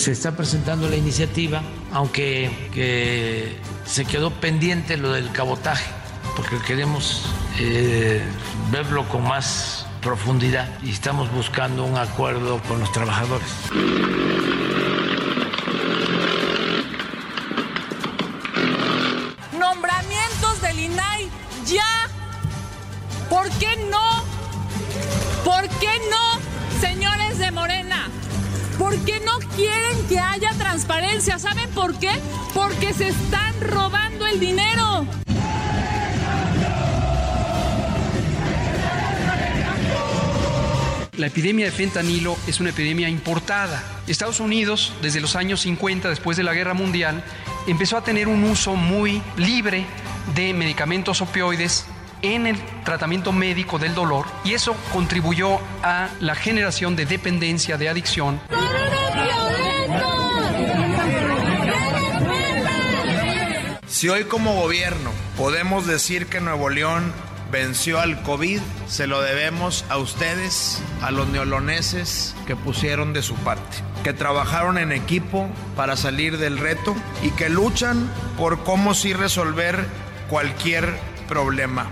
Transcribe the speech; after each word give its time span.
Se 0.00 0.12
está 0.12 0.34
presentando 0.34 0.88
la 0.88 0.96
iniciativa, 0.96 1.60
aunque 1.92 3.60
se 3.84 4.06
quedó 4.06 4.30
pendiente 4.30 4.96
lo 4.96 5.12
del 5.12 5.30
cabotaje, 5.30 5.90
porque 6.36 6.56
queremos 6.66 7.26
eh, 7.58 8.22
verlo 8.72 9.06
con 9.10 9.24
más 9.24 9.86
profundidad 10.00 10.70
y 10.82 10.90
estamos 10.90 11.30
buscando 11.32 11.84
un 11.84 11.98
acuerdo 11.98 12.62
con 12.62 12.80
los 12.80 12.90
trabajadores. 12.92 13.46
Nombramientos 19.52 20.62
del 20.62 20.78
INAI 20.78 21.28
ya. 21.66 22.08
¿Por 23.28 23.50
qué 23.58 23.76
no? 23.90 24.24
¿Por 25.44 25.68
qué 25.78 26.00
no, 26.10 26.80
señores? 26.80 27.29
¿Por 28.90 28.98
qué 29.04 29.20
no 29.20 29.38
quieren 29.54 30.08
que 30.08 30.18
haya 30.18 30.50
transparencia? 30.58 31.38
¿Saben 31.38 31.70
por 31.70 31.96
qué? 32.00 32.10
Porque 32.52 32.92
se 32.92 33.06
están 33.06 33.54
robando 33.60 34.26
el 34.26 34.40
dinero. 34.40 35.06
La 41.16 41.28
epidemia 41.28 41.66
de 41.66 41.70
fentanilo 41.70 42.36
es 42.48 42.58
una 42.58 42.70
epidemia 42.70 43.08
importada. 43.08 43.80
Estados 44.08 44.40
Unidos, 44.40 44.92
desde 45.02 45.20
los 45.20 45.36
años 45.36 45.60
50, 45.60 46.08
después 46.08 46.36
de 46.36 46.42
la 46.42 46.52
Guerra 46.52 46.74
Mundial, 46.74 47.22
empezó 47.68 47.96
a 47.96 48.02
tener 48.02 48.26
un 48.26 48.42
uso 48.42 48.74
muy 48.74 49.22
libre 49.36 49.86
de 50.34 50.52
medicamentos 50.52 51.20
opioides 51.20 51.86
en 52.22 52.48
el 52.48 52.56
tratamiento 52.84 53.30
médico 53.30 53.78
del 53.78 53.94
dolor 53.94 54.26
y 54.44 54.54
eso 54.54 54.74
contribuyó 54.92 55.58
a 55.84 56.08
la 56.20 56.34
generación 56.34 56.96
de 56.96 57.06
dependencia, 57.06 57.76
de 57.76 57.88
adicción. 57.88 58.40
Si 64.00 64.08
hoy 64.08 64.24
como 64.24 64.54
gobierno 64.54 65.10
podemos 65.36 65.86
decir 65.86 66.26
que 66.26 66.40
Nuevo 66.40 66.70
León 66.70 67.12
venció 67.52 68.00
al 68.00 68.22
COVID, 68.22 68.60
se 68.86 69.06
lo 69.06 69.20
debemos 69.20 69.84
a 69.90 69.98
ustedes, 69.98 70.80
a 71.02 71.10
los 71.10 71.28
neoloneses 71.28 72.34
que 72.46 72.56
pusieron 72.56 73.12
de 73.12 73.22
su 73.22 73.34
parte, 73.34 73.76
que 74.02 74.14
trabajaron 74.14 74.78
en 74.78 74.92
equipo 74.92 75.48
para 75.76 75.96
salir 75.96 76.38
del 76.38 76.56
reto 76.56 76.96
y 77.22 77.30
que 77.32 77.50
luchan 77.50 78.10
por 78.38 78.64
cómo 78.64 78.94
sí 78.94 79.12
resolver 79.12 79.84
cualquier 80.30 80.96
problema. 81.28 81.90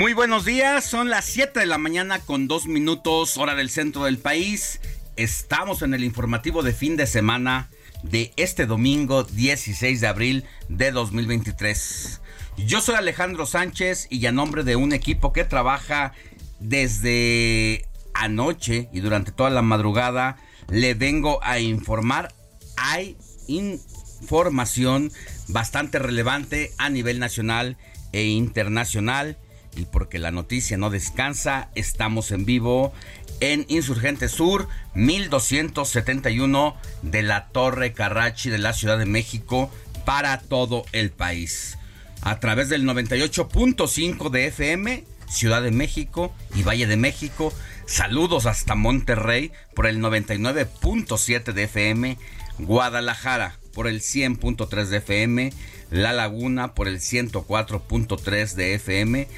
Muy 0.00 0.14
buenos 0.14 0.46
días, 0.46 0.86
son 0.86 1.10
las 1.10 1.26
7 1.26 1.60
de 1.60 1.66
la 1.66 1.76
mañana 1.76 2.20
con 2.20 2.48
dos 2.48 2.66
minutos 2.66 3.36
hora 3.36 3.54
del 3.54 3.68
centro 3.68 4.04
del 4.04 4.16
país. 4.16 4.80
Estamos 5.16 5.82
en 5.82 5.92
el 5.92 6.04
informativo 6.04 6.62
de 6.62 6.72
fin 6.72 6.96
de 6.96 7.06
semana 7.06 7.68
de 8.02 8.32
este 8.38 8.64
domingo 8.64 9.24
16 9.24 10.00
de 10.00 10.06
abril 10.06 10.44
de 10.70 10.90
2023. 10.90 12.22
Yo 12.56 12.80
soy 12.80 12.94
Alejandro 12.94 13.44
Sánchez 13.44 14.06
y 14.08 14.24
a 14.24 14.32
nombre 14.32 14.64
de 14.64 14.74
un 14.74 14.94
equipo 14.94 15.34
que 15.34 15.44
trabaja 15.44 16.14
desde 16.60 17.84
anoche 18.14 18.88
y 18.94 19.00
durante 19.00 19.32
toda 19.32 19.50
la 19.50 19.60
madrugada 19.60 20.38
le 20.70 20.94
vengo 20.94 21.44
a 21.44 21.58
informar. 21.58 22.32
Hay 22.78 23.18
información 23.48 25.12
bastante 25.48 25.98
relevante 25.98 26.72
a 26.78 26.88
nivel 26.88 27.18
nacional 27.18 27.76
e 28.12 28.24
internacional 28.24 29.36
y 29.76 29.84
porque 29.84 30.18
la 30.18 30.30
noticia 30.30 30.76
no 30.76 30.90
descansa, 30.90 31.68
estamos 31.74 32.30
en 32.30 32.44
vivo 32.44 32.92
en 33.40 33.64
Insurgente 33.68 34.28
Sur 34.28 34.68
1271 34.94 36.76
de 37.02 37.22
la 37.22 37.48
Torre 37.48 37.92
Carrachi 37.92 38.50
de 38.50 38.58
la 38.58 38.72
Ciudad 38.72 38.98
de 38.98 39.06
México 39.06 39.70
para 40.04 40.38
todo 40.38 40.84
el 40.92 41.10
país. 41.10 41.78
A 42.22 42.38
través 42.38 42.68
del 42.68 42.84
98.5 42.84 44.30
de 44.30 44.46
FM, 44.46 45.04
Ciudad 45.28 45.62
de 45.62 45.70
México 45.70 46.34
y 46.54 46.62
Valle 46.62 46.86
de 46.86 46.96
México. 46.96 47.52
Saludos 47.86 48.46
hasta 48.46 48.74
Monterrey 48.74 49.52
por 49.74 49.86
el 49.86 50.00
99.7 50.00 51.52
de 51.52 51.64
FM, 51.64 52.18
Guadalajara 52.58 53.58
por 53.72 53.86
el 53.86 54.00
100.3 54.00 54.86
de 54.86 54.96
FM, 54.98 55.52
La 55.90 56.12
Laguna 56.12 56.74
por 56.74 56.88
el 56.88 56.98
104.3 56.98 58.54
de 58.54 58.74
FM 58.74 59.28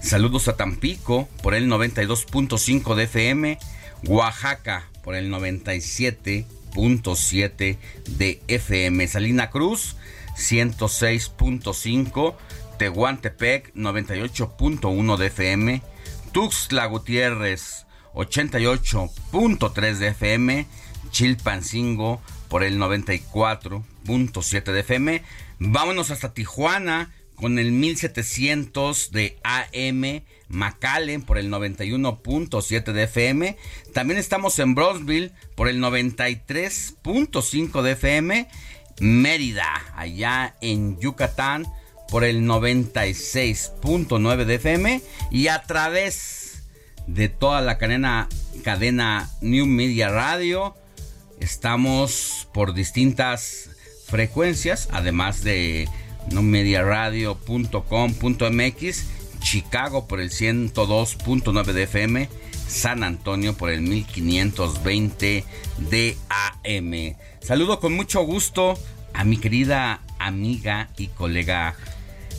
Saludos 0.00 0.48
a 0.48 0.56
Tampico 0.56 1.28
por 1.42 1.54
el 1.54 1.68
92.5 1.68 2.94
de 2.94 3.04
FM, 3.04 3.58
Oaxaca 4.06 4.88
por 5.04 5.14
el 5.14 5.30
97.7 5.30 7.76
de 8.08 8.42
FM, 8.48 9.06
Salina 9.06 9.50
Cruz 9.50 9.96
106.5, 10.36 12.34
Tehuantepec 12.78 13.74
98.1 13.74 15.16
de 15.18 15.26
FM, 15.26 15.82
Tuxtla 16.32 16.86
Gutiérrez 16.86 17.84
88.3 18.14 19.98
de 19.98 20.08
FM, 20.08 20.66
Chilpancingo 21.10 22.22
por 22.48 22.64
el 22.64 22.78
94.7 22.78 24.72
de 24.72 24.80
FM. 24.80 25.22
Vámonos 25.58 26.10
hasta 26.10 26.32
Tijuana 26.32 27.12
con 27.40 27.58
el 27.58 27.72
1700 27.72 29.10
de 29.12 29.38
AM, 29.42 30.22
McAllen 30.48 31.22
por 31.22 31.38
el 31.38 31.50
91.7 31.50 32.92
de 32.92 33.04
FM. 33.04 33.56
También 33.94 34.20
estamos 34.20 34.58
en 34.58 34.74
Brownsville 34.74 35.32
por 35.54 35.68
el 35.68 35.80
93.5 35.80 37.80
de 37.82 37.92
FM. 37.92 38.46
Mérida, 39.00 39.94
allá 39.96 40.56
en 40.60 41.00
Yucatán, 41.00 41.66
por 42.10 42.24
el 42.24 42.42
96.9 42.42 44.44
de 44.44 44.54
FM 44.56 45.00
y 45.30 45.48
a 45.48 45.62
través 45.62 46.64
de 47.06 47.30
toda 47.30 47.62
la 47.62 47.78
cadena, 47.78 48.28
cadena 48.62 49.30
New 49.40 49.64
Media 49.64 50.10
Radio. 50.10 50.76
Estamos 51.40 52.46
por 52.52 52.74
distintas 52.74 53.70
frecuencias, 54.06 54.90
además 54.92 55.42
de 55.42 55.88
newmediaradio.com.mx, 56.30 59.06
Chicago 59.40 60.06
por 60.06 60.20
el 60.20 60.30
102.9 60.30 61.72
de 61.72 61.84
FM, 61.84 62.28
San 62.66 63.04
Antonio 63.04 63.56
por 63.56 63.70
el 63.70 63.80
1520 63.80 65.46
de 65.78 66.18
AM. 66.28 67.16
Saludo 67.40 67.80
con 67.80 67.94
mucho 67.94 68.20
gusto 68.22 68.78
a 69.12 69.24
mi 69.24 69.38
querida 69.38 70.02
amiga 70.18 70.90
y 70.96 71.08
colega 71.08 71.74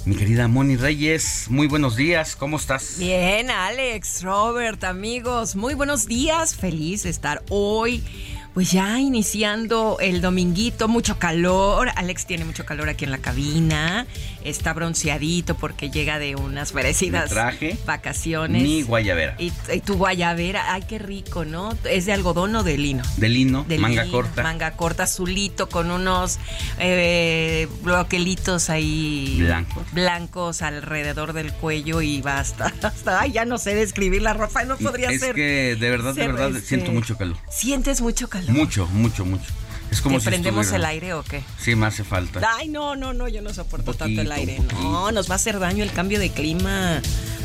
mi 0.04 0.16
querida 0.16 0.48
Moni 0.48 0.78
Reyes, 0.78 1.46
muy 1.50 1.68
buenos 1.68 1.96
días, 1.96 2.36
¿cómo 2.36 2.58
estás? 2.58 2.96
Bien, 2.98 3.52
Alex, 3.52 4.24
Robert, 4.24 4.84
amigos, 4.84 5.56
muy 5.56 5.76
buenos 5.76 6.08
días, 6.08 6.56
feliz 6.56 7.04
de 7.04 7.12
estar 7.12 7.44
hoy 7.50 8.04
pues 8.54 8.72
ya 8.72 9.00
iniciando 9.00 9.98
el 10.02 10.20
dominguito, 10.20 10.90
mucho 10.90 11.18
calor. 11.18 11.90
Alex 11.96 12.26
tiene 12.26 12.44
mucho 12.44 12.66
calor 12.66 12.90
aquí 12.90 13.06
en 13.06 13.12
la 13.12 13.20
cabina. 13.20 14.06
Está 14.44 14.74
bronceadito 14.74 15.56
porque 15.56 15.90
llega 15.90 16.20
de 16.20 16.36
unas 16.36 16.74
merecidas 16.74 17.30
traje 17.30 17.78
vacaciones. 17.86 18.62
Mi 18.62 18.82
guayabera. 18.82 19.36
Y, 19.38 19.52
tu 19.86 19.96
guayabera, 19.96 20.74
ay, 20.74 20.84
qué 20.88 21.00
rico, 21.00 21.46
¿no? 21.46 21.78
¿Es 21.86 22.06
de 22.06 22.14
algodón 22.14 22.54
o 22.56 22.64
de 22.64 22.78
lino? 22.78 23.04
De 23.18 23.30
lino, 23.30 23.66
manga 23.80 24.06
corta. 24.08 24.44
Manga 24.44 24.72
corta, 24.72 25.04
azulito, 25.04 25.70
con 25.70 25.90
unos 25.90 26.38
eh, 26.80 27.70
bloquelitos 27.84 28.70
ahí. 28.70 29.38
Blancos. 29.40 29.84
Blancos 29.94 30.62
alrededor 30.62 31.32
del 31.34 31.54
cuello 31.54 32.02
y 32.02 32.22
basta. 32.22 32.74
Hasta, 32.82 33.22
ay, 33.22 33.32
ya 33.32 33.46
no 33.46 33.58
sé 33.58 33.76
describir 33.76 34.22
la 34.22 34.34
ropa, 34.34 34.66
no 34.66 34.78
podría 34.78 35.10
ser. 35.10 35.30
Es 35.30 35.36
que 35.36 35.78
de 35.80 35.90
verdad, 35.90 36.14
de 36.14 36.28
verdad, 36.28 36.52
siento 36.62 36.92
mucho 36.92 37.18
calor. 37.18 37.38
Sientes 37.50 38.02
mucho 38.02 38.28
calor. 38.28 38.41
Mucho, 38.48 38.88
mucho, 38.88 39.26
mucho. 39.26 39.52
Es 39.92 40.00
como 40.00 40.20
¿Te 40.20 40.26
prendemos 40.26 40.72
el 40.72 40.86
aire 40.86 41.14
o 41.14 41.22
qué? 41.22 41.44
Sí, 41.60 41.76
me 41.76 41.86
hace 41.86 42.06
falta. 42.06 42.40
Ay, 42.56 42.70
no, 42.70 42.96
no, 42.96 43.14
no, 43.14 43.28
yo 43.28 43.42
no 43.42 43.54
soporto 43.54 43.94
tanto 43.94 44.22
el 44.22 44.32
aire. 44.32 44.62
No, 44.82 45.12
nos 45.12 45.30
va 45.30 45.34
a 45.34 45.36
hacer 45.36 45.60
daño 45.60 45.84
el 45.84 45.92
cambio 45.92 46.18
de 46.18 46.30
clima. 46.30 47.02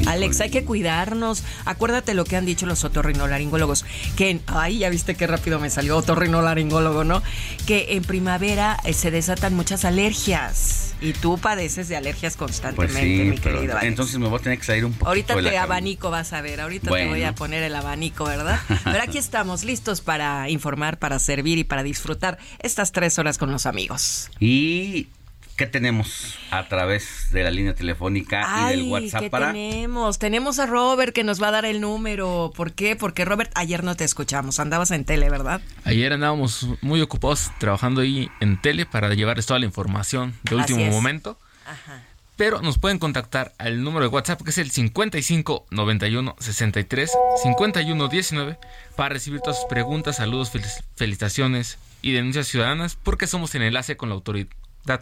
Alex, 0.07 0.41
hay 0.41 0.51
que 0.51 0.65
cuidarnos. 0.65 1.43
Acuérdate 1.65 2.15
lo 2.15 2.25
que 2.25 2.37
han 2.37 2.47
dicho 2.47 2.65
los 2.67 2.85
otorrinolaringólogos, 2.85 3.85
que, 4.15 4.41
ay, 4.47 4.79
ya 4.79 4.91
viste 4.91 5.17
qué 5.17 5.27
rápido 5.27 5.59
me 5.59 5.71
salió 5.71 5.97
otorrinolaringólogo, 5.97 7.03
¿no? 7.03 7.21
Que 7.67 7.97
en 7.97 8.05
primavera 8.05 8.79
eh, 8.85 8.93
se 8.93 9.11
desatan 9.11 9.55
muchas 9.55 9.85
alergias. 9.85 10.95
Y 11.01 11.13
tú 11.13 11.39
padeces 11.39 11.89
de 11.89 11.97
alergias 11.97 12.37
constantemente, 12.37 12.93
pues 12.95 13.05
mi 13.05 13.39
querido 13.39 13.79
Entonces 13.83 14.19
me 14.19 14.29
voy 14.29 14.39
a 14.39 14.43
tener 14.43 14.59
que 14.59 14.65
salir 14.65 14.85
un 14.85 14.93
poco. 14.93 15.09
Ahorita 15.09 15.35
te 15.41 15.59
abanico, 15.59 16.11
vas 16.11 16.33
a 16.33 16.41
ver. 16.41 16.61
Ahorita 16.61 16.91
te 16.91 17.09
voy 17.09 17.23
a 17.23 17.35
poner 17.35 17.63
el 17.63 17.75
abanico, 17.75 18.25
¿verdad? 18.25 18.59
Pero 18.85 19.03
aquí 19.03 19.19
estamos 19.19 19.65
listos 19.65 20.01
para 20.01 20.49
informar, 20.49 20.99
para 20.99 21.19
servir 21.19 21.59
y 21.59 21.65
para 21.65 21.83
disfrutar 21.83 22.39
estas 22.59 22.93
tres 22.93 23.19
horas 23.19 23.39
con 23.39 23.53
los 23.53 23.67
amigos. 23.67 24.31
Y 24.41 25.09
¿Qué 25.57 25.67
tenemos 25.67 26.39
a 26.51 26.69
través 26.69 27.31
de 27.33 27.43
la 27.43 27.51
línea 27.51 27.75
telefónica 27.75 28.69
y 28.69 28.71
del 28.73 28.83
WhatsApp 28.91 29.23
¿qué 29.23 29.31
para? 29.31 29.53
Tenemos, 29.53 30.19
tenemos 30.19 30.59
a 30.59 30.67
Robert 30.67 31.15
que 31.15 31.25
nos 31.25 31.43
va 31.43 31.49
a 31.49 31.51
dar 31.51 31.65
el 31.65 31.81
número. 31.81 32.53
¿Por 32.55 32.73
qué? 32.75 32.95
Porque 32.95 33.25
Robert, 33.25 33.51
ayer 33.55 33.83
no 33.83 33.97
te 33.97 34.05
escuchamos, 34.05 34.61
andabas 34.61 34.91
en 34.91 35.07
tele, 35.07 35.31
¿verdad? 35.31 35.63
Ayer 35.85 36.13
andábamos 36.13 36.67
muy 36.83 37.01
ocupados 37.01 37.51
trabajando 37.59 38.03
ahí 38.03 38.29
en 38.41 38.61
tele 38.61 38.85
para 38.85 39.15
llevarles 39.15 39.47
toda 39.47 39.59
la 39.59 39.65
información 39.65 40.35
de 40.43 40.57
último 40.57 40.85
momento. 40.91 41.39
Ajá. 41.65 42.03
Pero 42.37 42.61
nos 42.61 42.77
pueden 42.77 42.99
contactar 42.99 43.55
al 43.57 43.83
número 43.83 44.05
de 44.05 44.09
WhatsApp 44.09 44.43
que 44.43 44.51
es 44.51 44.59
el 44.59 44.71
55 44.71 45.69
91 45.71 46.37
63 46.39 47.11
51 47.43 48.09
19 48.09 48.59
para 48.95 49.09
recibir 49.09 49.41
todas 49.41 49.57
sus 49.57 49.69
preguntas, 49.71 50.17
saludos, 50.17 50.53
felicitaciones 50.97 51.79
y 52.03 52.13
denuncias 52.13 52.47
ciudadanas 52.47 52.99
porque 53.03 53.27
somos 53.27 53.55
en 53.55 53.63
enlace 53.63 53.97
con 53.97 54.11
la 54.11 54.17
autoridad 54.17 54.49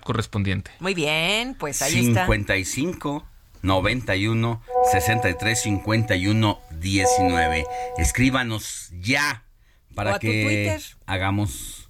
correspondiente. 0.01 0.71
Muy 0.81 0.95
bien, 0.95 1.55
pues 1.59 1.83
ahí 1.83 1.93
55 1.93 3.27
91 3.63 4.63
63 4.93 5.63
51 5.63 6.61
19. 6.81 7.67
Escríbanos 7.99 8.91
ya 9.01 9.45
para 9.95 10.19
que 10.19 10.79
hagamos 11.07 11.89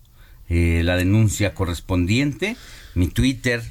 eh, 0.49 0.83
la 0.85 0.97
denuncia 0.97 1.55
correspondiente. 1.55 2.57
Mi 2.95 3.09
Twitter, 3.09 3.63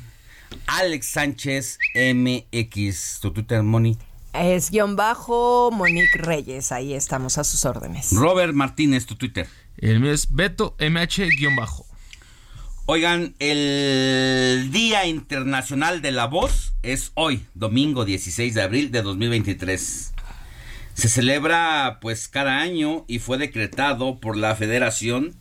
Alex 0.67 1.07
Sánchez 1.07 1.79
MX. 1.95 3.19
¿Tu 3.21 3.31
Twitter, 3.31 3.63
Moni? 3.63 3.97
Es 4.33 4.71
guion 4.71 4.95
bajo 4.95 5.69
Monique 5.71 6.17
Reyes. 6.17 6.71
Ahí 6.71 6.93
estamos 6.93 7.37
a 7.37 7.43
sus 7.43 7.65
órdenes. 7.65 8.11
Robert 8.13 8.53
Martínez, 8.53 9.05
tu 9.05 9.15
Twitter. 9.15 9.47
El 9.77 9.99
mío 9.99 10.11
es 10.11 10.33
Beto 10.33 10.75
MH 10.79 11.27
guion 11.37 11.55
bajo. 11.55 11.85
Oigan, 12.85 13.33
el 13.39 14.69
Día 14.73 15.05
Internacional 15.05 16.01
de 16.01 16.11
la 16.11 16.25
Voz 16.25 16.73
es 16.83 17.13
hoy, 17.13 17.45
domingo 17.53 18.03
16 18.03 18.53
de 18.53 18.61
abril 18.61 18.91
de 18.91 19.01
2023. 19.01 20.13
Se 20.93 21.07
celebra 21.07 21.99
pues 22.01 22.27
cada 22.27 22.59
año 22.59 23.05
y 23.07 23.19
fue 23.19 23.37
decretado 23.37 24.19
por 24.19 24.35
la 24.35 24.53
Federación 24.57 25.33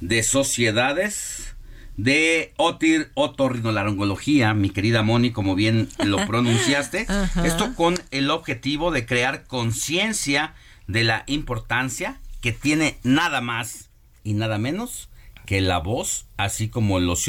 de 0.00 0.22
Sociedades 0.22 1.56
de 1.96 2.54
Otir 2.56 3.10
Otorrinolaringología, 3.14 4.54
mi 4.54 4.70
querida 4.70 5.02
Moni, 5.02 5.32
como 5.32 5.56
bien 5.56 5.88
lo 6.04 6.24
pronunciaste. 6.28 7.08
Esto 7.42 7.74
con 7.74 7.96
el 8.12 8.30
objetivo 8.30 8.92
de 8.92 9.06
crear 9.06 9.44
conciencia 9.48 10.54
de 10.86 11.02
la 11.02 11.24
importancia 11.26 12.20
que 12.40 12.52
tiene 12.52 13.00
nada 13.02 13.40
más 13.40 13.90
y 14.22 14.34
nada 14.34 14.58
menos 14.58 15.08
que 15.46 15.60
la 15.60 15.78
voz, 15.78 16.26
así 16.36 16.68
como 16.68 17.00
los, 17.00 17.24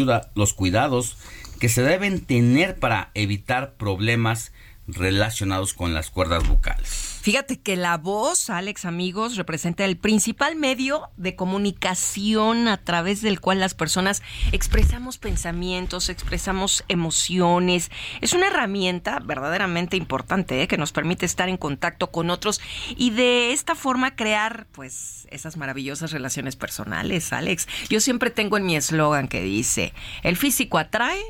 cuidados 0.55 1.17
que 1.59 1.69
se 1.69 1.83
deben 1.83 2.25
tener 2.25 2.77
para 2.77 3.11
evitar 3.13 3.75
problemas 3.75 4.51
relacionados 4.87 5.73
con 5.73 5.93
las 5.93 6.09
cuerdas 6.09 6.47
vocales. 6.47 7.16
Fíjate 7.27 7.59
que 7.59 7.75
la 7.75 7.97
voz, 7.97 8.49
Alex, 8.49 8.85
amigos, 8.85 9.35
representa 9.35 9.83
el 9.83 9.97
principal 9.97 10.55
medio 10.55 11.09
de 11.17 11.35
comunicación 11.35 12.69
a 12.69 12.77
través 12.77 13.21
del 13.21 13.41
cual 13.41 13.59
las 13.59 13.73
personas 13.73 14.23
expresamos 14.53 15.17
pensamientos, 15.17 16.07
expresamos 16.07 16.85
emociones. 16.87 17.91
Es 18.21 18.31
una 18.31 18.47
herramienta 18.47 19.19
verdaderamente 19.19 19.97
importante 19.97 20.61
¿eh? 20.61 20.69
que 20.69 20.77
nos 20.77 20.93
permite 20.93 21.25
estar 21.25 21.49
en 21.49 21.57
contacto 21.57 22.11
con 22.11 22.29
otros 22.29 22.61
y 22.95 23.09
de 23.09 23.51
esta 23.51 23.75
forma 23.75 24.15
crear, 24.15 24.65
pues, 24.71 25.27
esas 25.29 25.57
maravillosas 25.57 26.13
relaciones 26.13 26.55
personales, 26.55 27.33
Alex. 27.33 27.67
Yo 27.89 27.99
siempre 27.99 28.29
tengo 28.29 28.55
en 28.55 28.65
mi 28.65 28.77
eslogan 28.77 29.27
que 29.27 29.41
dice, 29.41 29.93
el 30.23 30.37
físico 30.37 30.77
atrae, 30.77 31.21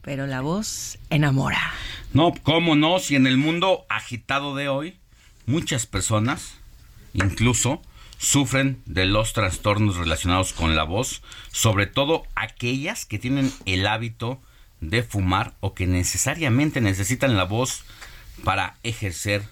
pero 0.00 0.28
la 0.28 0.42
voz 0.42 1.00
enamora. 1.10 1.72
No, 2.12 2.32
¿cómo 2.44 2.76
no? 2.76 3.00
Si 3.00 3.16
en 3.16 3.26
el 3.26 3.36
mundo 3.36 3.84
agitado 3.88 4.54
de 4.54 4.68
hoy 4.68 5.00
muchas 5.46 5.86
personas, 5.86 6.54
incluso, 7.12 7.82
sufren 8.18 8.82
de 8.86 9.06
los 9.06 9.32
trastornos 9.32 9.96
relacionados 9.96 10.52
con 10.52 10.76
la 10.76 10.84
voz, 10.84 11.22
sobre 11.52 11.86
todo 11.86 12.24
aquellas 12.34 13.04
que 13.04 13.18
tienen 13.18 13.52
el 13.66 13.86
hábito 13.86 14.40
de 14.80 15.02
fumar 15.02 15.54
o 15.60 15.74
que 15.74 15.86
necesariamente 15.86 16.80
necesitan 16.80 17.36
la 17.36 17.44
voz 17.44 17.84
para 18.44 18.76
ejercer 18.82 19.42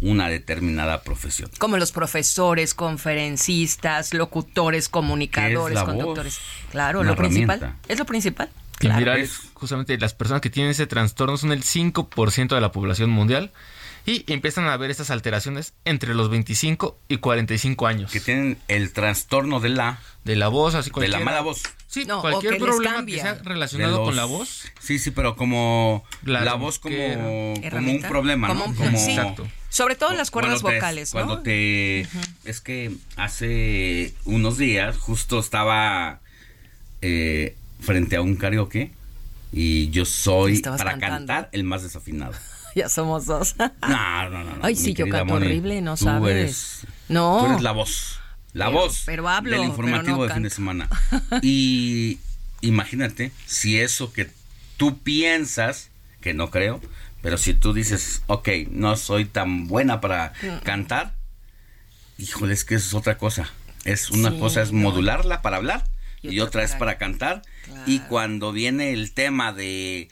una 0.00 0.28
determinada 0.28 1.02
profesión. 1.02 1.50
Como 1.58 1.76
los 1.76 1.92
profesores, 1.92 2.74
conferencistas, 2.74 4.14
locutores, 4.14 4.88
comunicadores, 4.88 5.82
conductores. 5.82 6.40
Claro, 6.70 7.04
lo 7.04 7.16
principal. 7.16 7.76
Es 7.86 7.98
lo 7.98 8.06
principal. 8.06 8.48
Claro. 8.78 9.12
justamente 9.52 9.98
las 9.98 10.14
personas 10.14 10.40
que 10.40 10.48
tienen 10.48 10.70
ese 10.70 10.86
trastorno 10.86 11.36
son 11.36 11.52
el 11.52 11.62
5% 11.62 12.54
de 12.54 12.60
la 12.62 12.72
población 12.72 13.10
mundial 13.10 13.52
y 14.06 14.24
empiezan 14.32 14.66
a 14.66 14.76
ver 14.76 14.90
estas 14.90 15.10
alteraciones 15.10 15.74
entre 15.84 16.14
los 16.14 16.30
25 16.30 16.98
y 17.08 17.18
45 17.18 17.86
años. 17.86 18.10
Que 18.10 18.20
tienen 18.20 18.58
el 18.68 18.92
trastorno 18.92 19.60
de 19.60 19.70
la... 19.70 19.98
De 20.24 20.36
la 20.36 20.48
voz, 20.48 20.74
así 20.74 20.90
De 20.94 21.08
la 21.08 21.20
mala 21.20 21.40
voz. 21.40 21.62
Sí, 21.86 22.06
cualquier 22.06 22.58
problema 22.58 23.04
que 23.04 23.20
sea 23.20 23.34
relacionado 23.42 24.04
con 24.04 24.16
la 24.16 24.24
voz. 24.24 24.64
Sí, 24.80 24.98
sí, 24.98 25.10
pero 25.10 25.34
como 25.34 26.04
la, 26.24 26.54
voz 26.54 26.78
como, 26.78 26.96
como 27.70 27.90
un 27.90 28.02
problema, 28.02 28.48
¿no? 28.48 28.64
Como, 28.64 28.84
Exacto. 28.84 29.48
Sobre 29.70 29.96
todo 29.96 30.10
en 30.10 30.18
las 30.18 30.30
cuerdas 30.30 30.62
vocales, 30.62 31.14
¿no? 31.14 31.20
Cuando 31.20 31.42
te... 31.42 32.06
Es 32.44 32.60
que 32.60 32.92
hace 33.16 34.14
unos 34.24 34.58
días 34.58 34.98
justo 34.98 35.38
estaba 35.38 36.20
eh, 37.02 37.56
frente 37.80 38.16
a 38.16 38.22
un 38.22 38.36
karaoke 38.36 38.92
y 39.52 39.90
yo 39.90 40.04
soy, 40.04 40.60
para 40.60 40.98
cantar, 40.98 41.48
el 41.52 41.64
más 41.64 41.82
desafinado. 41.82 42.34
ya 42.74 42.88
somos 42.88 43.26
dos. 43.26 43.56
no, 43.58 44.30
no, 44.30 44.44
no. 44.44 44.58
Ay, 44.62 44.76
sí, 44.76 44.94
yo 44.94 45.08
canto 45.08 45.34
horrible, 45.34 45.80
no 45.80 45.96
sabes. 45.96 46.86
no. 47.08 47.38
Tú 47.40 47.46
eres 47.46 47.62
la 47.62 47.72
voz. 47.72 48.16
La 48.52 48.68
voz 48.68 49.04
pero 49.06 49.28
hablo, 49.28 49.52
del 49.52 49.68
informativo 49.68 50.26
de 50.26 50.34
fin 50.34 50.42
de 50.42 50.50
semana. 50.50 50.88
Y 51.42 52.18
imagínate 52.62 53.32
si 53.46 53.80
eso 53.80 54.12
que 54.12 54.28
tú 54.76 54.98
piensas 54.98 55.90
que 56.20 56.34
no 56.34 56.50
creo, 56.50 56.80
pero 57.22 57.38
si 57.38 57.54
tú 57.54 57.72
dices, 57.72 58.22
ok, 58.26 58.48
no 58.70 58.96
soy 58.96 59.24
tan 59.24 59.68
buena 59.68 60.00
para 60.00 60.32
mm. 60.42 60.64
cantar, 60.64 61.14
híjole, 62.18 62.54
es 62.54 62.64
que 62.64 62.74
es 62.74 62.92
otra 62.94 63.18
cosa. 63.18 63.50
Es 63.84 64.10
una 64.10 64.38
cosa 64.38 64.60
es 64.62 64.72
modularla 64.72 65.40
para 65.40 65.56
hablar 65.56 65.84
y, 66.22 66.40
otra, 66.40 66.64
es 66.64 66.74
para 66.74 66.98
cantar. 66.98 67.42
Y 67.86 68.00
cuando 68.00 68.52
viene 68.52 68.92
el 68.92 69.12
tema 69.12 69.52
de, 69.52 70.08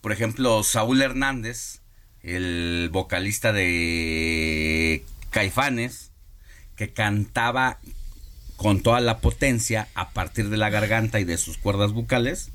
por 0.00 0.10
ejemplo, 0.10 0.64
Saúl 0.64 1.00
Hernández, 1.00 1.80
el 2.24 2.88
vocalista 2.90 3.52
de 3.52 5.04
Caifanes, 5.30 6.10
que 6.76 6.92
cantaba 6.92 7.78
con 8.56 8.82
toda 8.82 9.00
la 9.00 9.18
potencia 9.18 9.88
a 9.94 10.10
partir 10.10 10.48
de 10.48 10.56
la 10.56 10.70
garganta 10.70 11.20
y 11.20 11.24
de 11.24 11.38
sus 11.38 11.58
cuerdas 11.58 11.92
bucales. 11.92 12.50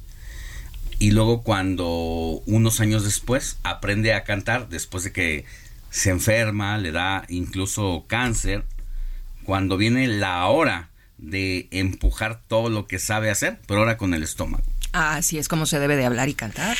Y 0.98 1.12
luego 1.12 1.44
cuando 1.44 2.42
unos 2.46 2.80
años 2.82 3.04
después 3.04 3.58
aprende 3.64 4.14
a 4.14 4.24
cantar, 4.24 4.70
después 4.70 5.04
de 5.04 5.14
que 5.14 5.46
se 5.92 6.10
enferma, 6.10 6.78
le 6.78 6.92
da 6.92 7.26
incluso 7.30 8.06
cáncer, 8.08 8.66
cuando 9.44 9.78
viene 9.78 10.08
la 10.08 10.46
hora 10.48 10.90
de 11.18 11.68
empujar 11.72 12.42
todo 12.48 12.70
lo 12.70 12.88
que 12.88 13.00
sabe 13.00 13.30
hacer, 13.30 13.60
pero 13.68 13.82
ahora 13.82 13.98
con 13.98 14.14
el 14.14 14.24
estómago. 14.24 14.64
Así 14.92 15.38
es 15.38 15.48
como 15.48 15.66
se 15.66 15.80
debe 15.80 15.96
de 15.96 16.06
hablar 16.06 16.30
y 16.30 16.34
cantar. 16.34 16.78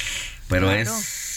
Pero 0.48 0.72
es, 0.72 0.90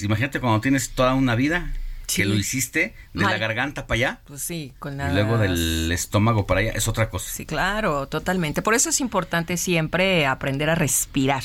imagínate 0.03 0.41
cuando 0.41 0.61
tienes 0.61 0.91
toda 0.91 1.15
una 1.15 1.35
vida 1.35 1.73
que 2.07 2.25
lo 2.25 2.35
hiciste 2.35 2.95
de 3.15 3.25
la 3.25 3.39
garganta 3.39 3.87
para 3.87 3.97
allá. 3.97 4.21
Pues 4.27 4.43
sí, 4.43 4.73
con 4.79 5.01
Y 5.01 5.13
luego 5.13 5.39
del 5.39 5.91
estómago 5.93 6.47
para 6.47 6.61
allá, 6.61 6.73
es 6.73 6.89
otra 6.89 7.11
cosa. 7.11 7.31
Sí, 7.31 7.47
claro, 7.47 8.07
totalmente. 8.07 8.63
Por 8.63 8.75
eso 8.75 8.91
es 8.91 9.01
importante 9.01 9.57
siempre 9.57 10.27
aprender 10.27 10.71
a 10.71 10.75
respirar. 10.75 11.43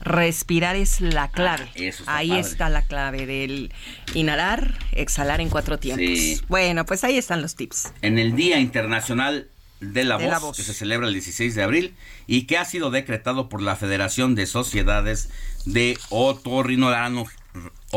Respirar 0.00 0.76
es 0.76 1.00
la 1.00 1.28
clave. 1.30 1.68
Ah, 2.06 2.18
ahí 2.18 2.38
está 2.38 2.68
la 2.68 2.82
clave 2.82 3.26
del 3.26 3.72
inhalar, 4.14 4.78
exhalar 4.92 5.40
en 5.40 5.48
cuatro 5.48 5.78
tiempos. 5.78 6.44
Bueno, 6.48 6.84
pues 6.84 7.02
ahí 7.02 7.16
están 7.16 7.40
los 7.42 7.56
tips. 7.56 7.92
En 8.02 8.18
el 8.18 8.36
Día 8.36 8.60
Internacional 8.60 9.48
de 9.80 10.04
la, 10.04 10.16
voz, 10.16 10.56
que 10.56 10.62
se 10.62 10.74
celebra 10.74 11.06
el 11.06 11.12
16 11.12 11.54
de 11.54 11.62
abril 11.62 11.94
y 12.26 12.42
que 12.42 12.58
ha 12.58 12.64
sido 12.64 12.90
decretado 12.90 13.48
por 13.48 13.62
la 13.62 13.76
Federación 13.76 14.34
de 14.34 14.46
Sociedades 14.46 15.30
de 15.64 15.98
Otorrinolaringología. 16.10 17.45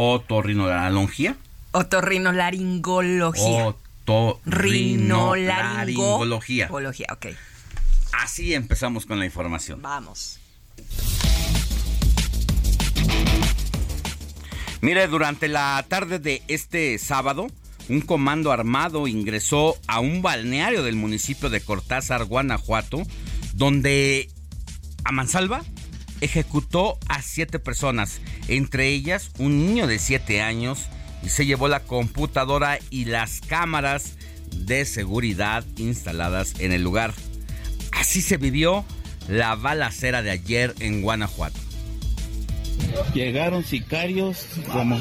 Otorrinolaringología. 0.01 1.36
Otorrinolaringología. 4.06 6.70
ok. 7.12 7.25
Así 8.13 8.53
empezamos 8.53 9.06
con 9.06 9.20
la 9.20 9.25
información. 9.25 9.82
Vamos. 9.82 10.39
Mire, 14.79 15.10
durante 15.10 15.50
la 15.50 15.86
tarde 15.89 16.20
de 16.20 16.44
este 16.48 16.98
sábado, 16.98 17.48
un 17.89 18.00
comando 18.00 18.53
armado 18.53 19.06
ingresó 19.06 19.75
a 19.88 20.00
un 20.00 20.22
balneario 20.22 20.82
del 20.84 20.96
municipio 20.96 21.50
de 21.50 21.60
Cortázar, 21.60 22.24
Guanajuato, 22.24 23.03
donde 23.53 24.29
a 25.03 25.12
mansalva 25.12 25.62
ejecutó 26.22 26.98
a 27.08 27.22
siete 27.22 27.60
personas, 27.60 28.22
entre 28.48 28.88
ellas 28.90 29.32
un 29.38 29.66
niño 29.66 29.88
de 29.88 30.00
siete 30.00 30.42
años, 30.42 30.88
y 31.24 31.30
se 31.30 31.46
llevó 31.46 31.68
la 31.68 31.82
computadora 31.82 32.80
y 32.90 33.06
las 33.06 33.42
cámaras 33.42 34.14
de 34.56 34.86
seguridad 34.86 35.66
instaladas 35.78 36.60
en 36.60 36.72
el 36.72 36.84
lugar. 36.84 37.14
Así 37.92 38.22
se 38.22 38.38
vivió 38.38 38.86
la 39.28 39.56
balacera 39.56 40.22
de 40.22 40.32
ayer 40.32 40.74
en 40.80 41.02
Guanajuato. 41.02 41.60
Llegaron 43.14 43.64
sicarios 43.64 44.46
como 44.72 44.98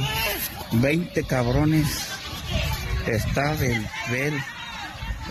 20 0.73 1.23
cabrones 1.25 1.87
Está 3.09 3.55
del, 3.55 3.87
del, 4.11 4.35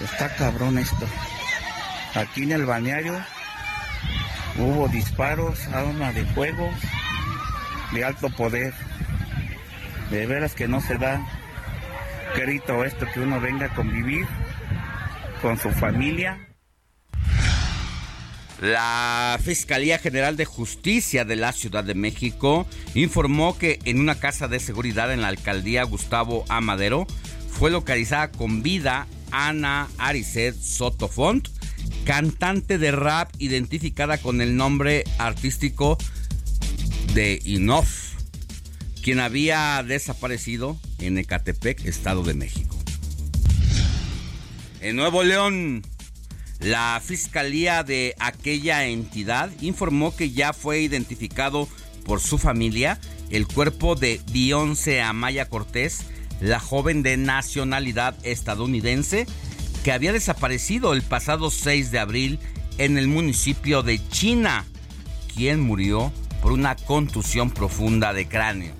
está 0.03 0.35
cabrón 0.35 0.79
esto. 0.79 1.07
Aquí 2.15 2.41
en 2.43 2.53
el 2.53 2.65
balneario 2.65 3.23
hubo 4.57 4.87
disparos, 4.87 5.59
arma 5.67 6.11
de 6.13 6.25
fuego 6.25 6.69
de 7.91 8.03
alto 8.03 8.29
poder. 8.29 8.73
De 10.11 10.25
veras 10.25 10.53
que 10.53 10.67
no 10.67 10.81
se 10.81 10.97
da 10.97 11.25
crédito 12.33 12.83
esto 12.83 13.05
que 13.13 13.19
uno 13.19 13.39
venga 13.41 13.67
a 13.67 13.75
convivir 13.75 14.25
con 15.41 15.57
su 15.57 15.69
familia. 15.71 16.39
La 18.61 19.39
Fiscalía 19.43 19.99
General 19.99 20.35
de 20.35 20.45
Justicia 20.45 21.25
de 21.25 21.35
la 21.35 21.51
Ciudad 21.51 21.83
de 21.83 21.93
México 21.93 22.65
informó 22.95 23.57
que 23.57 23.79
en 23.85 23.99
una 23.99 24.15
casa 24.15 24.47
de 24.47 24.59
seguridad 24.59 25.13
en 25.13 25.21
la 25.21 25.27
alcaldía 25.27 25.83
Gustavo 25.83 26.43
Amadero 26.49 27.05
fue 27.51 27.69
localizada 27.69 28.31
con 28.31 28.63
vida 28.63 29.07
Ana 29.31 29.87
Aricet 29.99 30.55
Sotofont, 30.55 31.49
cantante 32.07 32.77
de 32.77 32.91
rap 32.91 33.29
identificada 33.37 34.17
con 34.17 34.39
el 34.39 34.55
nombre 34.55 35.03
artístico 35.17 35.97
de 37.13 37.41
Inof, 37.43 38.13
quien 39.03 39.19
había 39.19 39.83
desaparecido 39.85 40.79
en 40.99 41.17
Ecatepec, 41.17 41.83
Estado 41.83 42.23
de 42.23 42.33
México. 42.33 42.77
En 44.79 44.95
Nuevo 44.95 45.21
León, 45.23 45.83
la 46.61 47.01
fiscalía 47.03 47.83
de 47.83 48.15
aquella 48.19 48.85
entidad 48.85 49.51
informó 49.59 50.15
que 50.15 50.31
ya 50.31 50.53
fue 50.53 50.79
identificado 50.79 51.67
por 52.05 52.21
su 52.21 52.37
familia 52.37 53.01
el 53.31 53.47
cuerpo 53.47 53.95
de 53.95 54.21
Beyoncé 54.31 55.01
Amaya 55.01 55.49
Cortés, 55.49 56.05
la 56.39 56.61
joven 56.61 57.03
de 57.03 57.17
nacionalidad 57.17 58.15
estadounidense 58.23 59.27
que 59.87 59.93
había 59.93 60.11
desaparecido 60.11 60.91
el 60.91 61.01
pasado 61.01 61.49
6 61.49 61.91
de 61.91 61.99
abril 61.99 62.39
en 62.77 62.97
el 62.97 63.07
municipio 63.07 63.83
de 63.83 64.05
China, 64.09 64.65
quien 65.33 65.61
murió 65.61 66.11
por 66.41 66.51
una 66.51 66.75
contusión 66.75 67.51
profunda 67.51 68.11
de 68.11 68.27
cráneo. 68.27 68.73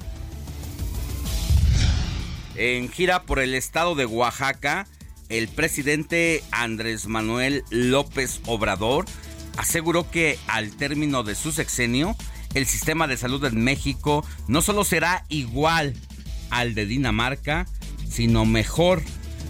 En 2.57 2.91
gira 2.91 3.23
por 3.23 3.39
el 3.39 3.53
estado 3.53 3.95
de 3.95 4.05
Oaxaca, 4.05 4.85
el 5.29 5.47
presidente 5.47 6.43
Andrés 6.51 7.07
Manuel 7.07 7.63
López 7.69 8.41
Obrador 8.45 9.05
aseguró 9.55 10.11
que 10.11 10.37
al 10.47 10.71
término 10.71 11.23
de 11.23 11.35
su 11.35 11.53
sexenio, 11.53 12.17
el 12.53 12.65
sistema 12.65 13.07
de 13.07 13.15
salud 13.15 13.45
en 13.45 13.63
México 13.63 14.25
no 14.49 14.61
solo 14.61 14.83
será 14.83 15.23
igual 15.29 15.93
al 16.49 16.75
de 16.75 16.85
Dinamarca, 16.85 17.65
sino 18.09 18.43
mejor 18.43 19.01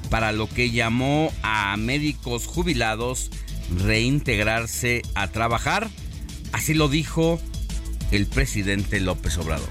para 0.10 0.32
lo 0.32 0.48
que 0.50 0.72
llamó 0.72 1.32
a 1.44 1.76
médicos 1.78 2.46
jubilados 2.46 3.30
reintegrarse 3.84 5.02
a 5.16 5.28
trabajar. 5.28 5.88
Así 6.52 6.74
lo 6.74 6.88
dijo 6.88 7.40
el 8.12 8.26
presidente 8.28 9.00
López 9.00 9.38
Obrador. 9.38 9.70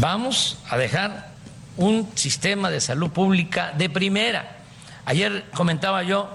Vamos 0.00 0.58
a 0.68 0.76
dejar 0.76 1.32
un 1.76 2.08
sistema 2.14 2.70
de 2.70 2.80
salud 2.80 3.10
pública 3.10 3.72
de 3.76 3.88
primera. 3.88 4.58
Ayer 5.04 5.46
comentaba 5.54 6.02
yo 6.02 6.28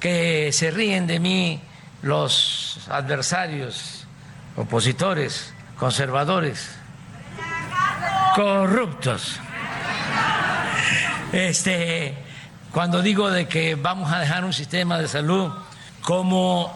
que 0.00 0.52
se 0.52 0.70
ríen 0.70 1.06
de 1.06 1.20
mí 1.20 1.60
los 2.02 2.80
adversarios, 2.88 4.06
opositores, 4.56 5.54
conservadores 5.78 6.80
corruptos. 8.34 9.40
Este, 11.32 12.14
cuando 12.72 13.02
digo 13.02 13.30
de 13.30 13.48
que 13.48 13.74
vamos 13.74 14.12
a 14.12 14.20
dejar 14.20 14.44
un 14.44 14.52
sistema 14.52 14.98
de 14.98 15.08
salud 15.08 15.50
como 16.02 16.72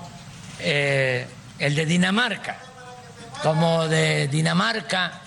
eh, 0.60 1.26
el 1.58 1.74
de 1.74 1.86
Dinamarca, 1.86 2.58
como 3.42 3.86
de 3.88 4.28
Dinamarca. 4.28 5.22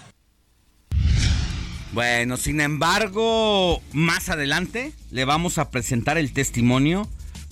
Bueno, 1.94 2.38
sin 2.38 2.62
embargo, 2.62 3.82
más 3.94 4.30
adelante 4.30 4.94
le 5.10 5.26
vamos 5.26 5.58
a 5.58 5.72
presentar 5.72 6.18
el 6.18 6.34
testimonio 6.34 7.08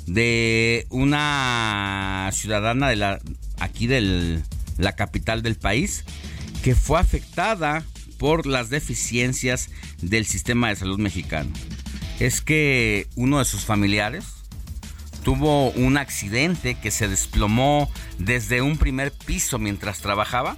de 0.06 0.86
una 0.90 2.30
ciudadana 2.34 2.90
de 2.90 2.96
la 2.96 3.20
aquí 3.60 3.88
de 3.88 4.42
la 4.78 4.92
capital 4.94 5.42
del 5.42 5.56
país 5.56 6.04
que 6.64 6.76
fue 6.76 7.00
afectada 7.00 7.84
por 8.18 8.46
las 8.46 8.70
deficiencias 8.70 9.70
del 10.02 10.26
sistema 10.26 10.70
de 10.70 10.76
salud 10.76 11.00
mexicano. 11.00 11.52
Es 12.20 12.40
que 12.42 13.08
uno 13.16 13.40
de 13.40 13.46
sus 13.46 13.66
familiares 13.66 14.26
tuvo 15.24 15.72
un 15.72 15.98
accidente 15.98 16.76
que 16.76 16.92
se 16.92 17.08
desplomó 17.08 17.92
desde 18.20 18.62
un 18.62 18.78
primer 18.78 19.12
piso 19.12 19.60
mientras 19.60 20.00
trabajaba 20.00 20.56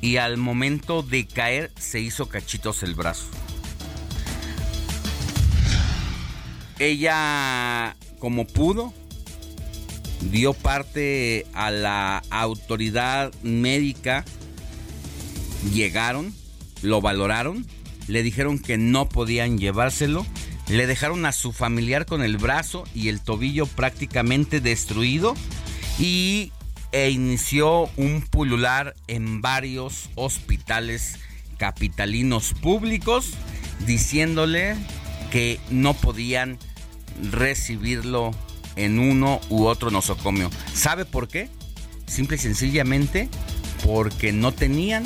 y 0.00 0.16
al 0.16 0.36
momento 0.36 1.02
de 1.02 1.26
caer 1.26 1.70
se 1.78 2.00
hizo 2.00 2.28
cachitos 2.28 2.82
el 2.82 2.94
brazo. 2.94 3.26
Ella, 6.78 7.96
como 8.18 8.46
pudo, 8.46 8.94
dio 10.30 10.54
parte 10.54 11.46
a 11.52 11.70
la 11.70 12.22
autoridad 12.30 13.34
médica, 13.42 14.24
llegaron, 15.72 16.34
lo 16.82 17.00
valoraron 17.00 17.66
le 18.08 18.22
dijeron 18.22 18.58
que 18.58 18.78
no 18.78 19.08
podían 19.08 19.58
llevárselo, 19.58 20.26
le 20.68 20.86
dejaron 20.86 21.26
a 21.26 21.32
su 21.32 21.52
familiar 21.52 22.06
con 22.06 22.22
el 22.22 22.36
brazo 22.38 22.84
y 22.94 23.08
el 23.08 23.20
tobillo 23.20 23.66
prácticamente 23.66 24.60
destruido 24.60 25.34
y 25.98 26.52
e 26.92 27.10
inició 27.10 27.90
un 27.96 28.22
pulular 28.22 28.94
en 29.06 29.42
varios 29.42 30.08
hospitales 30.14 31.18
capitalinos 31.58 32.54
públicos 32.54 33.32
diciéndole 33.86 34.76
que 35.30 35.60
no 35.70 35.94
podían 35.94 36.58
recibirlo 37.30 38.30
en 38.76 38.98
uno 38.98 39.40
u 39.48 39.66
otro 39.66 39.90
nosocomio. 39.90 40.50
¿Sabe 40.72 41.04
por 41.04 41.28
qué? 41.28 41.48
Simple 42.06 42.36
y 42.36 42.40
sencillamente 42.40 43.28
porque 43.84 44.32
no 44.32 44.52
tenían 44.52 45.04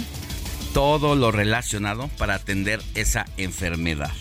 todo 0.74 1.16
lo 1.16 1.32
relacionado 1.32 2.08
para 2.18 2.34
atender 2.34 2.80
esa 2.94 3.26
enfermedad. 3.36 4.12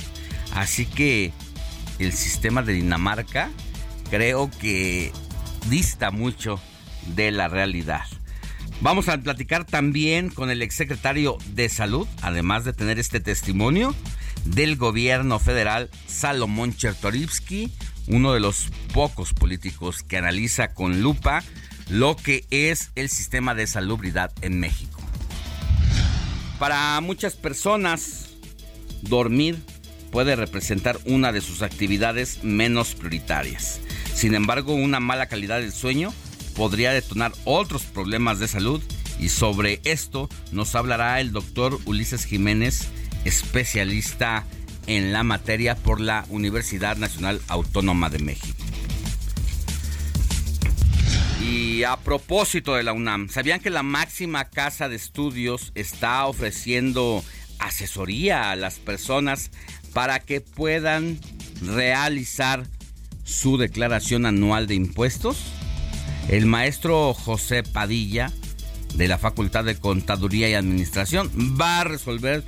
Así 0.53 0.85
que 0.85 1.31
el 1.99 2.13
sistema 2.13 2.61
de 2.61 2.73
Dinamarca 2.73 3.49
creo 4.09 4.49
que 4.49 5.11
dista 5.69 6.11
mucho 6.11 6.59
de 7.15 7.31
la 7.31 7.47
realidad. 7.47 8.03
Vamos 8.81 9.09
a 9.09 9.17
platicar 9.17 9.65
también 9.65 10.29
con 10.29 10.49
el 10.49 10.61
exsecretario 10.61 11.37
de 11.53 11.67
Salud, 11.67 12.07
además 12.21 12.63
de 12.63 12.73
tener 12.73 12.97
este 12.97 13.19
testimonio 13.19 13.93
del 14.45 14.77
gobierno 14.77 15.37
federal, 15.37 15.89
Salomón 16.07 16.73
Chertorivsky, 16.75 17.71
uno 18.07 18.33
de 18.33 18.39
los 18.39 18.69
pocos 18.93 19.33
políticos 19.33 20.01
que 20.01 20.17
analiza 20.17 20.73
con 20.73 21.01
lupa 21.01 21.43
lo 21.89 22.15
que 22.15 22.45
es 22.51 22.91
el 22.95 23.09
sistema 23.09 23.53
de 23.53 23.67
salubridad 23.67 24.31
en 24.41 24.59
México. 24.59 25.01
Para 26.57 26.99
muchas 27.01 27.35
personas, 27.35 28.29
dormir 29.01 29.61
puede 30.11 30.35
representar 30.35 30.99
una 31.05 31.31
de 31.31 31.41
sus 31.41 31.61
actividades 31.61 32.43
menos 32.43 32.95
prioritarias. 32.95 33.79
Sin 34.13 34.33
embargo, 34.35 34.73
una 34.73 34.99
mala 34.99 35.27
calidad 35.27 35.59
del 35.61 35.71
sueño 35.71 36.13
podría 36.55 36.91
detonar 36.91 37.31
otros 37.45 37.83
problemas 37.83 38.39
de 38.39 38.47
salud 38.47 38.81
y 39.19 39.29
sobre 39.29 39.81
esto 39.83 40.29
nos 40.51 40.75
hablará 40.75 41.19
el 41.19 41.31
doctor 41.31 41.79
Ulises 41.85 42.25
Jiménez, 42.25 42.87
especialista 43.25 44.45
en 44.87 45.13
la 45.13 45.23
materia 45.23 45.75
por 45.75 45.99
la 45.99 46.25
Universidad 46.29 46.97
Nacional 46.97 47.41
Autónoma 47.47 48.09
de 48.09 48.19
México. 48.19 48.57
Y 51.41 51.83
a 51.83 51.95
propósito 51.97 52.75
de 52.75 52.83
la 52.83 52.93
UNAM, 52.93 53.29
¿sabían 53.29 53.59
que 53.59 53.69
la 53.69 53.83
máxima 53.83 54.49
casa 54.49 54.89
de 54.89 54.95
estudios 54.95 55.71
está 55.75 56.25
ofreciendo 56.25 57.23
asesoría 57.59 58.51
a 58.51 58.55
las 58.55 58.79
personas 58.79 59.51
para 59.93 60.19
que 60.19 60.41
puedan 60.41 61.19
realizar 61.61 62.65
su 63.23 63.57
declaración 63.57 64.25
anual 64.25 64.67
de 64.67 64.75
impuestos? 64.75 65.37
El 66.29 66.45
maestro 66.45 67.13
José 67.13 67.63
Padilla, 67.63 68.31
de 68.95 69.07
la 69.07 69.17
Facultad 69.17 69.65
de 69.65 69.77
Contaduría 69.77 70.49
y 70.49 70.53
Administración, 70.53 71.31
va 71.59 71.81
a 71.81 71.83
resolver 71.83 72.43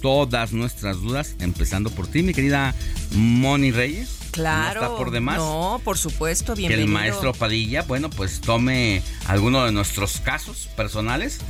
todas 0.00 0.52
nuestras 0.52 1.00
dudas, 1.00 1.36
empezando 1.38 1.90
por 1.90 2.08
ti, 2.08 2.22
mi 2.22 2.34
querida 2.34 2.74
Moni 3.12 3.70
Reyes. 3.70 4.18
Claro. 4.32 4.80
No 4.80 4.86
está 4.86 4.96
por 4.96 5.10
demás. 5.10 5.36
No, 5.36 5.80
por 5.84 5.98
supuesto, 5.98 6.54
bienvenido. 6.54 6.86
Que 6.86 6.90
el 6.90 6.92
maestro 6.92 7.32
Padilla, 7.32 7.82
bueno, 7.82 8.10
pues 8.10 8.40
tome 8.40 9.02
alguno 9.26 9.64
de 9.64 9.72
nuestros 9.72 10.20
casos 10.20 10.68
personales 10.76 11.40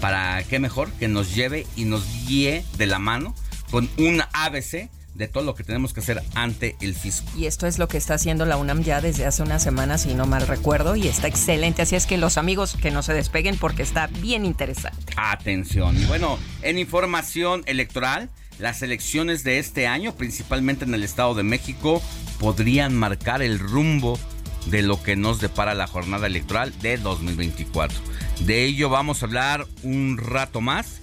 para 0.00 0.42
qué 0.44 0.58
mejor 0.58 0.90
que 0.92 1.08
nos 1.08 1.34
lleve 1.34 1.66
y 1.76 1.84
nos 1.84 2.04
guíe 2.26 2.64
de 2.76 2.86
la 2.86 2.98
mano 2.98 3.34
con 3.70 3.88
un 3.98 4.22
ABC 4.32 4.90
de 5.14 5.26
todo 5.26 5.42
lo 5.42 5.54
que 5.54 5.64
tenemos 5.64 5.92
que 5.92 6.00
hacer 6.00 6.22
ante 6.34 6.76
el 6.80 6.94
fisco. 6.94 7.28
Y 7.36 7.46
esto 7.46 7.66
es 7.66 7.78
lo 7.78 7.88
que 7.88 7.96
está 7.96 8.14
haciendo 8.14 8.46
la 8.46 8.56
UNAM 8.56 8.82
ya 8.82 9.00
desde 9.00 9.26
hace 9.26 9.42
unas 9.42 9.62
semanas, 9.62 10.02
si 10.02 10.14
no 10.14 10.26
mal 10.26 10.46
recuerdo, 10.46 10.94
y 10.94 11.08
está 11.08 11.26
excelente. 11.26 11.82
Así 11.82 11.96
es 11.96 12.06
que 12.06 12.16
los 12.16 12.38
amigos 12.38 12.76
que 12.80 12.92
no 12.92 13.02
se 13.02 13.12
despeguen 13.12 13.56
porque 13.56 13.82
está 13.82 14.06
bien 14.06 14.44
interesante. 14.44 15.12
Atención. 15.16 16.00
Y 16.00 16.04
bueno, 16.04 16.38
en 16.62 16.78
información 16.78 17.64
electoral, 17.66 18.30
las 18.60 18.82
elecciones 18.82 19.42
de 19.42 19.58
este 19.58 19.88
año, 19.88 20.14
principalmente 20.14 20.84
en 20.84 20.94
el 20.94 21.02
Estado 21.02 21.34
de 21.34 21.42
México, 21.42 22.00
podrían 22.38 22.94
marcar 22.94 23.42
el 23.42 23.58
rumbo 23.58 24.18
de 24.66 24.82
lo 24.82 25.02
que 25.02 25.16
nos 25.16 25.40
depara 25.40 25.74
la 25.74 25.88
jornada 25.88 26.28
electoral 26.28 26.72
de 26.80 26.96
2024. 26.96 27.98
De 28.40 28.64
ello 28.64 28.88
vamos 28.88 29.22
a 29.22 29.26
hablar 29.26 29.66
un 29.82 30.16
rato 30.16 30.60
más 30.60 31.00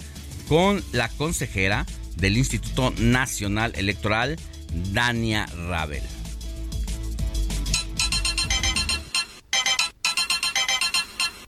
con 0.48 0.82
la 0.92 1.08
consejera 1.08 1.84
del 2.16 2.36
Instituto 2.36 2.92
Nacional 2.98 3.72
Electoral, 3.76 4.36
Dania 4.92 5.46
Rabel. 5.68 6.02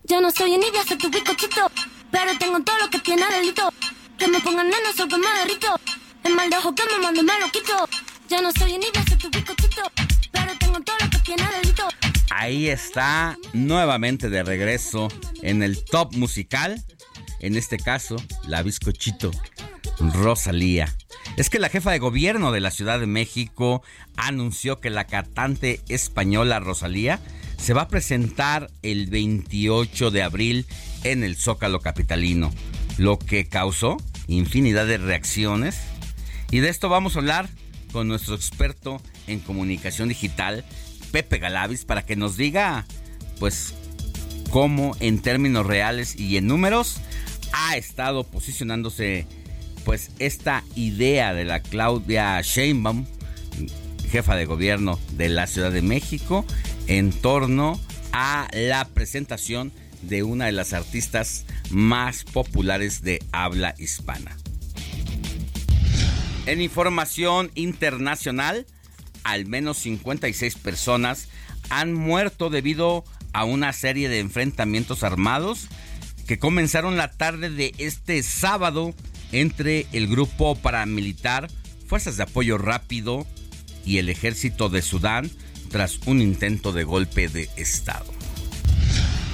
Yo 0.04 0.22
no 0.22 0.30
soy 0.30 0.54
envidia, 0.54 0.82
soy 0.86 0.96
tu 0.96 1.10
bizcochito, 1.10 1.70
pero 2.10 2.38
tengo 2.38 2.62
todo 2.62 2.78
lo 2.78 2.88
que 2.88 2.98
tiene 3.00 3.26
delito. 3.30 3.68
Que 4.18 4.26
me 4.26 4.40
pongan 4.40 4.66
neno, 4.66 4.92
soy 4.96 5.06
que 5.06 5.18
me 5.18 5.26
derrito. 5.38 5.78
El 6.24 6.34
mal 6.34 6.48
de 6.48 6.56
ojo 6.56 6.74
que 6.74 6.82
me 6.84 7.02
mando 7.02 7.22
me 7.22 7.38
lo 7.40 7.50
quito. 7.50 7.88
Yo 8.28 8.40
no 8.40 8.50
soy 8.52 8.72
envidia, 8.72 9.04
soy 9.06 9.18
tu 9.18 9.30
bizcochito, 9.30 9.82
pero 10.32 10.56
tengo 10.58 10.80
todo 10.80 10.96
lo 11.00 11.10
que 11.10 11.18
tiene 11.18 11.42
delito. 11.60 11.88
Ahí 12.30 12.68
está 12.68 13.36
nuevamente 13.52 14.30
de 14.30 14.42
regreso 14.42 15.08
en 15.42 15.62
el 15.62 15.84
top 15.84 16.14
musical. 16.14 16.82
En 17.40 17.56
este 17.56 17.78
caso, 17.78 18.16
la 18.46 18.62
bizcochito 18.62 19.30
Rosalía. 19.98 20.94
Es 21.36 21.50
que 21.50 21.58
la 21.58 21.68
jefa 21.68 21.90
de 21.90 21.98
gobierno 21.98 22.52
de 22.52 22.60
la 22.60 22.70
Ciudad 22.70 23.00
de 23.00 23.06
México 23.06 23.82
anunció 24.16 24.80
que 24.80 24.90
la 24.90 25.06
cantante 25.06 25.80
española 25.88 26.60
Rosalía 26.60 27.20
se 27.58 27.74
va 27.74 27.82
a 27.82 27.88
presentar 27.88 28.70
el 28.82 29.06
28 29.08 30.10
de 30.10 30.22
abril 30.22 30.66
en 31.04 31.24
el 31.24 31.36
Zócalo 31.36 31.80
Capitalino, 31.80 32.52
lo 32.96 33.18
que 33.18 33.48
causó 33.48 33.98
infinidad 34.28 34.86
de 34.86 34.98
reacciones. 34.98 35.78
Y 36.50 36.60
de 36.60 36.68
esto 36.68 36.88
vamos 36.88 37.16
a 37.16 37.20
hablar 37.20 37.48
con 37.92 38.08
nuestro 38.08 38.34
experto 38.34 39.02
en 39.26 39.40
comunicación 39.40 40.08
digital, 40.08 40.64
Pepe 41.10 41.38
Galavis, 41.38 41.84
para 41.84 42.04
que 42.04 42.16
nos 42.16 42.36
diga, 42.36 42.86
pues, 43.38 43.74
cómo 44.50 44.96
en 45.00 45.20
términos 45.20 45.66
reales 45.66 46.18
y 46.18 46.36
en 46.36 46.46
números 46.46 47.00
ha 47.52 47.76
estado 47.76 48.24
posicionándose 48.24 49.26
pues 49.84 50.10
esta 50.18 50.64
idea 50.74 51.32
de 51.32 51.44
la 51.44 51.60
Claudia 51.60 52.40
Sheinbaum, 52.42 53.06
jefa 54.10 54.36
de 54.36 54.44
gobierno 54.44 54.98
de 55.12 55.28
la 55.28 55.46
Ciudad 55.46 55.72
de 55.72 55.82
México, 55.82 56.44
en 56.86 57.12
torno 57.12 57.80
a 58.12 58.48
la 58.52 58.86
presentación 58.86 59.72
de 60.02 60.22
una 60.22 60.46
de 60.46 60.52
las 60.52 60.72
artistas 60.72 61.44
más 61.70 62.24
populares 62.24 63.02
de 63.02 63.22
habla 63.32 63.74
hispana. 63.78 64.36
En 66.46 66.62
información 66.62 67.50
internacional, 67.54 68.66
al 69.24 69.46
menos 69.46 69.78
56 69.78 70.54
personas 70.56 71.28
han 71.68 71.92
muerto 71.92 72.48
debido 72.48 73.04
a 73.32 73.44
una 73.44 73.72
serie 73.72 74.08
de 74.08 74.20
enfrentamientos 74.20 75.02
armados 75.02 75.68
que 76.28 76.38
comenzaron 76.38 76.98
la 76.98 77.10
tarde 77.10 77.48
de 77.48 77.74
este 77.78 78.22
sábado 78.22 78.94
entre 79.32 79.86
el 79.92 80.06
grupo 80.08 80.54
paramilitar 80.56 81.48
Fuerzas 81.86 82.18
de 82.18 82.24
Apoyo 82.24 82.58
Rápido 82.58 83.26
y 83.86 83.96
el 83.96 84.10
ejército 84.10 84.68
de 84.68 84.82
Sudán 84.82 85.30
tras 85.70 86.00
un 86.06 86.20
intento 86.20 86.72
de 86.72 86.84
golpe 86.84 87.28
de 87.28 87.48
Estado. 87.56 88.12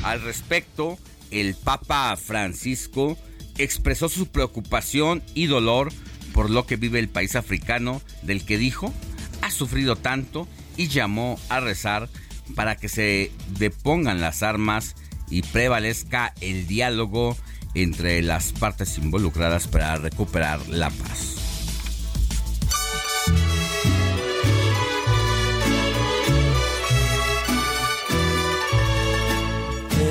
Al 0.05 0.23
respecto, 0.23 0.97
el 1.33 1.57
Papa 1.57 2.17
Francisco 2.17 3.19
expresó 3.59 4.09
su 4.09 4.29
preocupación 4.29 5.21
y 5.35 5.47
dolor 5.47 5.93
por 6.33 6.49
lo 6.49 6.65
que 6.65 6.77
vive 6.77 7.01
el 7.01 7.09
país 7.09 7.35
africano 7.35 8.03
del 8.23 8.45
que 8.45 8.57
dijo 8.57 8.95
ha 9.43 9.51
sufrido 9.51 9.97
tanto 9.97 10.47
y 10.77 10.87
llamó 10.87 11.41
a 11.49 11.59
rezar 11.59 12.09
para 12.55 12.77
que 12.77 12.89
se 12.89 13.33
depongan 13.59 14.21
las 14.21 14.45
armas 14.45 14.95
y 15.31 15.43
prevalezca 15.43 16.35
el 16.41 16.67
diálogo 16.67 17.37
entre 17.75 18.23
las 18.23 18.53
partes 18.53 18.99
involucradas 18.99 19.67
para 19.67 19.97
recuperar 19.97 20.61
la 20.69 20.91
paz. 20.91 21.35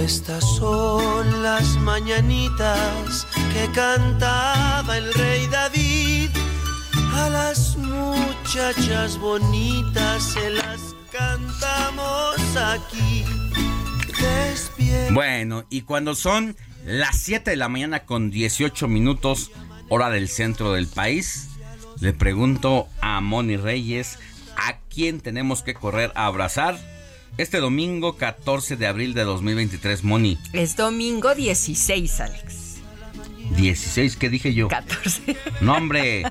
Estas 0.03 0.43
son 0.57 1.41
las 1.41 1.77
mañanitas 1.77 3.25
que 3.53 3.71
cantaba 3.73 4.97
el 4.97 5.13
rey 5.13 5.47
David. 5.47 6.29
A 7.13 7.29
las 7.29 7.77
muchachas 7.77 9.17
bonitas 9.17 10.23
se 10.23 10.49
las 10.49 10.93
cantamos 11.09 12.35
aquí. 12.57 13.23
Bueno, 15.11 15.65
y 15.69 15.81
cuando 15.81 16.15
son 16.15 16.55
las 16.85 17.17
7 17.19 17.51
de 17.51 17.57
la 17.57 17.69
mañana 17.69 18.05
con 18.05 18.31
18 18.31 18.87
minutos, 18.87 19.51
hora 19.89 20.09
del 20.09 20.27
centro 20.29 20.73
del 20.73 20.87
país. 20.87 21.49
Le 21.99 22.13
pregunto 22.13 22.87
a 23.01 23.21
Moni 23.21 23.55
Reyes, 23.57 24.17
¿a 24.57 24.77
quién 24.93 25.21
tenemos 25.21 25.61
que 25.61 25.73
correr 25.73 26.11
a 26.15 26.25
abrazar? 26.25 26.77
Este 27.37 27.59
domingo 27.59 28.17
14 28.17 28.75
de 28.75 28.87
abril 28.87 29.13
de 29.13 29.23
2023, 29.23 30.03
Moni. 30.03 30.37
Es 30.51 30.75
domingo 30.75 31.33
16, 31.33 32.19
Alex. 32.19 32.55
16, 33.55 34.15
¿qué 34.17 34.29
dije 34.29 34.53
yo? 34.53 34.67
14. 34.67 35.37
No, 35.61 35.75
hombre. 35.75 36.23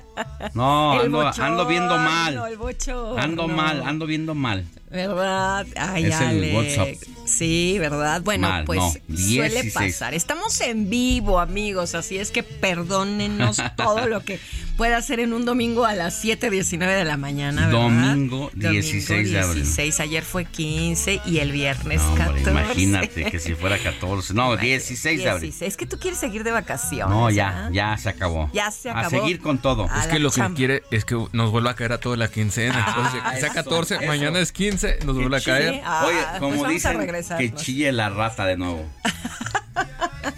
No, 0.53 0.93
El 0.99 1.05
ando, 1.05 1.23
bochorno, 1.23 1.45
ando 1.45 1.65
viendo 1.67 1.97
mal. 1.97 2.41
el 2.49 2.57
bochorno. 2.57 3.17
Ando 3.21 3.47
mal, 3.47 3.81
ando 3.85 4.05
viendo 4.05 4.35
mal. 4.35 4.65
¿Verdad? 4.91 5.65
Ay, 5.75 6.05
Es 6.05 6.19
el 6.21 6.27
Alex. 6.27 6.55
WhatsApp. 6.55 7.22
Sí, 7.33 7.77
¿verdad? 7.79 8.21
Bueno, 8.21 8.47
Mal, 8.49 8.65
pues 8.65 8.79
no, 8.79 8.91
suele 9.17 9.61
16. 9.63 9.73
pasar. 9.73 10.13
Estamos 10.13 10.59
en 10.61 10.89
vivo, 10.89 11.39
amigos, 11.39 11.95
así 11.95 12.17
es 12.17 12.31
que 12.31 12.43
perdónenos 12.43 13.57
todo 13.77 14.07
lo 14.07 14.23
que 14.23 14.39
pueda 14.77 14.97
hacer 14.97 15.19
en 15.19 15.33
un 15.33 15.45
domingo 15.45 15.85
a 15.85 15.93
las 15.93 16.23
7:19 16.23 16.79
de 16.95 17.05
la 17.05 17.17
mañana, 17.17 17.67
¿verdad? 17.67 17.81
Domingo 17.81 18.51
16 18.53 19.31
de 19.31 19.39
abril. 19.39 19.63
16, 19.63 19.99
ayer 19.99 20.23
fue 20.23 20.45
15 20.45 21.21
y 21.25 21.39
el 21.39 21.51
viernes 21.51 22.01
No, 22.01 22.09
hombre, 22.13 22.41
14. 22.43 22.51
imagínate 22.51 23.25
que 23.31 23.39
si 23.39 23.53
fuera 23.55 23.77
14. 23.77 24.33
No, 24.33 24.57
16 24.57 25.23
de 25.23 25.29
abril. 25.29 25.49
16. 25.51 25.71
Es 25.71 25.77
que 25.77 25.85
tú 25.85 25.97
quieres 25.99 26.19
seguir 26.19 26.43
de 26.43 26.51
vacaciones. 26.51 27.15
No, 27.15 27.29
ya, 27.29 27.69
ya 27.71 27.95
se 27.97 28.09
acabó. 28.09 28.49
Ya 28.53 28.71
se 28.71 28.89
A 28.89 28.99
acabó. 28.99 29.09
seguir 29.21 29.39
con 29.39 29.57
todo. 29.59 29.87
A 29.89 30.01
Es 30.01 30.07
que 30.07 30.19
lo 30.19 30.31
que 30.31 30.41
quiere 30.55 30.83
es 30.91 31.05
que 31.05 31.15
nos 31.33 31.51
vuelva 31.51 31.71
a 31.71 31.75
caer 31.75 31.93
a 31.93 31.99
toda 31.99 32.17
la 32.17 32.27
quincena. 32.29 32.85
Entonces, 32.87 33.21
Ah, 33.23 33.31
que 33.33 33.39
sea 33.39 33.47
eso, 33.49 33.55
14, 33.55 33.95
eso. 33.95 34.05
mañana 34.07 34.39
es 34.39 34.51
15, 34.51 34.99
nos 35.05 35.15
vuelve 35.15 35.37
a 35.37 35.41
caer. 35.41 35.81
ah, 35.85 36.05
Oye, 36.07 36.17
pues 36.39 36.39
como 36.53 36.65
a 36.65 36.69
dicen, 36.69 36.97
regresar, 36.97 37.37
que 37.37 37.53
chille 37.53 37.91
la 37.91 38.09
rata 38.09 38.45
de 38.45 38.57
nuevo. 38.57 38.85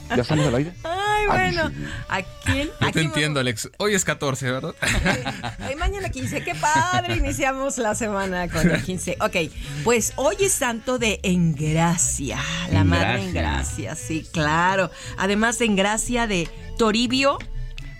¿Ya 0.09 0.21
estamos 0.21 0.47
al 0.47 0.55
aire? 0.55 0.73
Ay, 0.83 1.25
bueno. 1.27 1.71
¿A 2.09 2.21
quién? 2.43 2.67
Yo 2.67 2.73
¿A 2.79 2.85
te 2.87 2.91
quién 2.93 3.05
entiendo, 3.07 3.39
Alex. 3.39 3.69
Hoy 3.77 3.93
es 3.95 4.05
14, 4.05 4.51
¿verdad? 4.51 4.75
Ay, 5.59 5.75
mañana 5.75 6.09
15, 6.09 6.43
qué 6.43 6.55
padre, 6.55 7.15
iniciamos 7.17 7.77
la 7.77 7.95
semana 7.95 8.47
con 8.47 8.69
el 8.69 8.81
15. 8.81 9.17
Ok, 9.21 9.35
pues 9.83 10.13
hoy 10.15 10.35
es 10.39 10.53
santo 10.53 10.97
de 10.97 11.19
Engracia, 11.23 12.39
la 12.71 12.83
madre 12.83 13.23
Engracia. 13.23 13.91
Engracia, 13.91 13.95
sí, 13.95 14.27
claro. 14.31 14.91
Además 15.17 15.59
de 15.59 15.65
Engracia 15.65 16.27
de 16.27 16.49
Toribio, 16.77 17.37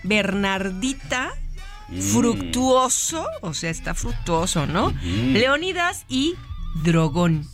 Bernardita, 0.02 1.34
Mm. 1.88 2.00
Fructuoso, 2.00 3.26
o 3.42 3.54
sea, 3.54 3.70
está 3.70 3.94
fructuoso, 3.94 4.66
¿no? 4.66 4.92
Leónidas 5.02 6.04
y 6.08 6.34
Drogón. 6.82 7.46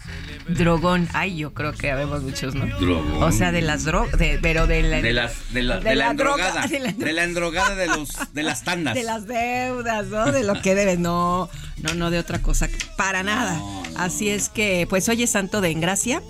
Drogón, 0.48 1.08
ay, 1.12 1.36
yo 1.36 1.54
creo 1.54 1.72
que 1.72 1.90
habemos 1.90 2.22
muchos, 2.22 2.54
¿no? 2.54 2.66
Drogón. 2.78 3.22
O 3.22 3.30
sea, 3.32 3.52
de 3.52 3.62
las 3.62 3.84
drogas, 3.84 4.16
pero 4.42 4.66
de 4.66 4.82
la, 4.82 5.00
De 5.00 5.12
las 5.12 5.52
de 5.52 5.62
la, 5.62 5.78
de 5.78 5.90
de 5.90 5.94
la 5.94 6.06
la 6.08 6.14
droga, 6.14 6.46
endrogada. 6.48 6.66
de 6.66 6.78
la- 6.80 6.92
De 6.92 7.12
la 7.12 7.24
endrogada 7.24 7.74
de 7.76 7.86
los 7.86 8.10
de 8.32 8.42
las 8.42 8.64
tandas. 8.64 8.94
De 8.94 9.04
las 9.04 9.26
deudas, 9.26 10.06
¿no? 10.08 10.32
De 10.32 10.42
lo 10.42 10.60
que 10.60 10.74
debes. 10.74 10.98
No, 10.98 11.48
no, 11.78 11.94
no 11.94 12.10
de 12.10 12.18
otra 12.18 12.40
cosa. 12.42 12.68
Para 12.96 13.22
nada. 13.22 13.58
Así 13.96 14.28
es 14.30 14.48
que, 14.48 14.86
pues 14.90 15.08
hoy 15.08 15.22
es 15.22 15.30
santo 15.30 15.60
de 15.60 15.70
Engracia. 15.70 16.22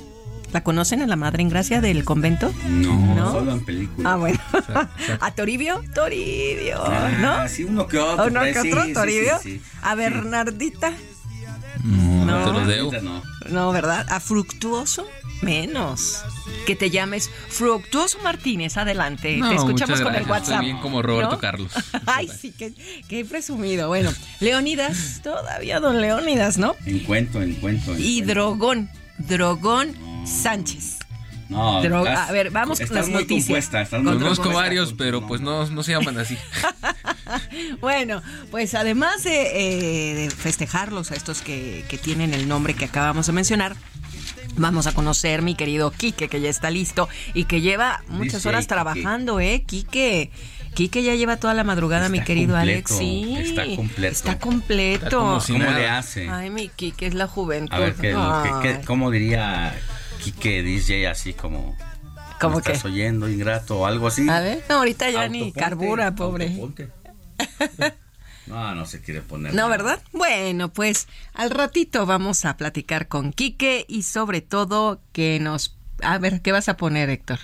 ¿La 0.52 0.62
conocen 0.62 1.00
a 1.00 1.06
la 1.06 1.16
madre 1.16 1.42
Engracia 1.42 1.80
del 1.80 2.04
convento? 2.04 2.52
No, 2.68 3.14
¿No? 3.14 3.32
solo 3.32 3.52
en 3.52 3.64
películas. 3.64 4.12
Ah, 4.12 4.16
bueno. 4.16 4.38
¿A 5.20 5.30
Toribio? 5.34 5.82
Toribio, 5.94 6.76
Ah, 6.84 7.08
¿no? 7.18 7.48
Sí, 7.48 7.64
uno 7.64 7.86
que 7.86 7.96
otro. 7.98 8.24
¿O 8.24 8.30
no 8.30 8.40
pues, 8.40 8.58
que 8.58 8.68
otro? 8.70 8.82
sí, 8.82 8.88
sí, 8.88 8.92
¿Toribio? 8.94 9.38
sí. 9.42 9.62
¿A 9.80 9.94
Bernardita? 9.94 10.92
No, 12.24 12.44
te 12.44 12.52
lo 12.52 12.66
debo. 12.66 12.84
Ahorita 12.86 13.02
no. 13.02 13.22
No, 13.48 13.72
¿verdad? 13.72 14.06
¿A 14.10 14.20
Fructuoso? 14.20 15.06
Menos. 15.42 16.22
Que 16.66 16.76
te 16.76 16.90
llames 16.90 17.30
Fructuoso 17.48 18.18
Martínez. 18.22 18.76
Adelante. 18.76 19.36
No, 19.36 19.48
te 19.48 19.56
escuchamos 19.56 20.00
con 20.00 20.14
el. 20.14 20.22
WhatsApp. 20.22 20.54
Estoy 20.54 20.66
bien 20.66 20.78
como 20.78 21.02
Roberto 21.02 21.32
¿No? 21.32 21.38
Carlos. 21.38 21.72
Ay, 22.06 22.28
sí, 22.28 22.52
qué, 22.56 22.72
qué 23.08 23.24
presumido. 23.24 23.88
Bueno, 23.88 24.12
Leónidas, 24.40 25.20
todavía 25.22 25.80
don 25.80 26.00
Leónidas, 26.00 26.58
¿no? 26.58 26.76
Encuentro, 26.86 27.42
encuentro. 27.42 27.98
Y 27.98 28.20
encuentro. 28.20 28.34
Drogón, 28.34 28.90
Drogón 29.18 29.96
Sánchez. 30.24 31.01
No, 31.52 31.82
estás- 32.04 32.28
a 32.28 32.32
ver, 32.32 32.50
vamos 32.50 32.78
con 32.78 32.84
estás 32.84 32.96
las 32.96 33.08
muy 33.08 33.22
noticias. 33.22 33.46
compuesta, 33.46 33.80
estás 33.82 34.02
muy 34.02 34.12
Conozco 34.14 34.50
varios, 34.52 34.92
pero 34.94 35.26
pues 35.26 35.40
no, 35.40 35.66
no 35.66 35.82
se 35.82 35.92
llaman 35.92 36.18
así. 36.18 36.36
Bueno, 37.80 38.22
pues 38.50 38.74
además 38.74 39.24
de, 39.24 40.10
eh, 40.10 40.14
de 40.14 40.30
festejarlos 40.30 41.10
a 41.12 41.14
estos 41.14 41.40
que, 41.40 41.84
que 41.88 41.96
tienen 41.98 42.34
el 42.34 42.46
nombre 42.48 42.74
que 42.74 42.84
acabamos 42.84 43.26
de 43.26 43.32
mencionar, 43.32 43.74
vamos 44.56 44.86
a 44.86 44.92
conocer 44.92 45.40
mi 45.42 45.54
querido 45.54 45.90
Quique, 45.92 46.28
que 46.28 46.40
ya 46.40 46.50
está 46.50 46.70
listo 46.70 47.08
y 47.34 47.44
que 47.44 47.60
lleva 47.60 48.02
muchas 48.08 48.34
Dice 48.34 48.48
horas 48.48 48.60
Quique. 48.64 48.74
trabajando, 48.74 49.40
¿eh? 49.40 49.64
Quique. 49.66 50.30
Quique 50.74 51.02
ya 51.02 51.14
lleva 51.14 51.36
toda 51.36 51.54
la 51.54 51.64
madrugada, 51.64 52.08
mi 52.08 52.20
querido 52.22 52.54
completo, 52.54 52.94
Alex. 52.94 52.98
Sí, 52.98 53.36
está 53.38 53.64
completo. 53.76 54.12
Está 54.12 54.38
completo. 54.38 55.04
Está 55.06 55.16
como 55.16 55.40
si 55.40 55.52
¿Cómo 55.52 55.64
nada. 55.64 55.78
le 55.78 55.88
hace? 55.88 56.28
Ay, 56.30 56.50
mi 56.50 56.68
Quique 56.68 57.06
es 57.06 57.14
la 57.14 57.26
juventud. 57.26 57.74
A 57.74 57.78
ver, 57.78 57.94
¿qué, 57.94 58.08
qué- 58.12 58.50
qué- 58.62 58.68
Ay. 58.78 58.84
¿cómo 58.86 59.10
diría 59.10 59.74
Kike 60.22 60.62
DJ 60.62 61.08
así 61.08 61.32
como... 61.32 61.76
¿Cómo 62.40 62.56
¿me 62.56 62.62
qué? 62.62 62.72
estás 62.72 62.84
oyendo, 62.84 63.28
ingrato 63.28 63.80
o 63.80 63.86
algo 63.86 64.08
así? 64.08 64.28
A 64.28 64.40
ver, 64.40 64.64
no, 64.68 64.76
ahorita 64.76 65.10
ya 65.10 65.28
ni 65.28 65.38
Autoponte, 65.44 65.60
carbura, 65.60 66.14
pobre. 66.14 66.56
No, 68.46 68.74
no 68.74 68.84
se 68.84 69.00
quiere 69.00 69.22
poner. 69.22 69.52
No, 69.54 69.62
nada. 69.62 69.68
¿verdad? 69.70 70.02
Bueno, 70.12 70.68
pues 70.72 71.06
al 71.34 71.50
ratito 71.50 72.06
vamos 72.06 72.44
a 72.44 72.56
platicar 72.56 73.06
con 73.06 73.32
Quique 73.32 73.84
y 73.88 74.02
sobre 74.02 74.40
todo 74.40 75.00
que 75.12 75.38
nos... 75.40 75.76
A 76.02 76.18
ver, 76.18 76.42
¿qué 76.42 76.50
vas 76.50 76.68
a 76.68 76.76
poner, 76.76 77.08
Héctor? 77.10 77.38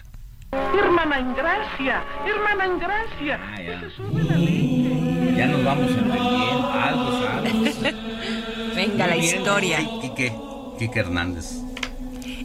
Hermana 0.53 1.19
en 1.21 1.35
gracia, 1.35 2.03
hermana 2.27 2.65
en 2.65 2.79
gracia. 2.79 3.41
Ah, 3.41 3.63
ya. 3.63 3.81
La. 3.81 5.37
Ya 5.37 5.47
nos 5.47 5.65
vamos 5.65 5.91
entendiendo. 5.91 6.73
Algo 6.73 7.23
sabes. 7.23 7.53
Venga, 8.75 9.07
la 9.07 9.15
Muy 9.15 9.21
bien, 9.23 9.39
historia. 9.39 9.79
Quique, 10.01 10.33
Quique 10.79 10.99
Hernández. 11.01 11.68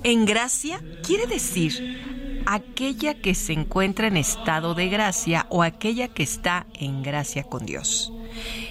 En 0.04 0.26
gracia 0.26 0.82
quiere 1.02 1.28
decir 1.28 2.44
aquella 2.46 3.14
que 3.16 3.36
se 3.36 3.54
encuentra 3.54 4.08
en 4.08 4.18
estado 4.18 4.76
de 4.76 4.90
gracia 4.90 5.46
o 5.50 5.64
aquella 5.64 6.10
que 6.10 6.24
está 6.24 6.68
en 6.74 7.04
gracia 7.04 7.44
con 7.44 7.66
Dios. 7.66 8.12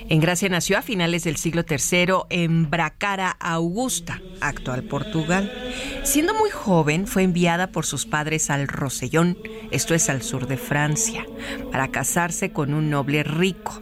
En 0.08 0.20
Gracia 0.20 0.48
nació 0.48 0.76
a 0.76 0.82
finales 0.82 1.24
del 1.24 1.36
siglo 1.36 1.64
III 1.68 2.26
en 2.30 2.68
Bracara 2.68 3.30
Augusta, 3.30 4.20
actual 4.40 4.82
Portugal. 4.82 5.50
Siendo 6.02 6.34
muy 6.34 6.50
joven, 6.50 7.06
fue 7.06 7.22
enviada 7.22 7.68
por 7.68 7.86
sus 7.86 8.04
padres 8.04 8.50
al 8.50 8.66
Rosellón, 8.68 9.38
esto 9.70 9.94
es 9.94 10.10
al 10.10 10.22
sur 10.22 10.48
de 10.48 10.56
Francia, 10.56 11.24
para 11.70 11.88
casarse 11.88 12.52
con 12.52 12.74
un 12.74 12.90
noble 12.90 13.22
rico. 13.22 13.80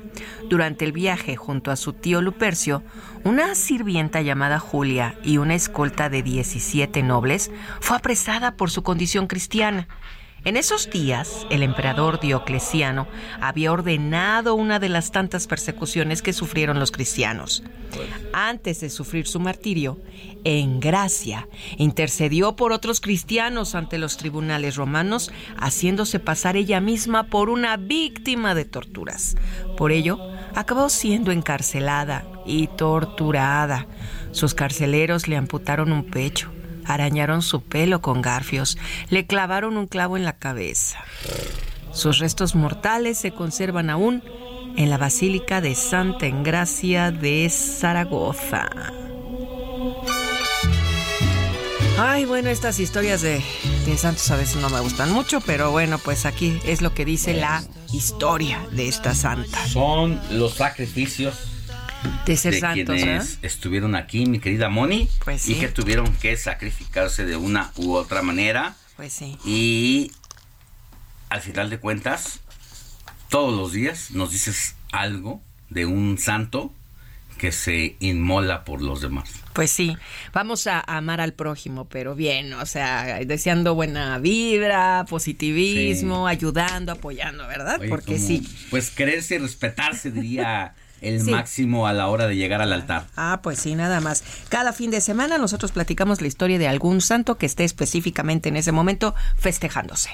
Durante 0.50 0.84
el 0.84 0.90
viaje 0.90 1.36
junto 1.36 1.70
a 1.70 1.76
su 1.76 1.92
tío 1.92 2.20
Lupercio, 2.20 2.82
una 3.22 3.54
sirvienta 3.54 4.20
llamada 4.20 4.58
Julia 4.58 5.14
y 5.22 5.38
una 5.38 5.54
escolta 5.54 6.08
de 6.08 6.24
17 6.24 7.04
nobles 7.04 7.52
fue 7.78 7.96
apresada 7.96 8.56
por 8.56 8.68
su 8.68 8.82
condición 8.82 9.28
cristiana. 9.28 9.86
En 10.42 10.56
esos 10.56 10.88
días, 10.88 11.46
el 11.50 11.62
emperador 11.62 12.18
Diocleciano 12.18 13.06
había 13.42 13.72
ordenado 13.72 14.54
una 14.54 14.78
de 14.78 14.88
las 14.88 15.12
tantas 15.12 15.46
persecuciones 15.46 16.22
que 16.22 16.32
sufrieron 16.32 16.80
los 16.80 16.90
cristianos. 16.90 17.62
Antes 18.32 18.80
de 18.80 18.88
sufrir 18.88 19.26
su 19.26 19.38
martirio, 19.38 19.98
en 20.44 20.80
gracia, 20.80 21.46
intercedió 21.76 22.56
por 22.56 22.72
otros 22.72 23.02
cristianos 23.02 23.74
ante 23.74 23.98
los 23.98 24.16
tribunales 24.16 24.76
romanos, 24.76 25.30
haciéndose 25.58 26.20
pasar 26.20 26.56
ella 26.56 26.80
misma 26.80 27.24
por 27.24 27.50
una 27.50 27.76
víctima 27.76 28.54
de 28.54 28.64
torturas. 28.64 29.36
Por 29.76 29.92
ello, 29.92 30.18
acabó 30.54 30.88
siendo 30.88 31.32
encarcelada 31.32 32.24
y 32.46 32.68
torturada. 32.68 33.88
Sus 34.32 34.54
carceleros 34.54 35.28
le 35.28 35.36
amputaron 35.36 35.92
un 35.92 36.04
pecho 36.04 36.50
arañaron 36.94 37.42
su 37.42 37.62
pelo 37.62 38.00
con 38.00 38.22
garfios, 38.22 38.78
le 39.08 39.26
clavaron 39.26 39.76
un 39.76 39.86
clavo 39.86 40.16
en 40.16 40.24
la 40.24 40.34
cabeza. 40.34 40.98
Sus 41.92 42.18
restos 42.18 42.54
mortales 42.54 43.18
se 43.18 43.32
conservan 43.32 43.90
aún 43.90 44.22
en 44.76 44.90
la 44.90 44.98
Basílica 44.98 45.60
de 45.60 45.74
Santa 45.74 46.26
Engracia 46.26 47.10
de 47.10 47.48
Zaragoza. 47.50 48.68
Ay, 51.98 52.24
bueno, 52.24 52.48
estas 52.48 52.78
historias 52.78 53.20
de, 53.20 53.42
de 53.84 53.98
santos 53.98 54.30
a 54.30 54.36
veces 54.36 54.56
no 54.56 54.70
me 54.70 54.80
gustan 54.80 55.12
mucho, 55.12 55.40
pero 55.42 55.70
bueno, 55.70 55.98
pues 55.98 56.24
aquí 56.24 56.58
es 56.64 56.80
lo 56.80 56.94
que 56.94 57.04
dice 57.04 57.34
la 57.34 57.62
historia 57.92 58.66
de 58.72 58.88
esta 58.88 59.14
santa. 59.14 59.66
Son 59.66 60.18
los 60.30 60.54
sacrificios 60.54 61.49
De 62.26 62.36
ser 62.36 62.54
de 62.54 62.60
santos, 62.60 62.94
quienes 62.96 63.34
¿eh? 63.34 63.38
estuvieron 63.42 63.94
aquí, 63.94 64.26
mi 64.26 64.38
querida 64.38 64.68
Moni, 64.68 65.08
Pues 65.24 65.42
sí. 65.42 65.52
y 65.52 65.54
que 65.56 65.68
tuvieron 65.68 66.12
que 66.16 66.36
sacrificarse 66.36 67.24
de 67.24 67.36
una 67.36 67.72
u 67.76 67.92
otra 67.94 68.22
manera. 68.22 68.76
Pues 68.96 69.12
sí. 69.12 69.36
Y 69.44 70.12
al 71.28 71.40
final 71.40 71.70
de 71.70 71.78
cuentas, 71.78 72.40
todos 73.28 73.56
los 73.56 73.72
días 73.72 74.10
nos 74.12 74.30
dices 74.30 74.74
algo 74.92 75.42
de 75.70 75.86
un 75.86 76.18
santo 76.18 76.72
que 77.38 77.52
se 77.52 77.96
inmola 78.00 78.64
por 78.64 78.82
los 78.82 79.00
demás. 79.00 79.30
Pues 79.54 79.70
sí, 79.70 79.96
vamos 80.34 80.66
a 80.66 80.80
amar 80.80 81.22
al 81.22 81.32
prójimo, 81.32 81.86
pero 81.88 82.14
bien, 82.14 82.52
o 82.52 82.66
sea, 82.66 83.20
deseando 83.24 83.74
buena 83.74 84.18
vibra, 84.18 85.06
positivismo, 85.08 86.26
ayudando, 86.26 86.92
apoyando, 86.92 87.46
¿verdad? 87.46 87.78
Oye, 87.80 87.88
Porque 87.88 88.14
como, 88.16 88.26
sí. 88.26 88.46
Pues 88.70 88.90
quererse 88.90 89.36
y 89.36 89.38
respetarse, 89.38 90.10
diría 90.10 90.74
el 91.00 91.24
máximo 91.24 91.86
a 91.86 91.92
la 91.92 92.08
hora 92.08 92.26
de 92.26 92.36
llegar 92.36 92.62
al 92.62 92.72
altar. 92.72 93.06
Ah, 93.16 93.40
pues 93.42 93.58
sí, 93.58 93.74
nada 93.74 94.00
más. 94.00 94.22
Cada 94.48 94.72
fin 94.72 94.90
de 94.90 95.00
semana 95.00 95.38
nosotros 95.38 95.72
platicamos 95.72 96.20
la 96.20 96.26
historia 96.28 96.58
de 96.58 96.68
algún 96.68 97.00
santo 97.00 97.38
que 97.38 97.46
esté 97.46 97.64
específicamente 97.64 98.48
en 98.48 98.56
ese 98.56 98.72
momento 98.72 99.14
festejándose. 99.36 100.10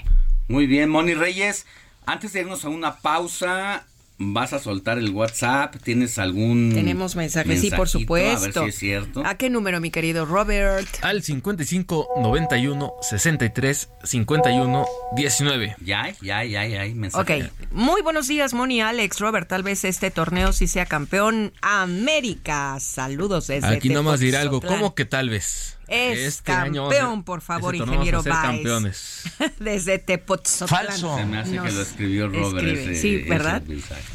Muy 0.48 0.66
bien, 0.66 0.90
Moni 0.90 1.14
Reyes. 1.14 1.66
Antes 2.06 2.32
de 2.32 2.40
irnos 2.40 2.64
a 2.64 2.68
una 2.68 2.96
pausa, 2.96 3.84
vas 4.18 4.52
a 4.52 4.58
soltar 4.58 4.98
el 4.98 5.10
WhatsApp, 5.10 5.76
¿tienes 5.82 6.18
algún 6.18 6.72
Tenemos 6.74 7.16
mensajes, 7.16 7.60
sí, 7.60 7.70
por 7.70 7.88
supuesto. 7.88 8.60
A 8.60 8.64
ver 8.64 8.72
si 8.72 8.76
es 8.76 8.78
cierto. 8.78 9.22
¿A 9.24 9.36
qué 9.36 9.50
número, 9.50 9.80
mi 9.80 9.90
querido 9.90 10.24
Robert? 10.24 10.88
Al 11.02 11.22
55 11.22 12.08
91 12.18 12.92
63 13.02 13.88
51 14.02 14.86
19. 15.14 15.76
Ya, 15.84 16.14
ya, 16.22 16.44
ya, 16.44 16.66
ya, 16.66 16.94
mensaje. 16.94 17.44
Ok, 17.44 17.50
muy 17.72 18.02
buenos 18.02 18.28
días, 18.28 18.54
Moni, 18.54 18.80
Alex, 18.80 19.20
Robert, 19.20 19.48
tal 19.48 19.62
vez 19.62 19.84
este 19.84 20.10
torneo 20.10 20.52
sí 20.52 20.66
sea 20.66 20.86
campeón 20.86 21.52
América. 21.60 22.78
Saludos 22.80 23.48
desde 23.48 23.66
Aquí 23.68 23.90
nomás 23.90 24.20
diré 24.20 24.38
algo, 24.38 24.60
¿cómo 24.60 24.94
que 24.94 25.04
tal 25.04 25.28
vez? 25.28 25.75
Es 25.88 26.18
este 26.18 26.52
campeón, 26.52 27.22
por 27.22 27.40
favor, 27.40 27.74
ingeniero 27.74 28.22
Baez. 28.22 28.42
campeones. 28.42 29.22
Desde 29.60 29.98
Tepoztlán. 29.98 30.68
Falso. 30.68 31.16
Se 31.16 31.26
me 31.26 31.38
hace 31.38 31.52
que 31.52 31.72
lo 31.72 31.82
escribió 31.82 32.28
Robert. 32.28 32.94
sí, 32.94 33.18
¿verdad? 33.28 33.62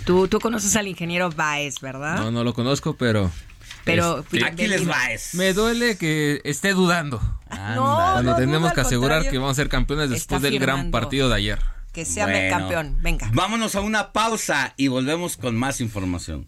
tú, 0.06 0.28
tú 0.28 0.40
conoces 0.40 0.76
al 0.76 0.88
ingeniero 0.88 1.30
Baez, 1.30 1.80
¿verdad? 1.80 2.18
No, 2.18 2.32
no 2.32 2.44
lo 2.44 2.54
conozco, 2.54 2.96
pero... 2.96 3.32
Pero 3.84 4.20
este, 4.20 4.46
aquí 4.46 4.68
les 4.68 4.86
Baez. 4.86 5.34
Me 5.34 5.54
duele 5.54 5.98
que 5.98 6.42
esté 6.44 6.74
dudando. 6.74 7.20
No, 7.76 7.84
Cuando 8.14 8.36
tenemos 8.36 8.74
que 8.74 8.82
asegurar 8.82 9.30
que 9.30 9.38
vamos 9.38 9.54
a 9.54 9.56
ser 9.56 9.70
campeones 9.70 10.10
después 10.10 10.42
del 10.42 10.60
gran 10.60 10.92
partido 10.92 11.30
de 11.30 11.36
ayer. 11.36 11.60
Que 11.94 12.06
sea 12.06 12.28
campeón. 12.50 12.98
Venga. 13.02 13.30
Vámonos 13.34 13.76
a 13.76 13.82
una 13.82 14.12
pausa 14.14 14.74
y 14.78 14.88
volvemos 14.88 15.36
con 15.36 15.56
más 15.58 15.82
información. 15.82 16.48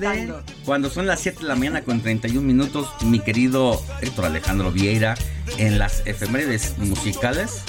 Grande. 0.00 0.34
Cuando 0.64 0.90
son 0.90 1.06
las 1.06 1.20
7 1.20 1.40
de 1.40 1.48
la 1.48 1.54
mañana 1.54 1.82
con 1.82 2.00
31 2.00 2.46
minutos, 2.46 2.88
mi 3.02 3.20
querido 3.20 3.82
Héctor 4.00 4.26
Alejandro 4.26 4.72
Vieira, 4.72 5.14
en 5.58 5.78
las 5.78 6.02
efemérides 6.06 6.78
musicales, 6.78 7.62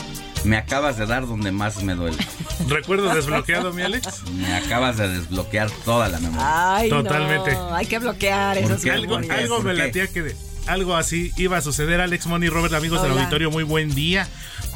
me 0.44 0.58
acabas 0.58 0.98
de 0.98 1.06
dar 1.06 1.28
donde 1.28 1.52
más 1.52 1.84
me 1.84 1.96
duele. 1.96 2.18
¿Recuerdo 2.68 3.14
desbloqueado, 3.14 3.74
mi 3.74 3.82
Alex? 3.82 4.24
Me 4.32 4.56
acabas 4.56 4.98
de 4.98 5.10
desbloquear 5.10 5.70
toda 5.84 6.08
la 6.08 6.20
memoria. 6.20 6.76
Ay, 6.76 6.90
Totalmente. 6.90 7.58
hay 7.72 7.86
que 7.86 8.00
bloquear 8.00 8.58
esas 8.58 8.86
Algo, 8.86 9.18
algo 9.18 9.62
me 9.62 9.74
latía 9.74 10.08
que 10.08 10.36
algo 10.68 10.96
así 10.96 11.32
iba 11.38 11.58
a 11.58 11.62
suceder. 11.62 12.02
Alex 12.02 12.28
Money, 12.28 12.50
Robert, 12.50 12.74
amigos 12.74 13.02
del 13.02 13.12
auditorio, 13.12 13.52
muy 13.52 13.64
buen 13.64 13.94
día. 13.94 14.28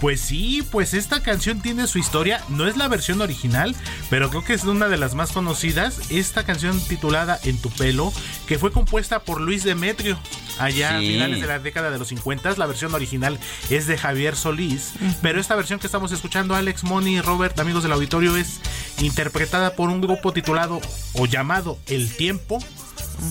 Pues 0.02 0.22
sí, 0.22 0.64
pues 0.72 0.94
esta 0.94 1.22
canción 1.22 1.62
tiene 1.62 1.86
su 1.88 2.00
historia, 2.00 2.42
no 2.48 2.68
es 2.68 2.78
la 2.78 2.88
versión 2.88 3.20
original, 3.22 3.76
pero 4.10 4.30
creo 4.30 4.46
que 4.46 4.54
es 4.54 4.64
una 4.64 4.88
de 4.88 4.98
las 4.98 5.14
más 5.14 5.32
conocidas, 5.34 6.10
esta 6.10 6.46
canción 6.46 6.80
titulada 6.80 7.38
En 7.44 7.58
tu 7.58 7.70
pelo, 7.70 8.14
que 8.48 8.58
fue 8.58 8.72
compuesta 8.72 9.20
por 9.20 9.42
Luis 9.42 9.64
Demetrio 9.64 10.18
allá 10.58 10.98
a 10.98 11.00
finales 11.00 11.42
de 11.42 11.48
la 11.48 11.60
década 11.60 11.92
de 11.92 11.98
los 11.98 12.10
50, 12.10 12.56
la 12.58 12.66
versión 12.66 12.94
original 12.94 13.40
es 13.70 13.88
de 13.88 13.98
Javier 13.98 14.36
Solís, 14.36 14.94
pero 15.22 15.40
esta 15.40 15.56
versión 15.56 15.80
que 15.80 15.88
estamos 15.88 16.12
escuchando 16.12 16.56
Alex 16.56 16.84
Money, 16.84 17.22
Robert, 17.22 17.60
amigos 17.60 17.84
del 17.84 17.92
auditorio, 17.92 18.36
es 18.38 18.60
interpretada 19.02 19.76
por 19.76 19.90
un 19.90 20.02
grupo 20.02 20.32
titulado 20.32 20.80
o 21.14 21.26
llamado 21.26 21.78
El 21.88 22.16
Tiempo 22.16 22.60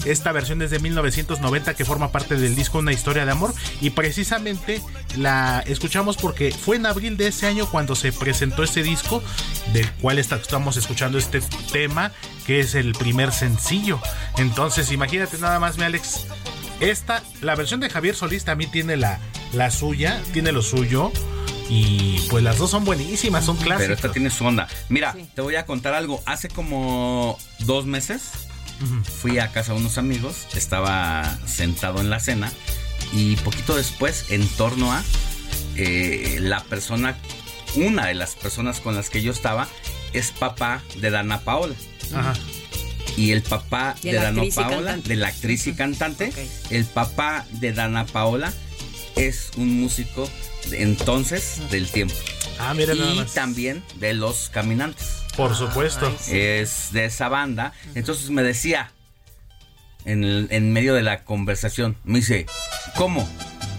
esta 0.05 0.33
versión 0.33 0.63
es 0.63 0.71
de 0.71 0.79
1990 0.79 1.75
que 1.75 1.85
forma 1.85 2.13
parte 2.13 2.37
del 2.37 2.55
disco 2.55 2.79
Una 2.79 2.93
historia 2.93 3.25
de 3.25 3.33
amor 3.33 3.55
y 3.81 3.91
precisamente 3.91 4.83
la 5.17 5.63
escuchamos 5.67 6.17
porque 6.17 6.53
fue 6.53 6.77
en 6.77 6.87
abril 6.87 7.17
de 7.17 7.29
ese 7.29 7.47
año 7.47 7.69
cuando 7.71 7.95
se 7.95 8.13
presentó 8.13 8.63
este 8.63 8.83
disco 8.83 9.23
del 9.73 9.91
cual 9.95 10.19
estamos 10.19 10.77
escuchando 10.77 11.19
este 11.19 11.41
tema 11.73 12.13
que 12.47 12.61
es 12.61 12.75
el 12.75 12.93
primer 12.93 13.33
sencillo. 13.33 14.01
Entonces 14.37 14.91
imagínate 14.93 15.39
nada 15.39 15.59
más, 15.59 15.79
mi 15.79 15.85
Alex. 15.85 16.27
Esta, 16.81 17.23
la 17.41 17.57
versión 17.57 17.81
de 17.81 17.91
Javier 17.91 18.15
Solís 18.15 18.45
también 18.45 18.71
tiene 18.71 18.97
la, 18.97 19.19
la 19.53 19.71
suya, 19.71 20.23
tiene 20.33 20.53
lo 20.53 20.63
suyo. 20.63 21.13
Y 21.69 22.21
pues 22.31 22.43
las 22.43 22.57
dos 22.57 22.71
son 22.71 22.87
buenísimas, 22.87 23.45
son 23.45 23.57
clásicas. 23.57 23.81
Pero 23.83 23.95
esta 23.95 24.13
tiene 24.13 24.31
su 24.31 24.47
onda. 24.47 24.69
Mira, 24.89 25.15
te 25.35 25.43
voy 25.43 25.57
a 25.57 25.67
contar 25.67 25.93
algo. 25.93 26.23
Hace 26.25 26.49
como 26.49 27.39
dos 27.59 27.85
meses 27.85 28.48
Fui 29.21 29.39
a 29.39 29.51
casa 29.51 29.73
de 29.73 29.81
unos 29.81 29.99
amigos, 29.99 30.47
estaba 30.55 31.39
sentado 31.47 32.01
en 32.01 32.11
la 32.11 32.21
cena 32.21 32.53
y 33.13 33.37
poquito 33.37 33.77
después, 33.77 34.27
en 34.31 34.47
torno 34.49 34.93
a 34.93 35.03
eh, 35.77 36.39
la 36.41 36.63
persona, 36.65 37.17
una 37.75 38.07
de 38.07 38.15
las 38.15 38.35
personas 38.35 38.81
con 38.81 38.95
las 38.95 39.11
que 39.11 39.23
yo 39.23 39.33
estaba, 39.33 39.69
es 40.13 40.31
papá 40.31 40.83
de 40.97 41.11
Dana 41.11 41.41
Paola. 41.41 41.75
Y 43.17 43.33
el 43.33 43.43
papá 43.43 43.97
de, 44.03 44.13
Dana 44.13 44.43
Paola, 44.55 44.97
de 44.97 45.17
la 45.17 45.29
actriz 45.29 45.67
y 45.67 45.75
cantante, 45.75 46.33
el 46.71 46.85
papá 46.85 47.47
de 47.53 47.73
Dana 47.73 48.07
Paola 48.07 48.53
es 49.17 49.51
un 49.57 49.81
músico 49.81 50.31
de 50.71 50.83
entonces 50.83 51.61
del 51.71 51.89
tiempo. 51.89 52.15
Ah, 52.61 52.75
mira 52.75 52.95
y 52.95 53.25
también 53.35 53.83
de 53.97 54.15
los 54.15 54.51
caminantes. 54.51 55.25
Por 55.39 55.55
supuesto. 55.55 56.13
Es 56.29 56.89
de 56.91 57.05
esa 57.05 57.29
banda. 57.29 57.73
Entonces 57.95 58.29
me 58.31 58.43
decía, 58.43 58.91
en, 60.05 60.49
en 60.51 60.73
medio 60.73 60.95
de 60.95 61.03
la 61.03 61.23
conversación, 61.23 61.97
me 62.03 62.19
dice, 62.19 62.47
¿cómo? 62.97 63.27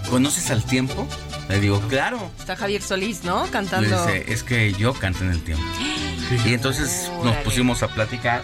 ¿Conoces 0.09 0.51
al 0.51 0.63
tiempo? 0.63 1.05
Le 1.49 1.59
digo, 1.59 1.81
claro. 1.89 2.31
Está 2.39 2.55
Javier 2.55 2.81
Solís, 2.81 3.25
¿no? 3.25 3.45
Cantando. 3.51 4.05
Dice, 4.05 4.31
es 4.31 4.43
que 4.43 4.71
yo 4.71 4.93
canto 4.93 5.25
en 5.25 5.31
el 5.31 5.43
tiempo. 5.43 5.65
y 6.45 6.53
entonces 6.53 7.11
nos 7.25 7.35
pusimos 7.37 7.83
a 7.83 7.89
platicar 7.89 8.41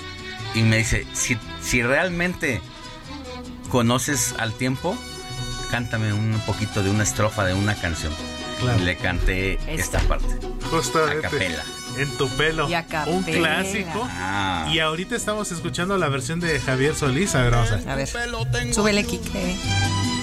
y 0.53 0.63
me 0.63 0.79
dice, 0.79 1.07
si, 1.13 1.37
si 1.61 1.83
realmente 1.83 2.59
conoces 3.69 4.35
al 4.39 4.51
tiempo, 4.51 4.97
cántame 5.71 6.11
un 6.11 6.37
poquito 6.45 6.83
de 6.83 6.89
una 6.89 7.03
estrofa 7.03 7.45
de 7.45 7.53
una 7.53 7.75
canción. 7.75 8.11
le 8.83 8.97
canté 8.97 9.57
esta, 9.73 9.99
parte. 10.01 10.27
Justamente. 10.69 11.27
A 11.27 11.29
capela. 11.29 11.63
En 11.97 12.09
tu 12.17 12.27
pelo. 12.29 12.67
Un 13.07 13.23
clásico. 13.23 14.07
Ah. 14.11 14.69
Y 14.71 14.79
ahorita 14.79 15.15
estamos 15.15 15.51
escuchando 15.51 15.97
la 15.97 16.09
versión 16.09 16.39
de 16.39 16.59
Javier 16.59 16.95
Solís. 16.95 17.35
A 17.35 17.43
ver, 17.43 17.51
vamos 17.51 17.71
a 17.71 17.93
A 17.93 17.95
ver, 17.95 18.07
súbele, 18.73 19.03
Kike. 19.03 19.57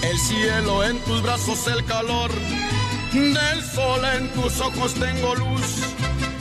El 0.03 0.19
cielo 0.19 0.83
en 0.83 0.99
tus 0.99 1.21
brazos, 1.23 1.67
el 1.67 1.83
calor 1.85 2.31
del 3.13 3.63
sol 3.63 4.01
en 4.17 4.27
tus 4.29 4.59
ojos 4.59 4.95
tengo 4.95 5.35
luz, 5.35 5.81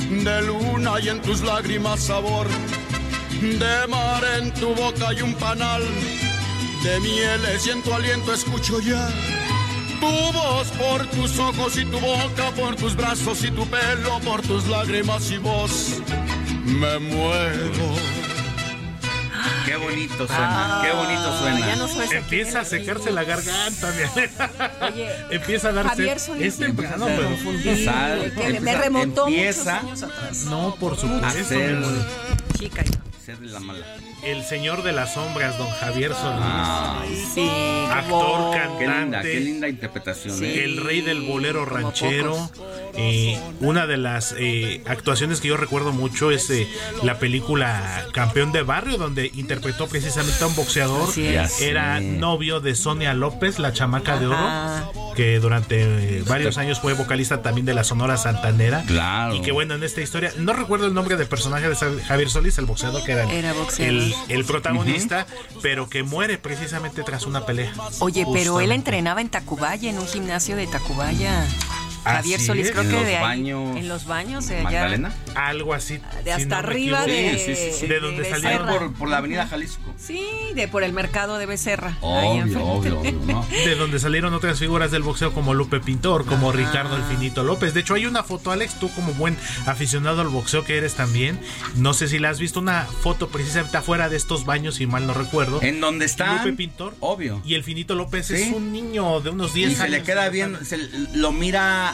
de 0.09 0.42
luna 0.42 0.99
y 1.01 1.11
en 1.11 1.21
tus 1.21 1.42
lágrimas 1.42 2.01
sabor, 2.01 2.47
de 3.40 3.87
mar 3.88 4.25
en 4.38 4.53
tu 4.55 4.75
boca 4.75 5.12
y 5.12 5.21
un 5.21 5.35
panal, 5.35 5.83
de 6.83 7.01
mieles 7.01 7.66
y 7.66 7.71
en 7.71 7.83
tu 7.83 7.92
aliento 7.92 8.33
escucho 8.33 8.81
ya. 8.81 9.07
Tu 10.03 10.09
voz 10.33 10.67
por 10.73 11.07
tus 11.11 11.38
ojos 11.38 11.77
y 11.77 11.85
tu 11.85 12.01
boca, 12.01 12.51
por 12.57 12.75
tus 12.75 12.97
brazos 12.97 13.45
y 13.45 13.53
tu 13.53 13.65
pelo, 13.69 14.19
por 14.25 14.43
tus 14.43 14.67
lágrimas 14.67 15.31
y 15.31 15.38
voz, 15.38 16.01
me 16.65 16.99
muero. 16.99 17.95
Qué 19.65 19.77
bonito 19.77 20.27
suena, 20.27 20.81
qué 20.83 20.91
bonito 20.91 21.38
suena. 21.38 21.61
ya 21.61 21.77
no 21.77 21.88
Empieza 22.12 22.61
a 22.61 22.65
secarse 22.65 23.12
la 23.12 23.23
garganta, 23.23 23.93
mi. 23.93 24.87
Oye, 24.88 25.09
Empieza 25.31 25.69
a 25.69 25.73
darse. 25.73 25.91
Javier 25.91 26.19
Solís 26.19 26.47
Es 26.49 26.59
temprano, 26.59 27.07
pero. 27.07 27.29
confundí, 27.29 27.65
me 27.65 28.27
empieza- 28.27 28.81
remontó 28.81 29.29
empieza 29.29 29.83
muchos 29.83 30.03
años 30.03 30.17
atrás. 30.17 30.45
No, 30.47 30.75
por 30.81 30.97
supuesto. 30.99 31.55
Amor. 31.55 32.07
Chica, 32.59 32.83
Ser 33.25 33.38
de 33.38 33.47
la 33.47 33.61
mala. 33.61 33.87
El 34.23 34.45
señor 34.45 34.85
de 34.85 34.93
las 34.93 35.15
sombras, 35.15 35.59
don 35.59 35.69
Javier 35.69 36.13
Solís. 36.15 36.41
Ay, 36.45 37.27
sí, 37.35 37.51
Actor, 37.91 38.53
Qué 38.53 38.59
linda, 38.79 38.95
cantante. 38.95 39.33
qué 39.33 39.41
linda 39.41 39.69
interpretación. 39.69 40.45
¿eh? 40.45 40.63
El 40.65 40.77
rey 40.77 41.01
del 41.01 41.23
bolero 41.23 41.65
ranchero. 41.65 42.51
Eh, 42.95 43.37
una 43.61 43.87
de 43.87 43.97
las 43.97 44.35
eh, 44.39 44.83
actuaciones 44.87 45.41
que 45.41 45.49
yo 45.49 45.57
recuerdo 45.57 45.93
mucho 45.93 46.31
es 46.31 46.49
eh, 46.51 46.69
la 47.03 47.19
película 47.19 48.05
Campeón 48.13 48.53
de 48.53 48.63
Barrio, 48.63 48.97
donde 48.97 49.31
interpretó 49.35 49.89
precisamente 49.89 50.45
a 50.45 50.47
un 50.47 50.55
boxeador. 50.55 51.09
Era 51.61 51.99
Sí. 51.99 52.05
novio 52.05 52.61
de 52.61 52.75
Sonia 52.77 53.15
López, 53.15 53.59
la 53.59 53.73
chamaca 53.73 54.19
de 54.19 54.27
oro, 54.29 55.13
que 55.17 55.41
durante 55.41 55.83
eh, 56.19 56.23
varios 56.29 56.59
años 56.59 56.79
fue 56.81 56.93
vocalista 56.93 57.43
también 57.43 57.67
de 57.67 57.75
la 57.75 57.83
Sonora 57.83 58.17
Santanera. 58.17 58.85
Claro. 58.87 59.35
Y 59.35 59.43
que 59.43 59.51
bueno, 59.53 59.75
en 59.75 59.83
esta 59.83 60.01
historia, 60.01 60.33
no 60.39 60.53
recuerdo 60.53 60.87
el 60.87 60.95
nombre 60.95 61.17
del 61.17 61.27
personaje 61.27 61.69
de 61.69 61.75
Javier 61.75 62.31
Solís, 62.31 62.57
el 62.59 62.67
boxeador 62.67 63.03
que 63.05 63.13
era, 63.13 63.31
Era 63.33 63.53
boxeador. 63.53 63.95
el, 63.95 64.12
el 64.29 64.44
protagonista, 64.44 65.27
pero 65.62 65.88
que 65.88 66.03
muere 66.03 66.38
precisamente 66.38 67.03
tras 67.03 67.27
una 67.27 67.46
pelea. 67.46 67.72
Oye, 68.01 68.27
pero 68.33 68.61
él 68.61 68.72
entrenaba 68.72 69.20
en 69.20 69.29
Tacubaya, 69.29 69.90
en 69.90 69.98
un 69.98 70.07
gimnasio 70.07 70.57
de 70.57 70.66
Tacubaya. 70.66 71.46
Javier 72.05 72.37
Así 72.38 72.47
Solís, 72.47 72.67
es. 72.67 72.71
creo 72.73 72.83
En 72.85 72.88
que 72.91 72.97
los 72.97 73.05
de 73.07 73.17
ahí. 73.17 73.23
baños 73.23 73.77
En 73.77 73.88
los 73.88 74.07
baños 74.07 74.47
de 74.49 74.57
allá. 74.59 74.65
Magdalena. 74.65 75.15
Algo 75.35 75.75
así. 75.75 75.99
De 75.99 76.25
si 76.25 76.31
hasta 76.31 76.47
no 76.62 76.69
arriba 76.69 77.07
de, 77.07 77.38
Sí, 77.38 77.55
sí, 77.55 77.71
sí. 77.81 77.87
De 77.87 78.01
donde 78.01 78.33
Ahí 78.33 78.59
por, 78.59 78.93
por 78.95 79.09
la 79.09 79.19
avenida 79.19 79.47
Jalisco. 79.47 79.95
Sí, 79.99 80.25
de 80.55 80.69
por 80.69 80.83
el 80.85 80.93
mercado 80.93 81.38
de 81.38 81.47
Becerra. 81.47 81.97
Obvio, 82.01 82.65
obvio, 82.65 82.99
obvio, 83.01 83.12
¿no? 83.27 83.47
de 83.51 83.75
donde 83.77 83.99
salieron 84.01 84.35
otras 84.35 84.59
figuras 84.59 84.91
del 84.91 85.03
boxeo 85.03 85.33
como 85.33 85.55
Lupe 85.55 85.81
Pintor, 85.81 86.25
como 86.27 86.51
Ricardo 86.53 86.97
El 86.97 87.05
Finito 87.05 87.43
López. 87.45 87.75
De 87.75 87.81
hecho, 87.81 87.95
hay 87.95 88.07
una 88.07 88.23
foto, 88.25 88.51
Alex, 88.51 88.75
tú 88.81 88.91
como 88.95 89.12
buen 89.15 89.37
aficionado 89.67 90.21
al 90.23 90.29
boxeo 90.29 90.65
que 90.65 90.77
eres 90.79 90.95
también. 90.95 91.38
No 91.77 91.95
sé 91.95 92.09
si 92.09 92.19
la 92.19 92.31
has 92.31 92.38
visto, 92.41 92.61
una 92.61 92.85
foto 92.85 93.29
precisamente 93.29 93.77
afuera 93.77 94.09
de 94.09 94.17
estos 94.17 94.45
baños, 94.45 94.77
si 94.77 94.87
mal 94.87 95.07
no 95.07 95.15
recuerdo. 95.15 95.62
En 95.62 95.81
donde 95.81 96.05
está. 96.07 96.37
Lupe 96.38 96.53
Pintor. 96.55 96.95
Obvio. 97.01 97.41
Y 97.45 97.55
el 97.55 97.65
Finito 97.65 97.95
López 97.95 98.27
Sí. 98.27 98.35
es 98.35 98.53
un 98.53 98.73
niño 98.73 99.21
de 99.21 99.31
unos 99.31 99.55
10 99.55 99.71
Y 99.71 99.75
años. 99.75 99.85
se 99.85 99.88
le 99.91 100.03
queda 100.03 100.29
bien, 100.29 100.65
se 100.65 100.79
lo 101.15 101.33
mira 101.33 101.92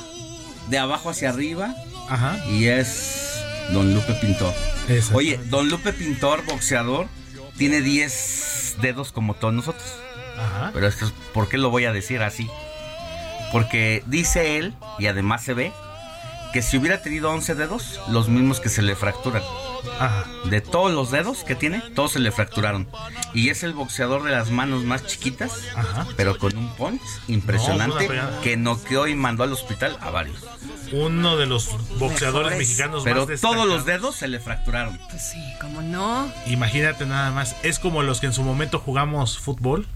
de 0.69 0.79
abajo 0.79 1.11
hacia 1.11 1.31
arriba 1.31 1.75
Ajá. 2.09 2.39
y 2.51 2.67
es 2.67 3.41
Don 3.73 3.95
Lupe 3.95 4.15
Pintor. 4.15 4.53
Oye, 5.13 5.39
Don 5.51 5.69
Lupe 5.69 5.93
Pintor, 5.93 6.45
boxeador, 6.45 7.07
tiene 7.57 7.81
10 7.81 8.77
dedos 8.81 9.13
como 9.13 9.35
todos 9.35 9.55
nosotros. 9.55 9.85
Ajá. 10.39 10.71
Pero 10.73 10.87
esto 10.87 11.07
es, 11.07 11.13
¿por 11.35 11.49
qué 11.49 11.59
lo 11.59 11.71
voy 11.71 11.85
a 11.85 11.93
decir 11.93 12.23
así? 12.23 12.49
Porque 13.53 14.03
dice 14.07 14.59
él, 14.59 14.75
y 14.99 15.07
además 15.07 15.43
se 15.43 15.55
ve, 15.55 15.73
que 16.59 16.63
si 16.63 16.77
hubiera 16.77 17.01
tenido 17.03 17.31
11 17.31 17.55
dedos, 17.55 18.01
los 18.09 18.29
mismos 18.29 18.59
que 18.59 18.69
se 18.69 18.83
le 18.83 18.97
fracturan. 18.97 19.45
Ajá. 20.01 20.25
De 20.47 20.61
todos 20.61 20.91
los 20.91 21.13
dedos 21.13 21.45
que 21.45 21.55
tiene, 21.55 21.81
todos 21.95 22.11
se 22.15 22.19
le 22.19 22.33
fracturaron. 22.33 22.89
Y 23.33 23.51
es 23.51 23.63
el 23.63 23.75
boxeador 23.75 24.25
de 24.25 24.33
las 24.33 24.51
manos 24.51 24.83
más 24.83 25.07
chiquitas, 25.07 25.53
Ajá. 25.77 26.09
pero 26.17 26.37
con 26.37 26.57
un 26.57 26.69
punch 26.75 27.01
impresionante 27.29 28.09
No, 28.09 28.41
que 28.41 28.57
noqueó 28.57 29.07
y 29.07 29.15
mandó 29.15 29.45
al 29.45 29.53
hospital 29.53 29.99
a 30.01 30.11
varios. 30.11 30.45
Uno 30.91 31.37
de 31.37 31.47
los 31.47 31.69
boxeadores 32.01 32.51
Mejores. 32.51 32.59
mexicanos 32.59 33.05
Pero 33.05 33.25
más 33.29 33.41
todos 33.41 33.69
los 33.69 33.85
dedos 33.85 34.17
se 34.17 34.27
le 34.27 34.41
fracturaron. 34.41 34.99
Pues 35.11 35.31
sí, 35.31 35.39
¿cómo 35.61 35.81
no? 35.81 36.29
Imagínate 36.47 37.07
nada 37.07 37.31
más. 37.31 37.55
Es 37.63 37.79
como 37.79 38.03
los 38.03 38.19
que 38.19 38.27
en 38.27 38.33
su 38.33 38.43
momento 38.43 38.81
jugamos 38.81 39.39
fútbol. 39.39 39.87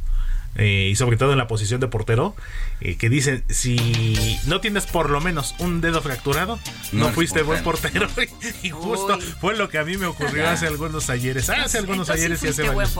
Eh, 0.56 0.88
y 0.90 0.96
sobre 0.96 1.16
todo 1.16 1.32
en 1.32 1.38
la 1.38 1.46
posición 1.48 1.80
de 1.80 1.88
portero, 1.88 2.36
eh, 2.80 2.96
que 2.96 3.08
dicen, 3.08 3.42
si 3.48 4.38
no 4.46 4.60
tienes 4.60 4.86
por 4.86 5.08
lo 5.08 5.20
menos 5.20 5.54
un 5.58 5.80
dedo 5.80 6.02
fracturado, 6.02 6.58
no, 6.92 7.08
fuiste 7.10 7.42
buen 7.42 7.62
portero. 7.62 8.08
y 8.62 8.70
justo 8.70 9.16
Uy. 9.16 9.34
fue 9.40 9.56
lo 9.56 9.68
que 9.68 9.78
a 9.78 9.84
mí 9.84 9.96
me 9.96 10.06
ocurrió 10.06 10.48
hace 10.48 10.66
algunos 10.66 11.08
ayeres. 11.10 11.48
Hace 11.48 11.78
algunos 11.78 12.08
Entonces 12.08 12.24
ayeres 12.24 12.42
y 12.42 12.48
hace 12.48 12.62
varios 12.68 12.94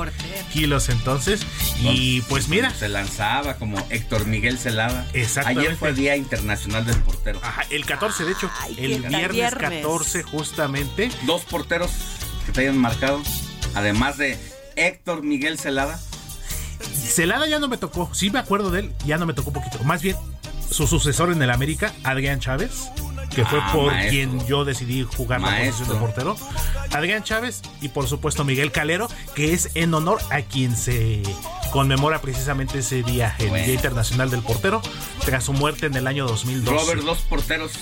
kilos 0.52 0.88
entonces. 0.88 1.46
Y 1.80 2.22
pues 2.22 2.48
mira, 2.48 2.70
Se 2.70 2.88
lanzaba 2.88 3.54
como 3.56 3.84
Héctor 3.90 4.26
Miguel 4.26 4.58
Celada. 4.58 5.06
Exactamente. 5.12 5.68
Ayer 5.68 5.76
fue 5.76 5.92
Día 5.92 6.16
Internacional 6.16 6.86
del 6.86 6.96
Portero. 7.00 7.40
ajá, 7.42 7.66
el 7.70 7.84
14 7.84 8.24
de 8.24 8.32
hecho, 8.32 8.50
Ay, 8.60 8.74
¿qué 8.76 8.84
el 8.84 9.02
viernes, 9.02 9.32
viernes? 9.32 9.82
14 9.82 10.22
justamente. 10.22 11.10
Dos 11.26 11.42
porteros 11.44 11.90
que 12.46 12.52
te 12.52 12.62
hayan 12.62 12.78
marcado. 12.78 13.22
Además 13.74 14.16
de 14.16 14.38
Héctor 14.76 15.22
Miguel 15.22 15.58
Celada. 15.58 16.00
Celada 17.06 17.46
ya 17.46 17.58
no 17.58 17.68
me 17.68 17.76
tocó, 17.76 18.08
sí 18.14 18.30
me 18.30 18.38
acuerdo 18.38 18.70
de 18.70 18.80
él, 18.80 18.92
ya 19.04 19.18
no 19.18 19.26
me 19.26 19.34
tocó 19.34 19.52
poquito. 19.52 19.78
Más 19.84 20.02
bien, 20.02 20.16
su 20.70 20.86
sucesor 20.86 21.30
en 21.32 21.42
el 21.42 21.50
América, 21.50 21.92
Adrián 22.04 22.40
Chávez, 22.40 22.88
que 23.34 23.44
fue 23.44 23.58
Ah, 23.62 23.70
por 23.72 23.86
maestro. 23.92 24.10
quien 24.10 24.46
yo 24.46 24.64
decidí 24.64 25.02
jugar 25.04 25.40
la 25.40 25.48
Maestro. 25.50 25.86
posición 25.86 26.00
de 26.00 26.06
portero. 26.06 26.36
Adrián 26.92 27.22
Chávez 27.22 27.62
y 27.80 27.88
por 27.88 28.06
supuesto 28.06 28.44
Miguel 28.44 28.72
Calero, 28.72 29.08
que 29.34 29.52
es 29.54 29.70
en 29.74 29.92
honor 29.94 30.20
a 30.30 30.42
quien 30.42 30.76
se 30.76 31.22
conmemora 31.72 32.20
precisamente 32.20 32.80
ese 32.80 33.02
día, 33.02 33.34
el 33.38 33.48
Bueno. 33.48 33.64
Día 33.64 33.74
Internacional 33.74 34.30
del 34.30 34.42
Portero, 34.42 34.82
tras 35.24 35.44
su 35.44 35.52
muerte 35.54 35.86
en 35.86 35.96
el 35.96 36.06
año 36.06 36.26
2012. 36.26 36.70
Robert, 36.70 37.02
dos 37.02 37.18
porteros. 37.22 37.72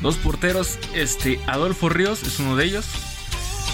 Dos 0.00 0.16
porteros, 0.16 0.78
este, 0.94 1.40
Adolfo 1.46 1.88
Ríos 1.90 2.22
es 2.22 2.38
uno 2.38 2.56
de 2.56 2.64
ellos. 2.64 2.86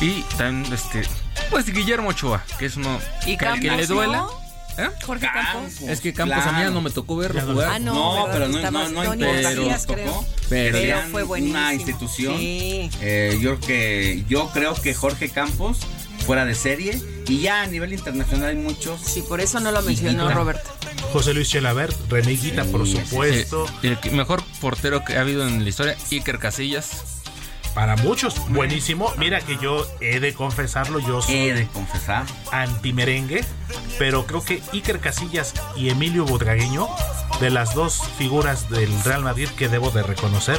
Y 0.01 0.23
también, 0.37 0.73
este, 0.73 1.03
pues 1.51 1.67
Guillermo 1.73 2.09
Ochoa, 2.09 2.45
que 2.59 2.67
es 2.67 2.77
uno 2.77 2.99
¿Y 3.27 3.37
que 3.37 3.47
que 3.61 3.71
le 3.71 3.87
duela. 3.87 4.27
¿Eh? 4.79 4.89
Jorge 5.05 5.27
Campos. 5.33 5.81
Es 5.83 6.01
que 6.01 6.13
Campos 6.13 6.39
a 6.47 6.53
mí 6.53 6.61
ya 6.61 6.71
no 6.71 6.81
me 6.81 6.91
tocó 6.91 7.17
verlo 7.17 7.43
no. 7.43 7.53
jugar. 7.53 7.69
Ah, 7.73 7.79
no, 7.79 8.27
pero 8.33 8.49
no, 8.49 8.71
no, 8.71 8.89
no 8.89 9.11
Pero- 9.19 9.77
tocó. 9.87 10.27
Pero- 10.49 10.99
fue 11.11 11.23
buenísimo. 11.23 11.59
una 11.59 11.75
institución. 11.75 12.39
Sí. 12.39 12.91
Eh, 13.01 13.39
yo, 13.41 13.57
creo 13.59 13.61
que, 13.61 14.25
yo 14.29 14.51
creo 14.53 14.75
que 14.75 14.95
Jorge 14.95 15.29
Campos 15.31 15.79
fuera 16.27 16.45
de 16.45 16.55
serie. 16.55 17.01
Y 17.29 17.41
ya 17.43 17.63
a 17.63 17.67
nivel 17.67 17.93
internacional 17.93 18.49
hay 18.51 18.57
muchos. 18.57 19.01
Sí, 19.01 19.23
por 19.23 19.41
eso 19.41 19.61
no 19.61 19.71
lo 19.71 19.81
mencionó 19.83 20.25
Guita. 20.25 20.35
Roberto. 20.35 20.71
José 21.13 21.35
Luis 21.35 21.49
Chelaver, 21.49 21.93
René 22.09 22.33
Guita, 22.33 22.65
por 22.65 22.87
Sí, 22.87 22.95
supuesto. 22.97 23.67
Eh, 23.83 23.97
el 24.03 24.13
mejor 24.13 24.43
portero 24.61 25.05
que 25.05 25.17
ha 25.17 25.21
habido 25.21 25.47
en 25.47 25.63
la 25.63 25.69
historia, 25.69 25.97
Iker 26.11 26.39
Casillas. 26.39 27.12
Para 27.75 27.97
muchos, 27.97 28.35
buenísimo. 28.51 29.13
Mira 29.17 29.41
que 29.41 29.57
yo 29.57 29.87
he 30.01 30.21
de 30.21 30.35
confesarlo, 30.35 30.99
yo 30.99 31.23
soy 31.23 31.35
He 31.35 31.55
de 31.55 31.67
confesar. 31.69 32.27
anti-merengue, 32.51 33.43
pero 33.99 34.27
creo 34.27 34.45
que 34.45 34.63
Iker 34.75 35.01
Casillas 35.01 35.55
y 35.75 35.89
Emilio 35.89 36.27
Butragueño, 36.27 36.87
de 37.41 37.49
las 37.51 37.75
dos 37.75 38.03
figuras 38.19 38.69
del 38.69 38.91
Real 39.05 39.23
Madrid 39.23 39.49
que 39.57 39.69
debo 39.69 39.91
de 39.91 40.03
reconocer, 40.03 40.59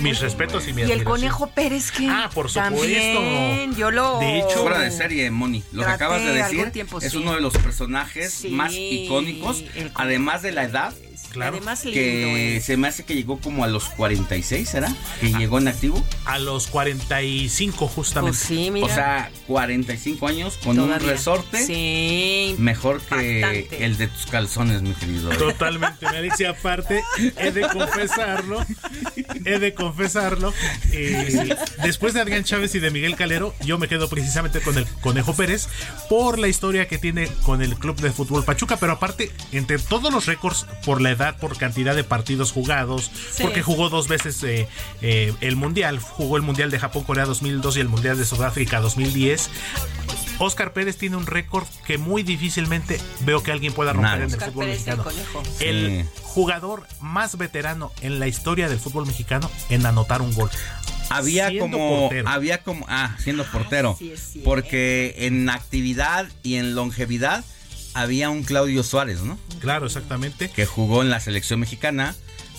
mis 0.00 0.20
respetos 0.20 0.68
y 0.68 0.72
mi 0.72 0.82
Y 0.82 0.92
el. 0.92 1.02
Conejo 1.02 1.48
Pérez, 1.48 1.90
que 1.90 2.08
Ah, 2.08 2.30
por 2.32 2.48
supuesto. 2.48 2.76
También, 2.78 3.74
yo 3.74 3.90
lo... 3.90 4.20
De 4.20 4.38
hecho, 4.38 4.60
Fuera 4.62 4.78
de 4.78 4.92
serie, 4.92 5.30
Moni. 5.32 5.64
Lo 5.72 5.84
que 5.84 5.90
acabas 5.90 6.22
de 6.22 6.32
decir 6.32 6.70
tiempo, 6.70 6.98
es 7.00 7.10
sí. 7.10 7.16
uno 7.18 7.34
de 7.34 7.40
los 7.40 7.52
personajes 7.58 8.32
Sí, 8.32 8.50
más 8.50 8.72
icónicos. 8.72 9.64
Además 9.94 10.42
de 10.42 10.52
la 10.52 10.62
edad, 10.62 10.94
Claro. 11.32 11.56
Además, 11.56 11.84
lindo 11.84 11.98
que 12.00 12.60
se 12.64 12.76
me 12.76 12.88
hace 12.88 13.04
que 13.04 13.14
llegó 13.14 13.38
como 13.40 13.64
a 13.64 13.66
los 13.68 13.84
46, 13.90 14.68
¿será? 14.68 14.94
Que 15.20 15.32
llegó 15.32 15.58
en 15.58 15.68
activo. 15.68 16.02
a 16.24 16.38
los 16.38 16.66
45 16.68 17.88
justamente. 17.88 18.36
Pues 18.38 18.46
sí, 18.48 18.70
mira. 18.70 18.86
O 18.86 18.88
sea, 18.88 19.30
45 19.46 20.26
años 20.28 20.58
con 20.62 20.76
Todavía. 20.76 20.96
un 20.96 21.02
resorte 21.02 21.64
Sí. 21.66 22.54
mejor 22.58 23.00
que 23.00 23.40
Bastante. 23.40 23.84
el 23.84 23.96
de 23.96 24.08
tus 24.08 24.26
calzones, 24.26 24.82
mi 24.82 24.92
querido. 24.92 25.30
Totalmente, 25.30 26.06
me 26.10 26.32
y 26.38 26.44
aparte 26.44 27.02
he 27.38 27.50
de 27.50 27.62
confesarlo 27.68 28.64
he 29.44 29.58
de 29.58 29.74
confesarlo. 29.74 30.52
Eh, 30.92 31.54
después 31.82 32.14
de 32.14 32.20
Adrián 32.20 32.44
Chávez 32.44 32.74
y 32.74 32.78
de 32.80 32.90
Miguel 32.90 33.16
Calero, 33.16 33.54
yo 33.64 33.78
me 33.78 33.88
quedo 33.88 34.08
precisamente 34.08 34.60
con 34.60 34.76
el 34.78 34.86
Conejo 35.00 35.34
Pérez 35.34 35.68
por 36.08 36.38
la 36.38 36.48
historia 36.48 36.86
que 36.88 36.98
tiene 36.98 37.28
con 37.44 37.62
el 37.62 37.74
Club 37.76 37.96
de 38.00 38.10
Fútbol 38.12 38.44
Pachuca, 38.44 38.76
pero 38.76 38.92
aparte, 38.92 39.30
entre 39.52 39.78
todos 39.78 40.12
los 40.12 40.26
récords, 40.26 40.66
por 40.84 41.00
la 41.00 41.10
edad, 41.10 41.21
por 41.38 41.56
cantidad 41.56 41.94
de 41.94 42.04
partidos 42.04 42.52
jugados, 42.52 43.10
porque 43.40 43.62
jugó 43.62 43.88
dos 43.88 44.08
veces 44.08 44.42
eh, 44.42 44.68
eh, 45.00 45.32
el 45.40 45.56
Mundial, 45.56 45.98
jugó 45.98 46.36
el 46.36 46.42
Mundial 46.42 46.70
de 46.70 46.78
Japón-Corea 46.78 47.24
2002 47.24 47.76
y 47.76 47.80
el 47.80 47.88
Mundial 47.88 48.18
de 48.18 48.24
Sudáfrica 48.24 48.80
2010. 48.80 49.50
Oscar 50.38 50.72
Pérez 50.72 50.96
tiene 50.96 51.16
un 51.16 51.26
récord 51.26 51.66
que 51.86 51.98
muy 51.98 52.22
difícilmente 52.22 53.00
veo 53.20 53.42
que 53.42 53.52
alguien 53.52 53.72
pueda 53.72 53.92
romper 53.92 54.22
en 54.22 54.32
el 54.32 54.40
fútbol 54.40 54.66
mexicano. 54.66 55.04
El, 55.60 56.06
jugador 56.32 56.86
más 57.00 57.36
veterano 57.36 57.92
en 58.00 58.18
la 58.18 58.26
historia 58.26 58.68
del 58.68 58.78
fútbol 58.78 59.06
mexicano 59.06 59.50
en 59.68 59.84
anotar 59.84 60.22
un 60.22 60.34
gol. 60.34 60.50
Había 61.10 61.58
como, 61.58 62.10
había 62.24 62.62
como, 62.62 62.86
ah, 62.88 63.16
siendo 63.18 63.44
portero, 63.44 63.98
porque 64.44 65.14
en 65.18 65.50
actividad 65.50 66.26
y 66.42 66.54
en 66.56 66.74
longevidad 66.74 67.44
había 67.94 68.30
un 68.30 68.42
Claudio 68.42 68.82
Suárez, 68.82 69.22
¿no? 69.22 69.38
Claro, 69.60 69.86
exactamente. 69.86 70.50
Que 70.50 70.66
jugó 70.66 71.02
en 71.02 71.10
la 71.10 71.20
selección 71.20 71.60
mexicana 71.60 72.14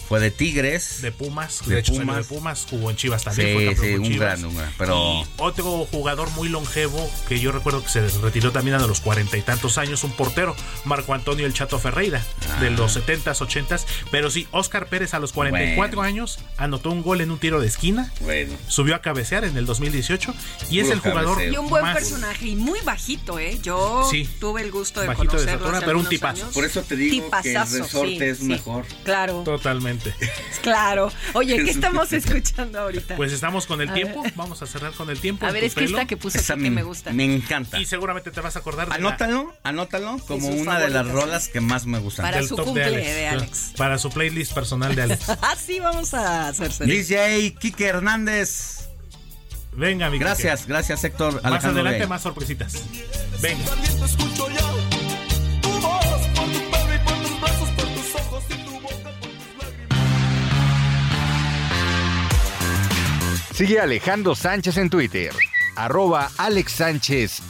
fue 0.08 0.20
de 0.20 0.32
Tigres. 0.32 1.02
De 1.02 1.12
Pumas. 1.12 1.66
De, 1.66 1.80
hecho, 1.80 1.94
Pumas. 1.94 2.18
de 2.18 2.24
Pumas. 2.24 2.68
Jugó 2.70 2.90
en 2.90 2.96
Chivas 2.96 3.24
también. 3.24 3.76
Sí, 3.76 3.82
sí, 3.82 3.94
un 3.96 4.18
gran, 4.18 4.44
un 4.46 4.56
gran. 4.56 4.72
Pero... 4.78 5.24
otro 5.38 5.86
jugador 5.92 6.30
muy 6.32 6.50
longevo 6.50 7.10
que 7.28 7.40
yo 7.40 7.52
recuerdo 7.52 7.84
que 7.84 7.90
se 7.90 8.08
retiró 8.20 8.52
también 8.52 8.76
a 8.76 8.88
los 8.88 9.02
cuarenta 9.02 9.38
y 9.38 9.42
tantos 9.42 9.78
años, 9.78 10.04
un 10.04 10.12
portero, 10.12 10.56
Marco 10.86 11.14
Antonio 11.14 11.46
El 11.46 11.54
Chato 11.54 11.80
Ferreira, 11.80 12.24
de 12.60 12.70
los 12.70 12.92
ah. 12.92 13.00
setentas, 13.00 13.42
ochentas. 13.42 13.86
Pero 14.12 14.30
sí, 14.30 14.48
Oscar 14.52 14.88
Pérez 14.88 15.14
a 15.14 15.20
los 15.20 15.34
44 15.34 16.02
años 16.02 16.40
anotó 16.58 16.92
un 16.92 17.02
gol 17.02 17.22
en 17.22 17.32
un 17.32 17.40
tiro 17.40 17.60
de 17.60 17.68
esquina. 17.68 18.12
Bueno. 18.22 18.56
Subió 18.68 18.96
a 18.96 19.02
cabecear 19.02 19.44
en 19.46 19.58
el 19.58 19.66
2018 19.66 20.34
y 20.70 20.80
es 20.80 20.90
el 20.90 21.00
jugador. 21.00 21.42
Y 21.42 21.58
un 21.58 21.70
buen 21.70 21.94
personaje 21.94 22.48
y 22.48 22.56
muy 22.56 22.80
bajito, 22.82 23.40
¿eh? 23.40 23.60
Yo 23.62 24.10
tuve 24.40 24.62
el 24.62 24.72
gusto 24.72 25.02
de 25.02 25.08
bajito 25.08 25.32
conocerlo. 25.32 25.72
De 25.72 25.82
pero 25.82 26.00
un 26.00 26.08
tipazo. 26.08 26.50
Por 26.52 26.66
eso 26.66 26.82
te 26.82 26.96
digo 26.96 27.30
que 27.42 27.54
el 27.54 27.62
resorte 27.62 28.30
es 28.30 28.42
mejor. 28.42 28.86
Claro. 29.04 29.44
Totalmente. 29.44 29.93
Claro. 30.62 31.12
Oye, 31.34 31.62
¿qué 31.64 31.72
estamos 31.72 32.14
escuchando 32.14 32.80
ahorita? 32.80 33.16
Pues 33.18 33.34
estamos 33.34 33.66
con 33.66 33.82
el 33.82 33.92
tiempo. 33.94 34.24
Vamos 34.36 34.62
a 34.62 34.66
cerrar 34.66 34.94
con 34.94 35.10
el 35.10 35.20
tiempo. 35.20 35.46
A 35.46 35.52
ver, 35.52 35.64
es 35.64 35.76
que 35.76 35.84
esta 35.84 36.06
que 36.06 36.16
puse 36.16 36.40
aquí 36.40 36.64
que 36.64 36.72
me 36.72 36.84
gusta. 36.84 37.12
Me 37.12 37.26
encanta. 37.26 37.80
Y 37.80 37.86
seguramente 37.86 38.32
te 38.32 38.40
vas 38.42 38.56
a 38.56 38.60
acordar 38.60 38.88
de 38.88 38.96
Anótalo, 38.96 39.54
anótalo 39.64 40.18
como 40.28 40.48
una 40.48 40.80
de 40.80 40.90
las 40.90 41.08
rolas 41.08 41.50
que 41.50 41.60
más 41.62 41.86
me 41.86 42.00
gustan. 42.00 42.24
Para 42.24 42.44
su 42.44 42.56
cumple 42.56 42.92
de 42.92 43.28
Alex. 43.28 43.74
Para 43.78 43.98
su 43.98 44.10
playlist 44.10 44.54
personal 44.54 44.96
de 44.96 45.04
Alex. 45.04 45.30
Así 45.42 45.80
vamos 45.80 46.14
a 46.14 46.48
hacerse. 46.48 46.86
DJ 46.86 47.56
Kike 47.60 47.86
Hernández. 47.86 48.90
Venga, 49.76 50.10
mi 50.10 50.20
Gracias, 50.20 50.68
gracias 50.68 51.04
Héctor. 51.04 51.42
Más 51.44 51.66
adelante 51.66 52.08
más 52.08 52.22
sorpresitas. 52.22 52.84
Venga. 53.42 53.64
Sigue 63.54 63.80
Alejandro 63.80 64.34
Sánchez 64.34 64.78
en 64.78 64.90
Twitter, 64.90 65.32
arroba 65.76 66.32
Alex 66.40 66.72
Sánchez. 66.72 67.44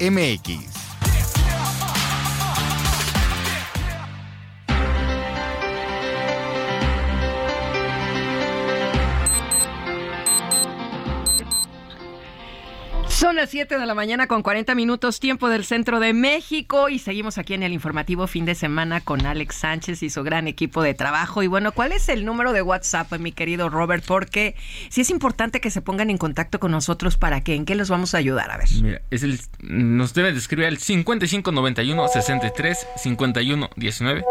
Son 13.23 13.37
las 13.37 13.51
7 13.51 13.79
de 13.79 13.85
la 13.85 13.95
mañana 13.95 14.27
con 14.27 14.43
40 14.43 14.75
minutos 14.75 15.21
tiempo 15.21 15.47
del 15.47 15.63
centro 15.63 16.01
de 16.01 16.11
México 16.11 16.89
y 16.89 16.99
seguimos 16.99 17.37
aquí 17.37 17.53
en 17.53 17.63
el 17.63 17.71
informativo 17.71 18.27
fin 18.27 18.43
de 18.43 18.53
semana 18.53 18.99
con 18.99 19.25
Alex 19.25 19.55
Sánchez 19.55 20.03
y 20.03 20.09
su 20.09 20.23
gran 20.23 20.45
equipo 20.49 20.83
de 20.83 20.93
trabajo. 20.93 21.41
Y 21.41 21.47
bueno, 21.47 21.71
¿cuál 21.71 21.93
es 21.93 22.09
el 22.09 22.25
número 22.25 22.51
de 22.51 22.61
WhatsApp, 22.61 23.13
mi 23.19 23.31
querido 23.31 23.69
Robert? 23.69 24.03
Porque 24.05 24.57
sí 24.89 24.99
es 24.99 25.09
importante 25.09 25.61
que 25.61 25.71
se 25.71 25.81
pongan 25.81 26.09
en 26.09 26.17
contacto 26.17 26.59
con 26.59 26.71
nosotros 26.71 27.15
para 27.15 27.45
que 27.45 27.55
en 27.55 27.63
qué 27.63 27.75
los 27.75 27.87
vamos 27.87 28.13
a 28.13 28.17
ayudar. 28.17 28.51
A 28.51 28.57
ver. 28.57 28.67
Mira, 28.81 29.01
es 29.09 29.23
el, 29.23 29.39
nos 29.61 30.13
debe 30.13 30.31
escribir 30.31 30.65
al 30.65 30.77
5591 30.77 32.07
63 32.09 32.87
51 32.97 33.69
19, 33.77 34.25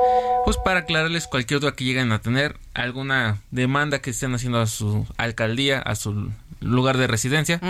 pues 0.44 0.58
para 0.62 0.80
aclararles 0.80 1.28
cualquier 1.28 1.60
duda 1.60 1.72
que 1.72 1.84
lleguen 1.84 2.12
a 2.12 2.18
tener, 2.18 2.56
alguna 2.74 3.38
demanda 3.50 4.00
que 4.00 4.10
estén 4.10 4.34
haciendo 4.34 4.60
a 4.60 4.66
su 4.66 5.06
alcaldía, 5.16 5.78
a 5.78 5.94
su 5.94 6.30
lugar 6.62 6.96
de 6.98 7.06
residencia, 7.06 7.60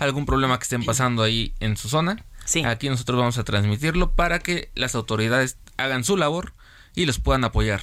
algún 0.00 0.26
problema 0.26 0.58
que 0.58 0.64
estén 0.64 0.84
pasando 0.84 1.22
ahí 1.22 1.52
en 1.60 1.76
su 1.76 1.88
zona. 1.88 2.24
Aquí 2.64 2.88
nosotros 2.88 3.18
vamos 3.18 3.38
a 3.38 3.44
transmitirlo 3.44 4.12
para 4.12 4.38
que 4.38 4.70
las 4.74 4.94
autoridades 4.94 5.58
hagan 5.76 6.02
su 6.04 6.16
labor 6.16 6.54
y 6.94 7.06
los 7.06 7.18
puedan 7.18 7.44
apoyar. 7.44 7.80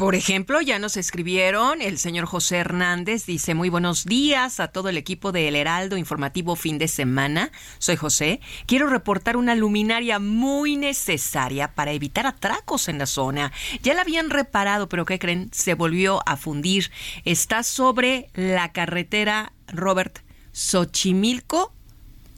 Por 0.00 0.14
ejemplo, 0.14 0.62
ya 0.62 0.78
nos 0.78 0.96
escribieron, 0.96 1.82
el 1.82 1.98
señor 1.98 2.24
José 2.24 2.56
Hernández 2.56 3.26
dice 3.26 3.52
muy 3.52 3.68
buenos 3.68 4.06
días 4.06 4.58
a 4.58 4.68
todo 4.68 4.88
el 4.88 4.96
equipo 4.96 5.30
de 5.30 5.46
El 5.46 5.56
Heraldo 5.56 5.98
Informativo 5.98 6.56
Fin 6.56 6.78
de 6.78 6.88
Semana. 6.88 7.52
Soy 7.76 7.96
José. 7.96 8.40
Quiero 8.64 8.86
reportar 8.86 9.36
una 9.36 9.54
luminaria 9.54 10.18
muy 10.18 10.78
necesaria 10.78 11.74
para 11.74 11.92
evitar 11.92 12.26
atracos 12.26 12.88
en 12.88 12.96
la 12.96 13.04
zona. 13.04 13.52
Ya 13.82 13.92
la 13.92 14.00
habían 14.00 14.30
reparado, 14.30 14.88
pero 14.88 15.04
¿qué 15.04 15.18
creen? 15.18 15.50
Se 15.52 15.74
volvió 15.74 16.22
a 16.24 16.38
fundir. 16.38 16.90
Está 17.26 17.62
sobre 17.62 18.30
la 18.32 18.72
carretera 18.72 19.52
Robert 19.66 20.20
Xochimilco, 20.52 21.74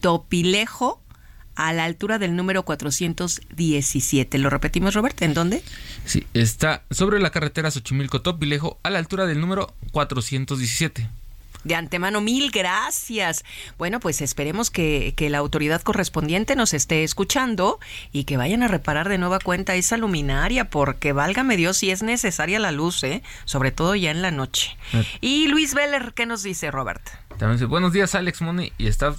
Topilejo, 0.01 1.01
a 1.55 1.73
la 1.73 1.85
altura 1.85 2.19
del 2.19 2.37
número 2.37 2.65
417. 2.65 4.39
¿Lo 4.39 4.51
repetimos, 4.51 4.95
Robert? 4.95 5.21
¿En 5.23 5.35
dónde? 5.35 5.63
Sí, 6.05 6.27
está 6.35 6.83
sobre 6.91 7.21
la 7.21 7.31
carretera 7.31 7.71
Xochimilco-Topilejo, 7.71 8.79
a 8.83 8.91
la 8.91 8.99
altura 8.99 9.27
del 9.27 9.41
número 9.41 9.75
417. 9.93 11.09
De 11.65 11.77
antemano, 11.77 12.21
mil 12.21 12.51
gracias. 12.51 13.45
Bueno, 13.79 14.01
pues 14.01 14.21
esperemos 14.21 14.71
que, 14.71 15.15
que, 15.17 15.31
la 15.31 15.39
autoridad 15.39 15.81
correspondiente 15.83 16.57
nos 16.57 16.75
esté 16.75 17.05
escuchando 17.05 17.79
y 18.13 18.25
que 18.25 18.37
vayan 18.37 18.65
a 18.65 18.69
reparar 18.69 19.09
de 19.09 19.19
nueva 19.19 19.39
cuenta 19.39 19.77
esa 19.77 19.97
luminaria, 19.97 20.71
porque 20.71 21.13
válgame 21.13 21.57
Dios 21.57 21.77
si 21.77 21.91
es 21.91 22.03
necesaria 22.03 22.59
la 22.59 22.73
luz, 22.73 23.05
¿eh? 23.05 23.23
sobre 23.45 23.71
todo 23.71 23.95
ya 23.95 24.11
en 24.11 24.23
la 24.23 24.33
noche. 24.33 24.77
Eh. 24.93 25.07
Y 25.21 25.47
Luis 25.47 25.75
Veller, 25.75 26.15
¿qué 26.15 26.27
nos 26.27 26.43
dice, 26.43 26.71
Robert? 26.73 27.03
También 27.39 27.53
dice, 27.53 27.67
buenos 27.67 27.93
días, 27.93 28.17
Alex 28.17 28.43
Moni, 28.43 28.73
y 28.77 28.89
está 28.89 29.15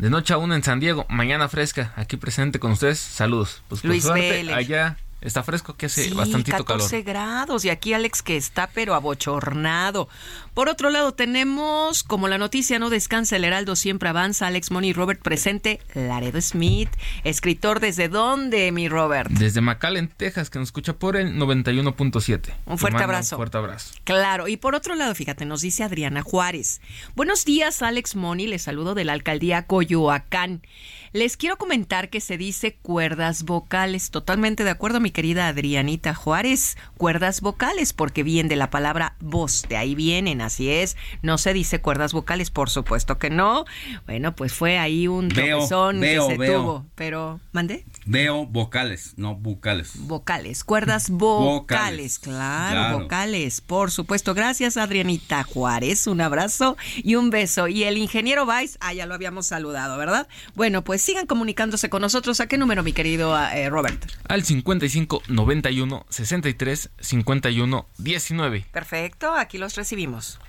de 0.00 0.08
noche 0.10 0.32
aún 0.32 0.52
en 0.52 0.62
San 0.62 0.80
Diego, 0.80 1.04
mañana 1.10 1.48
fresca, 1.48 1.92
aquí 1.96 2.16
presente 2.16 2.58
con 2.58 2.72
ustedes. 2.72 2.98
Saludos. 2.98 3.62
Pues 3.68 3.84
Luis 3.84 4.04
suerte, 4.04 4.52
allá 4.52 4.96
Está 5.20 5.42
fresco, 5.42 5.76
que 5.76 5.86
hace 5.86 6.12
bastante 6.14 6.50
calor. 6.50 6.66
14 6.66 7.02
grados 7.02 7.64
y 7.64 7.70
aquí 7.70 7.92
Alex 7.92 8.22
que 8.22 8.36
está 8.36 8.68
pero 8.68 8.94
abochornado. 8.94 10.08
Por 10.54 10.68
otro 10.68 10.90
lado 10.90 11.12
tenemos, 11.12 12.02
como 12.02 12.26
la 12.26 12.38
noticia 12.38 12.78
no 12.78 12.90
descansa, 12.90 13.36
el 13.36 13.44
Heraldo 13.44 13.76
siempre 13.76 14.08
avanza, 14.08 14.46
Alex 14.46 14.70
Money 14.70 14.92
Robert 14.92 15.20
presente, 15.20 15.80
Laredo 15.94 16.40
Smith, 16.40 16.90
escritor 17.24 17.80
desde 17.80 18.08
dónde, 18.08 18.72
mi 18.72 18.88
Robert? 18.88 19.30
Desde 19.30 19.60
McAllen, 19.60 20.08
Texas, 20.08 20.50
que 20.50 20.58
nos 20.58 20.68
escucha 20.68 20.94
por 20.94 21.16
el 21.16 21.36
91.7. 21.36 22.52
Un 22.66 22.78
fuerte 22.78 23.02
abrazo. 23.02 23.36
Un 23.36 23.40
fuerte 23.40 23.58
abrazo. 23.58 23.94
Claro, 24.04 24.48
y 24.48 24.56
por 24.56 24.74
otro 24.74 24.94
lado, 24.94 25.14
fíjate, 25.14 25.44
nos 25.44 25.60
dice 25.60 25.84
Adriana 25.84 26.22
Juárez. 26.22 26.80
Buenos 27.14 27.44
días, 27.44 27.82
Alex 27.82 28.16
Money, 28.16 28.46
le 28.46 28.58
saludo 28.58 28.94
de 28.94 29.04
la 29.04 29.12
alcaldía 29.12 29.66
Coyoacán. 29.66 30.62
Les 31.12 31.36
quiero 31.36 31.58
comentar 31.58 32.08
que 32.08 32.20
se 32.20 32.38
dice 32.38 32.76
cuerdas 32.76 33.42
vocales. 33.42 34.12
Totalmente 34.12 34.62
de 34.62 34.70
acuerdo, 34.70 35.00
mi 35.00 35.10
querida 35.10 35.48
Adrianita 35.48 36.14
Juárez. 36.14 36.76
Cuerdas 36.96 37.40
vocales, 37.40 37.92
porque 37.92 38.22
vienen 38.22 38.48
de 38.48 38.54
la 38.54 38.70
palabra 38.70 39.16
voz. 39.18 39.66
De 39.68 39.76
ahí 39.76 39.96
vienen, 39.96 40.40
así 40.40 40.70
es. 40.70 40.96
No 41.20 41.36
se 41.36 41.52
dice 41.52 41.80
cuerdas 41.80 42.12
vocales, 42.12 42.52
por 42.52 42.70
supuesto 42.70 43.18
que 43.18 43.28
no. 43.28 43.64
Bueno, 44.06 44.36
pues 44.36 44.52
fue 44.52 44.78
ahí 44.78 45.08
un 45.08 45.30
tropezón 45.30 46.00
que 46.00 46.20
se 46.20 46.36
tuvo. 46.36 46.86
Pero, 46.94 47.40
¿mandé? 47.50 47.84
Veo 48.06 48.46
vocales, 48.46 49.14
no 49.16 49.34
vocales. 49.34 49.92
Vocales, 49.94 50.64
cuerdas 50.64 51.10
vocales, 51.10 52.18
claro, 52.18 52.98
vocales, 52.98 53.60
por 53.60 53.90
supuesto. 53.90 54.34
Gracias, 54.34 54.76
Adrianita 54.76 55.42
Juárez. 55.42 56.06
Un 56.06 56.20
abrazo 56.20 56.76
y 56.96 57.14
un 57.16 57.30
beso. 57.30 57.68
Y 57.68 57.84
el 57.84 57.98
ingeniero 57.98 58.46
Vice, 58.46 58.78
ah, 58.80 58.92
ya 58.94 59.06
lo 59.06 59.14
habíamos 59.14 59.46
saludado, 59.46 59.98
¿verdad? 59.98 60.28
Bueno, 60.54 60.82
pues 60.82 61.02
sigan 61.02 61.26
comunicándose 61.26 61.90
con 61.90 62.02
nosotros. 62.02 62.40
¿A 62.40 62.46
qué 62.46 62.56
número, 62.58 62.82
mi 62.82 62.92
querido 62.92 63.38
eh, 63.38 63.68
Robert? 63.68 64.04
Al 64.28 64.44
55 64.44 65.22
91 65.28 66.06
63 66.08 66.90
51 66.98 67.86
19. 67.98 68.66
Perfecto, 68.72 69.34
aquí 69.34 69.58
los 69.58 69.74
recibimos. 69.76 70.40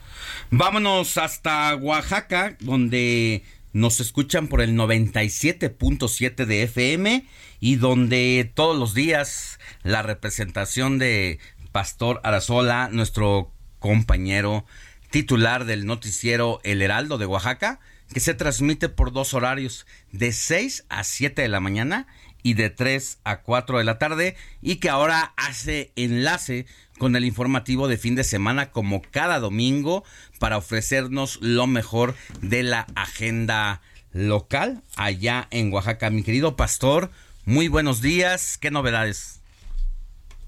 Vámonos 0.50 1.18
hasta 1.18 1.76
Oaxaca, 1.76 2.56
donde 2.60 3.44
nos 3.74 4.00
escuchan 4.00 4.48
por 4.48 4.62
el 4.62 4.76
97.7 4.76 6.46
de 6.46 6.64
FM 6.64 7.26
y 7.60 7.76
donde 7.76 8.52
todos 8.54 8.78
los 8.78 8.94
días 8.94 9.60
la 9.84 10.02
representación 10.02 11.00
de 11.00 11.40
Pastor 11.72 12.20
Arazola, 12.24 12.90
nuestro 12.92 13.52
compañero, 13.80 14.66
titular 15.10 15.66
del 15.66 15.86
noticiero 15.86 16.60
El 16.64 16.82
Heraldo 16.82 17.18
de 17.18 17.26
Oaxaca, 17.26 17.80
que 18.14 18.20
se 18.20 18.34
transmite 18.34 18.90
por 18.90 19.12
dos 19.12 19.34
horarios, 19.34 19.86
de 20.12 20.34
6 20.34 20.86
a 20.90 21.04
7 21.04 21.42
de 21.42 21.48
la 21.48 21.60
mañana 21.60 22.08
y 22.44 22.56
de 22.56 22.70
3 22.70 23.20
a 23.24 23.42
4 23.42 23.78
de 23.78 23.84
la 23.84 24.00
tarde, 24.00 24.36
y 24.62 24.78
que 24.78 24.90
ahora 24.90 25.34
hace 25.38 25.94
enlace 25.96 26.66
con 27.02 27.16
el 27.16 27.26
informativo 27.26 27.88
de 27.88 27.98
fin 27.98 28.14
de 28.14 28.24
semana 28.24 28.72
como 28.72 29.02
cada 29.02 29.40
domingo 29.40 30.04
para 30.40 30.58
ofrecernos 30.58 31.40
lo 31.42 31.66
mejor 31.66 32.14
de 32.44 32.62
la 32.62 32.86
agenda 32.96 33.82
local 34.14 34.84
allá 34.98 35.48
en 35.50 35.74
Oaxaca. 35.74 36.12
Mi 36.12 36.22
querido 36.22 36.56
pastor, 36.56 37.10
muy 37.44 37.70
buenos 37.70 38.04
días, 38.04 38.60
¿qué 38.60 38.70
novedades? 38.70 39.42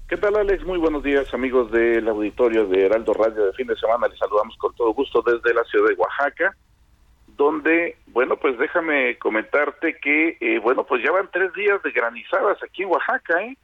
¿Qué 0.08 0.16
tal, 0.16 0.36
Alex? 0.36 0.64
Muy 0.64 0.78
buenos 0.78 1.02
días, 1.02 1.26
amigos 1.34 1.72
del 1.72 2.06
auditorio 2.06 2.68
de 2.68 2.84
Heraldo 2.84 3.14
Radio 3.14 3.46
de 3.46 3.52
fin 3.54 3.66
de 3.66 3.74
semana. 3.74 4.06
Les 4.06 4.18
saludamos 4.20 4.56
con 4.58 4.72
todo 4.76 4.94
gusto 4.94 5.24
desde 5.26 5.52
la 5.52 5.64
ciudad 5.64 5.88
de 5.88 5.94
Oaxaca 5.94 6.56
donde, 7.36 7.96
bueno, 8.06 8.36
pues 8.36 8.56
déjame 8.58 9.18
comentarte 9.18 9.96
que, 10.00 10.36
eh, 10.40 10.60
bueno, 10.60 10.84
pues 10.84 11.02
ya 11.02 11.10
van 11.10 11.28
tres 11.32 11.52
días 11.54 11.82
de 11.82 11.90
granizadas 11.90 12.62
aquí 12.62 12.84
en 12.84 12.90
Oaxaca, 12.90 13.42
¿eh? 13.42 13.56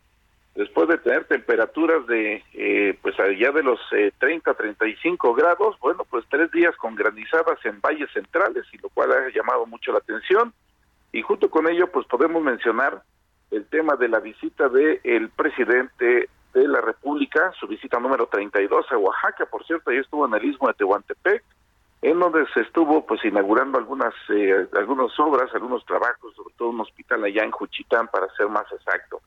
Después 0.61 0.89
de 0.89 0.99
tener 0.99 1.25
temperaturas 1.25 2.07
de, 2.07 2.45
eh, 2.53 2.99
pues 3.01 3.19
allá 3.19 3.51
de 3.51 3.63
los 3.63 3.81
eh, 3.93 4.13
30, 4.19 4.53
35 4.53 5.33
grados, 5.33 5.79
bueno, 5.81 6.05
pues 6.05 6.27
tres 6.29 6.51
días 6.51 6.77
con 6.77 6.95
granizadas 6.95 7.59
en 7.65 7.81
valles 7.81 8.11
centrales, 8.13 8.67
y 8.71 8.77
lo 8.77 8.91
cual 8.91 9.11
ha 9.11 9.31
llamado 9.35 9.65
mucho 9.65 9.91
la 9.91 10.01
atención. 10.01 10.53
Y 11.13 11.23
junto 11.23 11.49
con 11.49 11.67
ello, 11.67 11.91
pues 11.91 12.07
podemos 12.07 12.43
mencionar 12.43 13.03
el 13.51 13.65
tema 13.69 13.97
de 13.97 14.09
la 14.09 14.21
visita 14.21 14.69
del 14.69 15.01
el 15.03 15.31
presidente 15.31 16.29
de 16.53 16.69
la 16.69 16.83
República, 16.83 17.55
su 17.59 17.67
visita 17.67 17.99
número 17.99 18.27
32 18.27 18.85
a 18.93 18.99
Oaxaca, 18.99 19.47
por 19.47 19.65
cierto, 19.65 19.89
ahí 19.89 19.97
estuvo 19.97 20.27
en 20.27 20.35
el 20.35 20.45
istmo 20.45 20.69
de 20.69 20.75
Tehuantepec, 20.75 21.43
en 22.03 22.21
donde 22.21 22.45
se 22.53 22.61
estuvo 22.61 23.07
pues 23.07 23.25
inaugurando 23.25 23.79
algunas 23.79 24.13
eh, 24.29 24.69
algunas 24.77 25.19
obras, 25.21 25.49
algunos 25.55 25.87
trabajos, 25.87 26.35
sobre 26.35 26.55
todo 26.59 26.69
un 26.69 26.83
hospital 26.83 27.25
allá 27.25 27.45
en 27.45 27.51
Juchitán 27.51 28.09
para 28.09 28.29
ser 28.35 28.51
más 28.51 28.71
exacto. 28.71 29.23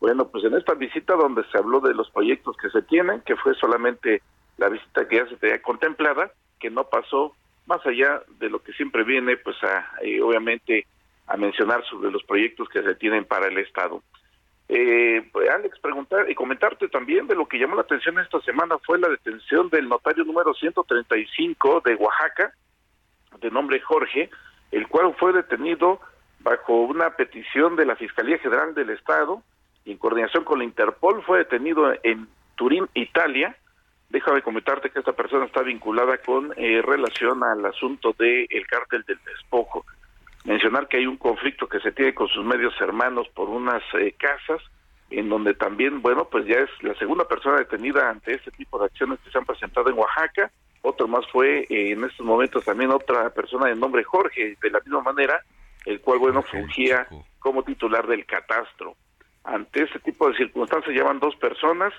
Bueno, 0.00 0.28
pues 0.28 0.44
en 0.44 0.54
esta 0.54 0.74
visita 0.74 1.14
donde 1.14 1.44
se 1.52 1.58
habló 1.58 1.80
de 1.80 1.94
los 1.94 2.10
proyectos 2.10 2.56
que 2.56 2.70
se 2.70 2.80
tienen, 2.82 3.20
que 3.20 3.36
fue 3.36 3.54
solamente 3.54 4.22
la 4.56 4.70
visita 4.70 5.06
que 5.06 5.16
ya 5.16 5.26
se 5.28 5.36
tenía 5.36 5.60
contemplada, 5.60 6.32
que 6.58 6.70
no 6.70 6.84
pasó 6.84 7.36
más 7.66 7.84
allá 7.86 8.22
de 8.38 8.48
lo 8.48 8.62
que 8.62 8.72
siempre 8.72 9.04
viene, 9.04 9.36
pues 9.36 9.56
a, 9.62 9.90
eh, 10.02 10.20
obviamente 10.22 10.86
a 11.26 11.36
mencionar 11.36 11.84
sobre 11.84 12.10
los 12.10 12.24
proyectos 12.24 12.68
que 12.70 12.82
se 12.82 12.94
tienen 12.94 13.26
para 13.26 13.48
el 13.48 13.58
Estado. 13.58 14.02
Eh, 14.68 15.28
pues, 15.32 15.48
Alex, 15.50 15.78
preguntar 15.80 16.30
y 16.30 16.34
comentarte 16.34 16.88
también 16.88 17.26
de 17.26 17.34
lo 17.34 17.46
que 17.46 17.58
llamó 17.58 17.74
la 17.74 17.82
atención 17.82 18.18
esta 18.18 18.40
semana 18.40 18.78
fue 18.78 18.98
la 18.98 19.08
detención 19.08 19.68
del 19.68 19.88
notario 19.88 20.24
número 20.24 20.54
135 20.54 21.82
de 21.84 21.94
Oaxaca, 21.96 22.54
de 23.38 23.50
nombre 23.50 23.80
Jorge, 23.80 24.30
el 24.70 24.88
cual 24.88 25.14
fue 25.18 25.32
detenido 25.32 26.00
bajo 26.40 26.82
una 26.82 27.10
petición 27.16 27.76
de 27.76 27.84
la 27.84 27.96
Fiscalía 27.96 28.38
General 28.38 28.74
del 28.74 28.90
Estado 28.90 29.42
y 29.90 29.92
en 29.92 29.98
coordinación 29.98 30.44
con 30.44 30.60
la 30.60 30.64
Interpol 30.64 31.20
fue 31.24 31.38
detenido 31.38 31.92
en 32.04 32.28
Turín, 32.54 32.88
Italia. 32.94 33.56
Déjame 34.08 34.40
comentarte 34.40 34.90
que 34.90 35.00
esta 35.00 35.12
persona 35.12 35.46
está 35.46 35.62
vinculada 35.62 36.18
con 36.18 36.52
eh, 36.56 36.80
relación 36.80 37.42
al 37.42 37.66
asunto 37.66 38.14
del 38.16 38.46
el 38.50 38.66
cártel 38.68 39.02
del 39.02 39.18
despojo 39.24 39.84
mencionar 40.44 40.88
que 40.88 40.98
hay 40.98 41.06
un 41.06 41.16
conflicto 41.16 41.68
que 41.68 41.80
se 41.80 41.92
tiene 41.92 42.14
con 42.14 42.28
sus 42.28 42.44
medios 42.44 42.74
hermanos 42.80 43.28
por 43.34 43.48
unas 43.48 43.82
eh, 43.94 44.14
casas, 44.18 44.62
en 45.10 45.28
donde 45.28 45.54
también, 45.54 46.02
bueno, 46.02 46.28
pues 46.30 46.46
ya 46.46 46.60
es 46.60 46.70
la 46.82 46.94
segunda 46.94 47.26
persona 47.26 47.58
detenida 47.58 48.08
ante 48.08 48.34
este 48.34 48.50
tipo 48.52 48.78
de 48.78 48.86
acciones 48.86 49.18
que 49.20 49.30
se 49.30 49.38
han 49.38 49.44
presentado 49.44 49.90
en 49.90 49.98
Oaxaca. 49.98 50.50
Otro 50.82 51.08
más 51.08 51.26
fue 51.30 51.66
eh, 51.68 51.92
en 51.92 52.04
estos 52.04 52.24
momentos 52.24 52.64
también 52.64 52.90
otra 52.90 53.28
persona 53.30 53.66
de 53.66 53.74
nombre 53.74 54.04
Jorge, 54.04 54.56
de 54.62 54.70
la 54.70 54.80
misma 54.80 55.02
manera, 55.02 55.42
el 55.84 56.00
cual, 56.00 56.20
bueno, 56.20 56.42
fungía 56.42 57.06
como 57.38 57.62
titular 57.62 58.06
del 58.06 58.24
catastro. 58.24 58.96
Ante 59.44 59.84
este 59.84 59.98
tipo 60.00 60.28
de 60.28 60.36
circunstancias 60.36 60.94
llevan 60.94 61.18
dos 61.18 61.34
personas, 61.36 61.92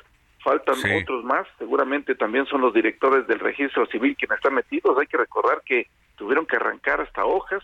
faltan 0.43 0.75
otros 1.01 1.23
más, 1.23 1.47
seguramente 1.57 2.15
también 2.15 2.45
son 2.45 2.61
los 2.61 2.73
directores 2.73 3.27
del 3.27 3.39
registro 3.39 3.85
civil 3.87 4.15
quienes 4.17 4.37
están 4.37 4.55
metidos. 4.55 4.97
Hay 4.97 5.07
que 5.07 5.17
recordar 5.17 5.61
que 5.65 5.87
tuvieron 6.15 6.45
que 6.45 6.55
arrancar 6.55 7.01
hasta 7.01 7.25
hojas, 7.25 7.63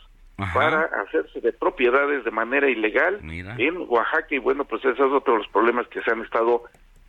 para 0.54 0.84
hacerse 1.02 1.42
de 1.42 1.52
propiedades 1.52 2.24
de 2.24 2.32
manera 2.32 2.70
ilegal 2.70 3.20
en 3.24 3.78
Oaxaca 3.90 4.36
y 4.36 4.38
bueno, 4.38 4.66
pues 4.66 4.86
esos 4.86 5.12
otros 5.12 5.38
de 5.38 5.44
los 5.44 5.48
problemas 5.48 5.88
que 5.88 6.02
se 6.04 6.12
han 6.12 6.22
estado 6.22 6.64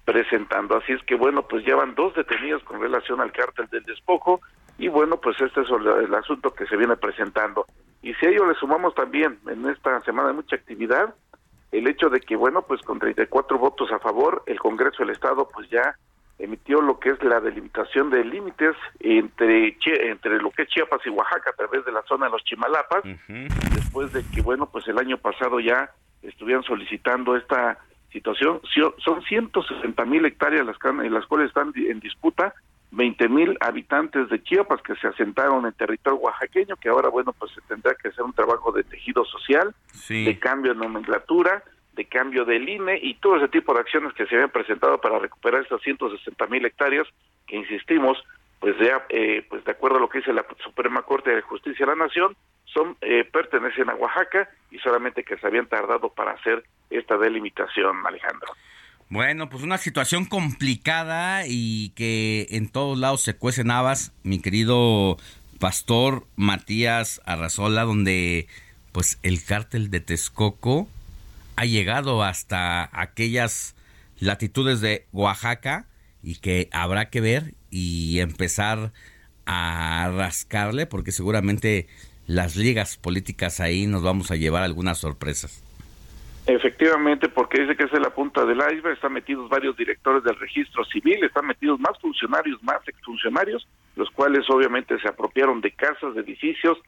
presentando. 0.07 0.77
Así 0.79 0.93
es 0.93 1.03
que 1.03 1.15
bueno, 1.15 1.43
pues 1.43 1.65
llevan 1.67 1.95
dos 1.95 2.15
detenidos 2.15 2.63
con 2.65 2.81
relación 2.81 3.21
al 3.21 3.33
cártel 3.33 3.67
del 3.69 3.85
despojo 3.85 4.41
y 4.79 4.89
bueno, 4.89 5.19
pues 5.21 5.39
este 5.41 5.61
es 5.61 5.69
el, 5.69 6.15
asunto 6.15 6.55
que 6.55 6.67
se 6.67 6.77
viene 6.77 6.97
presentando. 6.97 7.67
Y 8.01 8.15
si 8.15 8.27
a 8.27 8.31
ello 8.31 8.47
le 8.47 8.55
sumamos 8.55 8.95
también 8.95 9.39
en 9.47 9.69
esta 9.69 10.01
semana 10.01 10.29
de 10.29 10.35
mucha 10.35 10.57
actividad, 10.57 11.15
el 11.73 11.87
hecho 11.87 12.09
de 12.09 12.21
que 12.21 12.37
bueno, 12.37 12.63
pues 12.63 12.81
con 12.83 12.99
34 12.99 13.59
votos 13.59 13.93
a 13.93 13.99
favor, 13.99 14.43
el 14.47 14.59
Congreso 14.59 15.03
del 15.03 15.11
Estado 15.11 15.49
pues 15.53 15.69
ya 15.71 15.97
emitió 16.39 16.81
lo 16.81 16.99
que 17.01 17.11
es 17.11 17.23
la 17.23 17.41
delimitación 17.41 18.11
de 18.11 18.25
límites 18.25 18.77
entre 19.01 19.77
entre 19.87 20.39
lo 20.41 20.51
que 20.51 20.63
es 20.63 20.69
Chiapas 20.69 21.01
y 21.05 21.11
Oaxaca 21.11 21.51
a 21.51 21.57
través 21.57 21.85
de 21.85 21.93
la 21.93 22.03
zona 22.03 22.27
de 22.27 22.33
los 22.33 22.45
Chimalapas, 22.45 23.03
después 23.75 24.13
de 24.13 24.25
que, 24.33 24.41
bueno, 24.43 24.67
pues 24.67 24.87
el 24.89 24.99
año 24.99 25.19
pasado 25.19 25.59
ya 25.61 25.91
estuvieron 26.23 26.63
solicitando 26.63 27.37
esta 27.37 27.79
situación. 28.13 28.61
Son 28.99 29.23
160 29.23 30.05
mil 30.05 30.25
hectáreas 30.25 30.65
las, 30.65 30.77
las 31.11 31.27
cuales 31.27 31.49
están 31.49 31.73
en 31.75 32.01
disputa 32.01 32.55
20 32.91 33.29
mil 33.29 33.57
habitantes 33.61 34.29
de 34.31 34.43
Chiapas 34.43 34.81
que 34.83 34.95
se 34.97 35.09
asentaron 35.09 35.67
en 35.67 35.73
territorio 35.73 36.19
oaxaqueño, 36.21 36.77
que 36.77 36.89
ahora, 36.89 37.09
bueno, 37.09 37.33
pues 37.33 37.53
se 37.53 37.61
tendrá 37.63 37.95
que 37.95 38.09
hacer 38.09 38.25
un 38.25 38.33
trabajo 38.33 38.73
de 38.73 38.85
tejido 38.85 39.25
social, 39.25 39.75
de 40.09 40.39
cambio 40.39 40.73
de 40.73 40.81
nomenclatura, 40.81 41.63
de 41.99 42.05
cambio 42.07 42.45
del 42.45 42.69
INE 42.69 42.99
y 43.03 43.15
todo 43.15 43.37
ese 43.37 43.49
tipo 43.49 43.75
de 43.75 43.81
acciones 43.81 44.13
que 44.15 44.25
se 44.27 44.37
habían 44.37 44.51
presentado 44.51 45.01
para 45.01 45.19
recuperar 45.19 45.63
estas 45.63 45.83
160 45.83 46.47
mil 46.47 46.65
hectáreas 46.65 47.07
que 47.47 47.57
insistimos 47.57 48.23
pues 48.61 48.77
ya 48.79 49.05
eh, 49.09 49.45
pues 49.51 49.65
de 49.65 49.73
acuerdo 49.73 49.99
a 49.99 50.01
lo 50.01 50.09
que 50.09 50.19
dice 50.19 50.33
la 50.33 50.47
Suprema 50.63 51.03
Corte 51.03 51.31
de 51.31 51.43
Justicia 51.43 51.85
de 51.85 51.97
la 51.97 52.05
Nación 52.07 52.37
son 52.67 52.97
eh, 53.01 53.25
pertenecen 53.25 53.91
a 53.91 53.97
Oaxaca 53.97 54.49
y 54.71 54.79
solamente 54.79 55.25
que 55.25 55.39
se 55.39 55.47
habían 55.49 55.67
tardado 55.67 56.11
para 56.11 56.33
hacer 56.33 56.63
esta 56.89 57.19
delimitación 57.19 58.07
Alejandro 58.07 58.53
bueno, 59.11 59.49
pues 59.49 59.63
una 59.63 59.79
situación 59.79 60.27
complicada 60.27 61.47
y 61.47 61.91
que 61.91 62.47
en 62.51 62.69
todos 62.69 62.99
lados 62.99 63.23
se 63.23 63.35
cuecen 63.35 63.71
habas, 63.71 64.13
mi 64.23 64.39
querido 64.39 65.17
pastor 65.59 66.27
Matías 66.37 67.21
Arrazola, 67.25 67.85
donde 67.85 68.49
pues 68.93 69.19
el 69.23 69.43
cártel 69.43 69.91
de 69.91 70.01
Texcoco 70.01 70.89
ha 71.57 71.65
llegado 71.65 72.23
hasta 72.23 72.89
aquellas 72.93 73.75
latitudes 74.19 74.81
de 74.81 75.07
Oaxaca 75.13 75.87
y 76.23 76.37
que 76.37 76.69
habrá 76.73 77.09
que 77.09 77.21
ver 77.21 77.55
y 77.71 78.21
empezar 78.21 78.93
a 79.47 80.13
rascarle 80.15 80.87
porque 80.87 81.13
seguramente 81.13 81.87
las 82.27 82.57
ligas 82.57 82.99
políticas 82.99 83.61
ahí 83.61 83.87
nos 83.87 84.03
vamos 84.03 84.31
a 84.31 84.37
llevar 84.37 84.63
algunas 84.63 84.99
sorpresas. 84.99 85.63
Efectivamente, 86.49 87.29
porque 87.29 87.61
dice 87.61 87.77
que 87.77 87.85
es 87.85 87.93
la 87.93 88.09
punta 88.09 88.43
del 88.47 88.57
iceberg, 88.57 88.95
están 88.95 89.13
metidos 89.13 89.51
varios 89.51 89.77
directores 89.77 90.25
del 90.25 90.35
registro 90.37 90.83
civil, 90.87 91.23
están 91.23 91.47
metidos 91.47 91.79
más 91.79 91.99
funcionarios, 92.01 92.63
más 92.63 92.81
exfuncionarios, 92.89 93.69
los 93.97 94.09
cuales 94.13 94.49
obviamente 94.49 94.99
se 94.99 95.09
apropiaron 95.09 95.61
de 95.61 95.73
casas, 95.73 96.15
de 96.15 96.23
edificios, 96.23 96.79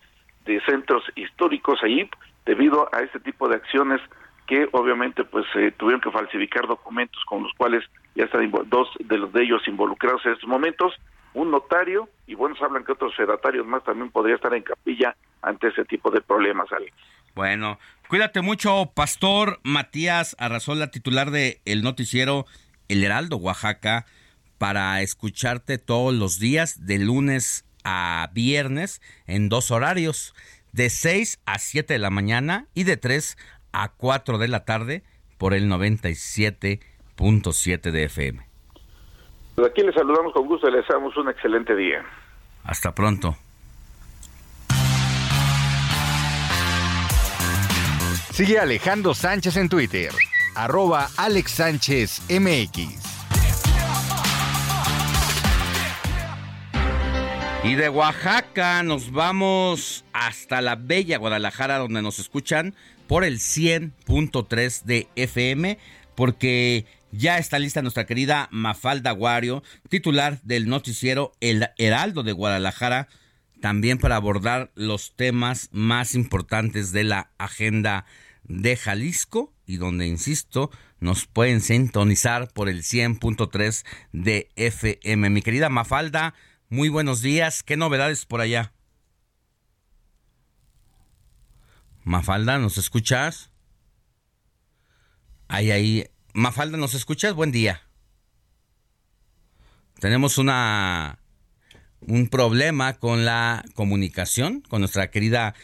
de 0.47 0.63
centros 0.63 1.05
históricos 1.15 1.79
ahí, 1.83 2.09
debido 2.47 2.89
a 2.91 3.03
este 3.03 3.21
tipo 3.21 3.51
de 3.51 3.57
acciones 3.57 4.01
que 4.47 4.67
obviamente 4.73 5.25
pues 5.25 5.45
eh, 5.55 5.73
tuvieron 5.77 6.01
que 6.01 6.11
falsificar 6.11 6.67
documentos 6.67 7.23
con 7.27 7.43
los 7.43 7.53
cuales 7.53 7.85
ya 8.15 8.25
están 8.25 8.51
dos 8.67 8.89
de 8.99 9.19
los 9.19 9.31
de 9.35 9.43
ellos 9.43 9.61
involucrados 9.69 10.25
en 10.25 10.33
estos 10.33 10.49
momentos, 10.49 10.95
un 11.35 11.51
notario 11.51 12.09
y 12.27 12.35
bueno, 12.35 12.57
se 12.57 12.65
hablan 12.65 12.83
que 12.83 12.93
otros 12.93 13.15
fedatarios 13.15 13.67
más 13.67 13.85
también 13.85 14.11
podría 14.11 14.37
estar 14.37 14.55
en 14.55 14.63
capilla 14.63 15.15
ante 15.43 15.69
ese 15.69 15.85
tipo 15.85 16.11
de 16.11 16.23
problemas, 16.23 16.73
Alex. 16.73 16.97
Bueno, 17.35 17.79
cuídate 18.11 18.43
mucho, 18.43 18.91
Pastor 18.93 19.61
Matías 19.63 20.35
Arrazola, 20.41 20.91
titular 20.91 21.31
de 21.31 21.61
el 21.65 21.83
noticiero 21.83 22.45
El 22.89 23.05
Heraldo, 23.05 23.37
Oaxaca, 23.37 24.05
para 24.59 25.01
escucharte 25.01 25.79
todos 25.79 26.13
los 26.13 26.41
días 26.41 26.85
de 26.85 26.99
lunes 26.99 27.65
a 27.85 28.29
viernes 28.35 29.01
en 29.29 29.49
dos 29.49 29.71
horarios, 29.71 30.35
de 30.73 30.91
6 30.91 31.41
a 31.47 31.61
7 31.61 31.93
de 31.93 32.01
la 32.01 32.11
mañana 32.11 32.67
y 32.75 32.83
de 32.83 32.97
3 32.97 33.39
a 33.73 33.91
4 33.91 34.39
de 34.39 34.49
la 34.49 34.65
tarde 34.65 35.05
por 35.39 35.55
el 35.55 35.71
97.7 35.71 37.91
de 37.93 38.05
FM. 38.05 38.45
Pues 39.55 39.71
aquí 39.71 39.83
les 39.83 39.95
saludamos 39.95 40.33
con 40.33 40.49
gusto 40.49 40.69
y 40.69 40.73
les 40.73 40.85
damos 40.89 41.17
un 41.17 41.29
excelente 41.29 41.77
día. 41.77 42.05
Hasta 42.65 42.93
pronto. 42.93 43.37
Sigue 48.41 48.59
Alejandro 48.59 49.15
Sánchez 49.15 49.59
en 49.59 49.69
Twitter, 49.69 50.11
arroba 50.55 51.11
Alex 51.19 51.51
Sánchez 51.51 52.23
MX. 52.31 52.79
Y 57.65 57.75
de 57.75 57.91
Oaxaca 57.91 58.83
nos 58.83 59.13
vamos 59.13 60.07
hasta 60.15 60.63
la 60.63 60.77
bella 60.77 61.19
Guadalajara 61.19 61.77
donde 61.77 62.01
nos 62.01 62.19
escuchan 62.19 62.75
por 63.07 63.25
el 63.25 63.41
100.3 63.41 64.85
de 64.85 65.09
FM 65.17 65.77
porque 66.15 66.87
ya 67.13 67.37
está 67.37 67.59
lista 67.59 67.83
nuestra 67.83 68.07
querida 68.07 68.49
Mafalda 68.51 69.11
Guario, 69.11 69.63
titular 69.91 70.41
del 70.45 70.67
noticiero 70.67 71.33
El 71.41 71.69
Heraldo 71.77 72.23
de 72.23 72.33
Guadalajara, 72.33 73.09
también 73.61 73.99
para 73.99 74.17
abordar 74.17 74.71
los 74.77 75.15
temas 75.15 75.69
más 75.73 76.15
importantes 76.15 76.93
de 76.93 77.05
la 77.05 77.29
agenda 77.37 78.07
de 78.51 78.77
Jalisco 78.77 79.55
y 79.65 79.77
donde, 79.77 80.07
insisto, 80.07 80.71
nos 80.99 81.27
pueden 81.27 81.61
sintonizar 81.61 82.53
por 82.53 82.69
el 82.69 82.83
100.3 82.83 83.87
de 84.13 84.51
FM. 84.57 85.31
Mi 85.31 85.41
querida 85.41 85.69
Mafalda, 85.69 86.35
muy 86.69 86.89
buenos 86.89 87.23
días. 87.23 87.63
¿Qué 87.63 87.77
novedades 87.77 88.27
por 88.27 88.41
allá? 88.41 88.73
Mafalda, 92.03 92.59
¿nos 92.59 92.77
escuchas? 92.77 93.53
Ahí, 95.47 95.71
ahí. 95.71 96.07
Mafalda, 96.35 96.77
¿nos 96.77 96.95
escuchas? 96.95 97.35
Buen 97.35 97.53
día. 97.53 97.83
Tenemos 100.01 100.39
una 100.39 101.19
un 102.01 102.29
problema 102.29 102.95
con 102.95 103.27
la 103.27 103.63
comunicación 103.75 104.63
con 104.63 104.81
nuestra 104.81 105.11
querida 105.11 105.55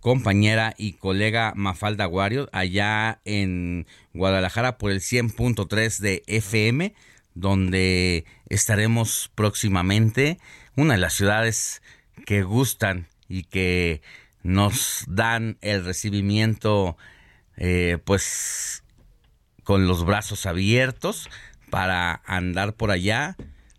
compañera 0.00 0.74
y 0.76 0.94
colega 0.94 1.52
Mafalda 1.56 2.06
Guario 2.06 2.48
allá 2.52 3.20
en 3.24 3.86
Guadalajara 4.14 4.78
por 4.78 4.90
el 4.90 5.00
100.3 5.00 5.98
de 5.98 6.22
FM 6.26 6.94
donde 7.40 8.24
estaremos 8.48 9.30
próximamente, 9.34 10.38
una 10.76 10.94
de 10.94 11.00
las 11.00 11.14
ciudades 11.14 11.82
que 12.26 12.42
gustan 12.42 13.08
y 13.28 13.44
que 13.44 14.02
nos 14.42 15.04
dan 15.06 15.56
el 15.60 15.84
recibimiento 15.84 16.96
eh, 17.56 17.98
pues 18.04 18.82
con 19.62 19.86
los 19.86 20.04
brazos 20.04 20.46
abiertos 20.46 21.28
para 21.70 22.22
andar 22.26 22.74
por 22.74 22.90
allá. 22.90 23.36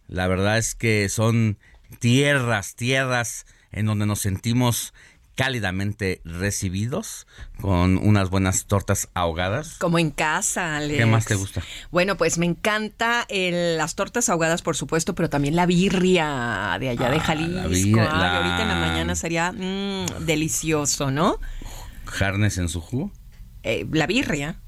La 0.08 0.28
verdad 0.28 0.58
es 0.58 0.76
que 0.76 1.10
son 1.10 1.58
tierras, 2.00 2.76
tierras 2.76 3.46
en 3.72 3.86
donde 3.88 4.06
nos 4.06 4.20
sentimos 4.20 4.94
cálidamente 5.40 6.20
recibidos 6.26 7.26
con 7.62 7.98
unas 7.98 8.30
buenas 8.30 8.66
tortas 8.66 9.08
ahogadas. 9.14 9.78
Como 9.78 9.98
en 9.98 10.10
casa, 10.10 10.76
Alex. 10.76 11.00
¿Qué 11.00 11.06
más 11.06 11.24
te 11.28 11.36
gusta? 11.36 11.64
Bueno, 11.92 12.18
pues 12.18 12.38
me 12.38 12.46
encanta 12.46 13.26
las 13.30 13.96
tortas 13.96 14.28
ahogadas, 14.28 14.62
por 14.62 14.76
supuesto, 14.76 15.16
pero 15.16 15.30
también 15.30 15.56
la 15.56 15.66
birria 15.66 16.76
de 16.78 16.90
allá 16.90 17.10
de 17.10 17.16
ah, 17.16 17.22
Jalisco. 17.22 18.02
ahorita 18.02 18.62
en 18.64 18.68
la 18.68 18.86
mañana 18.86 19.16
sería 19.16 19.54
mm, 19.54 20.26
delicioso, 20.26 21.10
¿no? 21.10 21.40
¿Carnes 22.18 22.58
en 22.58 22.68
su 22.68 22.82
jugo? 22.82 23.14
Eh, 23.64 23.88
la 23.94 24.08
birria. 24.08 24.60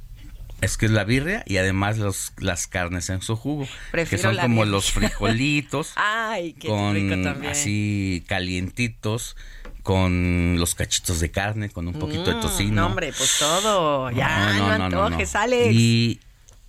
Es 0.62 0.78
que 0.78 0.86
es 0.86 0.92
la 0.92 1.04
birria 1.04 1.44
y 1.48 1.58
además 1.58 1.98
los, 1.98 2.34
las 2.38 2.68
carnes 2.68 3.10
en 3.10 3.22
su 3.22 3.36
jugo. 3.36 3.68
que 3.92 4.18
son 4.20 4.38
como 4.38 4.64
los 4.64 4.92
frijolitos. 4.92 5.94
Ay, 5.96 6.54
qué 6.54 6.68
rico 6.68 7.22
también. 7.24 7.52
Así 7.52 8.24
calientitos 8.28 9.36
con 9.82 10.58
los 10.60 10.76
cachitos 10.76 11.20
de 11.20 11.32
carne, 11.32 11.70
con 11.70 11.88
un 11.88 11.96
poquito 11.96 12.26
de 12.26 12.36
mm, 12.36 12.42
tocino. 12.42 12.82
No, 12.82 12.88
hombre, 12.88 13.12
pues 13.18 13.40
todo. 13.40 14.12
Ya, 14.12 14.54
no, 14.54 14.78
no, 14.78 14.90
no 14.90 15.04
antojes, 15.06 15.36
Alex. 15.36 15.74
Y 15.74 16.20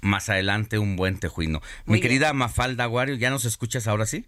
más 0.00 0.30
adelante 0.30 0.78
un 0.78 0.96
buen 0.96 1.18
tejuino. 1.18 1.60
Mi 1.84 2.00
querida 2.00 2.32
Mafalda 2.32 2.84
Aguario, 2.84 3.14
¿ya 3.14 3.28
nos 3.28 3.44
escuchas 3.44 3.86
ahora 3.86 4.06
sí? 4.06 4.26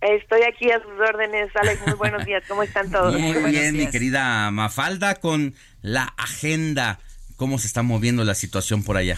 Estoy 0.00 0.42
aquí 0.42 0.70
a 0.70 0.80
sus 0.80 0.92
órdenes, 1.00 1.50
Alex. 1.56 1.80
Muy 1.86 1.96
buenos 1.96 2.24
días. 2.26 2.42
¿Cómo 2.48 2.62
están 2.62 2.90
todos? 2.90 3.18
Muy 3.18 3.50
bien, 3.50 3.76
mi 3.76 3.88
querida 3.88 4.50
Mafalda, 4.50 5.16
con 5.16 5.54
la 5.80 6.12
agenda. 6.16 7.00
¿Cómo 7.38 7.56
se 7.56 7.66
está 7.68 7.82
moviendo 7.82 8.22
la 8.24 8.34
situación 8.34 8.84
por 8.84 8.98
allá? 8.98 9.16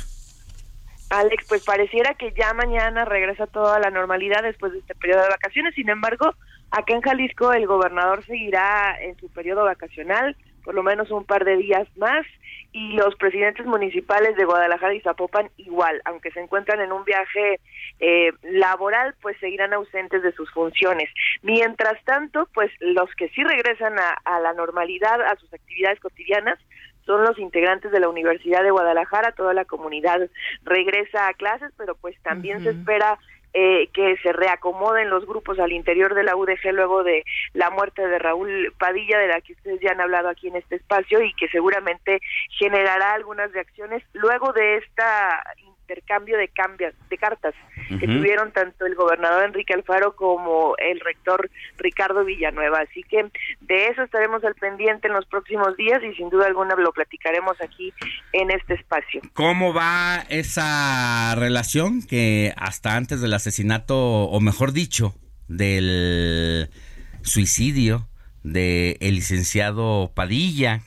Alex, 1.08 1.44
pues 1.48 1.64
pareciera 1.64 2.14
que 2.14 2.32
ya 2.38 2.54
mañana 2.54 3.04
regresa 3.04 3.48
toda 3.48 3.80
la 3.80 3.90
normalidad 3.90 4.44
después 4.44 4.70
de 4.72 4.78
este 4.78 4.94
periodo 4.94 5.22
de 5.22 5.30
vacaciones. 5.30 5.74
Sin 5.74 5.88
embargo, 5.88 6.36
Acá 6.70 6.94
en 6.94 7.00
Jalisco 7.00 7.52
el 7.52 7.66
gobernador 7.66 8.24
seguirá 8.24 8.96
en 9.00 9.16
su 9.18 9.28
periodo 9.28 9.64
vacacional 9.64 10.36
por 10.64 10.74
lo 10.74 10.82
menos 10.82 11.10
un 11.10 11.24
par 11.24 11.44
de 11.44 11.56
días 11.56 11.88
más 11.96 12.26
y 12.72 12.92
los 12.92 13.16
presidentes 13.16 13.66
municipales 13.66 14.36
de 14.36 14.44
Guadalajara 14.44 14.94
y 14.94 15.00
Zapopan 15.00 15.50
igual, 15.56 16.00
aunque 16.04 16.30
se 16.30 16.40
encuentran 16.40 16.80
en 16.80 16.92
un 16.92 17.02
viaje 17.04 17.58
eh, 17.98 18.30
laboral, 18.42 19.14
pues 19.20 19.36
seguirán 19.40 19.72
ausentes 19.72 20.22
de 20.22 20.32
sus 20.32 20.50
funciones. 20.52 21.08
Mientras 21.42 22.00
tanto, 22.04 22.48
pues 22.54 22.70
los 22.78 23.10
que 23.16 23.28
sí 23.30 23.42
regresan 23.42 23.96
a, 23.98 24.40
la 24.40 24.52
normalidad, 24.52 25.20
a 25.22 25.34
sus 25.36 25.52
actividades 25.52 25.98
cotidianas, 25.98 26.58
son 27.11 27.24
los 27.24 27.40
integrantes 27.40 27.90
de 27.90 27.98
la 27.98 28.08
Universidad 28.08 28.62
de 28.62 28.70
Guadalajara, 28.70 29.32
toda 29.32 29.52
la 29.52 29.64
comunidad 29.64 30.30
regresa 30.62 31.26
a 31.26 31.34
clases, 31.34 31.72
pero 31.76 31.96
pues 31.96 32.16
también 32.22 32.62
se 32.62 32.70
espera 32.70 33.18
eh, 33.52 33.88
que 33.92 34.16
se 34.18 34.32
reacomoden 34.32 35.11
los 35.11 35.26
grupos 35.26 35.58
al 35.58 35.72
interior 35.72 36.14
de 36.14 36.22
la 36.22 36.36
UDG 36.36 36.72
luego 36.72 37.02
de 37.02 37.24
la 37.52 37.68
muerte 37.70 38.06
de 38.06 38.20
Raúl 38.20 38.72
Padilla, 38.78 39.18
de 39.18 39.26
la 39.26 39.40
que 39.40 39.54
ustedes 39.54 39.80
ya 39.80 39.90
han 39.90 40.00
hablado 40.00 40.28
aquí 40.28 40.46
en 40.46 40.54
este 40.54 40.76
espacio 40.76 41.20
y 41.20 41.34
que 41.34 41.48
seguramente 41.48 42.20
generará 42.61 43.14
algunas 43.14 43.50
reacciones 43.50 44.04
luego 44.12 44.52
de 44.52 44.76
esta 44.76 45.42
intercambio 45.91 46.38
de 46.38 46.49
cambios 46.49 46.95
de 47.09 47.18
cartas 47.18 47.55
que 47.88 48.07
tuvieron 48.07 48.53
tanto 48.53 48.86
el 48.86 48.95
gobernador 48.95 49.45
Enrique 49.45 49.74
Alfaro 49.74 50.14
como 50.14 50.74
el 50.78 51.01
rector 51.01 51.51
Ricardo 51.76 52.24
Villanueva. 52.24 52.80
Así 52.80 53.03
que 53.03 53.30
de 53.61 53.86
eso 53.88 54.05
estaremos 54.05 54.45
al 54.45 54.55
pendiente 54.55 55.09
en 55.09 55.14
los 55.14 55.26
próximos 55.26 55.76
días 55.76 56.01
y 56.05 56.14
sin 56.14 56.30
duda 56.30 56.47
alguna 56.47 56.76
lo 56.76 56.93
platicaremos 56.93 57.61
aquí 57.61 57.93
en 58.32 58.53
este 58.53 58.74
espacio. 58.74 59.22
¿Cómo 59.34 59.74
va 59.74 60.24
esa 60.28 61.34
relación 61.34 62.07
que 62.07 62.53
hasta 62.57 62.97
antes 62.97 63.20
del 63.20 63.34
asesinato, 63.34 63.97
o 63.97 64.41
mejor 64.41 64.72
dicho, 64.72 65.14
del 65.49 66.70
suicidio 67.22 68.07
del 68.45 68.97
el 69.01 69.16
licenciado 69.16 70.12
Padilla, 70.14 70.82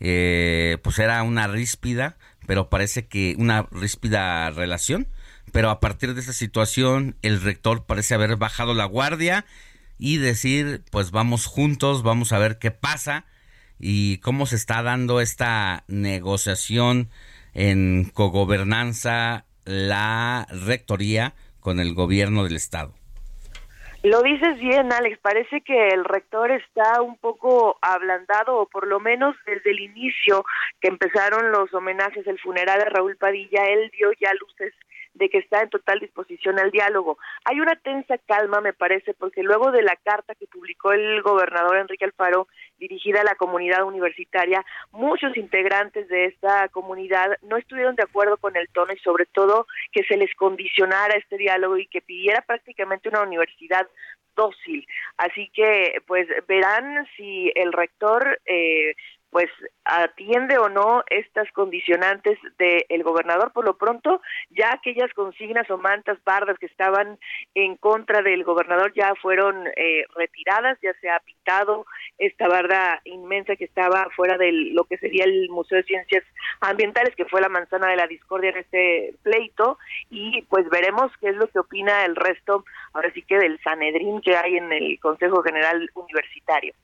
eh, 0.00 0.78
pues 0.82 0.98
era 0.98 1.22
una 1.22 1.46
ríspida 1.46 2.16
pero 2.46 2.68
parece 2.68 3.06
que 3.06 3.34
una 3.38 3.66
ríspida 3.70 4.50
relación. 4.50 5.08
Pero 5.52 5.70
a 5.70 5.80
partir 5.80 6.14
de 6.14 6.20
esa 6.20 6.32
situación, 6.32 7.16
el 7.22 7.40
rector 7.40 7.84
parece 7.84 8.14
haber 8.14 8.36
bajado 8.36 8.74
la 8.74 8.86
guardia 8.86 9.44
y 9.98 10.16
decir, 10.16 10.82
pues 10.90 11.10
vamos 11.10 11.46
juntos, 11.46 12.02
vamos 12.02 12.32
a 12.32 12.38
ver 12.38 12.58
qué 12.58 12.70
pasa 12.70 13.26
y 13.78 14.18
cómo 14.18 14.46
se 14.46 14.56
está 14.56 14.82
dando 14.82 15.20
esta 15.20 15.84
negociación 15.88 17.10
en 17.54 18.10
cogobernanza 18.14 19.44
la 19.64 20.46
rectoría 20.50 21.34
con 21.60 21.80
el 21.80 21.94
gobierno 21.94 22.44
del 22.44 22.56
estado. 22.56 22.94
Lo 24.02 24.20
dices 24.22 24.58
bien, 24.58 24.92
Alex. 24.92 25.18
Parece 25.20 25.60
que 25.60 25.88
el 25.88 26.04
rector 26.04 26.50
está 26.50 27.00
un 27.02 27.16
poco 27.18 27.78
ablandado, 27.80 28.58
o 28.58 28.66
por 28.66 28.88
lo 28.88 28.98
menos 28.98 29.36
desde 29.46 29.70
el 29.70 29.78
inicio 29.78 30.44
que 30.80 30.88
empezaron 30.88 31.52
los 31.52 31.72
homenajes, 31.72 32.26
el 32.26 32.40
funeral 32.40 32.80
de 32.80 32.86
Raúl 32.86 33.16
Padilla, 33.16 33.64
él 33.66 33.90
dio 33.96 34.10
ya 34.20 34.32
luces 34.40 34.74
de 35.14 35.28
que 35.28 35.38
está 35.38 35.60
en 35.60 35.70
total 35.70 36.00
disposición 36.00 36.58
al 36.58 36.70
diálogo. 36.70 37.18
Hay 37.44 37.60
una 37.60 37.76
tensa 37.76 38.18
calma, 38.18 38.60
me 38.60 38.72
parece, 38.72 39.14
porque 39.14 39.42
luego 39.42 39.70
de 39.70 39.82
la 39.82 39.96
carta 39.96 40.34
que 40.34 40.46
publicó 40.46 40.92
el 40.92 41.22
gobernador 41.22 41.76
Enrique 41.76 42.04
Alfaro 42.04 42.48
dirigida 42.78 43.20
a 43.20 43.24
la 43.24 43.34
comunidad 43.34 43.84
universitaria, 43.84 44.64
muchos 44.90 45.36
integrantes 45.36 46.08
de 46.08 46.26
esta 46.26 46.68
comunidad 46.68 47.36
no 47.42 47.56
estuvieron 47.56 47.94
de 47.94 48.04
acuerdo 48.04 48.36
con 48.36 48.56
el 48.56 48.68
tono 48.68 48.92
y 48.92 48.98
sobre 48.98 49.26
todo 49.26 49.66
que 49.92 50.02
se 50.04 50.16
les 50.16 50.34
condicionara 50.34 51.14
este 51.16 51.36
diálogo 51.36 51.76
y 51.76 51.86
que 51.86 52.00
pidiera 52.00 52.42
prácticamente 52.42 53.08
una 53.08 53.22
universidad 53.22 53.86
dócil. 54.34 54.86
Así 55.16 55.50
que, 55.54 56.00
pues, 56.06 56.26
verán 56.48 57.06
si 57.16 57.52
el 57.54 57.72
rector 57.72 58.40
eh, 58.46 58.94
pues 59.32 59.48
atiende 59.86 60.58
o 60.58 60.68
no 60.68 61.04
estas 61.08 61.50
condicionantes 61.52 62.38
del 62.58 63.02
gobernador. 63.02 63.50
Por 63.52 63.64
lo 63.64 63.78
pronto, 63.78 64.20
ya 64.50 64.74
aquellas 64.74 65.10
consignas 65.14 65.68
o 65.70 65.78
mantas 65.78 66.22
bardas 66.22 66.58
que 66.58 66.66
estaban 66.66 67.18
en 67.54 67.76
contra 67.76 68.20
del 68.20 68.44
gobernador 68.44 68.92
ya 68.92 69.14
fueron 69.22 69.66
eh, 69.68 70.04
retiradas, 70.14 70.78
ya 70.82 70.92
se 71.00 71.08
ha 71.08 71.18
pintado 71.20 71.86
esta 72.18 72.46
barda 72.46 73.00
inmensa 73.04 73.56
que 73.56 73.64
estaba 73.64 74.06
fuera 74.14 74.36
de 74.36 74.52
lo 74.52 74.84
que 74.84 74.98
sería 74.98 75.24
el 75.24 75.48
Museo 75.48 75.78
de 75.78 75.84
Ciencias 75.84 76.24
Ambientales, 76.60 77.16
que 77.16 77.24
fue 77.24 77.40
la 77.40 77.48
manzana 77.48 77.88
de 77.88 77.96
la 77.96 78.06
discordia 78.06 78.50
en 78.50 78.58
este 78.58 79.14
pleito, 79.22 79.78
y 80.10 80.42
pues 80.50 80.68
veremos 80.68 81.10
qué 81.22 81.30
es 81.30 81.36
lo 81.36 81.46
que 81.46 81.58
opina 81.58 82.04
el 82.04 82.16
resto, 82.16 82.66
ahora 82.92 83.10
sí 83.14 83.22
que 83.22 83.38
del 83.38 83.58
Sanedrín 83.62 84.20
que 84.20 84.36
hay 84.36 84.58
en 84.58 84.70
el 84.70 85.00
Consejo 85.00 85.42
General 85.42 85.88
Universitario. 85.94 86.74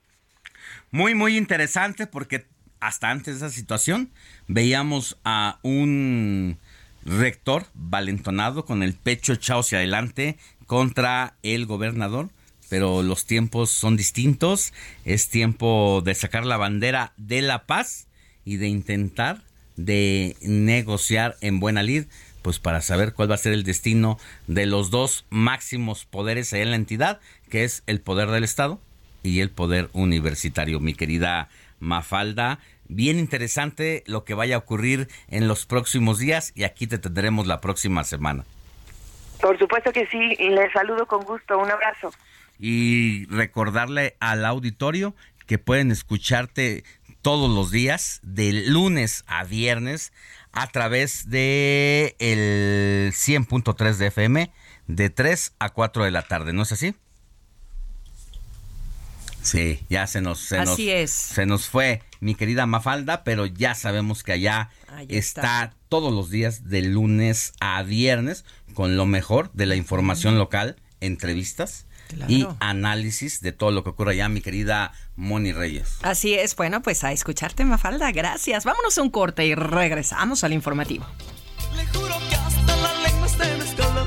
Muy, 0.91 1.15
muy 1.15 1.37
interesante 1.37 2.07
porque 2.07 2.47
hasta 2.81 3.11
antes 3.11 3.41
de 3.41 3.47
esa 3.47 3.55
situación 3.55 4.11
veíamos 4.47 5.19
a 5.25 5.59
un 5.63 6.59
rector 7.05 7.67
valentonado 7.75 8.65
con 8.65 8.83
el 8.83 8.95
pecho 8.95 9.33
echado 9.33 9.61
hacia 9.61 9.79
adelante 9.79 10.39
contra 10.67 11.37
el 11.43 11.67
gobernador 11.67 12.31
pero 12.69 13.03
los 13.03 13.27
tiempos 13.27 13.71
son 13.71 13.97
distintos. 13.97 14.73
Es 15.05 15.29
tiempo 15.29 16.03
de 16.05 16.15
sacar 16.15 16.45
la 16.45 16.57
bandera 16.57 17.13
de 17.17 17.43
la 17.43 17.67
paz 17.67 18.09
y 18.45 18.57
de 18.57 18.69
intentar 18.69 19.43
de 19.77 20.37
negociar 20.43 21.37
en 21.41 21.61
buena 21.61 21.83
lid, 21.83 22.07
pues 22.43 22.59
para 22.59 22.81
saber 22.81 23.13
cuál 23.15 23.31
va 23.31 23.37
a 23.37 23.39
ser 23.39 23.53
el 23.53 23.63
destino 23.63 24.19
de 24.49 24.67
los 24.67 24.91
dos 24.91 25.25
máximos 25.31 26.05
poderes 26.05 26.53
en 26.53 26.71
la 26.71 26.77
entidad, 26.77 27.21
que 27.49 27.65
es 27.65 27.85
el 27.87 28.01
poder 28.01 28.31
del 28.31 28.45
Estado 28.45 28.81
y 29.23 29.41
el 29.41 29.51
poder 29.51 29.89
universitario. 29.93 30.81
Mi 30.81 30.95
querida 30.95 31.49
Mafalda, 31.81 32.59
bien 32.89 33.19
interesante 33.19 34.03
lo 34.07 34.25
que 34.25 34.35
vaya 34.35 34.57
a 34.57 34.59
ocurrir 34.59 35.09
en 35.29 35.49
los 35.49 35.67
próximos 35.67 36.19
días 36.19 36.53
y 36.55 36.65
aquí 36.65 36.87
te 36.87 36.99
tendremos 36.99 37.47
la 37.47 37.61
próxima 37.61 38.05
semana. 38.05 38.45
Por 39.41 39.59
supuesto 39.59 39.93
que 39.93 40.07
sí, 40.07 40.35
y 40.39 40.49
les 40.51 40.73
saludo 40.73 41.07
con 41.07 41.23
gusto. 41.25 41.59
Un 41.59 41.71
abrazo. 41.71 42.13
Y 42.59 43.27
recordarle 43.27 44.17
al 44.19 44.45
auditorio 44.45 45.15
que 45.47 45.59
pueden 45.59 45.91
escucharte 45.93 46.85
todos 47.23 47.51
los 47.51 47.71
días, 47.71 48.21
de 48.23 48.53
lunes 48.53 49.25
a 49.27 49.45
viernes, 49.45 50.13
a 50.53 50.67
través 50.69 51.31
de 51.31 52.17
el 52.19 53.13
100.3 53.13 53.97
de 53.97 54.07
FM, 54.07 54.51
de 54.87 55.11
3 55.11 55.55
a 55.59 55.71
4 55.71 56.05
de 56.05 56.11
la 56.11 56.23
tarde, 56.23 56.53
¿no 56.53 56.63
es 56.63 56.73
así? 56.73 56.95
Sí, 59.43 59.81
ya 59.89 60.07
se 60.07 60.21
nos, 60.21 60.41
se 60.41 60.59
nos, 60.65 60.79
se 61.11 61.47
nos 61.47 61.69
fue 61.69 62.03
mi 62.21 62.35
querida 62.35 62.67
Mafalda, 62.67 63.25
pero 63.25 63.47
ya 63.47 63.75
sabemos 63.75 64.23
que 64.23 64.33
allá 64.33 64.71
está. 65.09 65.75
todos 65.89 66.13
los 66.13 66.31
días 66.31 66.69
de 66.69 66.83
lunes 66.83 67.55
a 67.61 67.83
viernes 67.83 68.45
con 68.75 68.97
lo 68.97 69.07
mejor 69.07 69.51
de 69.53 69.67
la 69.67 69.77
información 69.77 70.39
local, 70.39 70.77
entrevistas, 71.01 71.87
y 72.27 72.47
análisis 72.61 73.41
de 73.41 73.53
todo 73.53 73.71
lo 73.71 73.85
que 73.85 73.91
ocurre 73.91 74.13
allá, 74.13 74.29
mi 74.29 74.41
querida 74.41 74.93
Moni 75.17 75.53
Reyes. 75.53 75.99
Así 76.03 76.35
es, 76.35 76.57
bueno, 76.57 76.83
pues 76.83 77.05
a 77.05 77.13
escucharte, 77.13 77.65
Mafalda, 77.65 78.11
gracias. 78.13 78.65
Vámonos 78.65 78.97
a 78.97 79.03
un 79.03 79.11
corte 79.11 79.47
y 79.47 79.55
regresamos 79.55 80.45
al 80.45 80.53
informativo. 80.53 81.07
Le 81.77 81.87
juro 81.87 82.15
que 82.29 82.35
hasta 82.35 82.77
la 82.77 82.95
lengua 83.03 83.27
está 83.27 83.55
en 83.55 83.61
escala, 83.61 84.07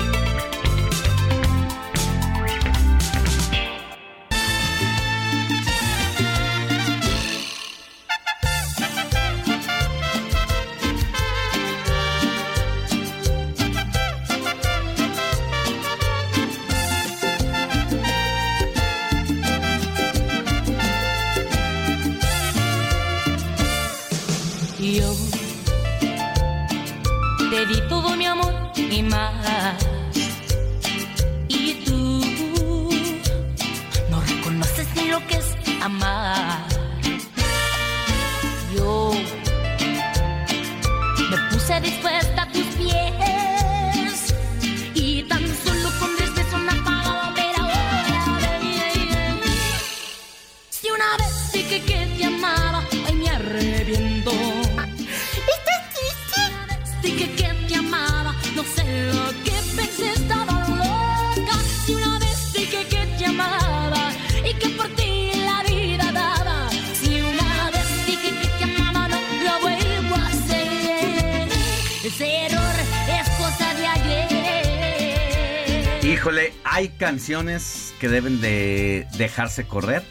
Canciones 77.21 77.93
que 77.99 78.09
deben 78.09 78.41
de 78.41 79.05
dejarse 79.15 79.67
correr 79.67 80.01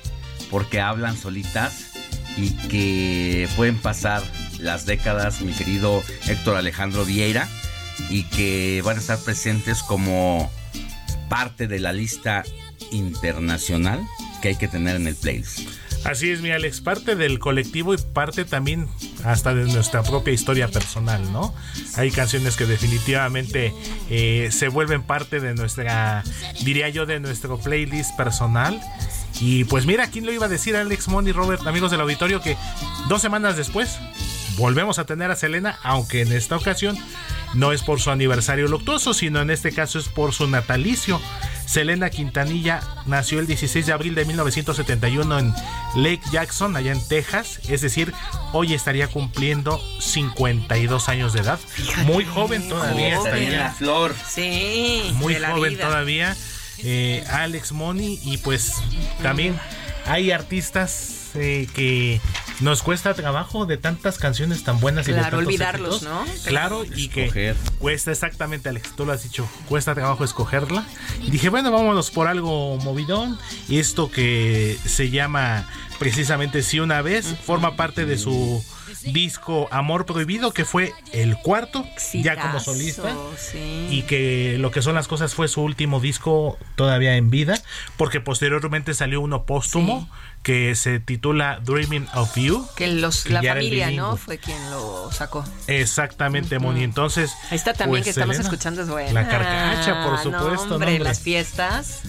porque 0.49 0.81
hablan 0.81 1.17
solitas 1.17 1.91
y 2.37 2.51
que 2.69 3.49
pueden 3.57 3.79
pasar 3.79 4.23
las 4.61 4.87
décadas, 4.87 5.41
mi 5.41 5.53
querido 5.53 6.05
Héctor 6.29 6.57
Alejandro 6.57 7.05
Vieira, 7.05 7.49
y 8.11 8.23
que 8.29 8.81
van 8.85 8.97
a 8.97 9.01
estar 9.01 9.19
presentes 9.19 9.83
como 9.83 10.53
parte 11.29 11.67
de 11.67 11.81
la 11.81 11.93
lista 11.93 12.45
internacional 12.93 14.07
que 14.41 14.49
hay 14.51 14.57
que 14.57 14.69
tener 14.69 14.95
en 14.95 15.09
el 15.09 15.17
playlist. 15.17 15.69
Así 16.05 16.31
es, 16.31 16.41
mi 16.41 16.51
Alex, 16.51 16.81
parte 16.81 17.15
del 17.15 17.39
colectivo 17.39 17.93
y 17.93 17.99
parte 17.99 18.47
también 18.47 18.89
hasta 19.23 19.55
de 19.55 19.65
nuestra 19.65 20.03
propia 20.03 20.33
historia 20.33 20.69
personal, 20.69 21.31
¿no? 21.31 21.55
Hay 21.97 22.11
canciones 22.11 22.57
que 22.57 22.65
definitivamente 22.65 23.75
eh, 24.09 24.49
se 24.51 24.69
vuelven 24.69 25.03
parte 25.03 25.41
de 25.41 25.55
nuestra, 25.55 26.25
diría 26.65 26.89
yo, 26.89 27.07
de 27.07 27.21
nuestro 27.21 27.59
playlist 27.59 28.17
personal. 28.17 28.81
Y 29.41 29.65
pues 29.65 29.87
mira, 29.87 30.09
¿quién 30.09 30.27
lo 30.27 30.33
iba 30.33 30.47
a 30.47 30.49
decir 30.49 30.77
Alex 30.77 31.09
Money, 31.09 31.33
Robert, 31.33 31.67
amigos 31.67 31.91
del 31.91 32.01
auditorio, 32.01 32.41
que 32.43 32.57
dos 33.09 33.23
semanas 33.23 33.57
después 33.57 33.99
volvemos 34.57 34.99
a 34.99 35.05
tener 35.05 35.31
a 35.31 35.37
Selena, 35.37 35.79
aunque 35.83 36.23
en 36.23 36.33
esta 36.33 36.57
ocasión 36.57 36.99
no 37.55 37.73
es 37.73 37.83
por 37.83 38.01
su 38.01 38.11
aniversario 38.11 38.69
luctuoso, 38.69 39.15
sino 39.15 39.41
en 39.41 39.51
este 39.51 39.73
caso 39.73 39.99
es 39.99 40.09
por 40.09 40.33
su 40.33 40.47
natalicio. 40.49 41.21
Selena 41.67 42.11
Quintanilla 42.11 42.81
nació 43.07 43.39
el 43.41 43.47
16 43.47 43.87
de 43.87 43.93
abril 43.93 44.15
de 44.15 44.25
1971 44.25 45.39
en 45.39 45.55
Lake 45.97 46.23
Jackson, 46.33 46.77
allá 46.77 46.93
en 46.93 47.09
Texas, 47.09 47.61
es 47.69 47.81
decir, 47.81 48.13
hoy 48.53 48.75
estaría 48.75 49.07
cumpliendo 49.09 49.81
52 50.01 51.09
años 51.09 51.33
de 51.33 51.41
edad. 51.41 51.59
Muy 52.05 52.25
joven 52.25 52.69
todavía. 52.69 53.17
Estaría 53.17 53.59
la 53.59 53.71
flor. 53.71 54.15
Sí. 54.29 55.13
Muy 55.15 55.35
de 55.35 55.41
la 55.41 55.53
joven 55.53 55.75
vida. 55.75 55.87
todavía. 55.87 56.37
Eh, 56.85 57.25
Alex 57.31 57.73
Money 57.73 58.21
y 58.23 58.39
pues 58.39 58.75
también 59.23 59.59
hay 60.07 60.31
artistas 60.31 61.31
eh, 61.35 61.69
que 61.75 62.21
nos 62.61 62.83
cuesta 62.83 63.15
trabajo 63.15 63.65
de 63.65 63.77
tantas 63.77 64.19
canciones 64.19 64.65
tan 64.65 64.81
buenas 64.81 65.07
y 65.09 65.13
de 65.13 65.19
Claro, 65.19 65.39
tantos 65.39 65.47
olvidarlos, 65.47 66.03
éxitos. 66.03 66.27
¿no? 66.27 66.45
Claro, 66.45 66.85
y 66.85 67.09
que 67.09 67.55
cuesta 67.79 68.11
exactamente, 68.11 68.69
Alex, 68.69 68.95
tú 68.97 69.07
lo 69.07 69.13
has 69.13 69.23
dicho, 69.23 69.49
cuesta 69.69 69.95
trabajo 69.95 70.25
escogerla. 70.25 70.85
Y 71.23 71.31
dije, 71.31 71.49
bueno, 71.49 71.71
vámonos 71.71 72.11
por 72.11 72.27
algo 72.27 72.77
movidón. 72.79 73.39
Y 73.69 73.79
esto 73.79 74.11
que 74.11 74.77
se 74.85 75.11
llama 75.11 75.67
precisamente 75.99 76.63
Si 76.63 76.81
una 76.81 77.03
vez, 77.03 77.37
forma 77.45 77.77
parte 77.77 78.05
de 78.05 78.19
su 78.19 78.63
disco 79.13 79.69
Amor 79.71 80.07
Prohibido, 80.07 80.53
que 80.53 80.65
fue 80.65 80.93
el 81.13 81.37
cuarto, 81.37 81.85
ya 82.15 82.37
como 82.41 82.61
solista 82.61 83.15
sí. 83.39 83.89
y 83.91 84.03
que 84.03 84.57
lo 84.59 84.71
que 84.71 84.83
son 84.83 84.95
las 84.95 85.09
cosas 85.09 85.35
fue 85.35 85.49
su 85.49 85.63
último 85.63 86.01
disco 86.01 86.59
todavía 86.77 87.17
en 87.17 87.31
vida, 87.31 87.61
porque 87.97 88.21
posteriormente 88.21 88.95
salió 88.95 89.21
uno 89.21 89.45
póstumo 89.45 90.09
que 90.43 90.75
se 90.75 91.01
titula 91.01 91.61
Dreaming 91.63 92.07
of 92.15 92.35
You. 92.37 92.67
Que 92.75 92.89
los, 92.89 93.25
que 93.25 93.31
la 93.35 93.43
familia, 93.43 93.91
¿no? 93.91 94.17
Fue 94.17 94.39
quien 94.39 94.59
lo 94.71 95.13
sacó. 95.13 95.45
Exactamente, 95.67 96.59
Moni. 96.59 96.83
Entonces, 96.83 97.33
Esta 97.51 97.75
también 97.75 98.03
pues, 98.03 98.05
que 98.05 98.11
estamos 98.11 98.39
escuchando 98.39 98.83
es 98.83 98.89
buena. 98.89 99.13
La 99.13 99.29
carcacha, 99.29 100.03
por 100.05 100.15
Ah, 100.15 100.17
no, 100.17 100.23
supuesto. 100.23 100.45
hombre, 100.47 100.69
no, 100.69 100.75
hombre. 100.77 100.99
las 101.01 101.21
fiestas. 101.21 102.01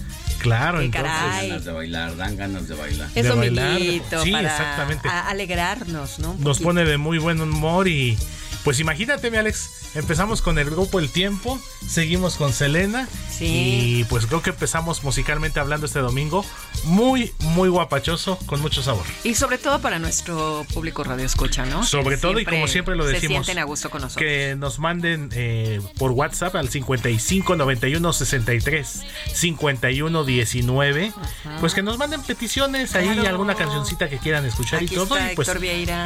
Claro, 0.41 0.79
Qué 0.79 0.85
entonces. 0.85 1.11
caray. 1.11 1.39
Dan 1.41 1.47
ganas 1.49 1.65
de 1.65 1.71
bailar, 1.71 2.15
dan 2.17 2.35
ganas 2.37 2.67
de 2.67 2.75
bailar. 2.75 3.09
Es 3.15 3.23
De 3.23 3.29
bailar, 3.31 3.79
sí, 3.79 4.31
para 4.31 4.49
exactamente. 4.49 5.07
a- 5.07 5.29
alegrarnos, 5.29 6.19
¿no? 6.19 6.31
Un 6.31 6.37
Nos 6.43 6.57
poquito. 6.57 6.63
pone 6.69 6.85
de 6.85 6.97
muy 6.97 7.17
buen 7.19 7.39
humor 7.41 7.87
y, 7.87 8.17
Pues 8.63 8.79
imagínate, 8.79 9.31
mi 9.31 9.37
Alex, 9.37 9.91
empezamos 9.95 10.41
con 10.41 10.59
el 10.59 10.69
grupo 10.69 10.99
El 10.99 11.09
Tiempo, 11.09 11.59
seguimos 11.87 12.35
con 12.35 12.53
Selena 12.53 13.07
y 13.39 14.03
pues 14.05 14.27
creo 14.27 14.43
que 14.43 14.51
empezamos 14.51 15.03
musicalmente 15.03 15.59
hablando 15.59 15.87
este 15.87 15.99
domingo 15.99 16.45
muy, 16.83 17.33
muy 17.39 17.69
guapachoso, 17.69 18.37
con 18.45 18.61
mucho 18.61 18.83
sabor. 18.83 19.03
Y 19.23 19.33
sobre 19.33 19.57
todo 19.57 19.81
para 19.81 19.97
nuestro 19.97 20.65
público 20.73 21.03
radio 21.03 21.25
escucha, 21.25 21.65
¿no? 21.65 21.83
Sobre 21.83 22.17
todo 22.17 22.39
y 22.39 22.45
como 22.45 22.67
siempre 22.67 22.95
lo 22.95 23.05
decimos, 23.05 23.21
se 23.21 23.27
sienten 23.45 23.59
a 23.59 23.65
gusto 23.65 23.89
con 23.89 24.01
nosotros. 24.01 24.23
Que 24.23 24.55
nos 24.55 24.77
manden 24.77 25.29
eh, 25.33 25.81
por 25.97 26.11
WhatsApp 26.11 26.55
al 26.55 26.69
55 26.69 27.55
91 27.55 28.13
63 28.13 29.01
51 29.33 30.23
19, 30.23 31.13
pues 31.59 31.73
que 31.73 31.81
nos 31.81 31.97
manden 31.97 32.21
peticiones 32.21 32.95
ahí 32.95 33.07
alguna 33.25 33.55
cancioncita 33.55 34.09
que 34.09 34.19
quieran 34.19 34.45
escuchar 34.45 34.83
y 34.83 34.87
todo 34.87 35.17
y 35.17 35.35
pues 35.35 35.49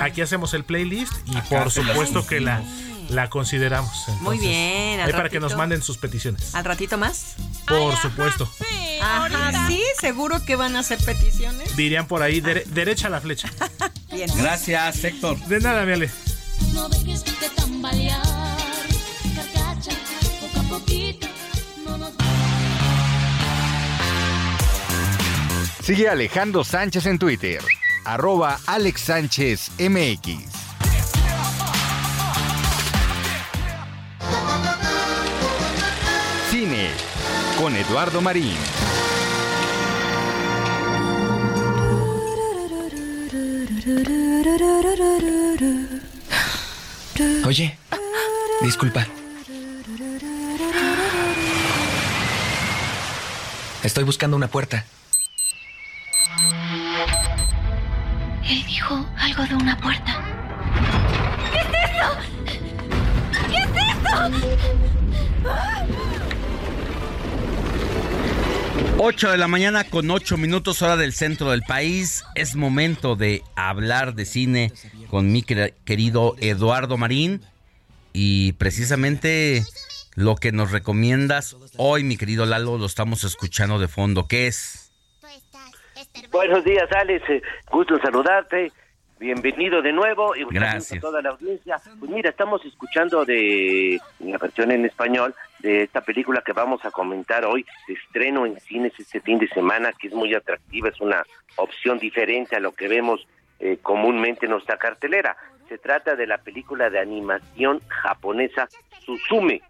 aquí 0.01 0.21
hacemos 0.21 0.53
el 0.53 0.63
playlist 0.63 1.13
y 1.25 1.35
por 1.49 1.71
supuesto 1.71 2.25
que 2.25 2.44
la, 2.45 2.63
la 3.09 3.29
consideramos. 3.29 4.05
Muy 4.21 4.39
bien. 4.39 4.99
Ahí 5.01 5.11
para 5.11 5.29
que 5.29 5.39
nos 5.39 5.55
manden 5.55 5.81
sus 5.81 5.97
peticiones. 5.97 6.55
¿Al 6.55 6.65
ratito 6.65 6.97
más? 6.97 7.35
Por 7.67 7.95
supuesto. 7.97 8.49
Ajá, 9.01 9.67
sí, 9.67 9.81
seguro 9.99 10.43
que 10.45 10.55
van 10.55 10.75
a 10.75 10.79
hacer 10.79 10.99
peticiones. 11.03 11.75
Dirían 11.75 12.07
por 12.07 12.21
ahí, 12.23 12.41
derecha 12.41 13.07
a 13.07 13.09
la 13.09 13.21
flecha. 13.21 13.49
bien. 14.11 14.29
Gracias, 14.37 15.03
Héctor. 15.03 15.37
De 15.47 15.59
nada, 15.59 15.83
Viale. 15.85 16.09
No 16.73 16.89
dejes 16.89 17.23
tambalear, 17.55 18.21
poco 20.41 20.59
a 20.59 20.63
poquito, 20.63 21.27
Sigue 25.81 26.09
Alejandro 26.09 26.63
Sánchez 26.63 27.05
en 27.05 27.19
Twitter, 27.19 27.61
arroba 28.05 28.59
Alex 28.65 29.01
Sánchez 29.01 29.71
MX. 29.77 30.64
Con 37.57 37.75
Eduardo 37.75 38.21
Marín. 38.21 38.57
Oye, 47.45 47.77
disculpa. 48.61 49.05
Estoy 53.83 54.03
buscando 54.03 54.35
una 54.35 54.47
puerta. 54.47 54.85
Él 58.43 58.65
dijo 58.65 59.05
algo 59.17 59.43
de 59.45 59.55
una 59.55 59.77
puerta. 59.77 60.21
¿Qué 61.51 61.59
es 61.59 61.67
esto? 61.67 62.07
¿Qué 63.47 63.57
es 63.57 63.69
esto? 63.93 65.04
8 68.97 69.31
de 69.31 69.37
la 69.37 69.47
mañana 69.47 69.83
con 69.83 70.09
8 70.09 70.37
minutos 70.37 70.81
hora 70.81 70.95
del 70.95 71.13
centro 71.13 71.51
del 71.51 71.63
país. 71.63 72.23
Es 72.33 72.55
momento 72.55 73.15
de 73.15 73.43
hablar 73.55 74.15
de 74.15 74.25
cine 74.25 74.71
con 75.09 75.31
mi 75.31 75.43
querido 75.43 76.35
Eduardo 76.39 76.97
Marín. 76.97 77.41
Y 78.13 78.53
precisamente 78.53 79.63
lo 80.15 80.35
que 80.35 80.53
nos 80.53 80.71
recomiendas 80.71 81.57
hoy, 81.77 82.03
mi 82.03 82.15
querido 82.15 82.45
Lalo, 82.45 82.77
lo 82.77 82.85
estamos 82.85 83.25
escuchando 83.25 83.79
de 83.79 83.89
fondo. 83.89 84.27
¿Qué 84.27 84.47
es? 84.47 84.91
Buenos 86.31 86.63
días, 86.63 86.89
Alex. 86.91 87.23
Gusto 87.69 87.95
en 87.95 88.01
saludarte. 88.01 88.71
Bienvenido 89.17 89.81
de 89.81 89.93
nuevo 89.93 90.35
y 90.35 90.43
gracias 90.43 90.97
a 90.97 90.99
toda 90.99 91.21
la 91.21 91.29
audiencia. 91.29 91.77
Pues 91.99 92.11
mira, 92.11 92.31
estamos 92.31 92.63
escuchando 92.65 93.23
de 93.23 93.97
la 94.19 94.37
versión 94.37 94.71
en 94.71 94.85
español 94.85 95.33
de 95.59 95.83
esta 95.83 96.01
película 96.01 96.41
que 96.45 96.51
vamos 96.51 96.83
a 96.83 96.91
comentar 96.91 97.45
hoy, 97.45 97.65
de 97.87 97.93
estreno 97.93 98.45
en 98.45 98.59
cines 98.59 98.91
este 98.99 99.21
fin 99.21 99.39
de 99.39 99.47
semana, 99.47 99.93
que 99.93 100.09
es 100.09 100.13
muy 100.13 100.33
atractiva, 100.35 100.89
es 100.89 100.99
una 100.99 101.23
opción 101.55 101.97
diferente 101.97 102.57
a 102.57 102.59
lo 102.59 102.73
que 102.73 102.89
vemos 102.89 103.25
eh, 103.59 103.77
comúnmente 103.81 104.47
en 104.47 104.51
nuestra 104.51 104.77
cartelera. 104.77 105.37
Se 105.69 105.77
trata 105.77 106.17
de 106.17 106.27
la 106.27 106.39
película 106.39 106.89
de 106.89 106.99
animación 106.99 107.79
japonesa 107.87 108.67
Suzume, 109.05 109.61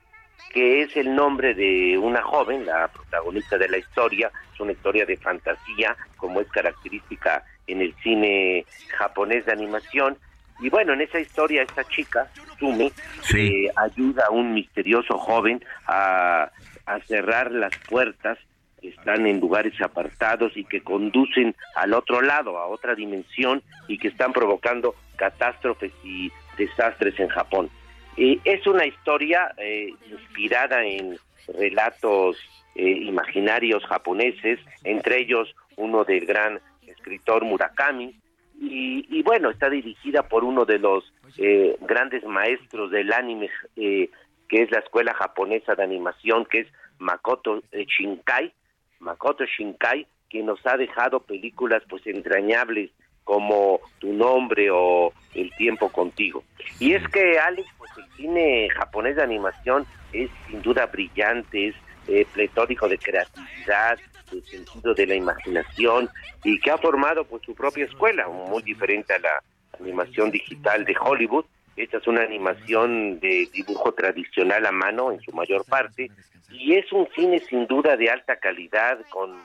que 0.49 0.81
es 0.81 0.97
el 0.97 1.13
nombre 1.13 1.53
de 1.53 1.99
una 1.99 2.23
joven, 2.23 2.65
la 2.65 2.87
protagonista 2.87 3.59
de 3.59 3.69
la 3.69 3.77
historia, 3.77 4.31
es 4.51 4.59
una 4.59 4.71
historia 4.71 5.05
de 5.05 5.17
fantasía, 5.17 5.95
como 6.17 6.41
es 6.41 6.49
característica 6.49 7.43
en 7.67 7.81
el 7.81 7.93
cine 8.03 8.65
japonés 8.97 9.45
de 9.45 9.51
animación. 9.51 10.17
Y 10.59 10.69
bueno, 10.69 10.93
en 10.93 11.01
esa 11.01 11.19
historia 11.19 11.63
esta 11.63 11.83
chica, 11.83 12.29
Sume, 12.59 12.91
eh, 13.35 13.69
ayuda 13.75 14.25
a 14.27 14.31
un 14.31 14.53
misterioso 14.53 15.17
joven 15.17 15.63
a, 15.87 16.49
a 16.85 16.99
cerrar 17.01 17.51
las 17.51 17.77
puertas 17.89 18.37
que 18.81 18.89
están 18.89 19.27
en 19.27 19.39
lugares 19.39 19.73
apartados 19.81 20.55
y 20.55 20.63
que 20.63 20.81
conducen 20.81 21.55
al 21.75 21.93
otro 21.93 22.21
lado, 22.21 22.57
a 22.57 22.67
otra 22.67 22.95
dimensión 22.95 23.61
y 23.87 23.97
que 23.97 24.07
están 24.07 24.31
provocando 24.31 24.95
catástrofes 25.17 25.91
y 26.03 26.31
desastres 26.57 27.19
en 27.19 27.27
Japón. 27.27 27.69
Eh, 28.15 28.39
es 28.45 28.65
una 28.65 28.85
historia 28.85 29.53
eh, 29.57 29.89
inspirada 30.09 30.83
en 30.85 31.17
relatos 31.57 32.37
imaginarios 32.77 33.85
japoneses, 33.85 34.59
entre 34.83 35.19
ellos 35.19 35.55
uno 35.77 36.03
del 36.03 36.25
gran 36.25 36.59
escritor 37.05 37.45
Murakami, 37.45 38.15
y, 38.57 39.21
bueno, 39.23 39.49
está 39.49 39.69
dirigida 39.69 40.23
por 40.23 40.45
uno 40.45 40.63
de 40.63 40.79
los 40.79 41.03
eh, 41.37 41.75
grandes 41.81 42.23
maestros 42.23 42.89
del 42.89 43.11
anime, 43.11 43.49
eh, 43.75 44.09
que 44.47 44.63
es 44.63 44.71
la 44.71 44.79
escuela 44.79 45.13
japonesa 45.13 45.75
de 45.75 45.83
animación, 45.83 46.45
que 46.45 46.61
es 46.61 46.67
Makoto 46.97 47.61
Shinkai, 47.73 48.53
Makoto 48.99 49.43
Shinkai, 49.45 50.07
que 50.29 50.41
nos 50.41 50.65
ha 50.65 50.77
dejado 50.77 51.19
películas 51.19 51.83
pues 51.89 52.07
entrañables 52.07 52.91
como 53.25 53.81
Tu 53.99 54.13
nombre 54.13 54.69
o 54.71 55.11
El 55.33 55.51
tiempo 55.57 55.89
contigo. 55.89 56.43
Y 56.79 56.93
es 56.93 57.05
que 57.09 57.37
Alex, 57.37 57.67
pues 57.77 57.91
el 57.97 58.05
cine 58.15 58.69
japonés 58.69 59.17
de 59.17 59.23
animación 59.23 59.85
es 60.13 60.29
sin 60.47 60.61
duda 60.61 60.85
brillante, 60.85 61.67
es 61.67 61.75
eh, 62.07 62.25
pletórico 62.33 62.87
de 62.87 62.97
creatividad, 62.97 63.99
el 64.31 64.43
sentido 64.43 64.93
de 64.93 65.07
la 65.07 65.15
imaginación 65.15 66.09
y 66.43 66.59
que 66.59 66.71
ha 66.71 66.77
formado 66.77 67.25
pues 67.25 67.43
su 67.43 67.53
propia 67.53 67.85
escuela, 67.85 68.27
muy 68.27 68.63
diferente 68.63 69.13
a 69.13 69.19
la 69.19 69.43
animación 69.79 70.31
digital 70.31 70.85
de 70.85 70.95
Hollywood. 70.99 71.45
Esta 71.75 71.97
es 71.97 72.07
una 72.07 72.23
animación 72.23 73.19
de 73.19 73.49
dibujo 73.51 73.93
tradicional 73.93 74.65
a 74.65 74.71
mano 74.71 75.11
en 75.11 75.19
su 75.19 75.31
mayor 75.33 75.65
parte 75.65 76.09
y 76.51 76.75
es 76.75 76.91
un 76.93 77.07
cine 77.15 77.39
sin 77.39 77.67
duda 77.67 77.97
de 77.97 78.09
alta 78.09 78.37
calidad 78.37 78.99
con 79.09 79.35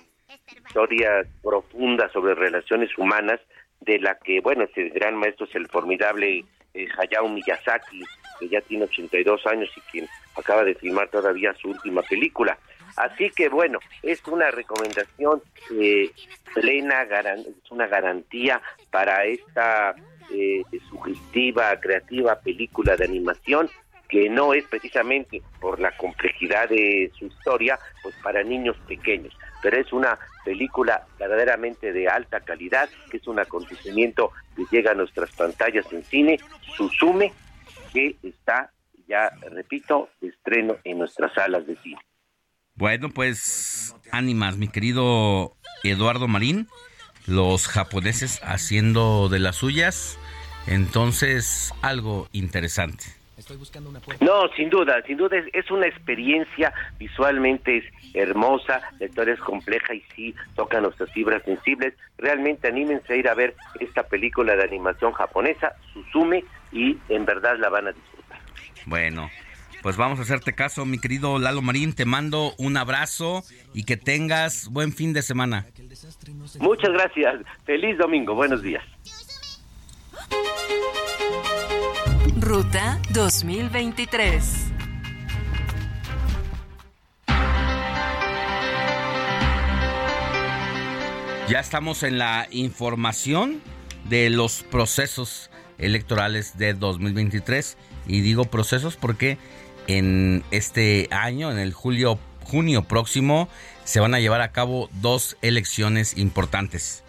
historias 0.47 1.27
profundas 1.43 2.13
sobre 2.13 2.35
relaciones 2.35 2.91
humanas 2.97 3.41
de 3.81 3.99
la 3.99 4.17
que, 4.17 4.41
bueno, 4.41 4.65
este 4.65 4.91
gran 4.91 5.17
maestro 5.17 5.47
es 5.47 5.55
el 5.55 5.67
formidable 5.69 6.45
eh, 6.75 6.87
Hayao 6.99 7.29
Miyazaki, 7.29 8.05
que 8.39 8.49
ya 8.49 8.61
tiene 8.61 8.85
82 8.85 9.47
años 9.47 9.71
y 9.77 9.81
quien 9.91 10.09
acaba 10.37 10.65
de 10.65 10.75
filmar 10.75 11.09
todavía 11.09 11.55
su 11.55 11.71
última 11.71 12.03
película. 12.03 12.59
Así 12.97 13.31
que 13.31 13.49
bueno, 13.49 13.79
es 14.03 14.27
una 14.27 14.51
recomendación 14.51 15.43
eh, 15.73 16.11
plena, 16.55 17.03
es 17.03 17.71
una 17.71 17.87
garantía 17.87 18.61
para 18.91 19.25
esta 19.25 19.95
eh, 20.33 20.63
sugestiva, 20.89 21.79
creativa 21.81 22.39
película 22.41 22.97
de 22.97 23.05
animación 23.05 23.71
que 24.11 24.29
no 24.29 24.53
es 24.53 24.65
precisamente 24.65 25.41
por 25.61 25.79
la 25.79 25.97
complejidad 25.97 26.69
de 26.69 27.11
su 27.17 27.27
historia, 27.27 27.79
pues 28.03 28.15
para 28.23 28.43
niños 28.43 28.77
pequeños, 28.89 29.33
pero 29.63 29.79
es 29.79 29.93
una 29.93 30.19
película 30.45 31.07
verdaderamente 31.17 31.93
de 31.93 32.09
alta 32.09 32.41
calidad, 32.41 32.89
que 33.09 33.19
es 33.19 33.27
un 33.29 33.39
acontecimiento 33.39 34.33
que 34.57 34.65
llega 34.71 34.91
a 34.91 34.95
nuestras 34.95 35.31
pantallas 35.31 35.87
en 35.93 36.03
cine, 36.03 36.41
Susume, 36.77 37.33
que 37.93 38.17
está 38.23 38.73
ya, 39.07 39.31
repito, 39.51 40.09
estreno 40.21 40.77
en 40.85 40.99
nuestras 40.99 41.33
salas 41.33 41.67
de 41.67 41.77
cine. 41.77 42.01
Bueno, 42.81 43.11
pues 43.11 43.95
ánimas, 44.11 44.57
mi 44.57 44.67
querido 44.67 45.53
Eduardo 45.85 46.29
Marín, 46.29 46.67
los 47.27 47.69
japoneses 47.69 48.41
haciendo 48.43 49.29
de 49.29 49.39
las 49.39 49.57
suyas, 49.57 50.19
entonces 50.67 51.75
algo 51.83 52.27
interesante. 52.33 53.05
No, 54.21 54.49
sin 54.57 54.71
duda, 54.71 55.03
sin 55.07 55.19
duda 55.19 55.37
es, 55.53 55.71
una 55.71 55.89
experiencia 55.89 56.73
visualmente 56.99 57.77
es 57.77 57.85
hermosa, 58.15 58.81
la 58.99 59.07
historia 59.07 59.35
es 59.35 59.41
compleja 59.41 59.93
y 59.93 60.03
sí 60.17 60.35
toca 60.57 60.81
nuestras 60.81 61.13
fibras 61.13 61.43
sensibles. 61.45 61.93
Realmente 62.17 62.69
anímense 62.69 63.13
a 63.13 63.17
ir 63.17 63.29
a 63.29 63.35
ver 63.35 63.55
esta 63.79 64.05
película 64.05 64.57
de 64.57 64.63
animación 64.63 65.13
japonesa, 65.13 65.75
Susume, 65.93 66.45
y 66.73 66.97
en 67.11 67.27
verdad 67.27 67.59
la 67.59 67.69
van 67.69 67.89
a 67.89 67.93
disfrutar. 67.93 68.39
Bueno, 68.87 69.29
pues 69.83 69.97
vamos 69.97 70.19
a 70.19 70.23
hacerte 70.23 70.53
caso, 70.55 70.85
mi 70.85 70.99
querido 70.99 71.39
Lalo 71.39 71.63
Marín. 71.63 71.95
Te 71.95 72.05
mando 72.05 72.55
un 72.59 72.77
abrazo 72.77 73.43
y 73.75 73.85
que 73.85 73.97
tengas 73.97 74.69
buen 74.69 74.93
fin 74.93 75.13
de 75.13 75.23
semana. 75.23 75.67
Muchas 76.59 76.91
gracias. 76.91 77.37
Feliz 77.65 77.97
domingo. 77.99 78.35
Buenos 78.35 78.63
días. 78.63 78.85
Ruta 82.39 82.99
2023. 83.13 84.73
Ya 91.49 91.59
estamos 91.59 92.05
en 92.05 92.19
la 92.19 92.47
información 92.53 93.61
de 94.09 94.31
los 94.31 94.63
procesos 94.63 95.51
electorales 95.79 96.57
de 96.57 96.75
2023 96.75 97.77
y 98.07 98.21
digo 98.21 98.45
procesos 98.45 98.97
porque 98.97 99.37
en 99.97 100.45
este 100.51 101.09
año, 101.11 101.51
en 101.51 101.59
el 101.59 101.73
julio 101.73 102.19
junio 102.45 102.83
próximo, 102.83 103.49
se 103.85 104.01
van 104.01 104.15
a 104.15 104.21
llevar 104.21 104.41
a 104.41 104.53
cabo 104.53 104.91
dos 105.01 105.37
elecciones 105.41 106.17
importantes. 106.17 107.05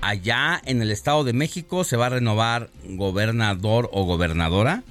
Allá 0.00 0.60
en 0.64 0.82
el 0.82 0.90
Estado 0.90 1.24
de 1.24 1.32
México 1.32 1.84
se 1.84 1.96
va 1.96 2.06
a 2.06 2.10
renovar 2.10 2.70
gobernador 2.84 3.88
o 3.92 4.04
gobernadora 4.04 4.82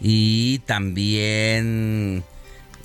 y 0.00 0.58
también 0.60 2.24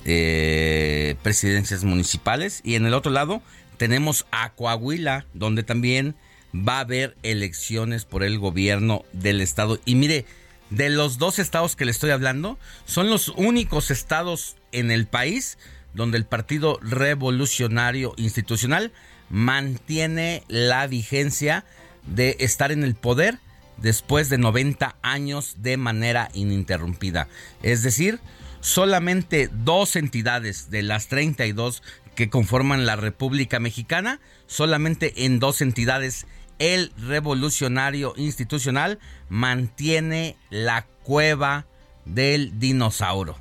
eh, 0.04 1.16
presidencias 1.22 1.84
municipales. 1.84 2.60
Y 2.64 2.74
en 2.74 2.86
el 2.86 2.94
otro 2.94 3.10
lado 3.12 3.42
tenemos 3.76 4.26
a 4.30 4.50
Coahuila, 4.50 5.26
donde 5.34 5.62
también 5.62 6.14
va 6.54 6.78
a 6.78 6.80
haber 6.80 7.16
elecciones 7.22 8.04
por 8.04 8.22
el 8.22 8.38
gobierno 8.38 9.04
del 9.12 9.40
estado. 9.40 9.78
Y 9.84 9.94
mire, 9.94 10.24
de 10.70 10.90
los 10.90 11.18
dos 11.18 11.38
estados 11.38 11.76
que 11.76 11.84
le 11.84 11.90
estoy 11.90 12.10
hablando, 12.10 12.58
son 12.84 13.10
los 13.10 13.28
únicos 13.28 13.90
estados 13.90 14.56
en 14.72 14.90
el 14.90 15.06
país 15.06 15.58
donde 15.94 16.18
el 16.18 16.26
Partido 16.26 16.78
Revolucionario 16.82 18.14
Institucional 18.16 18.92
mantiene 19.30 20.42
la 20.48 20.86
vigencia 20.86 21.64
de 22.06 22.36
estar 22.40 22.72
en 22.72 22.84
el 22.84 22.94
poder 22.94 23.38
después 23.76 24.28
de 24.28 24.38
90 24.38 24.96
años 25.02 25.56
de 25.58 25.76
manera 25.76 26.30
ininterrumpida. 26.34 27.28
Es 27.62 27.82
decir, 27.82 28.20
solamente 28.60 29.48
dos 29.52 29.96
entidades 29.96 30.70
de 30.70 30.82
las 30.82 31.08
32 31.08 31.82
que 32.14 32.30
conforman 32.30 32.86
la 32.86 32.96
República 32.96 33.60
Mexicana, 33.60 34.20
solamente 34.46 35.24
en 35.24 35.38
dos 35.38 35.60
entidades 35.60 36.26
el 36.58 36.92
revolucionario 36.96 38.14
institucional 38.16 38.98
mantiene 39.28 40.36
la 40.50 40.86
cueva 41.02 41.66
del 42.04 42.58
dinosaurio. 42.58 43.36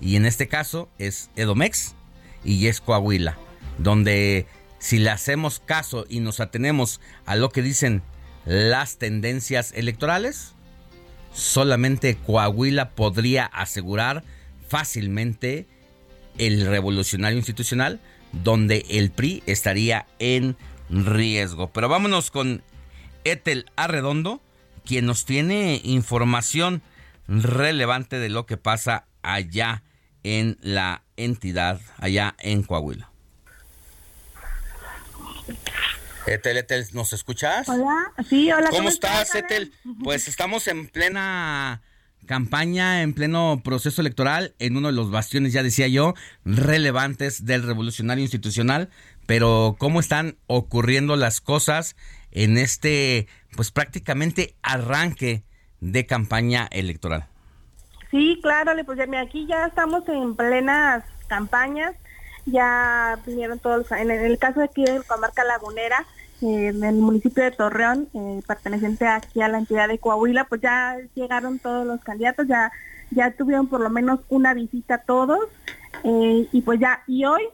Y 0.00 0.16
en 0.16 0.26
este 0.26 0.48
caso 0.48 0.88
es 0.98 1.30
Edomex 1.36 1.94
y 2.44 2.66
es 2.68 2.80
Coahuila, 2.80 3.36
donde 3.78 4.46
si 4.78 4.98
le 4.98 5.10
hacemos 5.10 5.60
caso 5.64 6.06
y 6.08 6.20
nos 6.20 6.40
atenemos 6.40 7.00
a 7.26 7.36
lo 7.36 7.50
que 7.50 7.62
dicen 7.62 8.02
las 8.44 8.98
tendencias 8.98 9.72
electorales, 9.72 10.54
solamente 11.32 12.16
Coahuila 12.16 12.90
podría 12.90 13.44
asegurar 13.46 14.24
fácilmente 14.68 15.66
el 16.38 16.66
revolucionario 16.66 17.38
institucional 17.38 18.00
donde 18.32 18.84
el 18.90 19.10
PRI 19.10 19.42
estaría 19.46 20.06
en 20.18 20.56
riesgo. 20.90 21.70
Pero 21.72 21.88
vámonos 21.88 22.30
con 22.30 22.62
Etel 23.24 23.70
Arredondo, 23.76 24.40
quien 24.84 25.06
nos 25.06 25.24
tiene 25.24 25.80
información 25.84 26.82
relevante 27.26 28.18
de 28.18 28.28
lo 28.28 28.46
que 28.46 28.56
pasa 28.56 29.06
allá 29.22 29.82
en 30.22 30.58
la 30.62 31.02
entidad, 31.16 31.80
allá 31.98 32.34
en 32.38 32.62
Coahuila. 32.62 33.10
Etel, 36.26 36.58
Etel, 36.58 36.86
¿nos 36.92 37.12
escuchas? 37.12 37.68
Hola, 37.68 38.12
sí, 38.28 38.52
hola. 38.52 38.68
¿Cómo, 38.70 38.88
estás, 38.88 39.34
Etel? 39.34 39.72
Pues 40.02 40.28
estamos 40.28 40.68
en 40.68 40.88
plena 40.88 41.80
campaña 42.26 43.02
en 43.02 43.14
pleno 43.14 43.62
proceso 43.64 44.02
electoral 44.02 44.54
en 44.58 44.76
uno 44.76 44.88
de 44.88 44.92
los 44.92 45.10
bastiones, 45.10 45.52
ya 45.52 45.62
decía 45.62 45.88
yo, 45.88 46.14
relevantes 46.44 47.46
del 47.46 47.62
revolucionario 47.62 48.22
institucional, 48.22 48.90
pero 49.28 49.76
cómo 49.78 50.00
están 50.00 50.38
ocurriendo 50.46 51.14
las 51.14 51.42
cosas 51.42 51.96
en 52.30 52.56
este, 52.56 53.28
pues 53.54 53.70
prácticamente 53.70 54.54
arranque 54.62 55.44
de 55.80 56.06
campaña 56.06 56.66
electoral. 56.70 57.26
Sí, 58.10 58.40
claro, 58.42 58.72
pues 58.86 58.96
ya, 58.96 59.20
aquí 59.20 59.46
ya 59.46 59.66
estamos 59.66 60.08
en 60.08 60.34
plenas 60.34 61.04
campañas, 61.26 61.94
ya 62.46 63.18
vinieron 63.26 63.58
todos, 63.58 63.92
en 63.92 64.10
el 64.10 64.38
caso 64.38 64.60
de 64.60 64.64
aquí 64.64 64.82
de 64.82 65.02
Comarca 65.06 65.44
Lagunera, 65.44 66.06
en 66.40 66.82
el 66.82 66.94
municipio 66.94 67.44
de 67.44 67.50
Torreón, 67.50 68.08
eh, 68.14 68.40
perteneciente 68.46 69.06
aquí 69.06 69.42
a 69.42 69.48
la 69.48 69.58
entidad 69.58 69.88
de 69.88 69.98
Coahuila, 69.98 70.44
pues 70.44 70.62
ya 70.62 70.96
llegaron 71.14 71.58
todos 71.58 71.86
los 71.86 72.00
candidatos, 72.00 72.46
ya 72.48 72.72
ya 73.10 73.30
tuvieron 73.32 73.68
por 73.68 73.80
lo 73.80 73.90
menos 73.90 74.20
una 74.28 74.54
visita 74.54 74.98
todos 74.98 75.40
eh, 76.04 76.46
y 76.52 76.62
pues 76.62 76.80
ya 76.80 77.02
y 77.06 77.24
hoy 77.24 77.42
eh, 77.42 77.48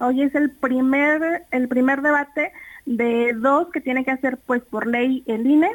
hoy 0.00 0.22
es 0.22 0.34
el 0.34 0.50
primer 0.50 1.44
el 1.50 1.68
primer 1.68 2.02
debate 2.02 2.52
de 2.86 3.34
dos 3.34 3.68
que 3.70 3.80
tiene 3.80 4.04
que 4.04 4.10
hacer 4.10 4.38
pues 4.38 4.62
por 4.62 4.86
ley 4.86 5.22
el 5.26 5.46
INE, 5.46 5.70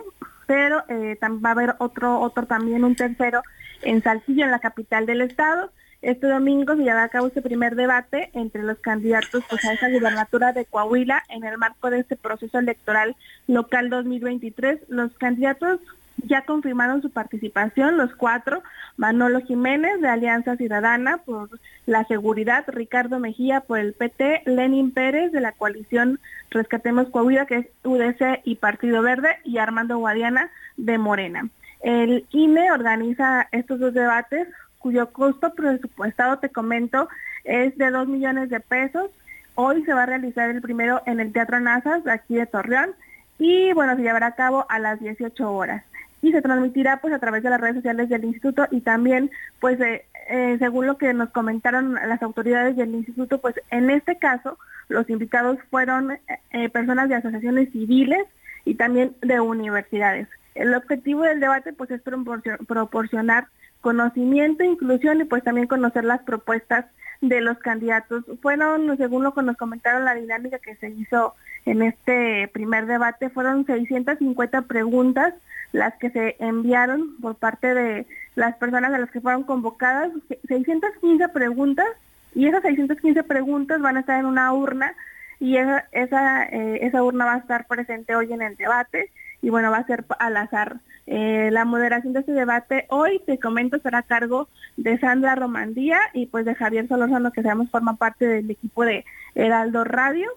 pero 0.47 0.83
va 1.23 1.49
a 1.49 1.51
haber 1.51 1.75
otro 1.79 2.19
otro 2.19 2.45
también 2.45 2.83
un 2.83 2.95
tercero 2.95 3.41
en 3.81 4.01
Saltillo, 4.01 4.45
en 4.45 4.51
la 4.51 4.59
capital 4.59 5.05
del 5.05 5.21
estado. 5.21 5.69
Este 6.01 6.27
domingo 6.27 6.75
se 6.75 6.83
llevará 6.83 7.03
a 7.03 7.09
cabo 7.09 7.27
este 7.27 7.41
primer 7.41 7.75
debate 7.75 8.29
entre 8.33 8.61
los 8.61 8.77
candidatos 8.79 9.41
pues, 9.49 9.63
a 9.63 9.71
esa 9.71 9.89
gubernatura 9.89 10.51
de 10.51 10.65
Coahuila 10.65 11.23
en 11.29 11.45
el 11.45 11.57
marco 11.57 11.89
de 11.89 11.99
este 11.99 12.17
proceso 12.17 12.59
electoral 12.59 13.15
local 13.47 13.89
2023. 13.89 14.81
Los 14.89 15.13
candidatos 15.13 15.79
ya 16.17 16.43
confirmaron 16.43 17.01
su 17.01 17.09
participación, 17.09 17.97
los 17.97 18.13
cuatro, 18.15 18.63
Manolo 18.97 19.41
Jiménez 19.41 19.99
de 20.01 20.07
Alianza 20.07 20.55
Ciudadana 20.55 21.17
por 21.17 21.49
la 21.85 22.05
seguridad, 22.05 22.63
Ricardo 22.67 23.19
Mejía 23.19 23.61
por 23.61 23.79
el 23.79 23.93
PT, 23.93 24.43
Lenin 24.45 24.91
Pérez 24.91 25.31
de 25.31 25.41
la 25.41 25.51
coalición 25.51 26.19
Rescatemos 26.51 27.09
Coahuila, 27.09 27.47
que 27.47 27.57
es 27.57 27.67
UDC 27.83 28.41
y 28.43 28.55
Partido 28.55 29.01
Verde, 29.01 29.37
y 29.43 29.57
Armando 29.57 29.97
Guadiana 29.97 30.51
de 30.77 30.97
Morena. 30.97 31.49
El 31.81 32.25
INE 32.31 32.71
organiza 32.71 33.47
estos 33.51 33.79
dos 33.79 33.93
debates 33.93 34.47
cuyo 34.83 35.11
costo 35.11 35.53
presupuestado, 35.53 36.39
te 36.39 36.49
comento, 36.49 37.07
es 37.45 37.77
de 37.77 37.89
2 37.89 38.07
millones 38.07 38.49
de 38.49 38.59
pesos. 38.59 39.09
Hoy 39.55 39.83
se 39.85 39.93
va 39.93 40.03
a 40.03 40.07
realizar 40.07 40.49
el 40.49 40.61
primero 40.61 41.01
en 41.05 41.21
el 41.21 41.31
Teatro 41.31 41.59
Nazas, 41.59 42.05
aquí 42.05 42.35
de 42.35 42.45
Torreón, 42.45 42.91
y 43.39 43.71
bueno, 43.73 43.95
se 43.95 44.01
llevará 44.01 44.27
a 44.27 44.35
cabo 44.35 44.65
a 44.69 44.79
las 44.79 44.99
18 44.99 45.51
horas. 45.51 45.83
Y 46.23 46.31
se 46.31 46.41
transmitirá 46.41 47.01
pues 47.01 47.13
a 47.13 47.19
través 47.19 47.43
de 47.43 47.51
las 47.51 47.61
redes 47.61 47.75
sociales 47.75 48.09
del 48.09 48.23
instituto 48.23 48.65
y 48.71 48.81
también 48.81 49.29
pues 49.59 49.77
eh, 49.79 50.55
según 50.57 50.87
lo 50.87 50.97
que 50.97 51.13
nos 51.13 51.29
comentaron 51.29 51.93
las 51.93 52.23
autoridades 52.23 52.75
del 52.75 52.95
instituto, 52.95 53.39
pues 53.39 53.55
en 53.69 53.91
este 53.91 54.17
caso 54.17 54.57
los 54.87 55.07
invitados 55.09 55.59
fueron 55.69 56.17
eh, 56.51 56.69
personas 56.69 57.09
de 57.09 57.15
asociaciones 57.15 57.71
civiles 57.71 58.23
y 58.65 58.75
también 58.75 59.15
de 59.21 59.39
universidades. 59.39 60.27
El 60.55 60.73
objetivo 60.73 61.23
del 61.23 61.39
debate 61.39 61.73
pues 61.73 61.91
es 61.91 62.01
proporcionar 62.01 63.47
conocimiento, 63.81 64.63
inclusión 64.63 65.21
y 65.21 65.25
pues 65.25 65.43
también 65.43 65.67
conocer 65.67 66.05
las 66.05 66.21
propuestas 66.21 66.85
de 67.21 67.41
los 67.41 67.57
candidatos. 67.59 68.23
Fueron, 68.41 68.95
según 68.97 69.23
lo 69.23 69.33
que 69.33 69.41
nos 69.41 69.57
comentaron, 69.57 70.05
la 70.05 70.15
dinámica 70.15 70.59
que 70.59 70.75
se 70.75 70.89
hizo 70.89 71.35
en 71.65 71.81
este 71.81 72.49
primer 72.53 72.85
debate, 72.85 73.29
fueron 73.29 73.65
650 73.65 74.63
preguntas 74.63 75.33
las 75.71 75.95
que 75.95 76.11
se 76.11 76.35
enviaron 76.39 77.17
por 77.21 77.35
parte 77.35 77.73
de 77.73 78.05
las 78.35 78.55
personas 78.55 78.93
a 78.93 78.99
las 78.99 79.09
que 79.09 79.21
fueron 79.21 79.43
convocadas, 79.43 80.11
615 80.47 81.29
preguntas 81.29 81.87
y 82.35 82.47
esas 82.47 82.61
615 82.61 83.23
preguntas 83.23 83.81
van 83.81 83.97
a 83.97 84.01
estar 84.01 84.19
en 84.19 84.25
una 84.25 84.53
urna 84.53 84.93
y 85.39 85.57
esa, 85.57 85.85
esa, 85.91 86.45
eh, 86.45 86.85
esa 86.85 87.03
urna 87.03 87.25
va 87.25 87.33
a 87.35 87.39
estar 87.39 87.67
presente 87.67 88.15
hoy 88.15 88.31
en 88.31 88.41
el 88.41 88.55
debate 88.55 89.11
y 89.43 89.49
bueno, 89.49 89.69
va 89.69 89.77
a 89.77 89.85
ser 89.85 90.05
al 90.19 90.37
azar. 90.37 90.77
Eh, 91.05 91.49
la 91.51 91.65
moderación 91.65 92.13
de 92.13 92.21
este 92.21 92.31
debate 92.31 92.85
hoy, 92.89 93.21
te 93.25 93.37
comento, 93.37 93.77
será 93.79 93.99
a 93.99 94.03
cargo 94.03 94.47
de 94.77 94.97
Sandra 94.97 95.35
Romandía 95.35 95.99
y 96.13 96.27
pues 96.27 96.45
de 96.45 96.55
Javier 96.55 96.87
Solorzano, 96.87 97.31
que 97.31 97.43
seamos 97.43 97.69
forma 97.69 97.97
parte 97.97 98.25
del 98.25 98.49
equipo 98.49 98.85
de 98.85 99.03
Heraldo 99.35 99.83
Radio. 99.83 100.29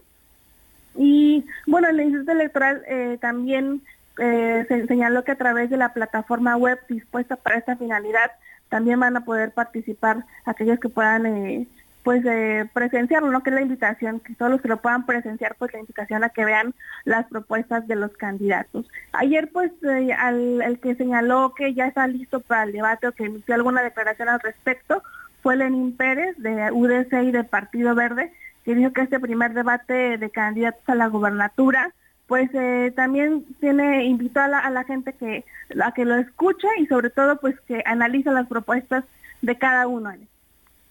Y 0.97 1.45
bueno, 1.69 1.89
el 1.89 2.01
Instituto 2.01 2.33
Electoral 2.33 2.83
eh, 2.89 3.17
también 3.21 3.81
eh, 4.19 4.65
se 4.67 4.87
señaló 4.89 5.23
que 5.23 5.33
a 5.33 5.39
través 5.39 5.71
de 5.71 5.77
la 5.77 5.93
plataforma 5.93 6.57
web 6.57 6.81
dispuesta 6.89 7.37
para 7.37 7.59
esta 7.59 7.77
finalidad 7.77 8.33
también 8.69 8.99
van 8.99 9.17
a 9.17 9.25
poder 9.25 9.53
participar 9.53 10.25
aquellos 10.45 10.81
que 10.81 10.89
puedan 10.89 11.27
eh, 11.27 11.69
pues 12.07 12.25
eh, 12.25 12.71
presenciarlo, 12.73 13.33
¿no? 13.33 13.43
Que 13.43 13.51
es 13.51 13.55
la 13.55 13.63
invitación, 13.63 14.21
que 14.21 14.33
todos 14.37 14.53
los 14.53 14.61
que 14.61 14.69
lo 14.69 14.81
puedan 14.81 15.07
presenciar, 15.07 15.57
pues 15.59 15.73
la 15.73 15.81
invitación 15.81 16.23
a 16.23 16.29
que 16.29 16.45
vean 16.45 16.73
las 17.05 17.27
propuestas 17.27 17.89
de 17.89 17.97
los 17.97 18.13
candidatos. 18.13 18.89
Ayer, 19.11 19.51
pues, 19.53 19.73
eh, 19.83 20.13
al, 20.13 20.63
el 20.63 20.79
que 20.79 20.95
señaló 20.95 21.53
que 21.53 21.75
ya 21.75 21.89
está 21.89 22.07
listo 22.07 22.39
para 22.39 22.63
el 22.63 22.71
debate 22.71 23.09
o 23.09 23.13
que 23.13 23.25
emitió 23.25 23.57
alguna 23.57 23.83
declaración 23.83 24.29
al 24.29 24.39
respecto 24.39 25.03
fue 25.43 25.57
Lenín 25.57 25.97
Pérez 25.97 26.37
de 26.39 26.71
UDC 26.71 27.25
y 27.25 27.33
de 27.33 27.43
Partido 27.43 27.97
Verde, 27.97 28.33
que 28.65 28.77
dijo 28.77 28.93
que 28.93 29.01
este 29.01 29.19
primer 29.19 29.53
debate 29.53 30.17
de 30.17 30.31
candidatos 30.31 30.89
a 30.89 30.95
la 30.95 31.09
gobernatura 31.09 31.93
pues 32.29 32.49
eh, 32.55 32.93
también 32.95 33.45
tiene 33.59 34.05
invitó 34.05 34.43
a 34.43 34.49
la, 34.49 34.61
a 34.61 34.71
la 34.71 34.85
gente 34.85 35.13
que 35.13 35.45
a 35.83 35.91
que 35.91 36.05
lo 36.05 36.15
escuche 36.15 36.69
y 36.79 36.87
sobre 36.87 37.11
todo 37.11 37.41
pues 37.41 37.59
que 37.67 37.83
analice 37.85 38.31
las 38.31 38.47
propuestas 38.47 39.03
de 39.43 39.59
cada 39.59 39.89
uno. 39.89 40.13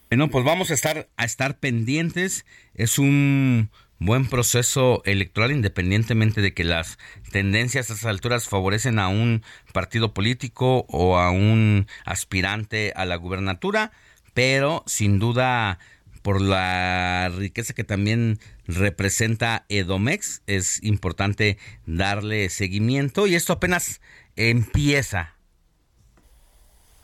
Bueno, 0.08 0.28
pues 0.28 0.44
vamos 0.44 0.70
a 0.70 0.74
estar 0.74 1.08
a 1.16 1.24
estar 1.24 1.58
pendientes. 1.58 2.46
Es 2.74 2.98
un 2.98 3.70
buen 3.98 4.28
proceso 4.28 5.02
electoral 5.04 5.50
independientemente 5.50 6.40
de 6.40 6.54
que 6.54 6.62
las 6.62 6.98
tendencias 7.32 7.90
a 7.90 7.94
estas 7.94 8.08
alturas 8.08 8.48
favorecen 8.48 8.98
a 8.98 9.08
un 9.08 9.42
partido 9.72 10.14
político 10.14 10.86
o 10.88 11.18
a 11.18 11.30
un 11.30 11.88
aspirante 12.04 12.92
a 12.94 13.04
la 13.04 13.16
gubernatura, 13.16 13.90
pero 14.32 14.84
sin 14.86 15.18
duda 15.18 15.78
por 16.22 16.40
la 16.40 17.30
riqueza 17.36 17.74
que 17.74 17.84
también 17.84 18.38
representa 18.66 19.64
Edomex, 19.68 20.42
es 20.46 20.82
importante 20.82 21.58
darle 21.86 22.48
seguimiento 22.48 23.26
y 23.26 23.34
esto 23.34 23.52
apenas 23.52 24.00
empieza. 24.34 25.34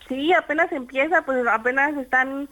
Sí, 0.08 0.32
apenas 0.32 0.70
empieza, 0.72 1.22
pues 1.22 1.46
apenas 1.46 1.96
están 1.96 2.48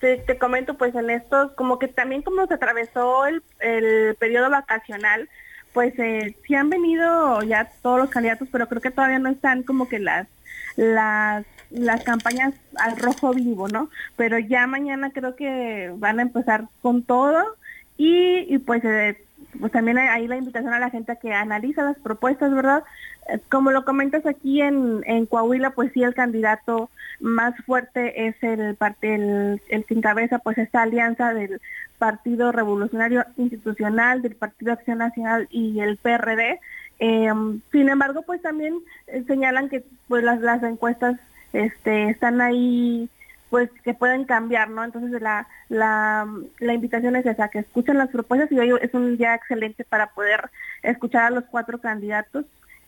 te, 0.00 0.38
comento 0.38 0.76
pues 0.76 0.94
en 0.94 1.10
estos, 1.10 1.52
como 1.52 1.78
que 1.78 1.88
también 1.88 2.22
como 2.22 2.46
se 2.46 2.54
atravesó 2.54 3.26
el, 3.26 3.42
el 3.60 4.14
periodo 4.16 4.50
vacacional, 4.50 5.28
pues 5.72 5.98
eh, 5.98 6.36
sí 6.46 6.54
han 6.54 6.70
venido 6.70 7.42
ya 7.42 7.70
todos 7.82 7.98
los 7.98 8.10
candidatos, 8.10 8.48
pero 8.50 8.68
creo 8.68 8.80
que 8.80 8.90
todavía 8.90 9.18
no 9.18 9.30
están 9.30 9.62
como 9.62 9.88
que 9.88 9.98
las 9.98 10.28
las 10.76 11.44
las 11.70 12.04
campañas 12.04 12.54
al 12.76 12.96
rojo 12.96 13.32
vivo, 13.32 13.68
¿no? 13.68 13.90
Pero 14.16 14.38
ya 14.38 14.66
mañana 14.66 15.10
creo 15.10 15.34
que 15.34 15.92
van 15.96 16.20
a 16.20 16.22
empezar 16.22 16.68
con 16.82 17.02
todo 17.02 17.56
y, 17.96 18.46
y 18.54 18.58
pues 18.58 18.84
eh, 18.84 19.23
pues 19.58 19.72
también 19.72 19.98
hay 19.98 20.26
la 20.26 20.36
invitación 20.36 20.72
a 20.72 20.78
la 20.78 20.90
gente 20.90 21.12
a 21.12 21.16
que 21.16 21.32
analiza 21.32 21.82
las 21.82 21.98
propuestas, 21.98 22.52
¿verdad? 22.54 22.84
Eh, 23.28 23.38
como 23.50 23.70
lo 23.70 23.84
comentas 23.84 24.26
aquí 24.26 24.60
en, 24.60 25.02
en 25.06 25.26
Coahuila, 25.26 25.70
pues 25.70 25.92
sí, 25.92 26.02
el 26.02 26.14
candidato 26.14 26.90
más 27.20 27.54
fuerte 27.64 28.26
es 28.26 28.36
el, 28.42 28.76
el, 29.02 29.62
el 29.68 29.84
sin 29.86 30.00
cabeza, 30.00 30.38
pues 30.38 30.58
esta 30.58 30.82
alianza 30.82 31.32
del 31.32 31.60
Partido 31.98 32.52
Revolucionario 32.52 33.24
Institucional, 33.36 34.22
del 34.22 34.36
Partido 34.36 34.72
Acción 34.72 34.98
Nacional 34.98 35.48
y 35.50 35.80
el 35.80 35.96
PRD. 35.96 36.60
Em, 36.98 37.60
sin 37.72 37.88
embargo, 37.88 38.22
pues 38.22 38.42
también 38.42 38.74
eh, 39.06 39.24
señalan 39.26 39.68
que 39.68 39.84
pues 40.08 40.22
las, 40.22 40.40
las 40.40 40.62
encuestas 40.62 41.18
este, 41.52 42.10
están 42.10 42.40
ahí 42.40 43.08
pues 43.54 43.70
que 43.84 43.94
pueden 43.94 44.24
cambiar, 44.24 44.68
¿no? 44.68 44.82
Entonces 44.82 45.22
la, 45.22 45.46
la, 45.68 46.26
la 46.58 46.74
invitación 46.74 47.14
es 47.14 47.24
esa, 47.24 47.50
que 47.50 47.60
escuchen 47.60 47.96
las 47.96 48.08
propuestas 48.08 48.50
y 48.50 48.58
hoy 48.58 48.76
es 48.82 48.92
un 48.94 49.16
día 49.16 49.32
excelente 49.32 49.84
para 49.84 50.08
poder 50.08 50.50
escuchar 50.82 51.26
a 51.26 51.30
los 51.30 51.44
cuatro 51.44 51.78
candidatos 51.78 52.46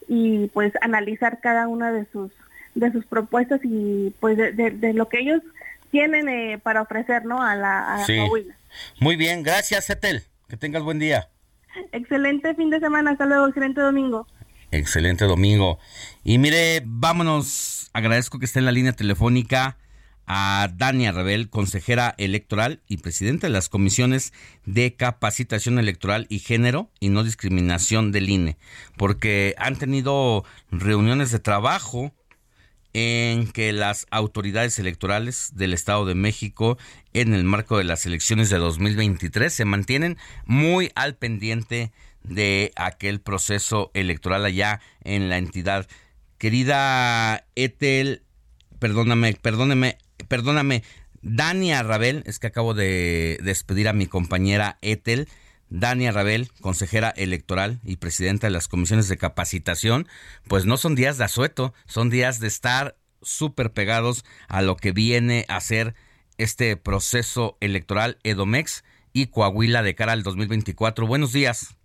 y 0.08 0.48
pues 0.48 0.72
analizar 0.80 1.38
cada 1.38 1.68
una 1.68 1.92
de 1.92 2.04
sus 2.06 2.32
de 2.74 2.90
sus 2.90 3.06
propuestas 3.06 3.60
y 3.62 4.12
pues 4.18 4.36
de, 4.38 4.92
lo 4.92 5.08
que 5.08 5.20
ellos 5.20 5.40
tienen 5.92 6.28
eh, 6.28 6.58
para 6.60 6.82
ofrecer 6.82 7.26
no 7.26 7.40
a 7.40 7.54
la, 7.54 8.02
a 8.02 8.04
Muy 8.98 9.14
bien, 9.14 9.44
gracias 9.44 9.88
Etel, 9.88 10.24
que 10.48 10.56
tengas 10.56 10.82
buen 10.82 10.98
día. 10.98 11.28
Excelente 11.92 12.56
fin 12.56 12.70
de 12.70 12.80
semana, 12.80 13.12
hasta 13.12 13.26
luego, 13.26 13.46
excelente 13.46 13.80
domingo. 13.80 14.26
Excelente 14.72 15.26
domingo. 15.26 15.78
Y 16.24 16.38
mire, 16.38 16.82
vámonos, 16.84 17.88
agradezco 17.92 18.40
que 18.40 18.46
esté 18.46 18.58
en 18.58 18.64
la 18.64 18.72
línea 18.72 18.94
telefónica 18.94 19.76
a 20.26 20.70
Dania 20.74 21.12
Rebel, 21.12 21.48
consejera 21.48 22.14
electoral 22.18 22.80
y 22.88 22.98
presidenta 22.98 23.46
de 23.46 23.52
las 23.52 23.68
comisiones 23.68 24.32
de 24.64 24.94
capacitación 24.94 25.78
electoral 25.78 26.26
y 26.28 26.40
género 26.40 26.90
y 27.00 27.08
no 27.08 27.24
discriminación 27.24 28.12
del 28.12 28.28
INE, 28.28 28.56
porque 28.96 29.54
han 29.58 29.76
tenido 29.76 30.44
reuniones 30.70 31.30
de 31.30 31.38
trabajo 31.38 32.12
en 32.98 33.48
que 33.48 33.72
las 33.72 34.06
autoridades 34.10 34.78
electorales 34.78 35.50
del 35.54 35.74
Estado 35.74 36.06
de 36.06 36.14
México 36.14 36.78
en 37.12 37.34
el 37.34 37.44
marco 37.44 37.76
de 37.76 37.84
las 37.84 38.06
elecciones 38.06 38.48
de 38.48 38.56
2023 38.56 39.52
se 39.52 39.66
mantienen 39.66 40.16
muy 40.46 40.90
al 40.94 41.14
pendiente 41.14 41.92
de 42.22 42.72
aquel 42.74 43.20
proceso 43.20 43.90
electoral 43.92 44.46
allá 44.46 44.80
en 45.04 45.28
la 45.28 45.36
entidad. 45.36 45.86
Querida 46.38 47.46
Etel, 47.54 48.22
perdóname, 48.78 49.34
perdóneme, 49.34 49.98
perdóname, 50.28 50.82
Dania 51.22 51.82
Rabel, 51.82 52.22
es 52.26 52.38
que 52.38 52.46
acabo 52.46 52.74
de 52.74 53.38
despedir 53.42 53.88
a 53.88 53.92
mi 53.92 54.06
compañera 54.06 54.78
Etel. 54.82 55.28
Dania 55.68 56.12
Rabel, 56.12 56.48
consejera 56.60 57.10
electoral 57.10 57.80
y 57.82 57.96
presidenta 57.96 58.46
de 58.46 58.52
las 58.52 58.68
comisiones 58.68 59.08
de 59.08 59.16
capacitación, 59.16 60.06
pues 60.46 60.64
no 60.64 60.76
son 60.76 60.94
días 60.94 61.18
de 61.18 61.24
asueto, 61.24 61.74
son 61.86 62.08
días 62.08 62.38
de 62.38 62.46
estar 62.46 62.94
súper 63.20 63.72
pegados 63.72 64.24
a 64.48 64.62
lo 64.62 64.76
que 64.76 64.92
viene 64.92 65.44
a 65.48 65.60
ser 65.60 65.94
este 66.38 66.76
proceso 66.76 67.56
electoral 67.60 68.18
Edomex 68.22 68.84
y 69.12 69.26
Coahuila 69.28 69.82
de 69.82 69.94
cara 69.94 70.12
al 70.12 70.22
2024. 70.22 71.06
Buenos 71.06 71.32
días. 71.32 71.76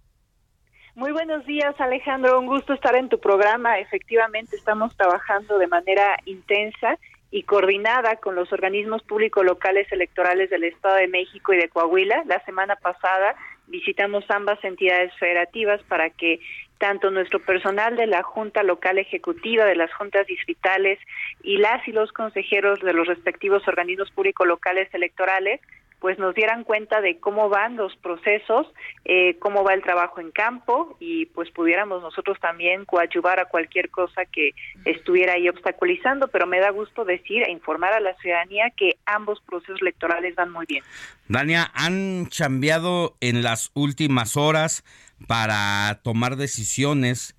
Muy 0.94 1.14
buenos 1.14 1.46
días, 1.46 1.74
Alejandro. 1.80 2.38
Un 2.40 2.48
gusto 2.48 2.74
estar 2.74 2.96
en 2.96 3.08
tu 3.08 3.20
programa. 3.20 3.80
Efectivamente, 3.80 4.58
estamos 4.58 4.96
trabajando 4.98 5.58
de 5.58 5.68
manera 5.68 6.18
intensa 6.26 7.00
y 7.32 7.44
coordinada 7.44 8.18
con 8.18 8.36
los 8.36 8.52
organismos 8.52 9.02
públicos 9.04 9.46
locales 9.46 9.90
electorales 9.92 10.50
del 10.50 10.66
Estado 10.66 10.96
de 10.96 11.08
México 11.08 11.54
y 11.54 11.58
de 11.58 11.70
Coahuila. 11.70 12.24
La 12.26 12.44
semana 12.44 12.76
pasada 12.76 13.36
visitamos 13.68 14.26
ambas 14.30 14.62
entidades 14.64 15.14
federativas 15.18 15.82
para 15.84 16.10
que 16.10 16.42
tanto 16.78 17.10
nuestro 17.10 17.40
personal 17.40 17.96
de 17.96 18.08
la 18.08 18.22
Junta 18.22 18.64
Local 18.64 18.98
Ejecutiva, 18.98 19.66
de 19.66 19.76
las 19.76 19.94
juntas 19.94 20.28
distritales 20.28 21.00
y 21.42 21.58
las 21.58 21.88
y 21.88 21.92
los 21.92 22.12
consejeros 22.12 22.80
de 22.82 22.92
los 22.92 23.08
respectivos 23.08 23.66
organismos 23.68 24.12
públicos 24.12 24.46
locales 24.46 24.94
electorales 24.94 25.62
pues 26.02 26.18
nos 26.18 26.34
dieran 26.34 26.64
cuenta 26.64 27.00
de 27.00 27.20
cómo 27.20 27.48
van 27.48 27.78
los 27.78 27.96
procesos, 27.98 28.66
eh, 29.06 29.38
cómo 29.38 29.64
va 29.64 29.76
el 29.76 29.84
trabajo 29.84 30.20
en 30.20 30.32
campo 30.32 30.98
y 31.00 31.28
pues 31.28 31.52
pudiéramos 31.52 32.02
nosotros 32.02 32.40
también 32.40 32.86
coadyuvar 32.86 33.40
a 33.40 33.46
cualquier 33.46 33.92
cosa 33.92 34.26
que 34.26 34.56
estuviera 34.84 35.34
ahí 35.34 35.48
obstaculizando, 35.48 36.28
pero 36.30 36.48
me 36.48 36.60
da 36.60 36.72
gusto 36.72 37.06
decir 37.06 37.44
e 37.44 37.52
informar 37.52 37.94
a 37.94 38.00
la 38.00 38.16
ciudadanía 38.18 38.72
que 38.76 38.98
ambos 39.06 39.42
procesos 39.42 39.80
electorales 39.80 40.34
van 40.36 40.52
muy 40.52 40.66
bien. 40.66 40.84
Dania, 41.28 41.72
¿han 41.76 42.26
cambiado 42.26 43.16
en 43.22 43.44
las 43.44 43.70
últimas 43.76 44.36
horas 44.38 44.84
para 45.28 46.00
tomar 46.04 46.36
decisiones, 46.36 47.36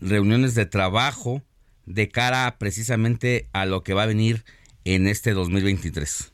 reuniones 0.00 0.54
de 0.54 0.64
trabajo 0.64 1.42
de 1.86 2.08
cara 2.08 2.54
precisamente 2.56 3.48
a 3.52 3.66
lo 3.66 3.82
que 3.82 3.94
va 3.94 4.04
a 4.04 4.06
venir 4.06 4.44
en 4.84 5.08
este 5.08 5.32
2023? 5.32 6.29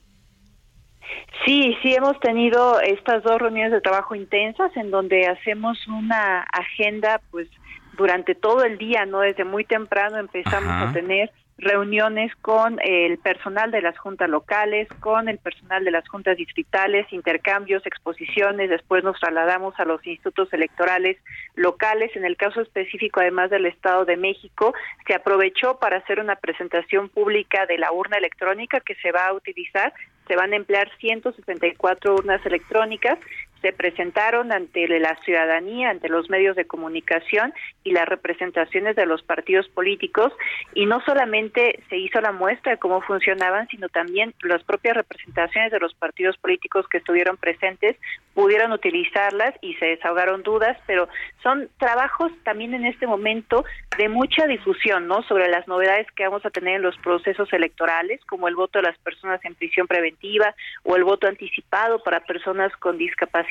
Sí, 1.45 1.77
sí 1.83 1.95
hemos 1.95 2.19
tenido 2.21 2.81
estas 2.81 3.23
dos 3.23 3.41
reuniones 3.41 3.73
de 3.73 3.81
trabajo 3.81 4.15
intensas 4.15 4.77
en 4.77 4.91
donde 4.91 5.27
hacemos 5.27 5.87
una 5.87 6.41
agenda 6.53 7.21
pues 7.31 7.49
durante 7.97 8.35
todo 8.35 8.65
el 8.65 8.79
día, 8.79 9.07
¿no? 9.07 9.21
Desde 9.21 9.45
muy 9.45 9.65
temprano 9.65 10.19
empezamos 10.19 10.71
a 10.71 10.93
tener 10.93 11.31
reuniones 11.59 12.35
con 12.43 12.79
el 12.83 13.19
personal 13.19 13.71
de 13.71 13.81
las 13.81 13.97
juntas 13.99 14.29
locales, 14.29 14.89
con 15.01 15.29
el 15.29 15.39
personal 15.39 15.85
de 15.85 15.91
las 15.91 16.07
juntas 16.07 16.37
distritales, 16.37 17.11
intercambios, 17.13 17.87
exposiciones, 17.87 18.69
después 18.69 19.03
nos 19.03 19.19
trasladamos 19.19 19.79
a 19.79 19.87
los 19.87 20.07
institutos 20.07 20.53
electorales 20.53 21.17
locales. 21.55 22.15
En 22.15 22.27
el 22.27 22.37
caso 22.37 22.61
específico, 22.61 23.21
además 23.21 23.51
del 23.51 23.67
Estado 23.67 24.05
de 24.05 24.17
México, 24.17 24.75
se 25.07 25.15
aprovechó 25.15 25.79
para 25.79 25.99
hacer 25.99 26.21
una 26.21 26.37
presentación 26.37 27.09
pública 27.09 27.65
de 27.67 27.79
la 27.79 27.91
urna 27.91 28.19
electrónica 28.19 28.81
que 28.81 28.95
se 28.97 29.13
va 29.13 29.27
a 29.27 29.33
utilizar. 29.33 29.95
Se 30.27 30.37
van 30.37 30.53
a 30.53 30.57
emplear 30.57 30.91
164 30.99 32.15
urnas 32.15 32.45
electrónicas 32.45 33.19
se 33.63 33.73
presentaron 33.73 34.53
ante 34.53 34.87
la 35.01 35.17
ciudadanía, 35.25 35.91
ante 35.91 36.09
los 36.09 36.29
medios 36.29 36.57
de 36.57 36.67
comunicación 36.67 37.53
y 37.85 37.93
las 37.93 38.07
representaciones 38.07 38.97
de 38.97 39.07
los 39.07 39.23
partidos 39.23 39.69
políticos 39.69 40.33
y 40.75 40.87
no 40.87 41.01
solamente 41.05 41.83
se 41.89 41.97
hizo 41.97 42.21
la 42.21 42.33
muestra 42.33 42.73
de 42.73 42.79
cómo 42.79 43.01
funcionaban, 43.03 43.67
sino 43.69 43.89
también 43.89 44.35
las 44.43 44.63
propias 44.65 44.97
representaciones 44.97 45.73
de 45.73 45.81
los 45.81 45.95
partidos 45.95 46.37
políticos 46.39 46.87
que 46.89 46.99
estuvieron 46.99 47.37
presentes 47.37 47.97
pudieron 48.35 48.73
utilizarlas 48.73 49.55
y 49.63 49.75
se 49.75 49.87
desahogaron 49.87 50.43
dudas, 50.43 50.77
pero 50.87 51.09
son 51.43 51.69
trabajos 51.79 52.33
también 52.45 52.75
en 52.75 52.85
este 52.85 53.07
momento 53.07 53.65
de 53.97 54.09
mucha 54.09 54.47
difusión, 54.47 55.07
¿no? 55.07 55.23
Sobre 55.23 55.49
las 55.49 55.67
novedades 55.67 56.07
que 56.13 56.25
vamos 56.25 56.45
a 56.45 56.51
tener 56.51 56.77
en 56.77 56.83
los 56.83 56.97
procesos 56.99 57.51
electorales, 57.53 58.21
como 58.27 58.49
el 58.49 58.55
voto 58.55 58.79
de 58.79 58.89
las 58.89 58.99
personas 58.99 59.43
en 59.45 59.55
prisión 59.55 59.87
preventiva 59.87 60.55
o 60.83 60.97
el 60.97 61.05
voto 61.05 61.27
anticipado 61.27 62.03
para 62.03 62.21
personas 62.21 62.75
con 62.77 62.99
discapacidad 62.99 63.46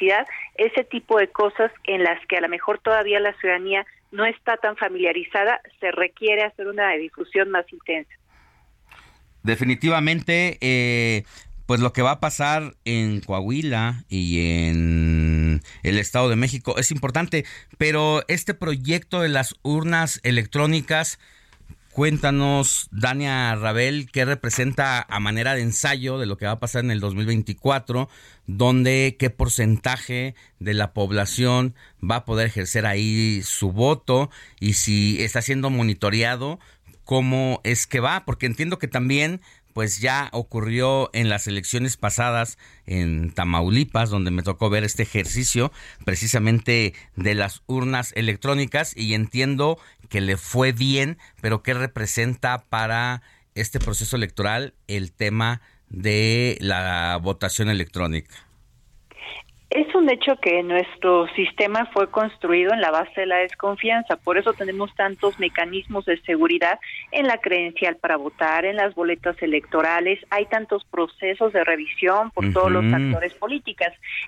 ese 0.55 0.83
tipo 0.83 1.17
de 1.17 1.27
cosas 1.29 1.71
en 1.83 2.03
las 2.03 2.19
que 2.27 2.37
a 2.37 2.41
lo 2.41 2.49
mejor 2.49 2.79
todavía 2.79 3.19
la 3.19 3.33
ciudadanía 3.39 3.85
no 4.11 4.25
está 4.25 4.57
tan 4.57 4.77
familiarizada, 4.77 5.59
se 5.79 5.91
requiere 5.91 6.43
hacer 6.43 6.67
una 6.67 6.91
difusión 6.93 7.51
más 7.51 7.65
intensa. 7.71 8.13
Definitivamente, 9.43 10.57
eh, 10.61 11.23
pues 11.65 11.79
lo 11.79 11.93
que 11.93 12.01
va 12.01 12.11
a 12.11 12.19
pasar 12.19 12.73
en 12.85 13.21
Coahuila 13.21 14.03
y 14.09 14.69
en 14.69 15.35
en 15.55 15.61
el 15.83 15.99
Estado 15.99 16.29
de 16.29 16.35
México. 16.35 16.77
Es 16.77 16.91
importante, 16.91 17.45
pero 17.77 18.23
este 18.27 18.53
proyecto 18.53 19.21
de 19.21 19.29
las 19.29 19.55
urnas 19.63 20.19
electrónicas, 20.23 21.19
Cuéntanos, 21.95 22.89
Dania 22.91 23.55
Rabel, 23.55 24.09
qué 24.11 24.25
representa 24.25 25.01
a 25.07 25.19
manera 25.21 25.55
de 25.55 25.61
ensayo 25.61 26.17
de 26.17 26.25
lo 26.25 26.35
que 26.35 26.45
va 26.45 26.51
a 26.51 26.59
pasar 26.59 26.83
en 26.83 26.91
el 26.91 26.99
2024, 26.99 28.09
donde 28.47 29.15
qué 29.17 29.29
porcentaje 29.29 30.35
de 30.59 30.73
la 30.73 30.91
población 30.91 31.73
va 32.03 32.17
a 32.17 32.25
poder 32.25 32.47
ejercer 32.47 32.85
ahí 32.85 33.41
su 33.45 33.71
voto 33.71 34.29
y 34.59 34.73
si 34.73 35.23
está 35.23 35.41
siendo 35.41 35.69
monitoreado, 35.69 36.59
cómo 37.05 37.61
es 37.63 37.87
que 37.87 38.01
va, 38.01 38.25
porque 38.25 38.45
entiendo 38.45 38.77
que 38.77 38.89
también 38.89 39.39
pues 39.75 39.99
ya 39.99 40.29
ocurrió 40.31 41.09
en 41.11 41.27
las 41.27 41.47
elecciones 41.47 41.97
pasadas 41.97 42.57
en 42.85 43.29
Tamaulipas, 43.31 44.09
donde 44.09 44.31
me 44.31 44.41
tocó 44.41 44.69
ver 44.69 44.85
este 44.85 45.03
ejercicio 45.03 45.69
precisamente 46.05 46.93
de 47.17 47.35
las 47.35 47.61
urnas 47.67 48.13
electrónicas 48.15 48.95
y 48.95 49.15
entiendo 49.15 49.77
que 50.07 50.21
le 50.21 50.37
fue 50.37 50.71
bien, 50.71 51.17
pero 51.41 51.61
¿qué 51.61 51.73
representa 51.73 52.59
para 52.69 53.21
este 53.53 53.79
proceso 53.79 54.15
electoral 54.15 54.75
el 54.87 55.11
tema 55.11 55.59
de 55.89 56.57
la 56.61 57.19
votación 57.21 57.67
electrónica? 57.67 58.33
Es 59.71 59.93
un 59.95 60.09
hecho 60.11 60.35
que 60.37 60.61
nuestro 60.61 61.27
sistema 61.29 61.87
fue 61.87 62.09
construido 62.09 62.71
en 62.71 62.81
la 62.81 62.91
base 62.91 63.21
de 63.21 63.25
la 63.25 63.37
desconfianza, 63.37 64.15
por 64.15 64.37
eso 64.37 64.53
tenemos 64.53 64.93
tantos 64.95 65.39
mecanismos 65.39 66.05
de 66.05 66.21
seguridad 66.21 66.79
en 67.11 67.25
la 67.25 67.39
credencial 67.39 67.95
para 67.95 68.15
votar, 68.15 68.65
en 68.65 68.75
las 68.75 68.93
boletas 68.93 69.41
electorales, 69.41 70.19
hay 70.29 70.45
tantos 70.45 70.85
procesos 70.85 71.51
de 71.51 71.63
revisión 71.63 72.29
por 72.31 72.53
todos 72.53 72.71
los 72.71 72.85
actores 72.93 73.33
políticos. 73.33 73.87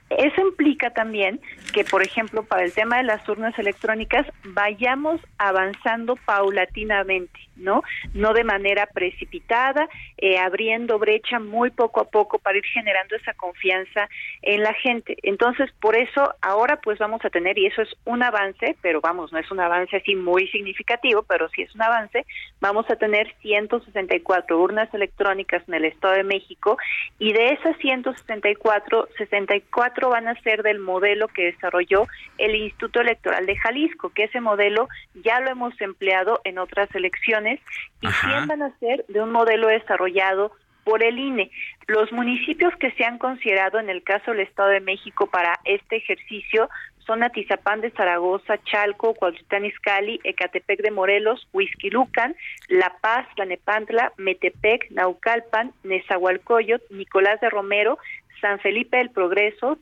Eso 0.10 0.42
implica 0.42 0.90
también 0.90 1.40
que, 1.72 1.84
por 1.84 2.02
ejemplo, 2.02 2.44
para 2.44 2.64
el 2.64 2.74
tema 2.74 2.98
de 2.98 3.04
las 3.04 3.28
urnas 3.30 3.58
electrónicas, 3.60 4.26
vayamos 4.44 5.22
avanzando 5.38 6.16
paulatinamente, 6.16 7.40
¿no? 7.56 7.84
No 8.14 8.34
de 8.34 8.44
manera 8.44 8.88
precipitada, 8.88 9.88
eh, 10.18 10.40
abriendo 10.40 10.98
brecha 10.98 11.40
muy 11.40 11.70
poco 11.70 12.02
a 12.02 12.10
poco 12.10 12.40
para 12.40 12.58
ir 12.58 12.66
generando 12.66 13.16
esa 13.16 13.34
confianza 13.34 14.10
en 14.42 14.64
la 14.64 14.74
gente. 14.74 15.16
Entonces, 15.28 15.70
por 15.82 15.98
eso 15.98 16.34
ahora 16.41 16.80
pues 16.82 16.99
vamos 16.99 17.20
a 17.26 17.30
tener, 17.30 17.58
y 17.58 17.66
eso 17.66 17.82
es 17.82 17.90
un 18.06 18.24
avance, 18.24 18.78
pero 18.82 19.02
vamos, 19.02 19.34
no 19.34 19.40
es 19.40 19.52
un 19.52 19.60
avance 19.60 19.98
así 19.98 20.16
muy 20.16 20.48
significativo, 20.48 21.24
pero 21.24 21.49
sí 21.49 21.64
es 21.64 21.76
un 21.76 21.82
avance, 21.82 22.26
vamos 22.62 22.90
a 22.90 22.95
tener 22.95 23.36
164 23.41 24.58
urnas 24.58 24.94
electrónicas 24.94 25.68
en 25.68 25.74
el 25.74 25.84
Estado 25.84 26.14
de 26.14 26.24
México 26.24 26.78
y 27.20 27.34
de 27.34 27.49
esas 27.49 27.76
164, 27.80 29.10
64 29.18 30.10
van 30.10 30.30
a 30.30 30.41
ser 30.44 30.64
del 30.64 30.80
modelo 30.80 31.28
que 31.28 31.52
desarrolló 31.52 32.08
el 32.38 32.56
Instituto 32.56 33.02
Electoral 33.02 33.45
de 33.45 33.58
Jalisco, 33.58 34.12
que 34.12 34.24
ese 34.24 34.40
modelo 34.40 34.88
ya 35.26 35.41
lo 35.41 35.49
hemos 35.49 35.74
empleado 35.82 36.40
en 36.45 36.58
otras 36.58 36.88
elecciones 36.95 37.60
y 37.99 38.08
100 38.08 38.48
van 38.48 38.62
a 38.64 38.78
ser 38.80 39.04
de 39.10 39.22
un 39.22 39.34
modelo 39.34 39.68
desarrollado 39.68 40.54
por 40.88 41.04
el 41.04 41.20
INE. 41.20 41.52
Los 41.88 42.14
municipios 42.14 42.74
que 42.78 42.92
se 42.92 43.04
han 43.04 43.18
considerado 43.18 43.78
en 43.78 43.90
el 43.90 44.04
caso 44.04 44.32
del 44.32 44.40
Estado 44.40 44.70
de 44.70 44.80
México 44.80 45.28
para 45.28 45.60
este 45.66 45.98
ejercicio 45.98 46.70
son 47.06 47.24
Atizapán 47.24 47.82
de 47.82 47.92
Zaragoza, 47.92 48.58
Chalco, 48.64 49.14
Cuautitlán 49.14 49.66
Izcalli, 49.66 50.22
Ecatepec 50.24 50.82
de 50.82 50.92
Morelos, 50.92 51.46
Huizquilucan, 51.52 52.38
La 52.70 52.96
Paz, 53.02 53.28
Tlanepantla, 53.36 54.14
Metepec, 54.18 54.90
Naucalpan, 54.92 55.74
Nezahualcóyotl, 55.84 56.96
Nicolás 56.96 57.42
de 57.42 57.50
Romero, 57.50 57.98
San 58.40 58.60
Felipe 58.60 58.96
del 58.96 59.10
Progreso, 59.10 59.78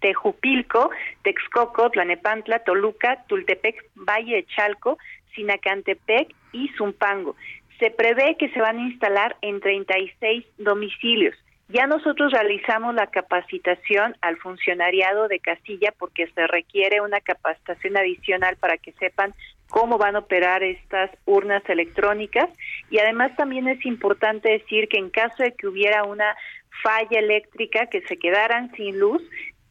Tejupilco, 0.00 0.90
Texcoco, 1.22 1.90
Tlanepantla, 1.90 2.58
Toluca, 2.64 3.22
Tultepec, 3.28 3.84
Valle 3.94 4.34
de 4.34 4.46
Chalco, 4.46 4.98
Sinacantepec 5.34 6.34
y 6.52 6.70
Zumpango 6.76 7.36
se 7.78 7.90
prevé 7.90 8.36
que 8.38 8.48
se 8.50 8.60
van 8.60 8.78
a 8.78 8.88
instalar 8.88 9.36
en 9.42 9.60
36 9.60 10.44
domicilios. 10.58 11.34
Ya 11.68 11.86
nosotros 11.86 12.32
realizamos 12.32 12.94
la 12.94 13.08
capacitación 13.08 14.16
al 14.22 14.38
funcionariado 14.38 15.28
de 15.28 15.38
Castilla 15.38 15.92
porque 15.98 16.26
se 16.34 16.46
requiere 16.46 17.02
una 17.02 17.20
capacitación 17.20 17.96
adicional 17.98 18.56
para 18.56 18.78
que 18.78 18.92
sepan 18.92 19.34
cómo 19.68 19.98
van 19.98 20.16
a 20.16 20.20
operar 20.20 20.62
estas 20.62 21.10
urnas 21.26 21.62
electrónicas 21.68 22.48
y 22.90 22.98
además 22.98 23.36
también 23.36 23.68
es 23.68 23.84
importante 23.84 24.50
decir 24.50 24.88
que 24.88 24.96
en 24.96 25.10
caso 25.10 25.42
de 25.42 25.52
que 25.52 25.68
hubiera 25.68 26.04
una 26.04 26.34
falla 26.82 27.18
eléctrica, 27.18 27.86
que 27.86 28.00
se 28.02 28.16
quedaran 28.16 28.72
sin 28.72 28.98
luz, 28.98 29.22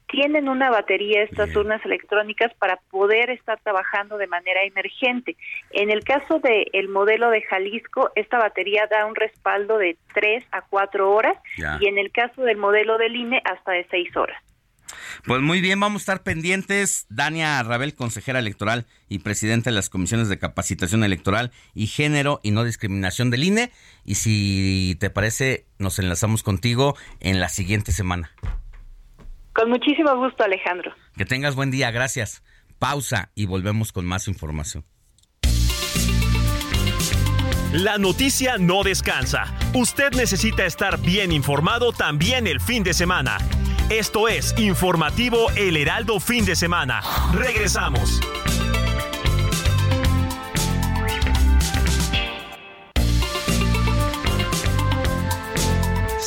tienen 0.10 0.50
una 0.50 0.70
batería 0.70 1.24
estas 1.24 1.56
urnas 1.56 1.84
electrónicas 1.86 2.54
para 2.56 2.78
poder 2.90 3.30
estar 3.30 3.60
trabajando 3.62 4.18
de 4.18 4.28
manera 4.28 4.64
emergente. 4.64 5.36
En 5.72 5.92
el 5.92 6.04
caso 6.04 6.40
del 6.40 6.68
el 6.74 6.90
modelo 6.90 7.30
de 7.30 7.42
Jalisco, 7.42 8.12
esta 8.16 8.38
batería 8.38 8.88
da 8.90 9.06
un 9.06 9.16
respaldo 9.16 9.78
de 9.78 9.98
3 10.14 10.44
a 10.52 10.62
4 10.62 11.12
horas 11.12 11.38
y 11.80 11.88
en 11.88 11.98
el 11.98 12.12
caso 12.12 12.44
del 12.44 12.58
modelo 12.58 12.98
del 12.98 13.16
INE 13.16 13.42
hasta 13.44 13.72
de 13.72 13.86
6 13.90 14.16
horas. 14.16 14.42
Pues 15.26 15.42
muy 15.42 15.60
bien, 15.60 15.80
vamos 15.80 16.02
a 16.02 16.04
estar 16.04 16.24
pendientes. 16.24 17.06
Dania 17.10 17.62
Rabel, 17.64 17.94
consejera 17.94 18.40
electoral 18.40 18.86
y 19.10 19.20
presidenta 19.20 19.70
de 19.70 19.76
las 19.76 19.90
comisiones 19.90 20.30
de 20.30 20.40
capacitación 20.40 21.04
electoral 21.04 21.52
y 21.74 21.88
género 21.88 22.40
y 22.44 22.52
no 22.52 22.64
discriminación 22.64 23.30
del 23.30 23.44
INE. 23.44 23.72
Y 24.06 24.16
si 24.16 24.96
te 25.00 25.10
parece, 25.10 25.66
nos 25.80 26.00
enlazamos 26.00 26.44
contigo 26.44 26.96
en 27.20 27.40
la 27.40 27.50
siguiente 27.50 27.92
semana. 27.92 28.32
Con 29.58 29.72
muchísimo 29.72 30.16
gusto, 30.16 30.44
Alejandro. 30.44 30.94
Que 31.18 31.26
tengas 31.26 31.56
buen 31.56 31.72
día, 31.72 31.90
gracias. 31.90 32.44
Pausa 32.78 33.32
y 33.34 33.48
volvemos 33.48 33.92
con 33.92 34.06
más 34.06 34.28
información. 34.28 34.86
La 37.74 37.98
noticia 37.98 38.58
no 38.60 38.84
descansa. 38.84 39.46
Usted 39.74 40.12
necesita 40.14 40.64
estar 40.66 41.00
bien 41.02 41.32
informado 41.32 41.92
también 41.92 42.46
el 42.46 42.62
fin 42.62 42.84
de 42.84 42.94
semana. 42.94 43.40
Esto 43.90 44.28
es 44.28 44.54
Informativo 44.60 45.50
El 45.56 45.76
Heraldo 45.76 46.20
Fin 46.20 46.46
de 46.46 46.56
Semana. 46.56 47.02
Regresamos. 47.34 48.22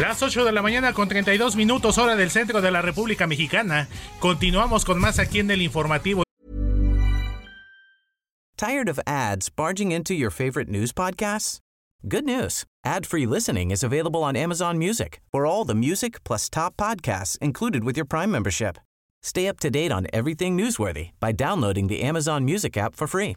Las 0.00 0.22
8 0.22 0.44
de 0.44 0.52
la 0.52 0.62
mañana 0.62 0.92
con 0.92 1.08
32 1.08 1.56
minutos 1.56 1.98
hora 1.98 2.16
del 2.16 2.30
centro 2.30 2.60
de 2.60 2.70
la 2.70 2.82
República 2.82 3.26
Mexicana. 3.26 3.88
Continuamos 4.18 4.84
con 4.84 4.98
más 4.98 5.18
aquí 5.18 5.40
en 5.40 5.50
el 5.50 5.62
informativo. 5.62 6.22
Tired 8.56 8.88
of 8.88 8.98
ads 9.06 9.50
barging 9.50 9.92
into 9.92 10.14
your 10.14 10.30
favorite 10.30 10.68
news 10.68 10.92
podcasts? 10.92 11.58
Good 12.06 12.24
news. 12.24 12.64
Ad-free 12.84 13.26
listening 13.26 13.70
is 13.70 13.82
available 13.82 14.22
on 14.22 14.36
Amazon 14.36 14.78
Music. 14.78 15.20
For 15.32 15.46
all 15.46 15.64
the 15.64 15.74
music 15.74 16.22
plus 16.24 16.48
top 16.50 16.76
podcasts 16.76 17.38
included 17.38 17.84
with 17.84 17.96
your 17.96 18.06
Prime 18.06 18.30
membership. 18.30 18.78
Stay 19.22 19.48
up 19.48 19.58
to 19.60 19.70
date 19.70 19.90
on 19.90 20.06
everything 20.12 20.56
newsworthy 20.56 21.10
by 21.18 21.32
downloading 21.32 21.88
the 21.88 22.02
Amazon 22.02 22.44
Music 22.44 22.76
app 22.76 22.94
for 22.94 23.06
free 23.06 23.36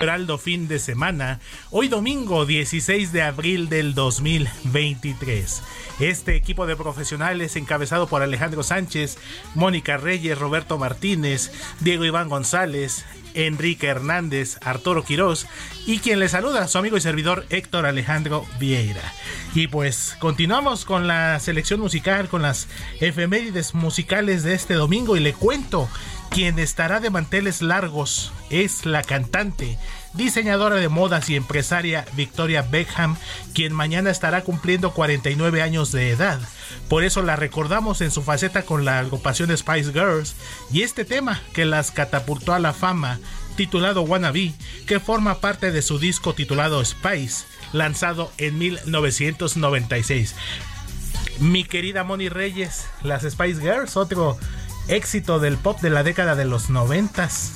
Heraldo 0.00 0.38
fin 0.38 0.68
de 0.68 0.78
semana, 0.78 1.40
hoy 1.72 1.88
domingo 1.88 2.46
16 2.46 3.10
de 3.10 3.22
abril 3.22 3.68
del 3.68 3.96
2023. 3.96 5.60
Este 5.98 6.36
equipo 6.36 6.68
de 6.68 6.76
profesionales 6.76 7.56
encabezado 7.56 8.06
por 8.06 8.22
Alejandro 8.22 8.62
Sánchez, 8.62 9.18
Mónica 9.56 9.96
Reyes, 9.96 10.38
Roberto 10.38 10.78
Martínez, 10.78 11.50
Diego 11.80 12.04
Iván 12.04 12.28
González, 12.28 13.06
Enrique 13.34 13.88
Hernández, 13.88 14.58
Arturo 14.62 15.04
Quirós 15.04 15.48
y 15.84 15.98
quien 15.98 16.20
le 16.20 16.28
saluda, 16.28 16.68
su 16.68 16.78
amigo 16.78 16.96
y 16.96 17.00
servidor 17.00 17.44
Héctor 17.50 17.84
Alejandro 17.84 18.46
Vieira. 18.60 19.02
Y 19.54 19.66
pues 19.66 20.16
continuamos 20.20 20.84
con 20.84 21.08
la 21.08 21.40
selección 21.40 21.80
musical, 21.80 22.28
con 22.28 22.42
las 22.42 22.68
efemérides 23.00 23.74
musicales 23.74 24.44
de 24.44 24.54
este 24.54 24.74
domingo 24.74 25.16
y 25.16 25.20
le 25.20 25.32
cuento, 25.32 25.88
quien 26.30 26.58
estará 26.58 27.00
de 27.00 27.10
manteles 27.10 27.62
largos 27.62 28.32
es 28.50 28.86
la 28.86 29.02
cantante 29.02 29.78
diseñadora 30.14 30.76
de 30.76 30.88
modas 30.88 31.30
y 31.30 31.36
empresaria 31.36 32.04
Victoria 32.14 32.62
Beckham, 32.62 33.16
quien 33.54 33.72
mañana 33.72 34.10
estará 34.10 34.42
cumpliendo 34.42 34.92
49 34.92 35.62
años 35.62 35.92
de 35.92 36.10
edad. 36.10 36.40
Por 36.88 37.04
eso 37.04 37.22
la 37.22 37.36
recordamos 37.36 38.00
en 38.00 38.10
su 38.10 38.22
faceta 38.22 38.62
con 38.62 38.84
la 38.84 38.98
agrupación 38.98 39.56
Spice 39.56 39.92
Girls 39.92 40.34
y 40.72 40.82
este 40.82 41.04
tema 41.04 41.40
que 41.52 41.64
las 41.64 41.90
catapultó 41.90 42.52
a 42.52 42.58
la 42.58 42.72
fama, 42.72 43.18
titulado 43.56 44.02
Wannabe, 44.02 44.54
que 44.86 45.00
forma 45.00 45.40
parte 45.40 45.70
de 45.70 45.82
su 45.82 45.98
disco 45.98 46.34
titulado 46.34 46.84
Spice, 46.84 47.44
lanzado 47.72 48.32
en 48.38 48.58
1996. 48.58 50.34
Mi 51.40 51.62
querida 51.64 52.02
Moni 52.02 52.28
Reyes, 52.28 52.86
las 53.02 53.22
Spice 53.22 53.60
Girls, 53.60 53.96
otro 53.96 54.36
éxito 54.88 55.38
del 55.38 55.56
pop 55.56 55.80
de 55.80 55.90
la 55.90 56.02
década 56.02 56.34
de 56.34 56.44
los 56.44 56.70
noventas 56.70 57.52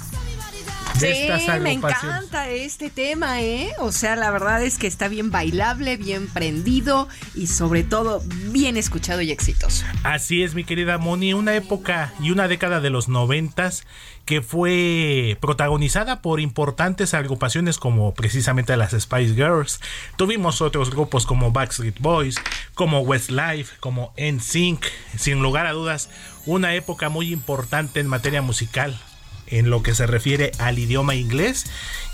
sí, 0.98 1.60
me 1.60 1.72
encanta 1.72 2.50
este 2.50 2.90
tema, 2.90 3.42
¿eh? 3.42 3.72
O 3.78 3.92
sea, 3.92 4.16
la 4.16 4.30
verdad 4.30 4.62
es 4.62 4.78
que 4.78 4.86
está 4.86 5.08
bien 5.08 5.30
bailable, 5.30 5.96
bien 5.96 6.28
prendido 6.28 7.08
y 7.34 7.46
sobre 7.46 7.82
todo 7.82 8.22
bien 8.50 8.76
escuchado 8.76 9.20
y 9.20 9.30
exitoso. 9.30 9.84
Así 10.02 10.42
es, 10.42 10.54
mi 10.54 10.64
querida 10.64 10.98
Moni, 10.98 11.34
una 11.34 11.54
época 11.54 12.12
y 12.20 12.30
una 12.30 12.48
década 12.48 12.80
de 12.80 12.90
los 12.90 13.08
noventas 13.08 13.84
que 14.24 14.40
fue 14.40 15.36
protagonizada 15.40 16.22
por 16.22 16.40
importantes 16.40 17.12
agrupaciones 17.12 17.78
como 17.78 18.14
precisamente 18.14 18.76
las 18.76 18.92
Spice 18.92 19.34
Girls. 19.34 19.80
Tuvimos 20.16 20.60
otros 20.60 20.90
grupos 20.90 21.26
como 21.26 21.50
Backstreet 21.50 21.98
Boys, 21.98 22.36
como 22.74 23.00
Westlife, 23.00 23.76
como 23.80 24.12
NSYNC. 24.16 24.86
Sin 25.16 25.42
lugar 25.42 25.66
a 25.66 25.72
dudas, 25.72 26.08
una 26.46 26.74
época 26.74 27.08
muy 27.08 27.32
importante 27.32 28.00
en 28.00 28.06
materia 28.06 28.42
musical 28.42 28.98
en 29.52 29.68
lo 29.68 29.82
que 29.82 29.94
se 29.94 30.06
refiere 30.06 30.52
al 30.58 30.78
idioma 30.78 31.14
inglés. 31.14 31.66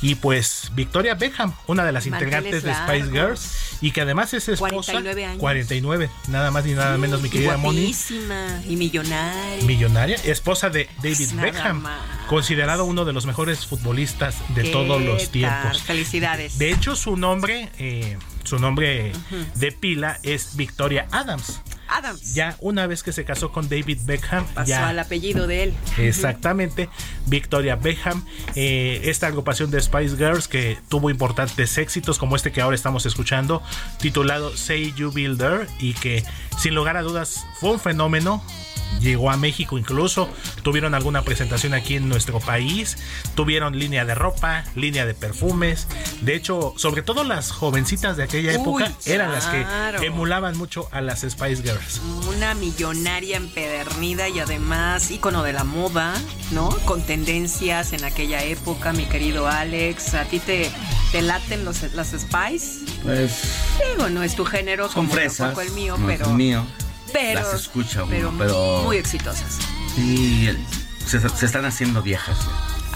Y 0.03 0.17
pues 0.17 0.71
Victoria 0.75 1.15
Beckham, 1.15 1.55
una 1.67 1.85
de 1.85 1.93
las 1.93 2.07
integrantes 2.07 2.63
de 2.63 2.75
Spice 2.75 3.11
Girls, 3.11 3.79
y 3.81 3.93
que 3.93 4.01
además 4.01 4.35
es 4.35 4.49
esposa. 4.49 4.93
49 4.93 5.25
años. 5.25 5.39
49, 5.39 6.11
nada 6.29 6.51
más 6.51 6.65
ni 6.65 6.73
nada 6.73 6.99
menos, 6.99 7.23
mi 7.23 7.31
querida 7.31 7.57
Moni. 7.57 7.95
y 8.69 8.77
millonaria. 8.77 9.65
Millonaria, 9.65 10.17
esposa 10.25 10.69
de 10.71 10.89
David 11.03 11.31
Beckham, 11.35 11.85
considerado 12.29 12.85
uno 12.85 13.05
de 13.05 13.13
los 13.13 13.27
mejores 13.27 13.67
futbolistas 13.67 14.37
de 14.55 14.65
todos 14.65 15.01
los 15.01 15.31
tiempos. 15.31 15.83
Felicidades. 15.83 16.59
De 16.59 16.71
hecho, 16.71 16.97
su 16.97 17.17
nombre, 17.17 17.71
eh, 17.79 18.19
su 18.45 18.59
nombre 18.59 19.13
de 19.55 19.73
pila 19.73 20.19
es 20.23 20.57
Victoria 20.57 21.07
Adams. 21.13 21.61
Adams. 21.89 22.35
Ya 22.35 22.57
una 22.61 22.87
vez 22.87 23.03
que 23.03 23.13
se 23.13 23.25
casó 23.25 23.53
con 23.53 23.69
David 23.69 23.99
Beckham, 24.05 24.47
pasó 24.55 24.69
ya, 24.69 24.89
al 24.89 24.99
apellido 24.99 25.47
de 25.47 25.65
él. 25.65 25.75
Exactamente, 25.99 26.89
Victoria 27.27 27.77
Beckham, 27.77 28.25
eh, 28.55 29.01
esta 29.05 29.27
agrupación 29.27 29.71
de 29.71 29.81
Spice 29.81 30.17
Girls 30.17 30.49
que 30.49 30.79
tuvo 30.89 31.11
importantes 31.11 31.79
éxitos 31.79 32.19
como 32.19 32.37
este 32.37 32.53
que 32.53 32.61
ahora 32.61 32.75
estamos 32.75 33.07
escuchando, 33.07 33.63
titulado 33.99 34.57
Say 34.57 34.93
You 34.97 35.11
Builder 35.11 35.67
y 35.79 35.95
que 35.95 36.25
sin 36.59 36.75
lugar 36.75 36.97
a 36.97 37.03
dudas 37.03 37.45
fue 37.61 37.71
un 37.71 37.81
fenómeno 37.81 38.43
llegó 39.01 39.31
a 39.31 39.37
México 39.37 39.79
incluso, 39.79 40.29
tuvieron 40.63 40.95
alguna 40.95 41.23
presentación 41.23 41.75
aquí 41.75 41.97
en 41.97 42.09
nuestro 42.09 42.41
país, 42.41 42.97
tuvieron 43.35 43.79
línea 43.79 44.05
de 44.05 44.15
ropa, 44.15 44.65
línea 44.75 45.07
de 45.07 45.15
perfumes, 45.15 45.87
de 46.21 46.35
hecho, 46.35 46.75
sobre 46.77 47.03
todo 47.03 47.25
las 47.25 47.51
jovencitas 47.51 48.17
de 48.17 48.25
aquella 48.25 48.53
época 48.53 48.93
eran 49.07 49.33
las 49.33 49.47
que 49.47 49.65
emulaban 50.07 50.57
mucho 50.57 50.89
a 50.93 51.01
las 51.01 51.21
Spice 51.21 51.63
Girls. 51.63 52.01
Una 52.29 52.55
millonaria 52.55 53.37
empedernida 53.37 54.29
y 54.29 54.41
además 54.41 55.11
ícono 55.11 55.43
de 55.43 55.53
la 55.53 55.65
moda, 55.65 56.15
¿no? 56.53 56.71
Con 56.85 57.03
tendencias 57.03 57.93
en 57.93 58.05
aquella 58.05 58.43
época, 58.43 58.93
mi 58.93 59.07
querido 59.07 59.49
Alex, 59.49 60.15
¿a 60.15 60.25
ti 60.25 60.39
te, 60.41 60.71
te 61.13 61.23
laten 61.23 61.65
los, 61.65 61.83
las 61.95 62.09
Spice? 62.09 62.85
Pues... 63.03 63.43
Digo, 63.95 64.09
no 64.09 64.23
es 64.23 64.35
tu 64.35 64.45
género, 64.45 64.85
con 64.85 65.07
como 65.07 65.13
fresas, 65.13 65.57
el 65.59 65.73
mío, 65.73 65.97
pero... 66.07 66.27
Es 66.27 66.33
mío 66.33 66.67
pero, 67.13 67.41
las 67.41 67.55
escucha 67.55 68.05
pero, 68.09 68.33
muy 68.83 68.97
exitosas. 68.97 69.59
Sí, 69.95 70.49
se, 71.07 71.47
están 71.47 71.65
haciendo 71.65 72.03
viejas. 72.03 72.39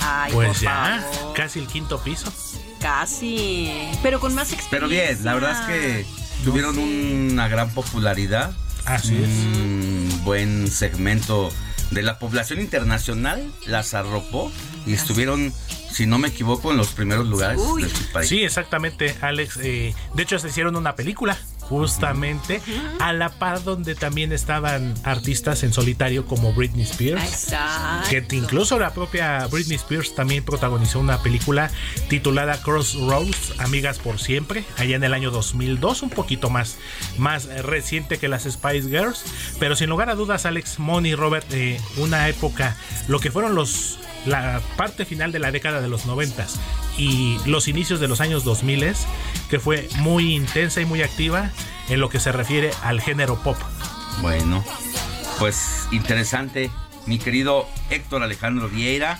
Ay, 0.00 0.32
pues 0.32 0.60
ya, 0.60 1.04
casi 1.34 1.60
el 1.60 1.66
quinto 1.66 2.02
piso. 2.02 2.32
Casi, 2.80 3.90
pero 4.02 4.18
con 4.18 4.34
más 4.34 4.52
experiencia. 4.52 4.70
Pero 4.70 4.88
bien, 4.88 5.24
la 5.24 5.34
verdad 5.34 5.52
es 5.52 5.66
que 5.66 6.06
tuvieron 6.44 6.78
una 6.78 7.48
gran 7.48 7.70
popularidad. 7.70 8.52
Así 8.84 9.14
un 9.14 10.22
buen 10.24 10.68
segmento 10.68 11.50
de 11.92 12.02
la 12.02 12.18
población 12.18 12.60
internacional 12.60 13.52
las 13.66 13.94
arropó 13.94 14.50
y 14.86 14.94
estuvieron 14.94 15.52
si 15.92 16.06
no 16.06 16.18
me 16.18 16.28
equivoco, 16.28 16.70
en 16.70 16.78
los 16.78 16.88
primeros 16.88 17.26
lugares 17.26 17.60
de 17.76 17.88
su 17.88 18.12
país. 18.12 18.28
Sí, 18.28 18.42
exactamente, 18.42 19.14
Alex. 19.20 19.58
Eh, 19.62 19.94
de 20.14 20.22
hecho, 20.22 20.38
se 20.38 20.48
hicieron 20.48 20.74
una 20.76 20.96
película 20.96 21.36
justamente 21.68 22.60
a 23.00 23.12
la 23.12 23.30
par 23.30 23.62
donde 23.64 23.94
también 23.94 24.32
estaban 24.32 24.94
artistas 25.04 25.62
en 25.62 25.72
solitario 25.72 26.26
como 26.26 26.52
Britney 26.52 26.84
Spears. 26.84 27.54
Que 28.08 28.24
incluso 28.32 28.78
la 28.78 28.92
propia 28.92 29.46
Britney 29.46 29.76
Spears 29.76 30.14
también 30.14 30.44
protagonizó 30.44 31.00
una 31.00 31.22
película 31.22 31.70
titulada 32.08 32.60
Crossroads, 32.62 33.58
Amigas 33.58 33.98
por 33.98 34.18
Siempre, 34.18 34.64
allá 34.78 34.96
en 34.96 35.04
el 35.04 35.14
año 35.14 35.30
2002, 35.30 36.02
un 36.02 36.10
poquito 36.10 36.50
más, 36.50 36.76
más 37.18 37.46
reciente 37.62 38.18
que 38.18 38.28
las 38.28 38.44
Spice 38.44 38.88
Girls. 38.88 39.24
Pero 39.58 39.76
sin 39.76 39.88
lugar 39.88 40.10
a 40.10 40.14
dudas, 40.14 40.46
Alex, 40.46 40.78
Money, 40.78 41.14
Robert, 41.14 41.46
eh, 41.52 41.80
una 41.96 42.28
época, 42.28 42.76
lo 43.08 43.20
que 43.20 43.30
fueron 43.30 43.54
los 43.54 43.98
la 44.26 44.60
parte 44.76 45.04
final 45.04 45.32
de 45.32 45.38
la 45.38 45.50
década 45.50 45.80
de 45.80 45.88
los 45.88 46.06
90 46.06 46.46
y 46.96 47.38
los 47.46 47.68
inicios 47.68 48.00
de 48.00 48.08
los 48.08 48.20
años 48.20 48.44
2000 48.44 48.94
que 49.50 49.58
fue 49.58 49.88
muy 49.98 50.34
intensa 50.34 50.80
y 50.80 50.84
muy 50.84 51.02
activa 51.02 51.50
en 51.88 52.00
lo 52.00 52.08
que 52.08 52.20
se 52.20 52.32
refiere 52.32 52.70
al 52.82 53.00
género 53.00 53.42
pop. 53.42 53.56
Bueno, 54.20 54.64
pues 55.38 55.88
interesante, 55.90 56.70
mi 57.06 57.18
querido 57.18 57.68
Héctor 57.90 58.22
Alejandro 58.22 58.68
Vieira. 58.68 59.18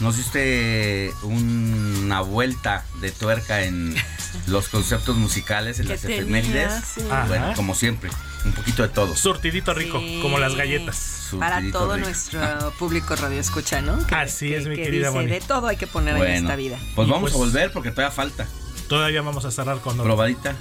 Nos 0.00 0.16
diste 0.16 1.12
una 1.22 2.20
vuelta 2.20 2.84
de 3.00 3.10
tuerca 3.10 3.64
en 3.64 3.96
los 4.46 4.68
conceptos 4.68 5.16
musicales, 5.16 5.80
en 5.80 5.88
las 5.88 6.04
efemérides. 6.04 6.94
Bueno, 7.26 7.52
como 7.56 7.74
siempre, 7.74 8.10
un 8.44 8.52
poquito 8.52 8.82
de 8.82 8.88
todo. 8.88 9.16
Surtidito 9.16 9.74
rico, 9.74 10.00
como 10.22 10.38
las 10.38 10.54
galletas. 10.54 11.28
Para 11.38 11.62
todo 11.70 11.96
nuestro 11.98 12.72
público 12.78 13.14
radio 13.16 13.40
escucha, 13.40 13.80
¿no? 13.82 13.98
Así 14.10 14.54
es, 14.54 14.66
mi 14.66 14.76
querida 14.76 15.10
dice, 15.10 15.26
De 15.26 15.40
todo 15.40 15.66
hay 15.66 15.76
que 15.76 15.86
poner 15.86 16.16
en 16.16 16.32
esta 16.44 16.56
vida. 16.56 16.78
Pues 16.94 17.08
vamos 17.08 17.30
a 17.30 17.34
pues 17.34 17.52
volver 17.52 17.72
porque 17.72 17.90
todavía 17.90 18.14
falta. 18.14 18.46
Todavía 18.88 19.20
vamos 19.22 19.44
a 19.44 19.50
cerrar 19.50 19.80
con 19.80 19.96
Probadita. 19.98 20.56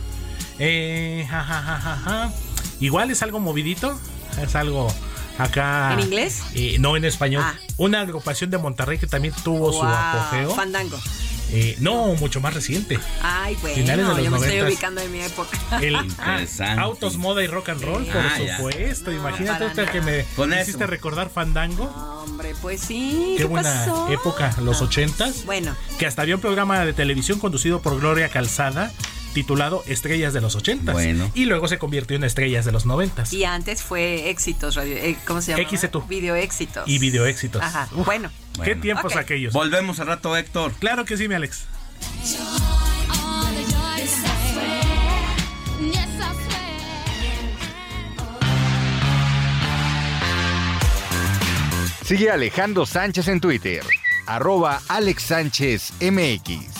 Eh, 0.59 1.27
Igual 2.79 3.11
es 3.11 3.23
algo 3.23 3.39
movidito. 3.39 3.97
Es 4.41 4.55
algo 4.55 4.93
acá. 5.37 5.93
¿En 5.93 5.99
inglés? 6.01 6.43
Eh, 6.53 6.77
no 6.79 6.97
en 6.97 7.05
español. 7.05 7.43
Ah. 7.45 7.55
Una 7.77 8.01
agrupación 8.01 8.49
de 8.49 8.57
Monterrey 8.57 8.97
que 8.97 9.07
también 9.07 9.33
tuvo 9.43 9.71
su 9.71 9.83
apogeo. 9.83 10.53
Fandango. 10.53 10.99
Eh, 11.51 11.77
no, 11.79 12.13
mucho 12.15 12.41
más 12.41 12.53
reciente. 12.53 12.99
Ay, 13.21 13.57
bueno, 13.61 14.19
yo 14.19 14.31
me 14.31 14.37
estoy 14.37 14.61
ubicando 14.61 15.01
en 15.01 15.11
mi 15.11 15.21
época. 15.21 15.57
El, 15.81 15.95
ah, 16.19 16.43
autos, 16.79 17.17
moda 17.17 17.43
y 17.43 17.47
rock 17.47 17.69
and 17.69 17.81
roll, 17.81 18.05
por 18.05 18.21
ah, 18.21 18.37
supuesto. 18.37 19.11
Imagínate 19.11 19.65
usted 19.65 19.89
que 19.89 20.01
me 20.01 20.25
hiciste 20.61 20.87
recordar 20.87 21.29
Fandango. 21.29 21.85
Hombre, 22.23 22.53
pues 22.61 22.81
sí. 22.81 23.35
Qué, 23.37 23.45
buena 23.45 23.85
época, 24.09 24.55
los 24.61 24.81
ochentas. 24.81 25.45
Bueno. 25.45 25.75
Que 25.97 26.05
hasta 26.05 26.21
había 26.21 26.35
un 26.35 26.41
programa 26.41 26.83
de 26.85 26.93
televisión 26.93 27.39
conducido 27.39 27.81
por 27.81 27.99
Gloria 27.99 28.29
Calzada 28.29 28.91
titulado 29.33 29.83
Estrellas 29.85 30.33
de 30.33 30.41
los 30.41 30.55
80. 30.55 30.91
Bueno. 30.93 31.31
Y 31.35 31.45
luego 31.45 31.67
se 31.67 31.77
convirtió 31.77 32.15
en 32.15 32.23
Estrellas 32.23 32.65
de 32.65 32.71
los 32.71 32.87
90. 32.87 33.25
Y 33.31 33.43
antes 33.43 33.83
fue 33.83 34.29
Éxitos, 34.31 34.75
radio, 34.75 34.95
eh, 34.95 35.15
¿cómo 35.25 35.41
se 35.41 35.51
llama? 35.51 35.69
Video 36.09 36.35
Éxitos. 36.35 36.83
Y 36.87 36.97
Video 36.97 37.25
Éxitos. 37.25 37.61
Ajá. 37.61 37.87
bueno. 37.91 38.31
Qué 38.63 38.75
tiempos 38.75 39.15
aquellos. 39.15 39.53
Volvemos 39.53 39.99
al 39.99 40.07
rato, 40.07 40.35
Héctor. 40.35 40.73
Claro 40.79 41.05
que 41.05 41.17
sí, 41.17 41.27
mi 41.27 41.35
Alex. 41.35 41.65
Sigue 52.03 52.31
Alejandro 52.31 52.85
Sánchez 52.85 53.27
en 53.27 53.41
Twitter, 53.41 53.83
arroba 54.27 54.79
Alex 54.87 55.23
Sánchez 55.23 55.91
MX. 55.99 56.77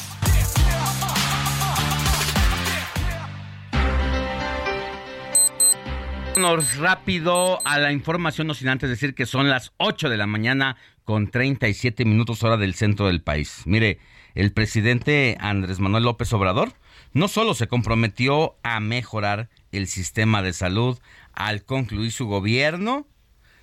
rápido 6.79 7.59
a 7.65 7.79
la 7.79 7.91
información, 7.91 8.47
no 8.47 8.53
sin 8.53 8.69
antes 8.69 8.89
decir 8.89 9.15
que 9.15 9.25
son 9.25 9.49
las 9.49 9.73
8 9.77 10.09
de 10.09 10.17
la 10.17 10.27
mañana 10.27 10.77
con 11.07 11.29
37 11.29 12.03
minutos 12.03 12.43
hora 12.43 12.57
del 12.57 12.75
centro 12.75 13.07
del 13.07 13.21
país. 13.21 13.61
Mire, 13.63 13.97
el 14.35 14.51
presidente 14.51 15.37
Andrés 15.39 15.79
Manuel 15.79 16.03
López 16.03 16.33
Obrador 16.33 16.73
no 17.13 17.29
solo 17.29 17.53
se 17.53 17.69
comprometió 17.69 18.57
a 18.61 18.81
mejorar 18.81 19.49
el 19.71 19.87
sistema 19.87 20.41
de 20.41 20.51
salud 20.51 20.99
al 21.31 21.63
concluir 21.63 22.11
su 22.11 22.27
gobierno, 22.27 23.07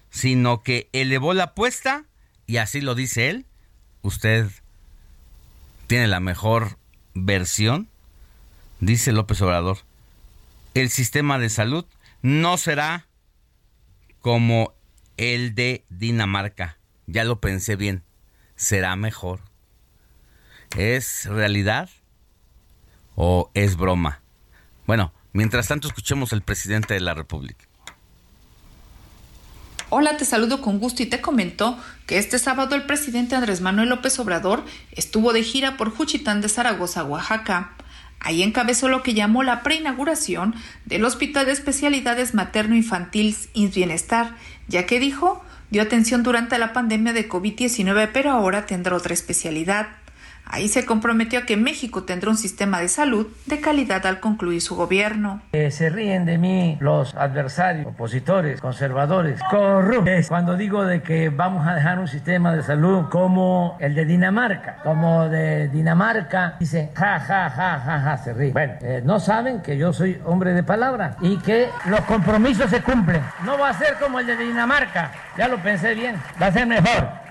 sino 0.09 0.63
que 0.63 0.89
elevó 0.95 1.35
la 1.35 1.45
apuesta 1.45 2.07
y 2.47 2.57
así 2.57 2.81
lo 2.81 2.95
dice 2.95 3.29
él. 3.29 3.45
Usted 4.01 4.49
tiene 5.87 6.09
la 6.09 6.21
mejor 6.21 6.79
versión, 7.13 7.91
dice 8.81 9.13
López 9.13 9.43
Obrador. 9.43 9.81
El 10.73 10.89
sistema 10.89 11.39
de 11.39 11.51
salud 11.51 11.85
no 12.23 12.57
será 12.57 13.07
como 14.23 14.73
el 15.19 15.55
de 15.55 15.85
Dinamarca. 15.91 16.79
Ya 17.07 17.25
lo 17.25 17.41
pensé 17.41 17.77
bien. 17.77 18.03
Será 18.57 18.97
mejor. 18.97 19.41
¿Es 20.77 21.27
realidad 21.27 21.89
o 23.15 23.51
es 23.55 23.77
broma? 23.77 24.21
Bueno, 24.87 25.13
mientras 25.33 25.69
tanto 25.69 25.89
escuchemos 25.89 26.33
al 26.33 26.43
presidente 26.43 26.95
de 26.95 27.01
la 27.01 27.15
República. 27.15 27.67
Hola, 29.91 30.17
te 30.17 30.25
saludo 30.25 30.61
con 30.61 30.81
gusto 30.81 31.03
y 31.03 31.07
te 31.07 31.21
comento 31.21 31.79
que 32.07 32.19
este 32.19 32.41
sábado 32.41 32.75
el 32.75 32.85
presidente 32.85 33.37
Andrés 33.37 33.61
Manuel 33.61 33.91
López 33.91 34.19
Obrador 34.19 34.65
estuvo 34.91 35.33
de 35.33 35.45
gira 35.45 35.77
por 35.77 35.95
Juchitán 35.95 36.41
de 36.41 36.49
Zaragoza, 36.49 37.05
Oaxaca. 37.05 37.75
Ahí 38.19 38.43
encabezó 38.43 38.89
lo 38.89 39.03
que 39.03 39.15
llamó 39.15 39.43
la 39.45 39.63
preinauguración 39.63 40.55
del 40.85 41.05
Hospital 41.05 41.47
de 41.47 41.53
Especialidades 41.53 42.35
Materno-Infantil 42.35 43.37
INS 43.53 43.75
Bienestar, 43.75 44.35
ya 44.67 44.87
que 44.87 44.99
dijo, 44.99 45.44
dio 45.71 45.83
atención 45.83 46.23
durante 46.23 46.59
la 46.59 46.73
pandemia 46.73 47.13
de 47.13 47.29
COVID-19, 47.29 48.11
pero 48.13 48.31
ahora 48.31 48.67
tendrá 48.67 48.97
otra 48.97 49.15
especialidad. 49.15 49.89
Ahí 50.47 50.69
se 50.69 50.85
comprometió 50.85 51.41
a 51.41 51.43
que 51.47 51.57
México 51.57 52.05
tendrá 52.05 52.31
un 52.31 52.37
sistema 52.37 52.81
de 52.81 52.89
salud 52.89 53.27
de 53.47 53.61
calidad 53.61 54.07
al 54.07 54.21
concluir 54.21 54.61
su 54.61 54.77
gobierno. 54.77 55.43
se 55.53 55.91
ríen 55.91 56.27
de 56.27 56.39
mí 56.39 56.77
los 56.81 57.15
adversarios, 57.15 57.87
opositores, 57.87 58.61
conservadores, 58.61 59.41
corruptos, 59.51 60.29
cuando 60.29 60.57
digo 60.57 60.85
de 60.85 61.03
que 61.03 61.29
vamos 61.29 61.67
a 61.67 61.75
dejar 61.75 61.99
un 61.99 62.09
sistema 62.09 62.55
de 62.55 62.63
salud 62.63 63.09
como 63.11 63.77
el 63.81 63.95
de 63.95 64.05
Dinamarca, 64.05 64.79
como 64.83 65.29
de 65.29 65.69
Dinamarca, 65.69 66.57
dicen 66.61 66.91
ja, 66.95 67.19
ja, 67.21 67.51
ja, 67.51 67.81
ja, 67.81 68.01
ja, 68.01 68.17
se 68.19 68.35
ríen. 68.35 68.53
Bueno, 68.53 68.75
eh, 68.83 69.03
no 69.05 69.21
saben 69.21 69.63
que 69.63 69.77
yo 69.77 69.93
soy 69.93 70.21
hombre 70.25 70.53
de 70.53 70.63
palabra 70.63 71.17
y 71.21 71.39
que 71.39 71.69
los 71.87 72.01
compromisos 72.03 72.71
se 72.71 72.83
cumplen. 72.83 73.23
No 73.45 73.59
va 73.59 73.71
a 73.71 73.79
ser 73.79 73.95
como 73.95 74.21
el 74.21 74.27
de 74.27 74.37
Dinamarca, 74.37 75.11
ya 75.37 75.49
lo 75.49 75.59
pensé 75.59 75.95
bien, 75.95 76.17
va 76.41 76.47
a 76.47 76.53
ser 76.53 76.67
mejor 76.67 77.24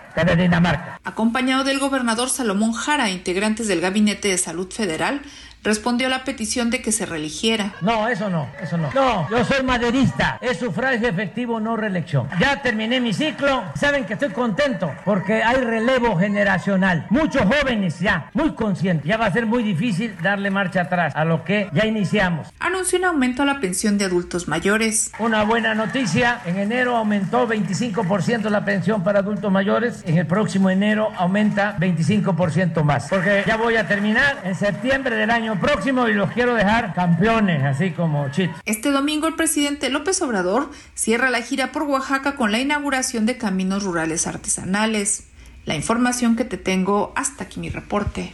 Acompañado 1.03 1.64
del 1.64 1.80
gobernador 1.80 2.30
Salomón 2.30 2.73
Jara, 2.73 3.10
integrantes 3.10 3.68
del 3.68 3.81
Gabinete 3.81 4.27
de 4.27 4.38
Salud 4.38 4.72
Federal, 4.72 5.22
respondió 5.64 6.07
a 6.07 6.10
la 6.10 6.23
petición 6.23 6.69
de 6.69 6.81
que 6.81 6.91
se 6.91 7.06
religiera. 7.06 7.73
No, 7.81 8.07
eso 8.07 8.30
no, 8.30 8.48
eso 8.61 8.77
no. 8.77 8.91
No, 8.94 9.30
yo 9.30 9.45
soy 9.45 9.64
maderista. 9.64 10.38
Es 10.41 10.57
sufragio 10.57 11.07
efectivo, 11.07 11.60
no 11.60 11.77
reelección. 11.77 12.27
Ya 12.40 12.61
terminé 12.61 12.99
mi 12.99 13.14
ciclo. 13.14 13.64
Saben 13.76 14.06
que 14.06 14.14
estoy 14.14 14.30
contento 14.30 14.91
porque 15.06 15.41
hay 15.41 15.57
relevo 15.57 16.18
generacional. 16.18 17.07
Muchos 17.10 17.44
jóvenes 17.44 17.99
ya, 17.99 18.30
muy 18.34 18.53
conscientes. 18.53 19.07
Ya 19.07 19.18
va 19.18 19.27
a 19.27 19.31
ser 19.31 19.45
muy 19.45 19.64
difícil 19.64 20.15
darle 20.22 20.49
marcha 20.49 20.81
atrás 20.81 21.15
a 21.15 21.26
lo 21.26 21.44
que 21.44 21.69
ya 21.73 21.85
iniciamos. 21.85 22.48
Anunció 22.60 22.99
un 22.99 23.06
aumento 23.06 23.44
a 23.44 23.45
la 23.45 23.60
pensión 23.60 23.98
de 23.98 24.06
adultos 24.06 24.48
mayores. 24.48 25.11
Una 25.19 25.44
buena 25.44 25.73
noticia. 25.73 26.41
En 26.45 26.57
enero 26.57 26.98
aumentó 26.98 27.48
25% 27.48 28.49
la 28.49 28.65
pensión 28.65 29.03
para 29.03 29.19
adultos 29.19 29.52
mayores. 29.52 30.03
En 30.06 30.18
el 30.18 30.27
próximo 30.27 30.69
enero 30.69 31.11
aumenta 31.18 31.77
25% 31.77 32.84
más. 32.84 33.07
Porque 33.10 33.44
ya 33.48 33.56
voy 33.56 33.77
a 33.77 33.88
terminar 33.88 34.41
en 34.44 34.56
septiembre 34.56 35.15
del 35.15 35.31
año 35.31 35.52
próximo 35.59 36.07
y 36.07 36.13
los 36.13 36.31
quiero 36.31 36.55
dejar 36.55 36.93
campeones, 36.93 37.63
así 37.63 37.91
como 37.91 38.30
Chit. 38.30 38.51
Este 38.65 38.91
domingo 38.91 39.27
el 39.27 39.35
presidente 39.35 39.89
López 39.89 40.21
Obrador 40.21 40.69
cierra 40.93 41.30
la 41.30 41.41
gira 41.41 41.71
por 41.71 41.84
Oaxaca 41.84 42.35
con 42.35 42.51
la 42.51 42.59
inauguración 42.59 43.25
de 43.25 43.38
caminos 43.38 43.84
rurales 43.84 44.27
artesanales. 44.27 45.27
La 45.65 45.75
información 45.75 46.35
que 46.35 46.45
te 46.45 46.57
tengo, 46.57 47.13
hasta 47.15 47.45
aquí 47.45 47.59
mi 47.59 47.69
reporte. 47.69 48.34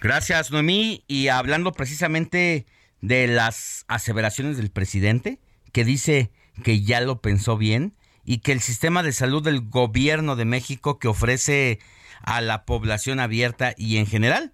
Gracias, 0.00 0.50
Noemí. 0.50 1.04
Y 1.06 1.28
hablando 1.28 1.72
precisamente 1.72 2.66
de 3.00 3.28
las 3.28 3.84
aseveraciones 3.88 4.56
del 4.56 4.70
presidente, 4.70 5.40
que 5.72 5.84
dice 5.84 6.30
que 6.64 6.82
ya 6.82 7.00
lo 7.00 7.20
pensó 7.20 7.56
bien 7.56 7.94
y 8.24 8.38
que 8.38 8.52
el 8.52 8.60
sistema 8.60 9.02
de 9.02 9.12
salud 9.12 9.42
del 9.42 9.60
gobierno 9.60 10.36
de 10.36 10.44
México 10.44 10.98
que 10.98 11.08
ofrece 11.08 11.78
a 12.22 12.40
la 12.40 12.64
población 12.64 13.20
abierta 13.20 13.74
y 13.76 13.98
en 13.98 14.06
general 14.06 14.52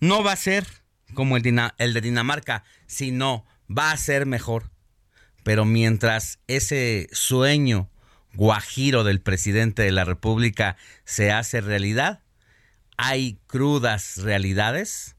no 0.00 0.22
va 0.24 0.32
a 0.32 0.36
ser 0.36 0.66
como 1.14 1.36
el, 1.36 1.60
el 1.78 1.94
de 1.94 2.00
Dinamarca, 2.00 2.64
sino 2.86 3.44
va 3.68 3.92
a 3.92 3.96
ser 3.96 4.26
mejor. 4.26 4.70
Pero 5.42 5.64
mientras 5.64 6.38
ese 6.46 7.08
sueño 7.12 7.88
guajiro 8.34 9.04
del 9.04 9.20
presidente 9.20 9.82
de 9.82 9.92
la 9.92 10.04
República 10.04 10.76
se 11.04 11.32
hace 11.32 11.60
realidad, 11.60 12.22
hay 12.96 13.38
crudas 13.46 14.18
realidades 14.18 15.16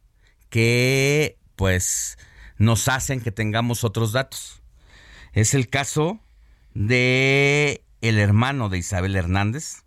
que 0.50 1.38
pues 1.56 2.18
nos 2.58 2.88
hacen 2.88 3.22
que 3.22 3.32
tengamos 3.32 3.84
otros 3.84 4.12
datos. 4.12 4.62
Es 5.34 5.54
el 5.54 5.70
caso 5.70 6.20
de 6.74 7.84
el 8.02 8.20
hermano 8.20 8.70
de 8.70 8.78
Isabel 8.78 9.16
Hernández, 9.16 9.81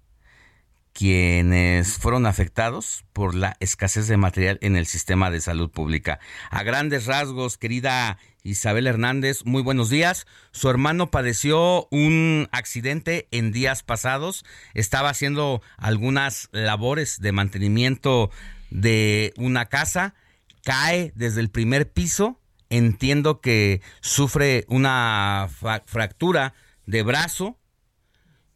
quienes 0.94 1.98
fueron 1.98 2.24
afectados 2.24 3.04
por 3.12 3.34
la 3.34 3.56
escasez 3.58 4.06
de 4.06 4.16
material 4.16 4.58
en 4.62 4.76
el 4.76 4.86
sistema 4.86 5.30
de 5.30 5.40
salud 5.40 5.68
pública. 5.68 6.20
A 6.50 6.62
grandes 6.62 7.06
rasgos, 7.06 7.58
querida 7.58 8.16
Isabel 8.44 8.86
Hernández, 8.86 9.44
muy 9.44 9.60
buenos 9.60 9.90
días. 9.90 10.26
Su 10.52 10.70
hermano 10.70 11.10
padeció 11.10 11.88
un 11.90 12.48
accidente 12.52 13.26
en 13.32 13.50
días 13.50 13.82
pasados. 13.82 14.44
Estaba 14.72 15.10
haciendo 15.10 15.62
algunas 15.78 16.48
labores 16.52 17.20
de 17.20 17.32
mantenimiento 17.32 18.30
de 18.70 19.34
una 19.36 19.66
casa. 19.66 20.14
Cae 20.62 21.12
desde 21.16 21.40
el 21.40 21.50
primer 21.50 21.90
piso. 21.90 22.40
Entiendo 22.70 23.40
que 23.40 23.82
sufre 24.00 24.64
una 24.68 25.48
fractura 25.86 26.54
de 26.86 27.02
brazo 27.02 27.58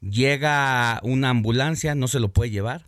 llega 0.01 1.01
una 1.03 1.31
ambulancia, 1.31 1.95
no 1.95 2.09
se 2.09 2.21
lo 2.21 2.29
puede 2.29 2.51
llevar. 2.51 2.83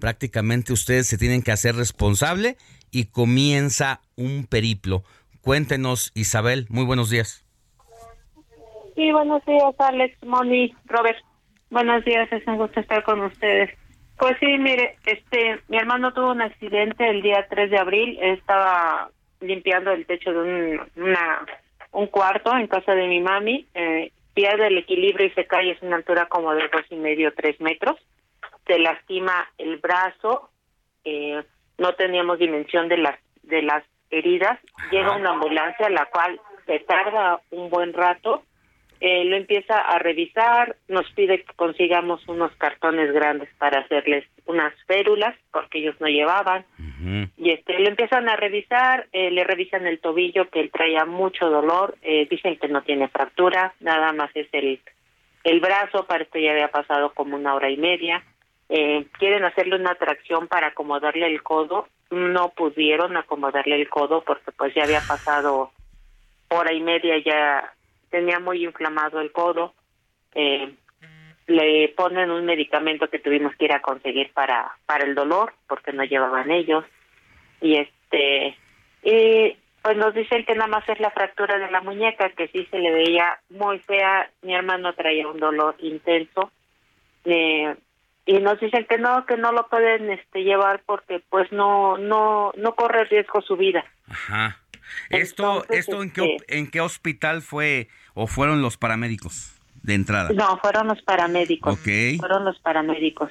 Prácticamente 0.00 0.72
ustedes 0.72 1.06
se 1.06 1.18
tienen 1.18 1.42
que 1.42 1.52
hacer 1.52 1.76
responsable 1.76 2.56
y 2.90 3.06
comienza 3.06 4.00
un 4.16 4.46
periplo. 4.46 5.02
Cuéntenos, 5.40 6.12
Isabel, 6.14 6.66
muy 6.70 6.84
buenos 6.84 7.10
días. 7.10 7.44
Sí, 8.94 9.10
buenos 9.10 9.44
días, 9.46 9.74
Alex, 9.78 10.16
Moni, 10.24 10.74
Robert. 10.86 11.18
Buenos 11.70 12.04
días, 12.04 12.30
es 12.32 12.46
un 12.46 12.58
gusto 12.58 12.80
estar 12.80 13.02
con 13.02 13.22
ustedes. 13.22 13.70
Pues 14.18 14.36
sí, 14.38 14.58
mire, 14.58 14.98
este, 15.06 15.60
mi 15.68 15.78
hermano 15.78 16.12
tuvo 16.12 16.32
un 16.32 16.42
accidente 16.42 17.08
el 17.08 17.22
día 17.22 17.46
3 17.48 17.70
de 17.70 17.78
abril, 17.78 18.18
estaba 18.20 19.10
limpiando 19.40 19.90
el 19.90 20.06
techo 20.06 20.32
de 20.32 20.38
un, 20.38 20.80
una, 20.96 21.46
un 21.92 22.06
cuarto 22.06 22.56
en 22.56 22.66
casa 22.66 22.94
de 22.94 23.08
mi 23.08 23.20
mami, 23.20 23.66
eh, 23.74 24.12
pierde 24.34 24.66
el 24.66 24.78
equilibrio 24.78 25.26
y 25.26 25.30
se 25.30 25.46
cae, 25.46 25.70
es 25.70 25.82
una 25.82 25.96
altura 25.96 26.26
como 26.26 26.54
de 26.54 26.68
dos 26.68 26.84
y 26.90 26.96
medio, 26.96 27.32
tres 27.34 27.60
metros, 27.60 27.96
se 28.66 28.78
lastima 28.78 29.48
el 29.58 29.78
brazo, 29.78 30.50
eh, 31.04 31.42
no 31.78 31.94
teníamos 31.94 32.38
dimensión 32.38 32.88
de 32.88 32.98
las 32.98 33.18
de 33.42 33.62
las 33.62 33.84
heridas. 34.10 34.58
Llega 34.90 35.16
una 35.16 35.30
ambulancia, 35.30 35.88
la 35.90 36.06
cual 36.06 36.40
se 36.66 36.78
tarda 36.80 37.40
un 37.50 37.70
buen 37.70 37.92
rato. 37.92 38.44
Eh, 39.04 39.24
lo 39.24 39.34
empieza 39.34 39.80
a 39.80 39.98
revisar, 39.98 40.76
nos 40.86 41.10
pide 41.10 41.42
que 41.42 41.52
consigamos 41.54 42.22
unos 42.28 42.54
cartones 42.54 43.12
grandes 43.12 43.48
para 43.58 43.80
hacerles 43.80 44.24
unas 44.46 44.72
férulas, 44.86 45.34
porque 45.50 45.80
ellos 45.80 45.96
no 45.98 46.06
llevaban. 46.06 46.64
Y 47.36 47.50
este, 47.50 47.80
lo 47.80 47.88
empiezan 47.88 48.28
a 48.28 48.36
revisar, 48.36 49.08
eh, 49.12 49.32
le 49.32 49.42
revisan 49.42 49.88
el 49.88 49.98
tobillo, 49.98 50.48
que 50.50 50.60
él 50.60 50.70
traía 50.70 51.04
mucho 51.04 51.50
dolor, 51.50 51.96
eh, 52.02 52.28
dicen 52.30 52.56
que 52.58 52.68
no 52.68 52.82
tiene 52.82 53.08
fractura, 53.08 53.74
nada 53.80 54.12
más 54.12 54.30
es 54.36 54.46
el, 54.52 54.78
el 55.42 55.58
brazo, 55.58 56.06
para 56.06 56.22
esto 56.22 56.38
ya 56.38 56.52
había 56.52 56.68
pasado 56.68 57.12
como 57.12 57.34
una 57.34 57.56
hora 57.56 57.70
y 57.70 57.78
media. 57.78 58.22
Eh, 58.68 59.06
quieren 59.18 59.44
hacerle 59.44 59.74
una 59.74 59.96
tracción 59.96 60.46
para 60.46 60.68
acomodarle 60.68 61.26
el 61.26 61.42
codo, 61.42 61.88
no 62.12 62.50
pudieron 62.50 63.16
acomodarle 63.16 63.74
el 63.74 63.88
codo 63.88 64.22
porque 64.22 64.52
pues 64.52 64.72
ya 64.76 64.84
había 64.84 65.00
pasado 65.00 65.72
hora 66.50 66.72
y 66.72 66.80
media, 66.80 67.18
ya 67.18 67.74
tenía 68.12 68.38
muy 68.38 68.64
inflamado 68.64 69.20
el 69.20 69.32
codo. 69.32 69.74
Eh, 70.34 70.72
le 71.48 71.88
ponen 71.96 72.30
un 72.30 72.44
medicamento 72.44 73.08
que 73.08 73.18
tuvimos 73.18 73.56
que 73.56 73.64
ir 73.64 73.72
a 73.72 73.82
conseguir 73.82 74.32
para 74.32 74.70
para 74.86 75.04
el 75.04 75.16
dolor 75.16 75.52
porque 75.66 75.92
no 75.92 76.04
llevaban 76.04 76.52
ellos 76.52 76.84
y 77.60 77.78
este 77.78 78.56
y 79.02 79.56
pues 79.82 79.96
nos 79.96 80.14
dicen 80.14 80.44
que 80.44 80.54
nada 80.54 80.68
más 80.68 80.88
es 80.88 81.00
la 81.00 81.10
fractura 81.10 81.58
de 81.58 81.68
la 81.70 81.80
muñeca 81.80 82.30
que 82.30 82.46
sí 82.48 82.64
se 82.70 82.78
le 82.78 82.92
veía 82.92 83.40
muy 83.50 83.80
fea 83.80 84.30
mi 84.42 84.54
hermano 84.54 84.94
traía 84.94 85.26
un 85.26 85.40
dolor 85.40 85.74
intenso 85.80 86.52
eh, 87.24 87.74
y 88.24 88.38
nos 88.38 88.60
dicen 88.60 88.86
que 88.88 88.98
no 88.98 89.26
que 89.26 89.36
no 89.36 89.50
lo 89.50 89.66
pueden 89.66 90.10
este 90.10 90.44
llevar 90.44 90.82
porque 90.86 91.20
pues 91.28 91.50
no 91.50 91.98
no 91.98 92.52
no 92.56 92.74
corre 92.76 93.04
riesgo 93.06 93.42
su 93.42 93.56
vida 93.56 93.84
Ajá. 94.08 94.61
Esto, 95.10 95.64
esto 95.70 96.02
en 96.02 96.10
qué, 96.10 96.36
este 96.36 96.58
en 96.58 96.70
qué 96.70 96.80
hospital 96.80 97.42
fue 97.42 97.88
o 98.14 98.26
fueron 98.26 98.62
los 98.62 98.76
paramédicos 98.76 99.60
de 99.82 99.94
entrada. 99.94 100.30
No, 100.32 100.58
fueron 100.58 100.88
los 100.88 101.02
paramédicos. 101.02 101.74
Ok. 101.74 102.18
Fueron 102.18 102.44
los 102.44 102.58
paramédicos. 102.60 103.30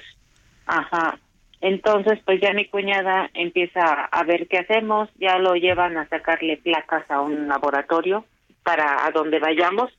Ajá. 0.66 1.18
Entonces, 1.60 2.18
pues 2.24 2.40
ya 2.40 2.52
mi 2.52 2.66
cuñada 2.66 3.30
empieza 3.34 4.04
a 4.04 4.24
ver 4.24 4.48
qué 4.48 4.58
hacemos, 4.58 5.08
ya 5.20 5.38
lo 5.38 5.54
llevan 5.54 5.96
a 5.96 6.08
sacarle 6.08 6.56
placas 6.56 7.08
a 7.08 7.20
un 7.20 7.46
laboratorio 7.46 8.26
para 8.64 9.06
a 9.06 9.10
donde 9.12 9.38
vayamos, 9.38 9.92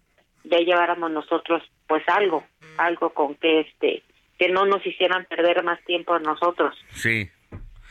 ya 0.43 0.57
lleváramos 0.57 1.11
nosotros 1.11 1.63
pues 1.87 2.03
algo, 2.07 2.43
algo 2.77 3.13
con 3.13 3.35
que 3.35 3.61
este 3.61 4.03
que 4.37 4.49
no 4.49 4.65
nos 4.65 4.85
hicieran 4.85 5.25
perder 5.25 5.63
más 5.63 5.79
tiempo 5.85 6.13
a 6.13 6.19
nosotros. 6.19 6.75
Sí. 6.91 7.29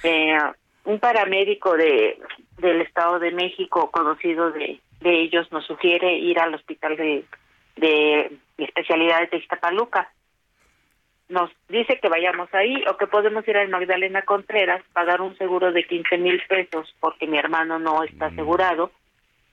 Eh, 0.03 0.37
un 0.85 0.99
paramédico 0.99 1.75
de 1.77 2.19
del 2.63 2.81
Estado 2.81 3.19
de 3.19 3.31
México 3.33 3.91
conocido 3.91 4.51
de, 4.53 4.81
de 5.01 5.21
ellos 5.21 5.51
nos 5.53 5.67
sugiere 5.67 6.15
ir 6.15 6.39
al 6.39 6.55
hospital 6.55 6.97
de, 6.97 7.25
de 7.77 8.39
especialidades 8.59 9.31
de 9.31 9.39
Iztapaluca. 9.39 10.11
Nos 11.29 11.51
dice 11.69 11.99
que 12.01 12.09
vayamos 12.09 12.49
ahí 12.55 12.83
o 12.91 12.97
que 12.97 13.07
podemos 13.07 13.47
ir 13.49 13.57
al 13.57 13.69
Magdalena 13.69 14.23
Contreras, 14.23 14.83
pagar 14.93 15.21
un 15.21 15.37
seguro 15.39 15.73
de 15.73 15.85
15 15.85 16.19
mil 16.19 16.41
pesos 16.49 16.95
porque 17.01 17.27
mi 17.27 17.39
hermano 17.39 17.79
no 17.79 18.03
está 18.05 18.27
asegurado 18.27 18.91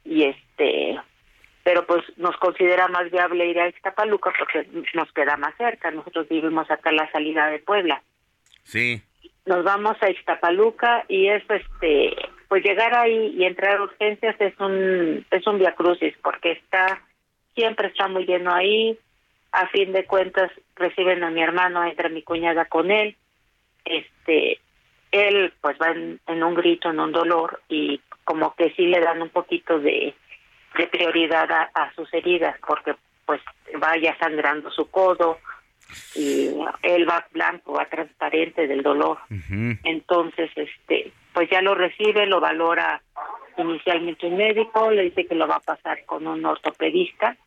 y 0.05 0.23
este 0.23 0.99
pero 1.63 1.85
pues 1.85 2.03
nos 2.17 2.35
considera 2.37 2.87
más 2.87 3.11
viable 3.11 3.45
ir 3.45 3.59
a 3.59 3.67
Iztapaluca 3.69 4.31
porque 4.39 4.67
nos 4.93 5.11
queda 5.11 5.37
más 5.37 5.55
cerca. 5.57 5.91
Nosotros 5.91 6.27
vivimos 6.27 6.69
acá 6.71 6.89
en 6.89 6.95
la 6.95 7.11
salida 7.11 7.47
de 7.47 7.59
Puebla 7.59 8.01
Sí. 8.63 9.01
nos 9.45 9.63
vamos 9.63 9.95
a 10.01 10.09
Iztapaluca 10.09 11.05
y 11.07 11.27
es 11.27 11.43
este 11.49 12.15
pues 12.49 12.63
llegar 12.63 12.97
ahí 12.97 13.35
y 13.37 13.45
entrar 13.45 13.77
a 13.77 13.83
urgencias 13.83 14.35
es 14.39 14.59
un 14.59 15.25
es 15.31 15.47
un 15.47 15.59
viacrucis 15.59 16.15
porque 16.21 16.53
está 16.53 17.01
siempre 17.55 17.87
está 17.87 18.07
muy 18.07 18.25
lleno 18.25 18.53
ahí. 18.53 18.97
A 19.51 19.67
fin 19.67 19.93
de 19.93 20.05
cuentas 20.05 20.51
reciben 20.75 21.23
a 21.23 21.29
mi 21.29 21.41
hermano 21.41 21.83
entra 21.83 22.09
mi 22.09 22.23
cuñada 22.23 22.65
con 22.65 22.91
él. 22.91 23.15
Este 23.85 24.59
él 25.11 25.53
pues 25.61 25.77
va 25.79 25.91
en, 25.91 26.43
un 26.43 26.55
grito 26.55 26.89
en 26.89 26.99
un 26.99 27.11
dolor 27.11 27.61
y 27.69 28.01
como 28.23 28.53
que 28.55 28.71
sí 28.71 28.85
le 28.87 28.99
dan 28.99 29.21
un 29.21 29.29
poquito 29.29 29.79
de 29.79 30.15
de 30.75 30.87
prioridad 30.87 31.51
a, 31.51 31.69
a 31.73 31.93
sus 31.93 32.11
heridas 32.13 32.55
porque 32.67 32.95
pues 33.25 33.41
vaya 33.79 34.17
sangrando 34.19 34.71
su 34.71 34.89
codo 34.89 35.37
y 36.15 36.49
él 36.83 37.09
va 37.09 37.25
blanco, 37.31 37.73
va 37.73 37.85
transparente 37.85 38.67
del 38.67 38.83
dolor. 38.83 39.19
Entonces, 39.83 40.49
este, 40.55 41.11
pues 41.33 41.49
ya 41.49 41.61
lo 41.61 41.75
recibe, 41.75 42.25
lo 42.25 42.39
valora 42.39 43.01
inicialmente 43.57 44.27
un 44.27 44.37
médico, 44.37 44.91
le 44.91 45.03
dice 45.03 45.25
que 45.25 45.35
lo 45.35 45.47
va 45.47 45.55
a 45.55 45.59
pasar 45.59 46.05
con 46.05 46.27
un 46.27 46.45
ortopedista, 46.45 47.37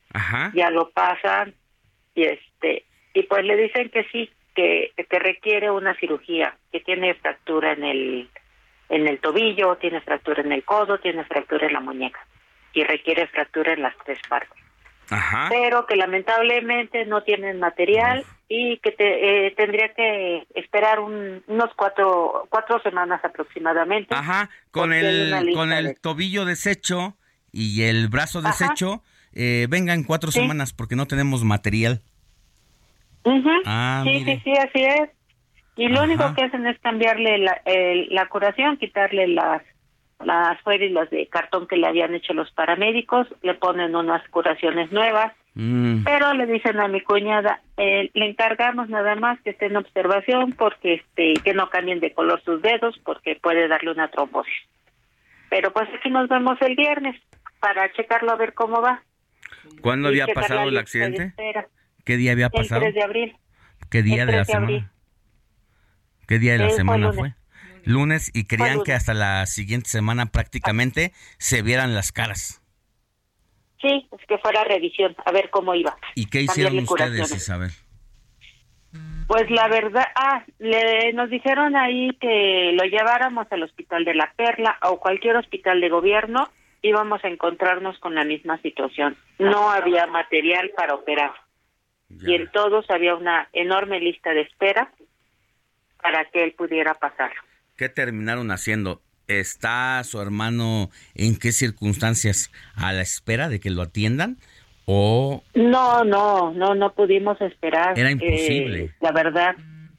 ya 0.54 0.70
lo 0.70 0.90
pasan 0.90 1.54
y 2.14 2.24
este, 2.24 2.84
y 3.14 3.22
pues 3.22 3.44
le 3.44 3.56
dicen 3.56 3.88
que 3.88 4.04
sí, 4.12 4.30
que, 4.54 4.92
que 4.96 5.18
requiere 5.18 5.70
una 5.70 5.94
cirugía, 5.94 6.56
que 6.70 6.80
tiene 6.80 7.14
fractura 7.14 7.72
en 7.72 7.84
el 7.84 8.30
en 8.88 9.08
el 9.08 9.20
tobillo, 9.20 9.76
tiene 9.76 10.02
fractura 10.02 10.42
en 10.42 10.52
el 10.52 10.64
codo, 10.64 10.98
tiene 10.98 11.24
fractura 11.24 11.66
en 11.66 11.72
la 11.72 11.80
muñeca 11.80 12.20
y 12.74 12.84
requiere 12.84 13.26
fractura 13.26 13.72
en 13.72 13.80
las 13.80 13.96
tres 14.04 14.18
partes 14.28 14.61
Ajá. 15.10 15.48
pero 15.50 15.86
que 15.86 15.96
lamentablemente 15.96 17.04
no 17.06 17.22
tienen 17.22 17.58
material 17.60 18.24
y 18.48 18.78
que 18.78 18.92
te, 18.92 19.46
eh, 19.46 19.50
tendría 19.56 19.92
que 19.94 20.46
esperar 20.54 21.00
un- 21.00 21.42
unos 21.46 21.70
cuatro 21.76 22.46
cuatro 22.50 22.80
semanas 22.82 23.20
aproximadamente. 23.24 24.14
Ajá, 24.14 24.48
con 24.70 24.92
el 24.92 25.52
con 25.54 25.72
el 25.72 25.86
de- 25.88 25.94
tobillo 25.94 26.44
deshecho 26.44 27.16
y 27.52 27.82
el 27.82 28.08
brazo 28.08 28.38
Ajá. 28.38 28.48
deshecho, 28.48 29.02
eh, 29.34 29.66
venga 29.68 29.92
en 29.94 30.04
cuatro 30.04 30.30
Sí. 30.30 30.40
semanas 30.40 30.72
porque 30.72 30.96
no 30.96 31.06
tenemos 31.06 31.44
material. 31.44 32.00
Ujú. 33.24 33.50
Ah, 33.66 34.02
sí, 34.04 34.10
mire. 34.10 34.36
sí, 34.36 34.40
sí, 34.44 34.52
así 34.52 34.82
es. 34.84 35.10
Y 35.76 35.88
lo 35.88 35.96
Ajá. 36.00 36.04
único 36.04 36.34
que 36.34 36.44
hacen 36.44 36.66
es 36.66 36.78
cambiarle 36.80 37.38
la, 37.38 37.60
el- 37.64 38.08
la 38.10 38.26
curación, 38.28 38.76
quitarle 38.76 39.28
las 39.28 39.62
las 40.24 40.60
férulas 40.62 41.10
de 41.10 41.26
cartón 41.26 41.66
que 41.66 41.76
le 41.76 41.86
habían 41.86 42.14
hecho 42.14 42.34
los 42.34 42.50
paramédicos, 42.52 43.26
le 43.42 43.54
ponen 43.54 43.94
unas 43.96 44.26
curaciones 44.28 44.92
nuevas 44.92 45.32
Mm, 45.54 46.04
Pero 46.04 46.32
le 46.32 46.46
dicen 46.46 46.80
a 46.80 46.88
mi 46.88 47.02
cuñada, 47.02 47.60
eh, 47.76 48.10
le 48.14 48.26
encargamos 48.26 48.88
nada 48.88 49.16
más 49.16 49.38
que 49.42 49.50
esté 49.50 49.66
en 49.66 49.76
observación 49.76 50.52
porque 50.52 50.94
este 50.94 51.34
que 51.42 51.52
no 51.52 51.68
cambien 51.68 52.00
de 52.00 52.14
color 52.14 52.42
sus 52.42 52.62
dedos 52.62 52.98
porque 53.04 53.36
puede 53.36 53.68
darle 53.68 53.90
una 53.90 54.08
trombosis. 54.08 54.54
Pero 55.50 55.72
pues 55.72 55.88
aquí 55.94 56.08
nos 56.08 56.28
vemos 56.28 56.56
el 56.62 56.74
viernes 56.74 57.20
para 57.60 57.92
checarlo 57.92 58.32
a 58.32 58.36
ver 58.36 58.54
cómo 58.54 58.80
va. 58.80 59.02
¿Cuándo 59.82 60.08
había 60.08 60.26
pasado 60.28 60.68
el 60.68 60.78
accidente? 60.78 61.34
¿Qué 62.04 62.16
día 62.16 62.32
había 62.32 62.46
El 62.46 62.52
pasado? 62.52 62.80
3 62.80 62.94
de 62.94 63.02
abril. 63.02 63.36
¿Qué 63.90 64.02
día 64.02 64.22
el 64.22 64.28
de 64.28 64.36
la 64.36 64.44
3 64.44 64.46
de 64.46 64.52
semana 64.52 64.66
abril. 64.66 64.88
¿Qué 66.26 66.38
día 66.38 66.52
de 66.52 66.58
la 66.58 66.70
semana 66.70 67.12
fue? 67.12 67.34
Lunes 67.84 68.30
y 68.34 68.46
lunes. 68.56 68.82
que 68.84 68.92
hasta 68.92 69.14
la 69.14 69.46
siguiente 69.46 69.88
semana 69.88 70.26
prácticamente 70.26 71.12
se 71.38 71.62
vieran 71.62 71.94
las 71.94 72.12
caras. 72.12 72.62
Sí, 73.80 74.08
es 74.12 74.26
que 74.26 74.38
fuera 74.38 74.62
revisión, 74.64 75.16
a 75.24 75.32
ver 75.32 75.50
cómo 75.50 75.74
iba. 75.74 75.96
¿Y 76.14 76.26
qué 76.26 76.42
hicieron 76.42 76.78
ustedes. 76.78 77.34
Isabel? 77.34 77.70
Pues 79.26 79.50
la 79.50 79.66
verdad, 79.68 80.06
ah, 80.14 80.44
le, 80.58 81.12
nos 81.14 81.30
dijeron 81.30 81.74
ahí 81.74 82.10
que 82.20 82.72
lo 82.74 82.84
lleváramos 82.84 83.46
al 83.50 83.62
hospital 83.62 84.04
de 84.04 84.14
la 84.14 84.32
Perla 84.36 84.78
o 84.82 85.00
cualquier 85.00 85.36
hospital 85.36 85.80
de 85.80 85.88
gobierno, 85.88 86.50
íbamos 86.82 87.24
a 87.24 87.28
encontrarnos 87.28 87.98
con 87.98 88.14
la 88.14 88.24
misma 88.24 88.58
situación. 88.58 89.16
No 89.38 89.70
había 89.70 90.06
material 90.06 90.70
para 90.76 90.94
operar. 90.94 91.32
Y 92.20 92.34
en 92.34 92.50
todos 92.50 92.84
había 92.90 93.14
una 93.14 93.48
enorme 93.54 93.98
lista 93.98 94.34
de 94.34 94.42
espera 94.42 94.92
para 96.02 96.26
que 96.26 96.44
él 96.44 96.52
pudiera 96.52 96.94
pasar. 96.94 97.32
¿Qué 97.82 97.88
terminaron 97.88 98.52
haciendo? 98.52 99.02
¿Está 99.26 100.04
su 100.04 100.20
hermano 100.22 100.90
en 101.16 101.36
qué 101.36 101.50
circunstancias? 101.50 102.52
¿A 102.76 102.92
la 102.92 103.00
espera 103.02 103.48
de 103.48 103.58
que 103.58 103.70
lo 103.70 103.82
atiendan? 103.82 104.36
¿O 104.86 105.42
No, 105.54 106.04
no, 106.04 106.52
no, 106.52 106.76
no 106.76 106.92
pudimos 106.94 107.40
esperar. 107.40 107.98
Era 107.98 108.10
Eh, 108.10 108.12
imposible. 108.12 108.90
la 109.00 109.10
verdad, 109.10 109.56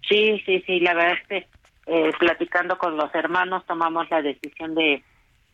sí, 0.07 0.41
sí, 0.45 0.63
sí, 0.65 0.79
la 0.79 0.93
verdad 0.93 1.17
es 1.21 1.27
que 1.27 1.47
eh, 1.87 2.11
platicando 2.17 2.77
con 2.77 2.95
los 2.95 3.13
hermanos 3.13 3.65
tomamos 3.67 4.09
la 4.09 4.21
decisión 4.21 4.75
de, 4.75 5.03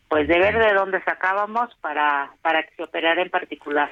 pues, 0.08 0.28
de 0.28 0.38
ver 0.38 0.56
de 0.56 0.72
dónde 0.74 1.02
sacábamos 1.02 1.74
para, 1.80 2.30
para 2.42 2.62
que 2.62 2.76
se 2.76 2.84
operara 2.84 3.22
en 3.22 3.30
particular. 3.30 3.90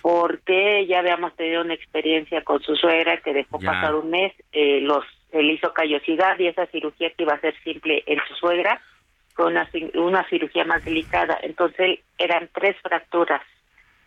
Porque 0.00 0.86
ya 0.86 1.00
habíamos 1.00 1.36
tenido 1.36 1.60
una 1.60 1.74
experiencia 1.74 2.42
con 2.44 2.62
su 2.62 2.74
suegra 2.76 3.20
que 3.20 3.34
dejó 3.34 3.60
Ya. 3.60 3.72
pasar 3.72 3.94
un 3.94 4.08
mes, 4.08 4.32
eh, 4.52 4.80
los, 4.80 5.04
se 5.30 5.42
le 5.42 5.54
hizo 5.54 5.72
callosidad 5.72 6.38
y 6.38 6.46
esa 6.46 6.66
cirugía 6.66 7.10
que 7.10 7.22
iba 7.22 7.34
a 7.34 7.40
ser 7.40 7.54
simple 7.62 8.02
en 8.06 8.18
su 8.26 8.34
suegra 8.34 8.80
fue 9.34 9.46
una, 9.46 9.68
una 9.94 10.28
cirugía 10.28 10.64
más 10.64 10.84
delicada. 10.84 11.38
Entonces 11.42 12.00
eran 12.18 12.48
tres 12.52 12.76
fracturas 12.82 13.42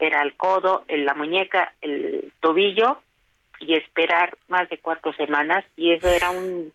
era 0.01 0.23
el 0.23 0.35
codo, 0.35 0.83
en 0.87 1.05
la 1.05 1.13
muñeca, 1.13 1.73
el 1.79 2.33
tobillo 2.39 3.01
y 3.59 3.75
esperar 3.75 4.35
más 4.47 4.67
de 4.69 4.79
cuatro 4.79 5.13
semanas 5.13 5.63
y 5.77 5.91
eso 5.93 6.09
era 6.09 6.31
un 6.31 6.73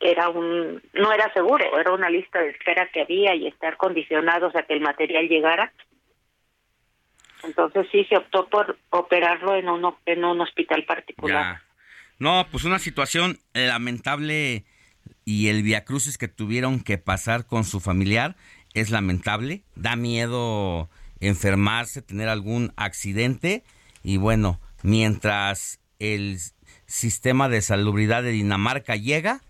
era 0.00 0.28
un 0.28 0.80
no 0.92 1.12
era 1.12 1.32
seguro, 1.32 1.64
era 1.78 1.92
una 1.92 2.10
lista 2.10 2.40
de 2.40 2.50
espera 2.50 2.88
que 2.92 3.00
había 3.00 3.34
y 3.34 3.46
estar 3.46 3.76
condicionados 3.78 4.54
a 4.54 4.62
que 4.62 4.74
el 4.74 4.80
material 4.80 5.28
llegara. 5.28 5.72
Entonces 7.42 7.86
sí 7.90 8.04
se 8.04 8.18
optó 8.18 8.46
por 8.48 8.76
operarlo 8.90 9.56
en 9.56 9.68
un 9.70 9.94
en 10.04 10.24
un 10.24 10.40
hospital 10.42 10.84
particular. 10.84 11.62
No, 12.18 12.46
pues 12.50 12.64
una 12.64 12.78
situación 12.78 13.38
lamentable 13.52 14.64
y 15.24 15.48
el 15.48 15.62
viacrucis 15.62 16.18
que 16.18 16.28
tuvieron 16.28 16.80
que 16.80 16.98
pasar 16.98 17.46
con 17.46 17.64
su 17.64 17.80
familiar 17.80 18.36
es 18.74 18.90
lamentable, 18.90 19.62
da 19.76 19.94
miedo 19.94 20.90
enfermarse, 21.20 22.02
tener 22.02 22.28
algún 22.28 22.72
accidente. 22.76 23.64
Y 24.02 24.16
bueno, 24.16 24.60
mientras 24.82 25.80
el 25.98 26.38
sistema 26.86 27.48
de 27.48 27.62
salubridad 27.62 28.22
de 28.22 28.30
Dinamarca 28.30 28.96
llega, 28.96 29.42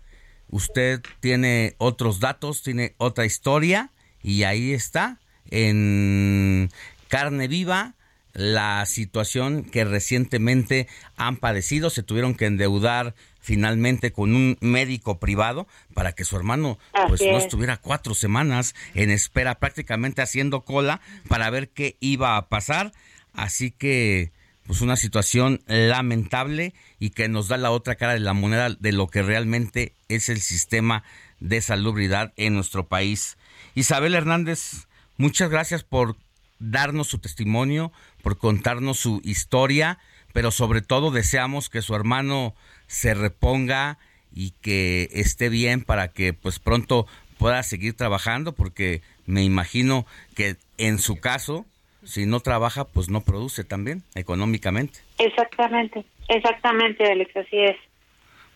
usted 0.49 1.01
tiene 1.19 1.75
otros 1.77 2.19
datos, 2.19 2.61
tiene 2.61 2.93
otra 2.97 3.25
historia. 3.25 3.91
Y 4.21 4.43
ahí 4.43 4.73
está 4.73 5.19
en 5.49 6.69
carne 7.07 7.47
viva 7.47 7.95
la 8.33 8.85
situación 8.85 9.63
que 9.63 9.85
recientemente 9.85 10.87
han 11.17 11.37
padecido, 11.37 11.89
se 11.89 12.03
tuvieron 12.03 12.35
que 12.35 12.45
endeudar 12.45 13.15
finalmente 13.39 14.11
con 14.11 14.35
un 14.35 14.57
médico 14.61 15.19
privado 15.19 15.67
para 15.93 16.13
que 16.13 16.25
su 16.25 16.35
hermano 16.35 16.77
pues 17.07 17.21
no 17.21 17.37
estuviera 17.37 17.77
cuatro 17.77 18.13
semanas 18.13 18.75
en 18.93 19.09
espera 19.09 19.55
prácticamente 19.55 20.21
haciendo 20.21 20.61
cola 20.61 21.01
para 21.27 21.49
ver 21.49 21.69
qué 21.69 21.97
iba 21.99 22.37
a 22.37 22.47
pasar. 22.49 22.91
Así 23.33 23.71
que 23.71 24.31
pues 24.67 24.81
una 24.81 24.97
situación 24.97 25.63
lamentable 25.65 26.75
y 26.99 27.09
que 27.09 27.27
nos 27.27 27.47
da 27.47 27.57
la 27.57 27.71
otra 27.71 27.95
cara 27.95 28.13
de 28.13 28.19
la 28.19 28.33
moneda 28.33 28.69
de 28.69 28.91
lo 28.91 29.07
que 29.07 29.23
realmente 29.23 29.95
es 30.09 30.29
el 30.29 30.41
sistema 30.41 31.03
de 31.39 31.61
salubridad 31.61 32.33
en 32.37 32.53
nuestro 32.53 32.87
país. 32.87 33.37
Isabel 33.73 34.13
Hernández, 34.13 34.87
muchas 35.17 35.49
gracias 35.49 35.83
por 35.83 36.17
darnos 36.59 37.07
su 37.07 37.19
testimonio, 37.19 37.91
por 38.21 38.37
contarnos 38.37 38.99
su 38.99 39.21
historia, 39.23 39.97
pero 40.33 40.51
sobre 40.51 40.81
todo 40.81 41.11
deseamos 41.11 41.69
que 41.69 41.81
su 41.81 41.95
hermano 41.95 42.55
se 42.87 43.13
reponga 43.13 43.97
y 44.33 44.51
que 44.61 45.09
esté 45.11 45.49
bien 45.49 45.83
para 45.83 46.09
que 46.09 46.33
pues 46.33 46.59
pronto 46.59 47.07
pueda 47.37 47.63
seguir 47.63 47.95
trabajando 47.95 48.53
porque 48.53 49.01
me 49.25 49.43
imagino 49.43 50.05
que 50.35 50.57
en 50.77 50.99
su 50.99 51.19
caso 51.19 51.65
si 52.03 52.25
no 52.25 52.39
trabaja, 52.39 52.85
pues 52.85 53.09
no 53.09 53.21
produce 53.21 53.63
también 53.63 54.03
económicamente. 54.15 54.99
Exactamente, 55.17 56.05
exactamente, 56.27 57.11
Alex, 57.11 57.35
así 57.35 57.57
es. 57.57 57.77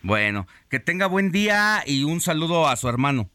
Bueno, 0.02 0.46
que 0.68 0.80
tenga 0.80 1.06
buen 1.06 1.30
día 1.30 1.82
y 1.86 2.04
un 2.04 2.20
saludo 2.20 2.68
a 2.68 2.76
su 2.76 2.88
hermano. 2.88 3.30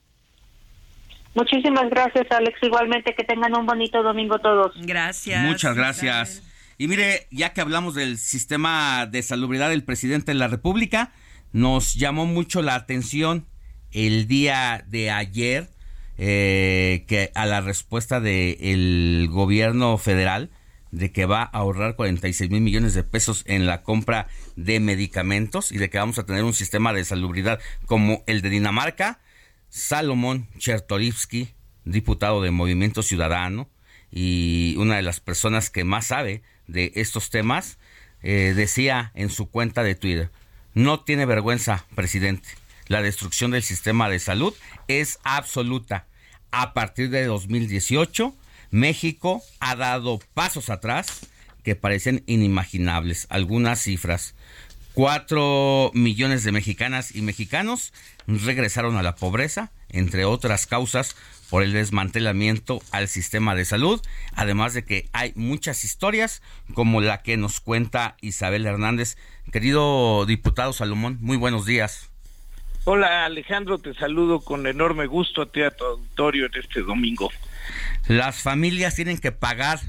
Muchísimas 1.36 1.90
gracias, 1.90 2.26
Alex. 2.32 2.58
Igualmente, 2.62 3.14
que 3.16 3.24
tengan 3.24 3.56
un 3.56 3.66
bonito 3.66 4.02
domingo 4.04 4.40
todos. 4.40 4.74
Gracias. 4.82 5.44
Muchas 5.44 5.76
gracias. 5.76 6.44
Y 6.78 6.88
mire, 6.88 7.28
ya 7.32 7.54
que 7.54 7.62
hablamos 7.62 7.96
del 7.96 8.18
sistema 8.18 9.06
de 9.06 9.22
salubridad 9.22 9.70
del 9.70 9.84
presidente 9.84 10.32
de 10.32 10.38
la 10.38 10.48
República, 10.48 11.12
nos 11.52 11.96
llamó 11.96 12.26
mucho 12.26 12.62
la 12.62 12.76
atención 12.76 13.46
el 13.92 14.28
día 14.28 14.84
de 14.88 15.12
ayer 15.12 15.70
eh, 16.18 17.06
que 17.08 17.32
a 17.36 17.46
la 17.46 17.62
respuesta 17.62 18.20
del 18.20 19.28
gobierno 19.30 19.98
federal 19.98 20.50
de 20.92 21.12
que 21.12 21.26
va 21.26 21.44
a 21.44 21.46
ahorrar 21.46 21.96
46 21.96 22.50
mil 22.50 22.62
millones 22.62 22.94
de 22.94 23.04
pesos 23.04 23.44
en 23.48 23.66
la 23.66 23.84
compra 23.84 24.28
de 24.56 24.80
medicamentos 24.80 25.72
y 25.72 25.78
de 25.78 25.90
que 25.90 25.98
vamos 25.98 26.18
a 26.18 26.26
tener 26.26 26.44
un 26.44 26.54
sistema 26.54 26.94
de 26.94 27.06
salubridad 27.06 27.60
como 27.86 28.24
el 28.26 28.42
de 28.42 28.50
Dinamarca, 28.50 29.20
Salomón 29.70 30.48
Chertorivsky, 30.58 31.54
diputado 31.86 32.41
de 32.41 32.52
Movimiento 32.52 33.04
Ciudadano 33.04 33.70
y 34.12 34.76
una 34.78 34.96
de 34.96 35.02
las 35.02 35.20
personas 35.20 35.70
que 35.70 35.84
más 35.84 36.08
sabe 36.08 36.41
de 36.68 36.91
estos 36.96 37.30
temas, 37.30 37.78
eh, 38.22 38.54
decía 38.56 39.12
en 39.16 39.30
su 39.30 39.50
cuenta 39.50 39.84
de 39.84 39.96
Twitter, 39.96 40.32
no 40.74 41.02
tiene 41.02 41.26
vergüenza, 41.26 41.86
presidente. 41.96 42.50
La 42.88 43.02
destrucción 43.02 43.52
del 43.52 43.64
sistema 43.64 44.10
de 44.10 44.20
salud 44.20 44.54
es 44.88 45.20
absoluta 45.24 46.08
a 46.52 46.74
partir 46.74 47.10
de 47.10 47.26
2018, 47.26 48.36
México 48.72 49.41
ha 49.60 49.76
dado 49.76 50.20
pasos 50.34 50.70
atrás 50.70 51.28
que 51.64 51.76
parecen 51.76 52.24
inimaginables. 52.26 53.28
Algunas 53.30 53.82
cifras. 53.82 54.36
Cuatro 54.94 55.91
millones 55.94 56.44
de 56.44 56.52
mexicanas 56.52 57.16
y 57.16 57.22
mexicanos 57.22 57.94
regresaron 58.38 58.98
a 58.98 59.04
la 59.04 59.16
pobreza, 59.16 59.72
entre 59.90 60.26
otras 60.26 60.68
causas 60.68 61.16
por 61.50 61.64
el 61.64 61.74
desmantelamiento 61.74 62.82
al 62.92 63.08
sistema 63.08 63.56
de 63.56 63.66
salud, 63.66 64.02
además 64.34 64.74
de 64.74 64.86
que 64.86 65.10
hay 65.14 65.34
muchas 65.36 65.84
historias 65.84 66.44
como 66.74 67.02
la 67.02 67.24
que 67.24 67.38
nos 67.38 67.60
cuenta 67.60 68.16
Isabel 68.22 68.66
Hernández. 68.66 69.18
Querido 69.52 70.26
diputado 70.26 70.74
Salomón, 70.74 71.18
muy 71.22 71.38
buenos 71.38 71.66
días. 71.66 72.10
Hola 72.86 73.26
Alejandro, 73.26 73.78
te 73.80 73.94
saludo 73.94 74.42
con 74.42 74.66
enorme 74.68 75.06
gusto 75.08 75.42
a 75.42 75.52
ti 75.52 75.62
a 75.62 75.72
tu 75.72 75.84
auditorio 75.84 76.46
en 76.46 76.52
este 76.56 76.82
domingo. 76.82 77.30
Las 78.08 78.42
familias 78.42 78.96
tienen 78.96 79.18
que 79.18 79.32
pagar 79.32 79.80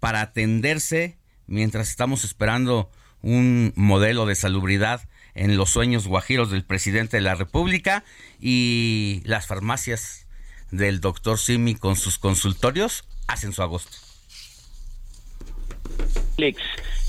para 0.00 0.20
atenderse 0.20 1.16
mientras 1.46 1.88
estamos 1.88 2.24
esperando 2.24 2.90
un 3.22 3.72
modelo 3.76 4.26
de 4.26 4.34
salubridad 4.34 5.08
en 5.38 5.56
los 5.56 5.70
sueños 5.70 6.08
guajiros 6.08 6.50
del 6.50 6.64
presidente 6.64 7.16
de 7.16 7.20
la 7.20 7.36
República 7.36 8.02
y 8.40 9.22
las 9.24 9.46
farmacias 9.46 10.26
del 10.72 11.00
doctor 11.00 11.38
Simi 11.38 11.76
con 11.76 11.94
sus 11.94 12.18
consultorios 12.18 13.04
hacen 13.28 13.52
su 13.52 13.62
agosto. 13.62 13.96
Alex, 16.38 16.60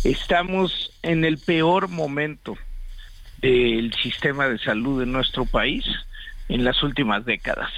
estamos 0.04 0.92
en 1.02 1.26
el 1.26 1.40
peor 1.40 1.88
momento 1.88 2.56
del 3.42 3.92
sistema 3.96 4.48
de 4.48 4.60
salud 4.60 5.02
en 5.02 5.12
nuestro 5.12 5.46
país 5.46 5.86
en 6.50 6.64
las 6.64 6.84
últimas 6.84 7.26
décadas. 7.26 7.72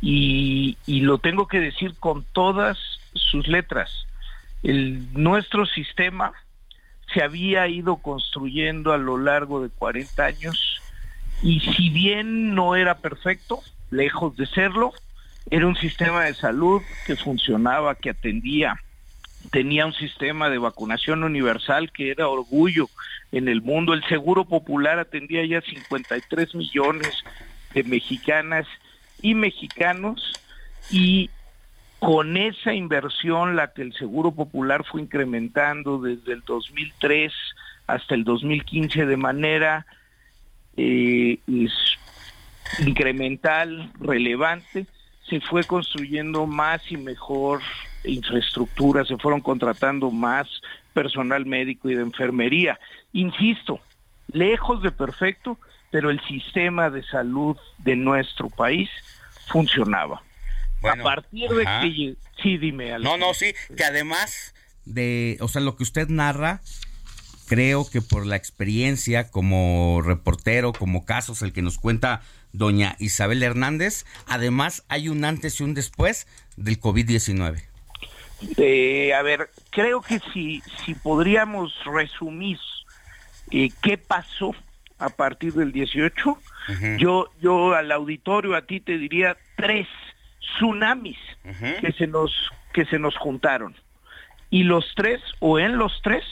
Y, 0.00 0.78
lo 0.86 1.18
tengo 1.18 1.46
que 1.46 1.60
decir 1.60 1.94
con 2.00 2.24
todas 2.32 2.78
sus 3.14 3.46
letras. 3.48 4.06
El, 4.62 5.12
nuestro 5.12 5.66
sistema 5.66 6.32
se 7.14 7.22
había 7.22 7.66
ido 7.68 7.96
construyendo 7.96 8.92
a 8.92 8.98
lo 8.98 9.16
largo 9.16 9.62
de 9.62 9.70
40 9.70 10.24
años 10.24 10.82
y 11.42 11.60
si 11.60 11.90
bien 11.90 12.54
no 12.54 12.76
era 12.76 12.98
perfecto, 12.98 13.60
lejos 13.90 14.36
de 14.36 14.46
serlo, 14.46 14.92
era 15.50 15.66
un 15.66 15.76
sistema 15.76 16.24
de 16.24 16.34
salud 16.34 16.82
que 17.06 17.16
funcionaba, 17.16 17.94
que 17.94 18.10
atendía, 18.10 18.80
tenía 19.50 19.86
un 19.86 19.92
sistema 19.92 20.48
de 20.48 20.58
vacunación 20.58 21.22
universal 21.22 21.92
que 21.92 22.10
era 22.10 22.28
orgullo 22.28 22.88
en 23.30 23.48
el 23.48 23.62
mundo. 23.62 23.92
El 23.92 24.04
Seguro 24.04 24.44
Popular 24.46 24.98
atendía 24.98 25.44
ya 25.44 25.60
53 25.60 26.54
millones 26.54 27.24
de 27.74 27.84
mexicanas 27.84 28.66
y 29.20 29.34
mexicanos 29.34 30.32
y 30.90 31.30
con 32.04 32.36
esa 32.36 32.74
inversión 32.74 33.56
la 33.56 33.72
que 33.72 33.80
el 33.80 33.94
Seguro 33.94 34.30
Popular 34.30 34.84
fue 34.84 35.00
incrementando 35.00 35.98
desde 35.98 36.34
el 36.34 36.42
2003 36.42 37.32
hasta 37.86 38.14
el 38.14 38.24
2015 38.24 39.06
de 39.06 39.16
manera 39.16 39.86
eh, 40.76 41.38
incremental, 42.86 43.90
relevante, 43.98 44.84
se 45.30 45.40
fue 45.40 45.64
construyendo 45.64 46.46
más 46.46 46.82
y 46.92 46.98
mejor 46.98 47.62
infraestructura, 48.04 49.06
se 49.06 49.16
fueron 49.16 49.40
contratando 49.40 50.10
más 50.10 50.46
personal 50.92 51.46
médico 51.46 51.88
y 51.88 51.94
de 51.94 52.02
enfermería. 52.02 52.78
Insisto, 53.14 53.80
lejos 54.30 54.82
de 54.82 54.90
perfecto, 54.90 55.56
pero 55.90 56.10
el 56.10 56.20
sistema 56.26 56.90
de 56.90 57.02
salud 57.02 57.56
de 57.78 57.96
nuestro 57.96 58.50
país 58.50 58.90
funcionaba. 59.46 60.20
A 60.88 60.96
partir 60.96 61.50
de 61.50 61.64
que 61.64 62.16
sí 62.42 62.58
dime 62.58 62.98
No, 62.98 63.16
no, 63.16 63.34
sí, 63.34 63.54
que 63.76 63.84
además 63.84 64.54
de, 64.84 65.38
o 65.40 65.48
sea, 65.48 65.60
lo 65.60 65.76
que 65.76 65.82
usted 65.82 66.08
narra 66.08 66.60
creo 67.46 67.88
que 67.88 68.00
por 68.00 68.26
la 68.26 68.36
experiencia 68.36 69.30
como 69.30 70.02
reportero, 70.02 70.72
como 70.72 71.04
casos, 71.04 71.42
el 71.42 71.52
que 71.52 71.62
nos 71.62 71.78
cuenta 71.78 72.22
doña 72.52 72.96
Isabel 72.98 73.42
Hernández, 73.42 74.04
además 74.26 74.84
hay 74.88 75.08
un 75.08 75.24
antes 75.24 75.60
y 75.60 75.64
un 75.64 75.74
después 75.74 76.26
del 76.56 76.80
COVID-19. 76.80 77.62
Eh, 78.56 79.14
a 79.14 79.22
ver, 79.22 79.50
creo 79.70 80.00
que 80.00 80.20
si, 80.32 80.62
si 80.84 80.94
podríamos 80.94 81.72
resumir 81.84 82.58
eh, 83.50 83.70
qué 83.82 83.98
pasó 83.98 84.54
a 84.98 85.08
partir 85.10 85.52
del 85.54 85.72
18, 85.72 86.38
yo, 86.98 87.30
yo 87.40 87.74
al 87.74 87.92
auditorio, 87.92 88.54
a 88.54 88.62
ti 88.62 88.80
te 88.80 88.96
diría 88.96 89.36
tres 89.56 89.86
tsunamis 90.44 91.18
que, 91.80 91.92
se 91.92 92.06
nos, 92.06 92.50
que 92.72 92.84
se 92.86 92.98
nos 92.98 93.16
juntaron. 93.16 93.74
Y 94.50 94.64
los 94.64 94.92
tres, 94.94 95.20
o 95.40 95.58
en 95.58 95.78
los 95.78 96.00
tres, 96.02 96.24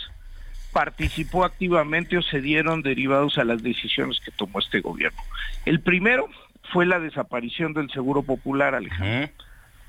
participó 0.73 1.45
activamente 1.45 2.17
o 2.17 2.23
se 2.23 2.41
dieron 2.41 2.83
derivados 2.83 3.39
a 3.39 3.45
las 3.45 3.63
decisiones 3.63 4.21
que 4.21 4.31
tomó 4.31 4.59
este 4.59 4.81
gobierno. 4.81 5.21
El 5.65 5.81
primero 5.81 6.29
fue 6.73 6.87
la 6.87 6.99
desaparición 6.99 7.75
del 7.75 7.91
Seguro 7.91 8.23
Popular, 8.23 8.75
Alejandro, 8.75 9.31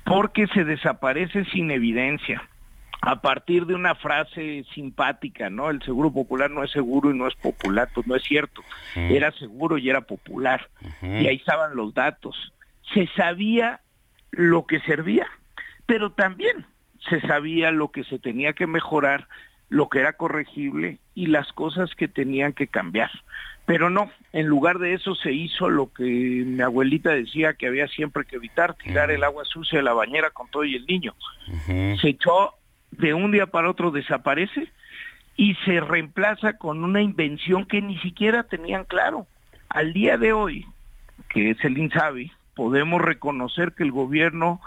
porque 0.04 0.46
se 0.48 0.64
desaparece 0.64 1.44
sin 1.46 1.70
evidencia 1.70 2.42
a 3.00 3.20
partir 3.20 3.66
de 3.66 3.74
una 3.74 3.94
frase 3.94 4.64
simpática, 4.74 5.50
¿no? 5.50 5.70
El 5.70 5.82
Seguro 5.82 6.10
Popular 6.10 6.50
no 6.50 6.64
es 6.64 6.70
seguro 6.70 7.10
y 7.10 7.18
no 7.18 7.28
es 7.28 7.34
popular, 7.34 7.88
pues 7.94 8.06
no 8.06 8.16
es 8.16 8.22
cierto. 8.22 8.62
Era 8.94 9.30
seguro 9.32 9.76
y 9.78 9.90
era 9.90 10.02
popular. 10.02 10.68
Y 11.02 11.26
ahí 11.26 11.36
estaban 11.36 11.76
los 11.76 11.92
datos. 11.92 12.52
Se 12.94 13.06
sabía 13.08 13.80
lo 14.36 14.66
que 14.66 14.80
servía, 14.80 15.26
pero 15.86 16.12
también 16.12 16.66
se 17.08 17.20
sabía 17.22 17.70
lo 17.70 17.90
que 17.90 18.04
se 18.04 18.18
tenía 18.18 18.52
que 18.52 18.66
mejorar, 18.66 19.28
lo 19.68 19.88
que 19.88 20.00
era 20.00 20.14
corregible 20.14 20.98
y 21.14 21.26
las 21.26 21.52
cosas 21.52 21.94
que 21.94 22.08
tenían 22.08 22.52
que 22.52 22.66
cambiar. 22.66 23.10
Pero 23.66 23.88
no, 23.88 24.10
en 24.32 24.46
lugar 24.46 24.78
de 24.78 24.92
eso 24.92 25.14
se 25.14 25.32
hizo 25.32 25.70
lo 25.70 25.92
que 25.92 26.04
mi 26.04 26.60
abuelita 26.60 27.10
decía 27.10 27.54
que 27.54 27.66
había 27.66 27.88
siempre 27.88 28.24
que 28.24 28.36
evitar, 28.36 28.74
tirar 28.74 29.10
el 29.10 29.24
agua 29.24 29.44
sucia 29.44 29.78
de 29.78 29.84
la 29.84 29.94
bañera 29.94 30.30
con 30.30 30.50
todo 30.50 30.64
y 30.64 30.76
el 30.76 30.86
niño. 30.86 31.14
Se 31.66 32.08
echó 32.08 32.54
de 32.90 33.14
un 33.14 33.32
día 33.32 33.46
para 33.46 33.70
otro, 33.70 33.90
desaparece 33.90 34.68
y 35.36 35.54
se 35.64 35.80
reemplaza 35.80 36.58
con 36.58 36.84
una 36.84 37.00
invención 37.00 37.64
que 37.64 37.80
ni 37.80 37.98
siquiera 37.98 38.44
tenían 38.44 38.84
claro. 38.84 39.26
Al 39.70 39.92
día 39.92 40.18
de 40.18 40.32
hoy, 40.32 40.66
que 41.30 41.50
es 41.50 41.64
el 41.64 41.78
INSABI, 41.78 42.30
podemos 42.54 43.00
reconocer 43.00 43.72
que 43.72 43.82
el 43.82 43.92
gobierno, 43.92 44.60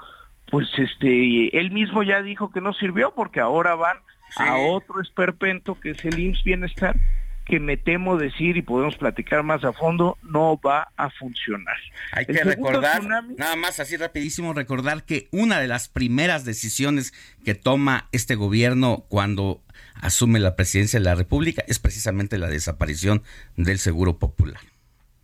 pues 0.49 0.67
este, 0.77 1.57
él 1.57 1.71
mismo 1.71 2.03
ya 2.03 2.21
dijo 2.21 2.51
que 2.51 2.61
no 2.61 2.73
sirvió 2.73 3.13
porque 3.15 3.39
ahora 3.39 3.75
van 3.75 3.97
a 4.37 4.57
otro 4.57 5.01
esperpento 5.01 5.79
que 5.79 5.91
es 5.91 6.05
el 6.05 6.19
IMSS 6.19 6.43
Bienestar, 6.43 6.95
que 7.45 7.59
me 7.61 7.77
temo 7.77 8.17
decir 8.17 8.57
y 8.57 8.61
podemos 8.61 8.97
platicar 8.97 9.41
más 9.41 9.63
a 9.63 9.71
fondo, 9.71 10.17
no 10.21 10.59
va 10.59 10.89
a 10.97 11.09
funcionar. 11.09 11.77
Hay 12.11 12.25
que 12.25 12.43
recordar, 12.43 13.03
nada 13.03 13.55
más 13.55 13.79
así 13.79 13.95
rapidísimo, 13.95 14.53
recordar 14.53 15.05
que 15.05 15.29
una 15.31 15.59
de 15.61 15.67
las 15.67 15.87
primeras 15.87 16.43
decisiones 16.43 17.13
que 17.45 17.55
toma 17.55 18.09
este 18.11 18.35
gobierno 18.35 19.05
cuando 19.07 19.61
asume 20.01 20.39
la 20.39 20.57
presidencia 20.57 20.99
de 20.99 21.05
la 21.05 21.15
República 21.15 21.63
es 21.67 21.79
precisamente 21.79 22.37
la 22.37 22.49
desaparición 22.49 23.23
del 23.55 23.79
Seguro 23.79 24.19
Popular. 24.19 24.59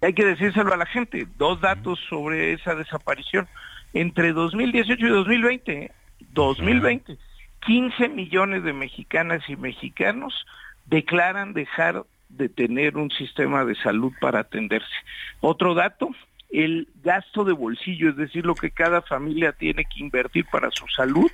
Hay 0.04 0.14
que 0.14 0.26
decírselo 0.26 0.74
a 0.74 0.78
la 0.78 0.86
gente, 0.86 1.28
dos 1.38 1.62
datos 1.62 1.98
sobre 2.10 2.52
esa 2.52 2.76
desaparición. 2.76 3.48
Entre 3.94 4.34
2018 4.34 5.06
y 5.06 5.10
2020, 5.10 5.92
2020, 6.34 7.18
15 7.66 8.10
millones 8.10 8.64
de 8.64 8.74
mexicanas 8.74 9.48
y 9.48 9.56
mexicanos 9.56 10.46
declaran 10.88 11.54
dejar 11.54 12.04
de 12.28 12.50
tener 12.50 12.98
un 12.98 13.12
sistema 13.12 13.64
de 13.64 13.76
salud 13.76 14.12
para 14.20 14.40
atenderse. 14.40 14.94
Otro 15.40 15.74
dato, 15.74 16.10
el 16.52 16.90
gasto 17.02 17.46
de 17.46 17.54
bolsillo, 17.54 18.10
es 18.10 18.18
decir, 18.18 18.46
lo 18.46 18.56
que 18.56 18.72
cada 18.72 19.02
familia 19.04 19.54
tiene 19.54 19.86
que 19.86 20.02
invertir 20.02 20.46
para 20.52 20.70
su 20.72 20.86
salud, 20.90 21.32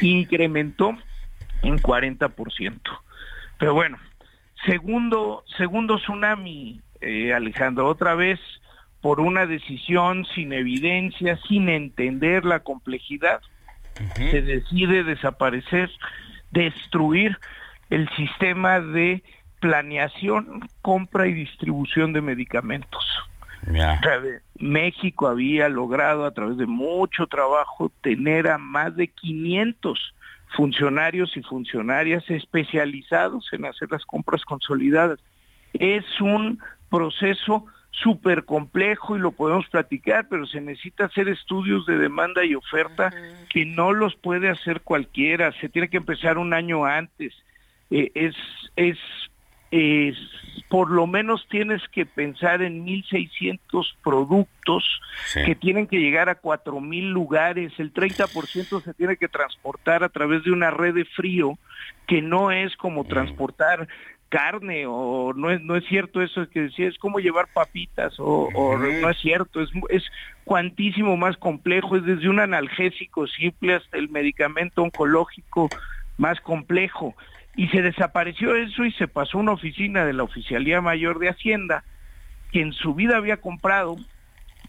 incrementó 0.00 0.96
en 1.62 1.78
40%. 1.78 2.80
Pero 3.58 3.74
bueno, 3.74 3.98
segundo, 4.66 5.44
segundo 5.56 5.98
tsunami, 5.98 6.80
eh, 7.04 7.34
Alejandro, 7.34 7.86
otra 7.86 8.14
vez 8.14 8.40
por 9.00 9.20
una 9.20 9.46
decisión 9.46 10.24
sin 10.34 10.52
evidencia, 10.52 11.38
sin 11.48 11.68
entender 11.68 12.44
la 12.44 12.60
complejidad, 12.60 13.42
se 14.16 14.42
decide 14.42 15.04
desaparecer, 15.04 15.90
destruir 16.50 17.38
el 17.90 18.08
sistema 18.16 18.80
de 18.80 19.22
planeación, 19.60 20.68
compra 20.82 21.26
y 21.26 21.34
distribución 21.34 22.12
de 22.12 22.22
medicamentos. 22.22 23.04
México 24.58 25.26
había 25.26 25.68
logrado 25.68 26.26
a 26.26 26.32
través 26.32 26.56
de 26.56 26.66
mucho 26.66 27.26
trabajo 27.26 27.90
tener 28.02 28.48
a 28.48 28.58
más 28.58 28.96
de 28.96 29.08
500 29.08 30.14
funcionarios 30.56 31.36
y 31.36 31.42
funcionarias 31.42 32.24
especializados 32.30 33.48
en 33.52 33.64
hacer 33.64 33.90
las 33.90 34.04
compras 34.04 34.44
consolidadas. 34.44 35.18
Es 35.72 36.04
un 36.20 36.60
proceso 36.94 37.66
súper 37.90 38.44
complejo 38.44 39.16
y 39.16 39.20
lo 39.20 39.32
podemos 39.32 39.66
platicar, 39.68 40.28
pero 40.28 40.46
se 40.46 40.60
necesita 40.60 41.06
hacer 41.06 41.28
estudios 41.28 41.86
de 41.86 41.98
demanda 41.98 42.44
y 42.44 42.54
oferta 42.54 43.12
que 43.50 43.64
no 43.64 43.92
los 43.92 44.14
puede 44.14 44.48
hacer 44.48 44.80
cualquiera, 44.82 45.52
se 45.60 45.68
tiene 45.68 45.88
que 45.88 45.96
empezar 45.96 46.38
un 46.38 46.54
año 46.54 46.84
antes. 46.84 47.34
Eh, 47.90 48.12
es, 48.14 48.36
es 48.76 48.98
es 49.74 50.16
por 50.68 50.88
lo 50.88 51.08
menos 51.08 51.48
tienes 51.50 51.82
que 51.88 52.06
pensar 52.06 52.62
en 52.62 52.86
1.600 52.86 53.58
productos 54.04 54.84
que 55.34 55.56
tienen 55.56 55.88
que 55.88 55.98
llegar 55.98 56.28
a 56.28 56.40
4.000 56.40 57.10
lugares. 57.10 57.72
El 57.78 57.92
30% 57.92 58.82
se 58.82 58.94
tiene 58.94 59.16
que 59.16 59.26
transportar 59.26 60.04
a 60.04 60.10
través 60.10 60.44
de 60.44 60.52
una 60.52 60.70
red 60.70 60.94
de 60.94 61.04
frío 61.04 61.58
que 62.06 62.22
no 62.22 62.52
es 62.52 62.76
como 62.76 63.02
mm. 63.02 63.08
transportar 63.08 63.88
carne 64.28 64.84
o 64.86 65.32
no 65.34 65.50
es 65.50 65.62
no 65.62 65.76
es 65.76 65.84
cierto 65.86 66.20
eso 66.20 66.48
que 66.48 66.62
decía 66.62 66.88
es 66.88 66.98
como 66.98 67.20
llevar 67.20 67.46
papitas 67.52 68.14
o, 68.18 68.48
no 68.76 69.08
es 69.10 69.18
cierto 69.18 69.60
es 69.60 69.70
es 69.90 70.02
cuantísimo 70.44 71.16
más 71.16 71.36
complejo 71.36 71.96
es 71.96 72.04
desde 72.04 72.28
un 72.28 72.40
analgésico 72.40 73.26
simple 73.26 73.74
hasta 73.74 73.96
el 73.96 74.08
medicamento 74.08 74.82
oncológico 74.82 75.68
más 76.16 76.40
complejo. 76.40 77.14
Y 77.56 77.68
se 77.68 77.82
desapareció 77.82 78.56
eso 78.56 78.84
y 78.84 78.92
se 78.92 79.08
pasó 79.08 79.38
a 79.38 79.42
una 79.42 79.52
oficina 79.52 80.04
de 80.04 80.12
la 80.12 80.24
Oficialía 80.24 80.80
Mayor 80.80 81.18
de 81.18 81.28
Hacienda, 81.28 81.84
que 82.50 82.60
en 82.60 82.72
su 82.72 82.94
vida 82.94 83.16
había 83.16 83.36
comprado, 83.36 83.96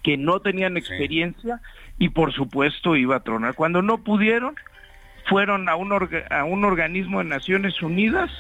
que 0.04 0.18
no 0.18 0.40
tenían 0.40 0.78
experiencia 0.78 1.62
y 1.98 2.10
por 2.10 2.32
supuesto 2.32 2.96
iba 2.96 3.16
a 3.16 3.24
tronar. 3.24 3.56
Cuando 3.56 3.82
no 3.82 4.04
pudieron, 4.04 4.56
fueron 5.28 5.68
a 5.68 5.76
un, 5.76 5.92
a 6.30 6.44
un 6.44 6.64
organismo 6.64 7.20
de 7.20 7.26
Naciones 7.26 7.82
Unidas 7.82 8.32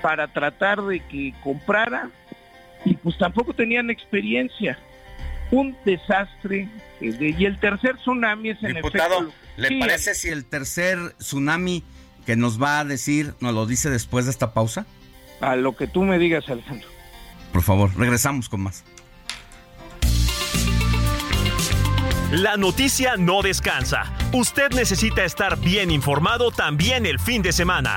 para 0.00 0.28
tratar 0.28 0.82
de 0.82 1.00
que 1.00 1.34
comprara 1.42 2.10
y 2.84 2.94
pues 2.94 3.18
tampoco 3.18 3.54
tenían 3.54 3.90
experiencia. 3.90 4.78
Un 5.50 5.76
desastre. 5.84 6.68
Y 7.00 7.44
el 7.44 7.58
tercer 7.58 7.96
tsunami 7.96 8.50
es 8.50 8.62
en 8.62 8.76
efecto... 8.76 9.32
¿Le 9.56 9.78
parece 9.78 10.14
si 10.14 10.28
el 10.28 10.44
tercer 10.44 10.98
tsunami 11.18 11.82
que 12.24 12.36
nos 12.36 12.62
va 12.62 12.78
a 12.78 12.84
decir, 12.84 13.34
nos 13.40 13.54
lo 13.54 13.66
dice 13.66 13.90
después 13.90 14.24
de 14.24 14.30
esta 14.30 14.54
pausa? 14.54 14.86
A 15.40 15.56
lo 15.56 15.76
que 15.76 15.86
tú 15.86 16.02
me 16.02 16.18
digas, 16.18 16.48
Alejandro. 16.48 16.88
Por 17.52 17.62
favor, 17.62 17.90
regresamos 17.96 18.48
con 18.48 18.62
más. 18.62 18.84
La 22.30 22.56
noticia 22.56 23.16
no 23.16 23.42
descansa. 23.42 24.04
Usted 24.32 24.70
necesita 24.70 25.24
estar 25.24 25.58
bien 25.58 25.90
informado 25.90 26.52
también 26.52 27.04
el 27.04 27.18
fin 27.18 27.42
de 27.42 27.52
semana. 27.52 27.96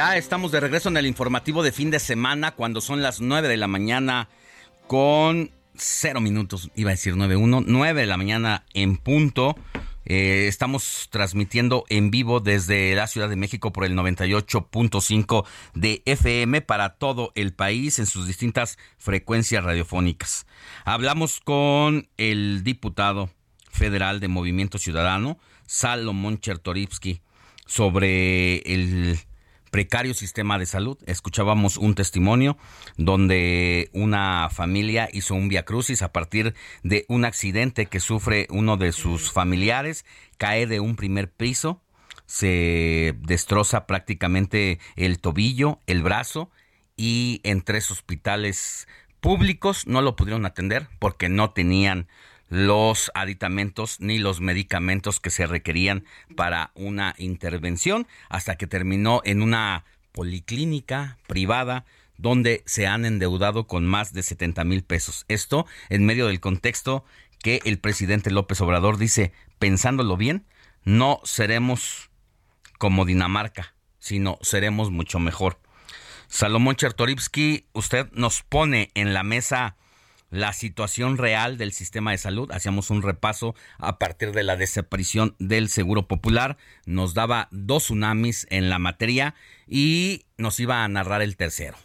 Ya 0.00 0.16
estamos 0.16 0.50
de 0.50 0.60
regreso 0.60 0.88
en 0.88 0.96
el 0.96 1.04
informativo 1.04 1.62
de 1.62 1.72
fin 1.72 1.90
de 1.90 1.98
semana 1.98 2.52
cuando 2.52 2.80
son 2.80 3.02
las 3.02 3.20
9 3.20 3.48
de 3.48 3.58
la 3.58 3.66
mañana 3.66 4.30
con 4.86 5.50
cero 5.76 6.22
minutos, 6.22 6.70
iba 6.74 6.88
a 6.88 6.92
decir 6.92 7.16
9.1, 7.16 7.64
9 7.66 8.00
de 8.00 8.06
la 8.06 8.16
mañana 8.16 8.64
en 8.72 8.96
punto. 8.96 9.58
Eh, 10.06 10.46
estamos 10.48 11.08
transmitiendo 11.10 11.84
en 11.90 12.10
vivo 12.10 12.40
desde 12.40 12.94
la 12.94 13.08
Ciudad 13.08 13.28
de 13.28 13.36
México 13.36 13.74
por 13.74 13.84
el 13.84 13.94
98.5 13.94 15.44
de 15.74 16.00
FM 16.06 16.62
para 16.62 16.94
todo 16.94 17.30
el 17.34 17.52
país 17.52 17.98
en 17.98 18.06
sus 18.06 18.26
distintas 18.26 18.78
frecuencias 18.96 19.62
radiofónicas. 19.62 20.46
Hablamos 20.86 21.40
con 21.40 22.08
el 22.16 22.64
diputado 22.64 23.28
federal 23.70 24.18
de 24.18 24.28
Movimiento 24.28 24.78
Ciudadano, 24.78 25.38
Salomón 25.66 26.40
Chertorivsky, 26.40 27.20
sobre 27.66 28.60
el 28.60 29.18
precario 29.70 30.14
sistema 30.14 30.58
de 30.58 30.66
salud. 30.66 30.98
Escuchábamos 31.06 31.76
un 31.76 31.94
testimonio 31.94 32.56
donde 32.96 33.90
una 33.92 34.48
familia 34.50 35.08
hizo 35.12 35.34
un 35.34 35.48
via 35.48 35.64
crucis 35.64 36.02
a 36.02 36.12
partir 36.12 36.54
de 36.82 37.04
un 37.08 37.24
accidente 37.24 37.86
que 37.86 38.00
sufre 38.00 38.46
uno 38.50 38.76
de 38.76 38.92
sus 38.92 39.32
familiares, 39.32 40.04
cae 40.38 40.66
de 40.66 40.80
un 40.80 40.96
primer 40.96 41.30
piso, 41.30 41.82
se 42.26 43.14
destroza 43.22 43.86
prácticamente 43.86 44.78
el 44.96 45.20
tobillo, 45.20 45.80
el 45.86 46.02
brazo 46.02 46.50
y 46.96 47.40
en 47.44 47.62
tres 47.62 47.90
hospitales 47.90 48.86
públicos 49.20 49.86
no 49.86 50.02
lo 50.02 50.16
pudieron 50.16 50.46
atender 50.46 50.88
porque 50.98 51.28
no 51.28 51.50
tenían 51.50 52.08
los 52.50 53.10
aditamentos 53.14 54.00
ni 54.00 54.18
los 54.18 54.40
medicamentos 54.40 55.20
que 55.20 55.30
se 55.30 55.46
requerían 55.46 56.04
para 56.36 56.72
una 56.74 57.14
intervención 57.16 58.06
hasta 58.28 58.56
que 58.56 58.66
terminó 58.66 59.22
en 59.24 59.40
una 59.40 59.84
policlínica 60.12 61.16
privada 61.26 61.86
donde 62.18 62.62
se 62.66 62.86
han 62.86 63.06
endeudado 63.06 63.66
con 63.66 63.86
más 63.86 64.12
de 64.12 64.22
70 64.22 64.64
mil 64.64 64.82
pesos. 64.82 65.24
Esto 65.28 65.64
en 65.88 66.04
medio 66.04 66.26
del 66.26 66.40
contexto 66.40 67.04
que 67.38 67.60
el 67.64 67.78
presidente 67.78 68.30
López 68.30 68.60
Obrador 68.60 68.98
dice, 68.98 69.32
pensándolo 69.58 70.16
bien, 70.16 70.44
no 70.84 71.20
seremos 71.24 72.10
como 72.78 73.04
Dinamarca, 73.04 73.74
sino 74.00 74.38
seremos 74.42 74.90
mucho 74.90 75.18
mejor. 75.20 75.60
Salomón 76.26 76.76
Chertorivsky, 76.76 77.66
usted 77.72 78.10
nos 78.12 78.42
pone 78.42 78.90
en 78.94 79.14
la 79.14 79.22
mesa 79.22 79.76
la 80.30 80.52
situación 80.52 81.18
real 81.18 81.58
del 81.58 81.72
sistema 81.72 82.12
de 82.12 82.18
salud. 82.18 82.50
Hacíamos 82.52 82.90
un 82.90 83.02
repaso 83.02 83.54
a 83.78 83.98
partir 83.98 84.32
de 84.32 84.42
la 84.42 84.56
desaparición 84.56 85.34
del 85.38 85.68
Seguro 85.68 86.06
Popular. 86.06 86.56
Nos 86.86 87.14
daba 87.14 87.48
dos 87.50 87.84
tsunamis 87.84 88.46
en 88.50 88.70
la 88.70 88.78
materia 88.78 89.34
y 89.66 90.22
nos 90.38 90.58
iba 90.60 90.84
a 90.84 90.88
narrar 90.88 91.22
el 91.22 91.36
tercero. 91.36 91.76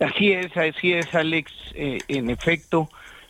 Así 0.00 0.32
es, 0.32 0.56
así 0.56 0.92
es, 0.92 1.14
Alex. 1.14 1.52
Eh, 1.74 1.98
en 2.08 2.28
efecto, 2.30 2.88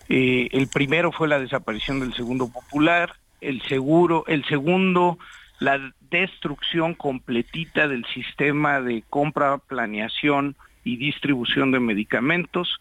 eh, 0.08 0.48
el 0.52 0.68
primero 0.68 1.12
fue 1.12 1.28
la 1.28 1.38
desaparición 1.38 2.00
del 2.00 2.14
Segundo 2.14 2.50
Popular, 2.50 3.14
el 3.40 3.62
seguro, 3.62 4.24
el 4.26 4.44
segundo, 4.46 5.18
la 5.60 5.92
destrucción 6.10 6.94
completita 6.94 7.86
del 7.88 8.04
sistema 8.06 8.80
de 8.80 9.04
compra, 9.08 9.58
planeación 9.58 10.56
y 10.82 10.96
distribución 10.96 11.70
de 11.70 11.80
medicamentos. 11.80 12.78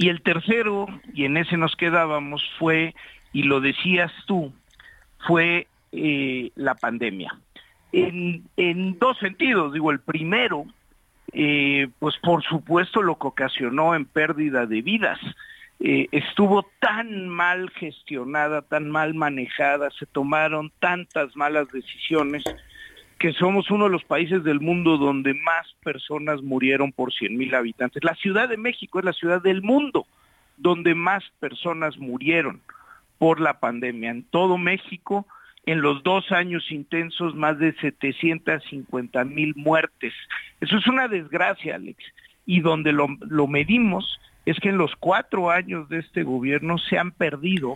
Y 0.00 0.08
el 0.08 0.22
tercero, 0.22 0.86
y 1.12 1.26
en 1.26 1.36
ese 1.36 1.58
nos 1.58 1.76
quedábamos, 1.76 2.42
fue, 2.58 2.94
y 3.34 3.42
lo 3.42 3.60
decías 3.60 4.10
tú, 4.26 4.50
fue 5.26 5.66
eh, 5.92 6.52
la 6.54 6.74
pandemia. 6.74 7.38
En, 7.92 8.98
dos 8.98 9.18
sentidos, 9.18 9.74
digo, 9.74 9.90
el 9.90 10.00
primero, 10.00 10.64
eh, 11.34 11.88
pues 11.98 12.16
por 12.22 12.42
supuesto 12.42 13.02
lo 13.02 13.18
que 13.18 13.26
ocasionó 13.26 13.94
en 13.94 14.06
pérdida 14.06 14.64
de 14.64 14.80
vidas. 14.80 15.18
Eh, 15.80 16.08
estuvo 16.12 16.66
tan 16.80 17.28
mal 17.28 17.68
gestionada, 17.68 18.62
tan 18.62 18.88
mal 18.88 19.12
manejada, 19.12 19.90
se 19.90 20.06
tomaron 20.06 20.72
tantas 20.80 21.36
malas 21.36 21.70
decisiones 21.72 22.42
que 23.20 23.34
somos 23.34 23.70
uno 23.70 23.84
de 23.84 23.90
los 23.90 24.02
países 24.02 24.42
del 24.44 24.60
mundo 24.60 24.96
donde 24.96 25.34
más 25.34 25.74
personas 25.84 26.40
murieron 26.40 26.90
por 26.90 27.12
100 27.12 27.36
mil 27.36 27.54
habitantes. 27.54 28.02
La 28.02 28.14
Ciudad 28.14 28.48
de 28.48 28.56
México 28.56 28.98
es 28.98 29.04
la 29.04 29.12
ciudad 29.12 29.42
del 29.42 29.60
mundo 29.60 30.06
donde 30.56 30.94
más 30.94 31.22
personas 31.38 31.98
murieron 31.98 32.62
por 33.18 33.38
la 33.38 33.60
pandemia. 33.60 34.10
En 34.10 34.22
todo 34.22 34.56
México, 34.56 35.26
en 35.66 35.82
los 35.82 36.02
dos 36.02 36.32
años 36.32 36.72
intensos, 36.72 37.34
más 37.34 37.58
de 37.58 37.74
750 37.74 39.22
mil 39.26 39.54
muertes. 39.54 40.14
Eso 40.62 40.78
es 40.78 40.86
una 40.86 41.06
desgracia, 41.06 41.74
Alex. 41.74 42.02
Y 42.46 42.60
donde 42.60 42.92
lo, 42.92 43.46
medimos 43.46 44.18
es 44.46 44.58
que 44.60 44.70
en 44.70 44.78
los 44.78 44.96
cuatro 44.96 45.50
años 45.50 45.90
de 45.90 45.98
este 45.98 46.22
gobierno 46.22 46.78
se 46.78 46.96
han 46.96 47.10
perdido 47.10 47.74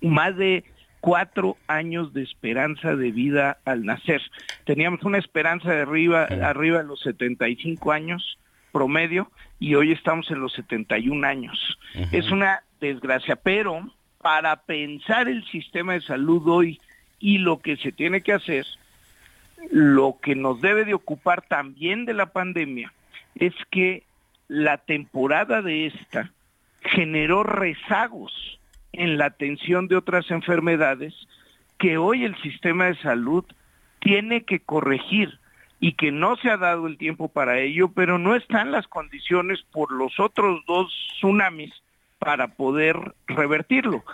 más 0.00 0.34
de 0.38 0.64
cuatro 1.00 1.56
años 1.66 2.12
de 2.12 2.22
esperanza 2.22 2.94
de 2.94 3.10
vida 3.10 3.58
al 3.64 3.84
nacer. 3.84 4.22
Teníamos 4.64 5.02
una 5.02 5.18
esperanza 5.18 5.72
de 5.72 5.82
arriba, 5.82 6.24
arriba 6.24 6.78
de 6.78 6.84
los 6.84 7.00
75 7.00 7.92
años 7.92 8.38
promedio 8.72 9.30
y 9.58 9.74
hoy 9.74 9.92
estamos 9.92 10.30
en 10.30 10.40
los 10.40 10.52
71 10.54 11.26
años. 11.26 11.78
Es 12.12 12.30
una 12.30 12.62
desgracia, 12.80 13.36
pero 13.36 13.90
para 14.20 14.56
pensar 14.56 15.28
el 15.28 15.44
sistema 15.46 15.94
de 15.94 16.02
salud 16.02 16.46
hoy 16.46 16.80
y 17.18 17.38
lo 17.38 17.60
que 17.60 17.76
se 17.76 17.92
tiene 17.92 18.22
que 18.22 18.32
hacer, 18.32 18.66
lo 19.70 20.18
que 20.22 20.34
nos 20.34 20.60
debe 20.60 20.84
de 20.84 20.94
ocupar 20.94 21.42
también 21.42 22.04
de 22.04 22.14
la 22.14 22.26
pandemia 22.26 22.92
es 23.34 23.54
que 23.70 24.04
la 24.48 24.78
temporada 24.78 25.62
de 25.62 25.86
esta 25.86 26.32
generó 26.82 27.42
rezagos 27.42 28.59
en 28.92 29.18
la 29.18 29.26
atención 29.26 29.88
de 29.88 29.96
otras 29.96 30.30
enfermedades 30.30 31.14
que 31.78 31.98
hoy 31.98 32.24
el 32.24 32.40
sistema 32.42 32.86
de 32.86 32.96
salud 32.96 33.44
tiene 34.00 34.44
que 34.44 34.60
corregir 34.60 35.38
y 35.80 35.92
que 35.94 36.12
no 36.12 36.36
se 36.36 36.50
ha 36.50 36.58
dado 36.58 36.86
el 36.86 36.98
tiempo 36.98 37.28
para 37.28 37.58
ello, 37.58 37.88
pero 37.88 38.18
no 38.18 38.36
están 38.36 38.70
las 38.70 38.86
condiciones 38.86 39.62
por 39.72 39.92
los 39.92 40.20
otros 40.20 40.62
dos 40.66 40.92
tsunamis 41.16 41.72
para 42.18 42.48
poder 42.48 43.14
revertirlo, 43.26 44.04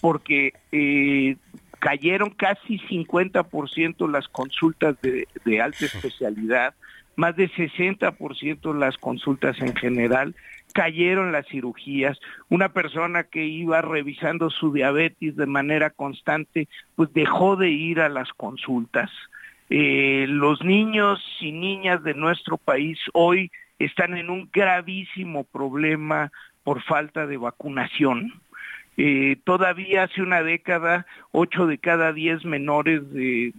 porque 0.00 0.52
eh, 0.70 1.36
cayeron 1.80 2.30
casi 2.30 2.78
50% 2.78 4.08
las 4.08 4.28
consultas 4.28 5.00
de, 5.02 5.26
de 5.44 5.60
alta 5.60 5.84
especialidad, 5.84 6.74
más 7.16 7.34
de 7.34 7.50
60% 7.50 8.78
las 8.78 8.96
consultas 8.98 9.60
en 9.60 9.74
general, 9.74 10.36
cayeron 10.76 11.32
las 11.32 11.46
cirugías, 11.46 12.20
una 12.50 12.68
persona 12.68 13.24
que 13.24 13.46
iba 13.46 13.80
revisando 13.80 14.50
su 14.50 14.74
diabetes 14.74 15.34
de 15.34 15.46
manera 15.46 15.88
constante, 15.88 16.68
pues 16.96 17.10
dejó 17.14 17.56
de 17.56 17.70
ir 17.70 17.98
a 18.02 18.10
las 18.10 18.30
consultas. 18.34 19.10
Eh, 19.70 20.26
los 20.28 20.62
niños 20.62 21.18
y 21.40 21.52
niñas 21.52 22.02
de 22.02 22.12
nuestro 22.12 22.58
país 22.58 22.98
hoy 23.14 23.50
están 23.78 24.18
en 24.18 24.28
un 24.28 24.50
gravísimo 24.52 25.44
problema 25.44 26.30
por 26.62 26.82
falta 26.82 27.26
de 27.26 27.38
vacunación. 27.38 28.34
Eh, 28.98 29.36
todavía 29.44 30.02
hace 30.02 30.20
una 30.20 30.42
década, 30.42 31.06
ocho 31.32 31.66
de 31.66 31.78
cada 31.78 32.12
diez 32.12 32.44
menores 32.44 33.00
de, 33.14 33.52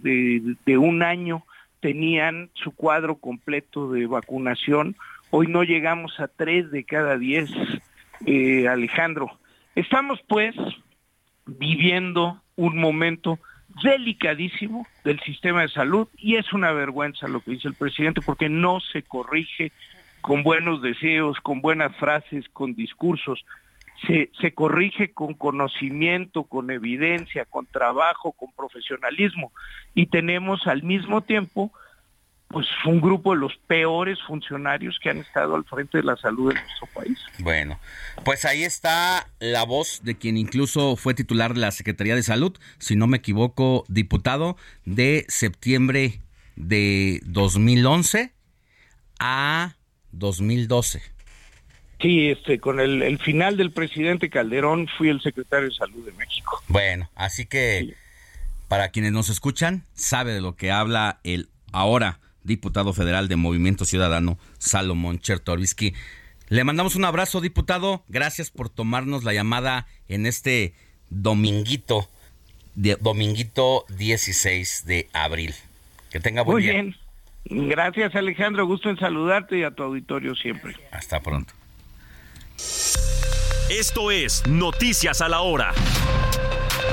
de, 0.64 0.78
un 0.78 1.02
año 1.02 1.42
tenían 1.80 2.48
su 2.54 2.70
cuadro 2.70 3.16
completo 3.16 3.90
de 3.90 4.06
vacunación. 4.06 4.94
Hoy 5.30 5.46
no 5.46 5.62
llegamos 5.62 6.18
a 6.20 6.28
tres 6.28 6.70
de 6.70 6.84
cada 6.84 7.18
diez, 7.18 7.50
eh, 8.24 8.66
Alejandro. 8.66 9.38
Estamos 9.74 10.20
pues 10.26 10.54
viviendo 11.46 12.40
un 12.56 12.78
momento 12.78 13.38
delicadísimo 13.82 14.86
del 15.04 15.20
sistema 15.20 15.62
de 15.62 15.68
salud 15.68 16.08
y 16.16 16.36
es 16.36 16.52
una 16.54 16.72
vergüenza 16.72 17.28
lo 17.28 17.40
que 17.40 17.52
dice 17.52 17.68
el 17.68 17.74
presidente 17.74 18.22
porque 18.22 18.48
no 18.48 18.80
se 18.80 19.02
corrige 19.02 19.70
con 20.22 20.42
buenos 20.42 20.80
deseos, 20.80 21.38
con 21.40 21.60
buenas 21.60 21.94
frases, 21.96 22.48
con 22.48 22.74
discursos. 22.74 23.44
Se, 24.06 24.30
se 24.40 24.54
corrige 24.54 25.12
con 25.12 25.34
conocimiento, 25.34 26.44
con 26.44 26.70
evidencia, 26.70 27.44
con 27.44 27.66
trabajo, 27.66 28.32
con 28.32 28.50
profesionalismo. 28.52 29.52
Y 29.94 30.06
tenemos 30.06 30.66
al 30.66 30.82
mismo 30.82 31.20
tiempo 31.20 31.70
pues 32.48 32.66
un 32.86 33.00
grupo 33.00 33.34
de 33.34 33.40
los 33.40 33.52
peores 33.66 34.18
funcionarios 34.26 34.98
que 35.02 35.10
han 35.10 35.18
estado 35.18 35.54
al 35.54 35.64
frente 35.64 35.98
de 35.98 36.04
la 36.04 36.16
salud 36.16 36.52
de 36.52 36.60
nuestro 36.60 36.86
país. 36.94 37.18
Bueno, 37.40 37.78
pues 38.24 38.44
ahí 38.46 38.64
está 38.64 39.28
la 39.38 39.64
voz 39.64 40.00
de 40.02 40.16
quien 40.16 40.38
incluso 40.38 40.96
fue 40.96 41.12
titular 41.12 41.52
de 41.52 41.60
la 41.60 41.70
Secretaría 41.70 42.14
de 42.14 42.22
Salud, 42.22 42.56
si 42.78 42.96
no 42.96 43.06
me 43.06 43.18
equivoco, 43.18 43.84
diputado 43.88 44.56
de 44.86 45.26
septiembre 45.28 46.20
de 46.56 47.20
2011 47.24 48.32
a 49.20 49.76
2012. 50.12 51.02
Sí, 52.00 52.28
este, 52.28 52.60
con 52.60 52.80
el, 52.80 53.18
final 53.18 53.56
del 53.56 53.72
presidente 53.72 54.30
Calderón 54.30 54.88
fui 54.96 55.08
el 55.08 55.20
secretario 55.20 55.68
de 55.68 55.74
Salud 55.74 56.04
de 56.06 56.12
México. 56.12 56.62
Bueno, 56.68 57.10
así 57.14 57.44
que 57.44 57.94
para 58.68 58.90
quienes 58.90 59.12
nos 59.12 59.28
escuchan, 59.28 59.84
sabe 59.94 60.32
de 60.32 60.40
lo 60.40 60.54
que 60.56 60.70
habla 60.70 61.20
el 61.24 61.48
ahora 61.72 62.20
diputado 62.48 62.92
federal 62.92 63.28
de 63.28 63.36
Movimiento 63.36 63.84
Ciudadano, 63.84 64.38
Salomón 64.58 65.20
Chertorivsky. 65.20 65.94
Le 66.48 66.64
mandamos 66.64 66.96
un 66.96 67.04
abrazo, 67.04 67.40
diputado. 67.40 68.02
Gracias 68.08 68.50
por 68.50 68.68
tomarnos 68.70 69.22
la 69.22 69.32
llamada 69.32 69.86
en 70.08 70.26
este 70.26 70.74
dominguito, 71.10 72.08
dominguito 72.74 73.84
16 73.96 74.84
de 74.86 75.08
abril. 75.12 75.54
Que 76.10 76.18
tenga 76.18 76.42
buen 76.42 76.56
Muy 76.56 76.62
bien. 76.64 76.96
Gracias, 77.44 78.14
Alejandro. 78.16 78.66
Gusto 78.66 78.90
en 78.90 78.98
saludarte 78.98 79.58
y 79.58 79.62
a 79.62 79.70
tu 79.70 79.84
auditorio 79.84 80.34
siempre. 80.34 80.74
Hasta 80.90 81.20
pronto. 81.20 81.52
Esto 83.70 84.10
es 84.10 84.46
Noticias 84.46 85.20
a 85.20 85.28
la 85.28 85.42
Hora. 85.42 85.72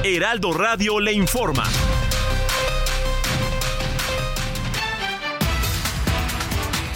Heraldo 0.03 0.53
Radio 0.53 0.99
le 0.99 1.14
informa. 1.14 1.64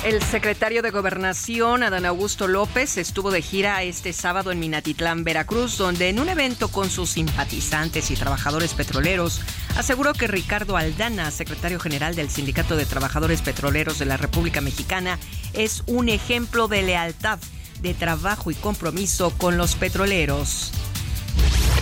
El 0.03 0.23
secretario 0.23 0.81
de 0.81 0.91
Gobernación, 0.91 1.83
Adán 1.83 2.05
Augusto 2.05 2.47
López, 2.47 2.97
estuvo 2.97 3.31
de 3.31 3.41
gira 3.41 3.83
este 3.83 4.13
sábado 4.13 4.49
en 4.49 4.59
Minatitlán, 4.59 5.25
Veracruz, 5.25 5.77
donde 5.77 6.07
en 6.07 6.21
un 6.21 6.29
evento 6.29 6.69
con 6.69 6.89
sus 6.89 7.09
simpatizantes 7.09 8.09
y 8.09 8.15
trabajadores 8.15 8.73
petroleros, 8.73 9.41
aseguró 9.75 10.13
que 10.13 10.27
Ricardo 10.27 10.77
Aldana, 10.77 11.31
secretario 11.31 11.81
general 11.81 12.15
del 12.15 12.29
Sindicato 12.29 12.77
de 12.77 12.85
Trabajadores 12.85 13.41
Petroleros 13.41 13.99
de 13.99 14.05
la 14.05 14.15
República 14.15 14.61
Mexicana, 14.61 15.19
es 15.51 15.83
un 15.85 16.07
ejemplo 16.07 16.69
de 16.69 16.81
lealtad, 16.81 17.39
de 17.81 17.93
trabajo 17.93 18.51
y 18.51 18.55
compromiso 18.55 19.31
con 19.31 19.57
los 19.57 19.75
petroleros. 19.75 20.71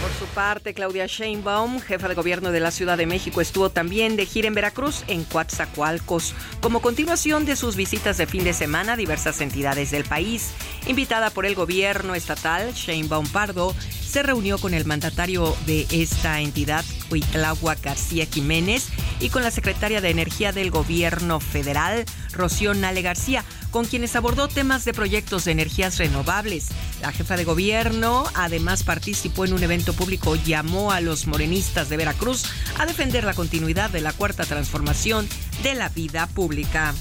Por 0.02 0.12
su 0.14 0.26
parte, 0.34 0.74
Claudia 0.74 1.08
Sheinbaum, 1.08 1.80
jefa 1.80 2.08
de 2.08 2.14
gobierno 2.14 2.52
de 2.52 2.60
la 2.60 2.72
Ciudad 2.72 2.98
de 2.98 3.08
México, 3.08 3.42
estuvo 3.42 3.70
también 3.70 4.16
de 4.16 4.26
gira 4.26 4.48
en 4.48 4.54
Veracruz, 4.54 5.04
en 5.08 5.24
Coatzacoalcos, 5.24 6.36
como 6.62 6.82
continuación 6.82 7.46
de 7.46 7.56
sus 7.56 7.76
visitas 7.76 8.18
de 8.18 8.28
fin 8.28 8.44
de 8.44 8.54
semana 8.54 8.94
a 8.94 8.98
diversas 8.98 9.42
entidades 9.42 9.90
del 9.90 10.04
país. 10.04 10.52
Invitada 10.86 11.32
por 11.32 11.46
el 11.46 11.56
gobierno 11.56 12.14
estatal, 12.16 12.74
Sheinbaum 12.74 13.28
Pardo 13.28 13.76
se 14.18 14.24
reunió 14.24 14.58
con 14.58 14.74
el 14.74 14.84
mandatario 14.84 15.56
de 15.68 15.86
esta 15.92 16.42
entidad, 16.42 16.84
Huitlagua 17.12 17.76
García 17.76 18.26
Jiménez, 18.26 18.88
y 19.20 19.30
con 19.30 19.44
la 19.44 19.52
secretaria 19.52 20.02
de 20.02 20.10
Energía 20.10 20.52
del 20.52 20.72
Gobierno 20.72 21.40
Federal, 21.40 22.04
Rocío 22.34 22.74
Nale 22.74 23.04
García, 23.04 23.46
con 23.70 23.86
quienes 23.86 24.16
abordó 24.16 24.48
temas 24.48 24.86
de 24.86 24.94
proyectos 24.96 25.46
de 25.46 25.52
energías 25.52 26.00
renovables. 26.00 26.70
La 27.00 27.12
jefa 27.12 27.38
de 27.38 27.44
gobierno 27.44 28.26
además 28.34 28.82
participó 28.82 29.46
en 29.46 29.54
un 29.54 29.62
evento 29.62 29.94
público, 29.94 30.36
llamó 30.36 30.92
a 30.92 31.00
los 31.00 31.28
morenistas 31.28 31.88
de 31.88 31.98
Veracruz 31.98 32.46
a 32.80 32.88
defender 32.88 33.24
la 33.24 33.36
continuidad 33.36 33.92
de 33.92 34.02
la 34.02 34.14
cuarta 34.14 34.46
transformación 34.46 35.30
de 35.62 35.76
la 35.76 35.90
vida 35.90 36.26
pública. 36.26 36.96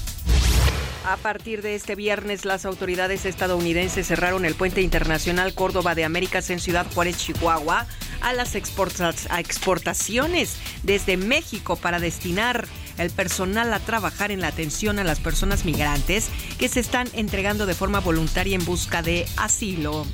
A 1.07 1.15
partir 1.15 1.61
de 1.61 1.75
este 1.75 1.95
viernes, 1.95 2.43
las 2.43 2.65
autoridades 2.65 3.23
estadounidenses 3.23 4.07
cerraron 4.07 4.43
el 4.43 4.55
puente 4.55 4.81
internacional 4.81 5.53
Córdoba 5.53 5.95
de 5.95 6.03
Américas 6.03 6.49
en 6.49 6.59
Ciudad 6.59 6.85
Juárez, 6.93 7.17
Chihuahua, 7.17 7.87
a 8.19 8.33
las 8.33 8.55
exportaciones 8.55 10.57
desde 10.83 11.15
México 11.15 11.77
para 11.77 12.01
destinar 12.01 12.67
el 12.97 13.09
personal 13.09 13.73
a 13.73 13.79
trabajar 13.79 14.31
en 14.31 14.41
la 14.41 14.49
atención 14.49 14.99
a 14.99 15.05
las 15.05 15.21
personas 15.21 15.63
migrantes 15.63 16.27
que 16.59 16.67
se 16.67 16.81
están 16.81 17.07
entregando 17.13 17.67
de 17.67 17.73
forma 17.73 18.01
voluntaria 18.01 18.57
en 18.57 18.65
busca 18.65 19.01
de 19.01 19.25
asilo. 19.37 20.05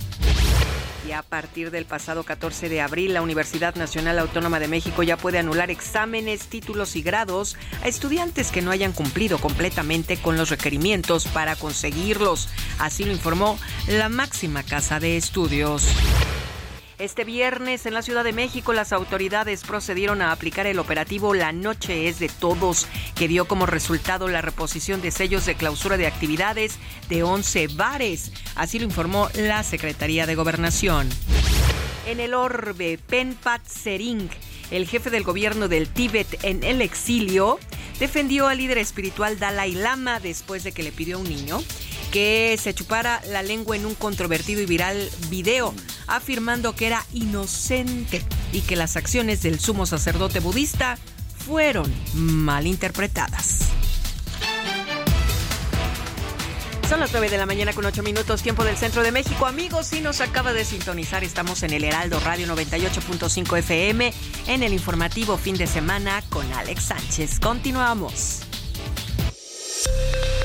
Y 1.08 1.12
a 1.12 1.22
partir 1.22 1.70
del 1.70 1.86
pasado 1.86 2.24
14 2.24 2.70
de 2.70 2.82
abril, 2.82 3.14
la 3.14 3.22
Universidad 3.22 3.76
Nacional 3.76 4.20
Autónoma 4.20 4.60
de 4.60 4.70
México 4.70 5.04
ya 5.04 5.18
puede 5.18 5.38
anular 5.38 5.70
exámenes, 5.70 6.48
títulos 6.48 6.96
y 6.96 7.02
grados 7.02 7.58
a 7.84 7.88
estudiantes 7.88 8.52
que 8.52 8.62
no 8.62 8.72
hayan 8.72 8.94
cumplido 8.94 9.38
completamente 9.38 10.18
con 10.18 10.38
los 10.38 10.50
requerimientos 10.50 11.28
para 11.28 11.56
conseguirlos. 11.58 12.48
Así 12.80 13.04
lo 13.04 13.12
informó 13.12 13.60
la 13.88 14.08
máxima 14.08 14.64
casa 14.64 15.00
de 15.00 15.18
estudios. 15.18 15.88
Este 17.04 17.26
viernes 17.26 17.86
en 17.86 17.94
la 17.94 18.02
Ciudad 18.02 18.24
de 18.24 18.32
México 18.32 18.72
las 18.72 18.94
autoridades 18.94 19.66
procedieron 19.66 20.22
a 20.22 20.32
aplicar 20.32 20.68
el 20.68 20.80
operativo 20.80 21.34
La 21.34 21.52
Noche 21.52 22.08
es 22.08 22.18
de 22.18 22.30
Todos, 22.30 22.88
que 23.14 23.28
dio 23.28 23.44
como 23.44 23.66
resultado 23.66 24.30
la 24.30 24.42
reposición 24.42 25.02
de 25.02 25.12
sellos 25.12 25.46
de 25.46 25.56
clausura 25.56 25.98
de 25.98 26.08
actividades 26.08 26.80
de 27.10 27.24
11 27.24 27.68
bares. 27.76 28.32
Así 28.56 28.80
lo 28.80 28.86
informó 28.86 29.28
la 29.36 29.64
Secretaría 29.64 30.26
de 30.26 30.36
Gobernación. 30.36 31.10
En 32.06 32.22
el 32.22 32.34
orbe, 32.34 32.98
Penpat 33.06 33.68
Sering, 33.68 34.30
el 34.72 34.88
jefe 34.88 35.10
del 35.10 35.26
gobierno 35.26 35.68
del 35.68 35.90
Tíbet 35.90 36.42
en 36.46 36.64
el 36.64 36.82
exilio, 36.82 37.60
defendió 38.00 38.48
al 38.48 38.60
líder 38.60 38.78
espiritual 38.78 39.38
Dalai 39.40 39.74
Lama 39.74 40.22
después 40.22 40.64
de 40.64 40.72
que 40.72 40.84
le 40.84 40.94
pidió 40.94 41.18
a 41.18 41.20
un 41.20 41.28
niño 41.28 41.62
que 42.14 42.56
se 42.62 42.76
chupara 42.76 43.24
la 43.32 43.42
lengua 43.42 43.76
en 43.76 43.88
un 43.88 43.96
controvertido 43.96 44.62
y 44.62 44.68
viral 44.68 45.10
video, 45.30 45.74
afirmando 46.06 46.76
que 46.76 46.86
era 46.86 47.04
inocente 47.12 48.24
y 48.52 48.62
que 48.62 48.76
las 48.76 48.98
acciones 48.98 49.42
del 49.42 49.60
sumo 49.60 49.88
sacerdote 49.88 50.40
budista 50.40 51.00
fueron 51.40 51.92
malinterpretadas. 52.14 53.62
Son 56.88 57.00
las 57.00 57.12
9 57.12 57.32
de 57.32 57.38
la 57.40 57.48
mañana 57.48 57.74
con 57.74 57.84
8 57.84 58.04
minutos, 58.04 58.44
tiempo 58.44 58.64
del 58.64 58.78
centro 58.78 59.02
de 59.02 59.12
México. 59.12 59.48
Amigos, 59.48 59.88
si 59.88 60.00
nos 60.00 60.22
acaba 60.22 60.54
de 60.54 60.66
sintonizar, 60.66 61.24
estamos 61.24 61.64
en 61.64 61.74
el 61.74 61.84
Heraldo 61.84 62.20
Radio 62.20 62.46
98.5 62.46 63.58
FM 63.58 64.14
en 64.46 64.62
el 64.62 64.72
informativo 64.72 65.36
fin 65.38 65.58
de 65.58 65.66
semana 65.66 66.22
con 66.30 66.46
Alex 66.54 66.84
Sánchez. 66.84 67.40
Continuamos. 67.40 68.43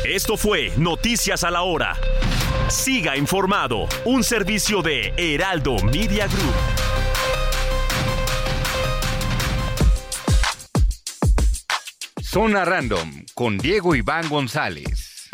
Esto 0.04 0.36
fue 0.36 0.72
Noticias 0.76 1.44
a 1.44 1.50
la 1.50 1.62
Hora. 1.62 1.96
Siga 2.68 3.16
informado, 3.16 3.88
un 4.04 4.22
servicio 4.24 4.82
de 4.82 5.12
Heraldo 5.16 5.76
Media 5.84 6.26
Group. 6.26 6.54
Zona 12.22 12.64
Random 12.64 13.24
con 13.34 13.56
Diego 13.56 13.94
Iván 13.94 14.28
González. 14.28 15.30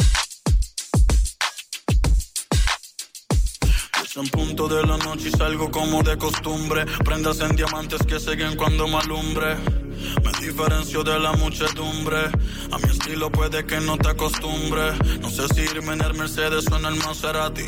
Es 4.02 4.16
en 4.16 4.28
punto 4.28 4.68
de 4.68 4.86
la 4.86 4.96
noche 4.98 5.28
y 5.28 5.30
salgo 5.32 5.70
como 5.72 6.04
de 6.04 6.16
costumbre. 6.16 6.86
Prendas 7.04 7.40
en 7.40 7.56
diamantes 7.56 8.00
que 8.06 8.20
siguen 8.20 8.56
cuando 8.56 8.86
me 8.86 8.98
alumbre. 8.98 9.83
Me 10.24 10.32
diferencio 10.40 11.04
de 11.04 11.18
la 11.18 11.32
muchedumbre. 11.32 12.30
A 12.72 12.78
mi 12.78 12.90
estilo 12.90 13.30
puede 13.30 13.66
que 13.66 13.78
no 13.80 13.98
te 13.98 14.08
acostumbre. 14.08 14.92
No 15.20 15.28
sé 15.28 15.46
si 15.54 15.60
irme 15.60 15.92
en 15.92 16.00
el 16.00 16.14
Mercedes 16.14 16.66
o 16.70 16.76
en 16.78 16.86
el 16.86 16.94
Maserati. 16.96 17.64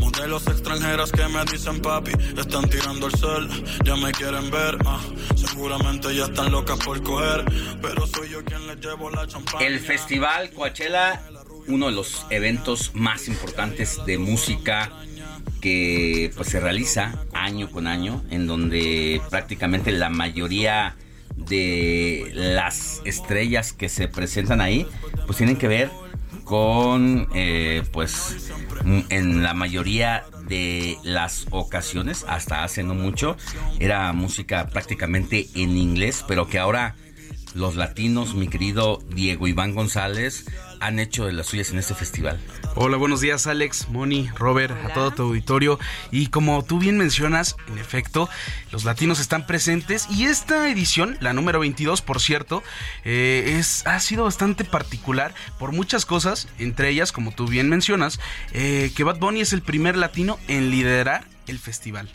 Modelos 0.00 0.46
extranjeras 0.46 1.10
que 1.10 1.26
me 1.28 1.44
dicen 1.46 1.80
papi. 1.80 2.12
Están 2.36 2.68
tirando 2.68 3.06
el 3.06 3.14
sol, 3.16 3.48
ya 3.84 3.96
me 3.96 4.12
quieren 4.12 4.50
ver. 4.50 4.78
Ah, 4.84 5.00
seguramente 5.34 6.14
ya 6.14 6.26
están 6.26 6.52
locas 6.52 6.78
por 6.84 7.02
coger. 7.02 7.44
Pero 7.80 8.06
soy 8.06 8.28
yo 8.30 8.44
quien 8.44 8.66
les 8.66 8.78
llevo 8.80 9.10
la 9.10 9.26
champaña. 9.26 9.66
El 9.66 9.80
Festival 9.80 10.50
Coachella, 10.50 11.22
uno 11.68 11.86
de 11.86 11.92
los 11.92 12.26
eventos 12.30 12.90
más 12.94 13.28
importantes 13.28 14.04
de 14.04 14.18
música 14.18 14.92
que 15.60 16.30
pues 16.36 16.48
se 16.48 16.60
realiza 16.60 17.24
año 17.32 17.70
con 17.70 17.86
año, 17.86 18.22
en 18.30 18.46
donde 18.46 19.22
prácticamente 19.30 19.92
la 19.92 20.10
mayoría 20.10 20.94
de 21.36 22.30
las 22.32 23.02
estrellas 23.04 23.72
que 23.72 23.88
se 23.88 24.08
presentan 24.08 24.60
ahí, 24.60 24.86
pues 25.26 25.38
tienen 25.38 25.56
que 25.56 25.68
ver 25.68 25.90
con, 26.44 27.28
eh, 27.34 27.82
pues, 27.92 28.52
en 29.08 29.42
la 29.42 29.54
mayoría 29.54 30.24
de 30.46 30.98
las 31.02 31.46
ocasiones, 31.50 32.24
hasta 32.28 32.64
hace 32.64 32.82
no 32.82 32.94
mucho, 32.94 33.36
era 33.80 34.12
música 34.12 34.68
prácticamente 34.68 35.48
en 35.54 35.76
inglés, 35.76 36.24
pero 36.28 36.46
que 36.46 36.58
ahora 36.58 36.96
los 37.54 37.76
latinos, 37.76 38.34
mi 38.34 38.48
querido 38.48 39.02
Diego 39.14 39.46
Iván 39.46 39.74
González, 39.74 40.46
han 40.80 40.98
hecho 40.98 41.24
de 41.24 41.32
las 41.32 41.46
suyas 41.46 41.70
en 41.70 41.78
este 41.78 41.94
festival. 41.94 42.38
Hola, 42.74 42.96
buenos 42.96 43.20
días 43.20 43.46
Alex, 43.46 43.88
Moni, 43.88 44.28
Robert, 44.34 44.76
a 44.84 44.92
todo 44.92 45.12
tu 45.12 45.22
auditorio. 45.22 45.78
Y 46.10 46.26
como 46.26 46.62
tú 46.64 46.78
bien 46.78 46.98
mencionas, 46.98 47.56
en 47.68 47.78
efecto, 47.78 48.28
los 48.72 48.84
latinos 48.84 49.20
están 49.20 49.46
presentes 49.46 50.08
y 50.10 50.24
esta 50.24 50.68
edición, 50.68 51.16
la 51.20 51.32
número 51.32 51.60
22 51.60 52.02
por 52.02 52.20
cierto, 52.20 52.62
eh, 53.04 53.56
es, 53.58 53.86
ha 53.86 53.98
sido 54.00 54.24
bastante 54.24 54.64
particular 54.64 55.34
por 55.58 55.72
muchas 55.72 56.04
cosas, 56.04 56.48
entre 56.58 56.90
ellas, 56.90 57.12
como 57.12 57.32
tú 57.32 57.46
bien 57.46 57.68
mencionas, 57.68 58.20
eh, 58.52 58.92
que 58.96 59.04
Bad 59.04 59.18
Bunny 59.18 59.40
es 59.40 59.52
el 59.52 59.62
primer 59.62 59.96
latino 59.96 60.38
en 60.48 60.70
liderar 60.70 61.24
el 61.46 61.58
festival. 61.58 62.10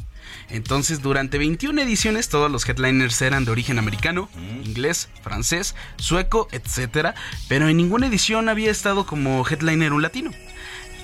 Entonces, 0.49 1.01
durante 1.01 1.37
21 1.37 1.81
ediciones, 1.81 2.29
todos 2.29 2.51
los 2.51 2.67
headliners 2.67 3.21
eran 3.21 3.45
de 3.45 3.51
origen 3.51 3.79
americano, 3.79 4.29
inglés, 4.63 5.09
francés, 5.21 5.75
sueco, 5.97 6.47
etc. 6.51 7.15
Pero 7.47 7.69
en 7.69 7.77
ninguna 7.77 8.07
edición 8.07 8.49
había 8.49 8.71
estado 8.71 9.05
como 9.05 9.45
headliner 9.47 9.93
un 9.93 10.01
latino. 10.01 10.31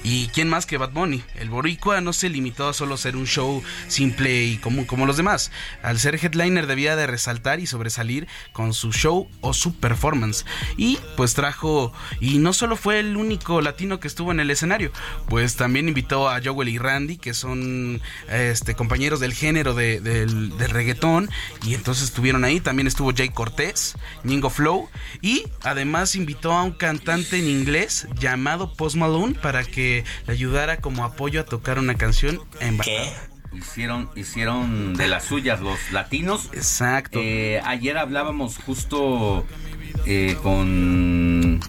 ¿Y 0.08 0.28
quién 0.28 0.50
más 0.50 0.68
que 0.68 0.78
Bad 0.78 0.92
Bunny? 0.92 1.24
El 1.34 1.50
boricua 1.50 2.00
no 2.00 2.14
se 2.14 2.30
limitó 2.30 2.70
a 2.70 2.74
solo 2.74 2.96
ser 2.96 3.16
un 3.16 3.26
show 3.26 3.64
simple 3.88 4.44
y 4.46 4.58
común 4.58 4.86
como 4.86 5.08
los 5.08 5.18
demás. 5.18 5.52
Al 5.82 5.98
ser 5.98 6.24
headliner 6.24 6.68
debía 6.68 6.96
de 6.96 7.08
resaltar 7.08 7.60
y 7.60 7.66
sobresalir 7.66 8.28
con 8.54 8.76
su 8.76 8.94
show 8.94 9.28
o 9.42 9.56
su 9.56 9.74
performance. 9.74 10.46
Y 10.78 11.00
pues 11.18 11.34
trajo, 11.34 11.92
y 12.20 12.38
no 12.38 12.54
solo 12.54 12.76
fue 12.76 13.00
el 13.00 13.18
único 13.18 13.62
latino 13.62 14.00
que 14.00 14.08
estuvo 14.08 14.32
en 14.32 14.40
el 14.40 14.52
escenario, 14.52 14.92
pues 15.28 15.56
también 15.56 15.88
invitó 15.88 16.30
a 16.30 16.40
Joel 16.40 16.70
y 16.70 16.78
Randy, 16.78 17.18
que 17.18 17.34
son 17.34 18.00
este, 18.30 18.76
compañeros 18.76 19.20
del 19.20 19.34
género 19.34 19.74
de, 19.74 20.02
del, 20.02 20.56
del 20.56 20.70
reggaetón, 20.70 21.32
y 21.66 21.74
entonces 21.74 22.04
estuvieron 22.04 22.44
ahí. 22.44 22.60
También 22.60 22.86
estuvo 22.86 23.12
Jay 23.12 23.30
Cortés, 23.30 23.96
Ningo 24.24 24.52
Flow, 24.52 24.88
y 25.24 25.46
además 25.64 26.16
invitó 26.16 26.52
a 26.52 26.62
un 26.62 26.74
cantante 26.74 27.40
en 27.40 27.50
inglés 27.50 28.08
llamado 28.20 28.72
Post 28.74 28.98
Malone 28.98 29.34
para 29.34 29.64
que 29.64 29.95
le 30.26 30.34
ayudara 30.34 30.78
como 30.78 31.06
apoyo 31.06 31.42
a 31.42 31.46
tocar 31.46 31.80
una 31.80 31.96
canción 31.96 32.42
en 32.60 32.78
¿Qué? 32.80 33.10
Hicieron, 33.54 34.10
hicieron 34.16 34.96
de 34.96 35.08
las 35.08 35.24
suyas 35.24 35.62
los 35.62 35.80
latinos. 35.92 36.50
Exacto. 36.52 37.20
Eh, 37.22 37.62
ayer 37.64 37.98
hablábamos 37.98 38.58
justo 38.58 39.46
eh, 40.06 40.36
con 40.44 41.62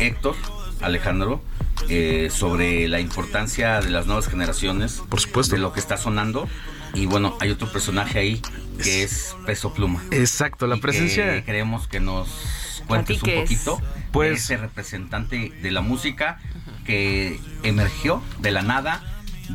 Héctor 0.00 0.34
Alejandro, 0.80 1.42
eh, 1.88 2.28
sobre 2.30 2.88
la 2.88 3.00
importancia 3.00 3.80
de 3.80 3.90
las 3.90 4.06
nuevas 4.06 4.28
generaciones. 4.28 5.02
Por 5.08 5.20
supuesto. 5.20 5.56
De 5.56 5.60
lo 5.60 5.72
que 5.72 5.80
está 5.80 5.96
sonando. 5.96 6.48
Y 6.94 7.06
bueno, 7.06 7.36
hay 7.40 7.50
otro 7.50 7.70
personaje 7.70 8.18
ahí 8.18 8.42
que 8.82 9.02
es 9.02 9.36
Peso 9.46 9.72
Pluma. 9.72 10.02
Exacto, 10.10 10.66
la 10.66 10.76
presencia. 10.76 11.34
Que 11.34 11.44
queremos 11.44 11.88
que 11.88 12.00
nos 12.00 12.82
cuentes 12.86 13.22
un 13.22 13.34
poquito. 13.34 13.80
Pues. 14.12 14.44
Ese 14.44 14.56
representante 14.56 15.50
de 15.62 15.70
la 15.70 15.80
música 15.80 16.38
que 16.84 17.40
emergió 17.62 18.22
de 18.38 18.50
la 18.50 18.62
nada 18.62 19.02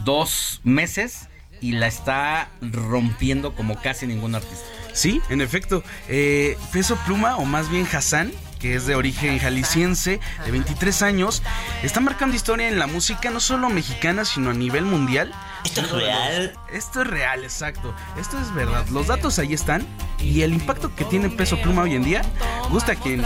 dos 0.03 0.61
meses 0.63 1.29
y 1.61 1.73
la 1.73 1.87
está 1.87 2.49
rompiendo 2.61 3.55
como 3.55 3.81
casi 3.81 4.07
ningún 4.07 4.35
artista. 4.35 4.65
Sí, 4.93 5.21
en 5.29 5.41
efecto. 5.41 5.83
Eh, 6.07 6.57
Peso 6.73 6.97
Pluma, 7.05 7.37
o 7.37 7.45
más 7.45 7.69
bien 7.69 7.87
Hassan, 7.91 8.31
que 8.59 8.75
es 8.75 8.85
de 8.85 8.95
origen 8.95 9.39
jalisciense, 9.39 10.19
de 10.45 10.51
23 10.51 11.01
años, 11.01 11.41
está 11.81 11.99
marcando 12.01 12.35
historia 12.35 12.67
en 12.67 12.77
la 12.77 12.87
música 12.87 13.29
no 13.31 13.39
solo 13.39 13.69
mexicana, 13.69 14.25
sino 14.25 14.51
a 14.51 14.53
nivel 14.53 14.85
mundial. 14.85 15.33
¿Esto 15.63 15.81
es 15.81 15.91
real? 15.91 16.53
Esto 16.71 17.01
es 17.01 17.07
real, 17.07 17.43
exacto. 17.43 17.95
Esto 18.19 18.37
es 18.39 18.53
verdad. 18.53 18.85
Los 18.89 19.07
datos 19.07 19.39
ahí 19.39 19.53
están 19.53 19.87
y 20.19 20.41
el 20.41 20.53
impacto 20.53 20.93
que 20.95 21.05
tiene 21.05 21.29
Peso 21.29 21.57
Pluma 21.61 21.83
hoy 21.83 21.95
en 21.95 22.03
día, 22.03 22.21
gusta 22.69 22.93
a 22.93 22.95
quien 22.95 23.25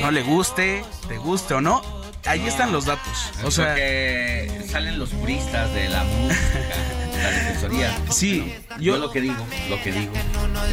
no 0.00 0.10
le 0.10 0.22
guste, 0.22 0.84
te 1.08 1.18
guste 1.18 1.54
o 1.54 1.60
no, 1.60 1.82
ahí 2.24 2.46
están 2.46 2.72
los 2.72 2.86
datos. 2.86 3.32
O 3.44 3.50
sea, 3.50 3.74
que 3.74 4.64
salen 4.70 4.98
los 4.98 5.10
puristas 5.10 5.72
de 5.74 5.88
la 5.88 6.04
música, 6.04 7.05
la 7.30 7.36
defensoría. 7.36 7.98
Sí, 8.10 8.54
yo, 8.78 8.98
lo 8.98 9.10
que 9.10 9.20
digo, 9.20 9.46
lo 9.68 9.82
que 9.82 9.92
digo 9.92 10.12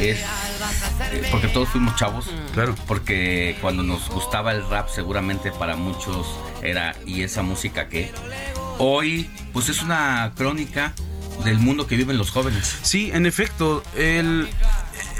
es 0.00 0.18
eh, 0.18 1.28
porque 1.30 1.48
todos 1.48 1.68
fuimos 1.68 1.96
chavos, 1.96 2.30
claro, 2.52 2.74
porque 2.86 3.56
cuando 3.60 3.82
nos 3.82 4.08
gustaba 4.08 4.52
el 4.52 4.68
rap 4.68 4.88
seguramente 4.88 5.52
para 5.52 5.76
muchos 5.76 6.26
era 6.62 6.96
y 7.06 7.22
esa 7.22 7.42
música 7.42 7.88
que 7.88 8.12
hoy 8.78 9.30
pues 9.52 9.68
es 9.68 9.82
una 9.82 10.32
crónica 10.36 10.94
del 11.44 11.58
mundo 11.58 11.86
que 11.86 11.96
viven 11.96 12.16
los 12.16 12.30
jóvenes. 12.30 12.78
Sí, 12.82 13.10
en 13.12 13.26
efecto, 13.26 13.82
el 13.96 14.48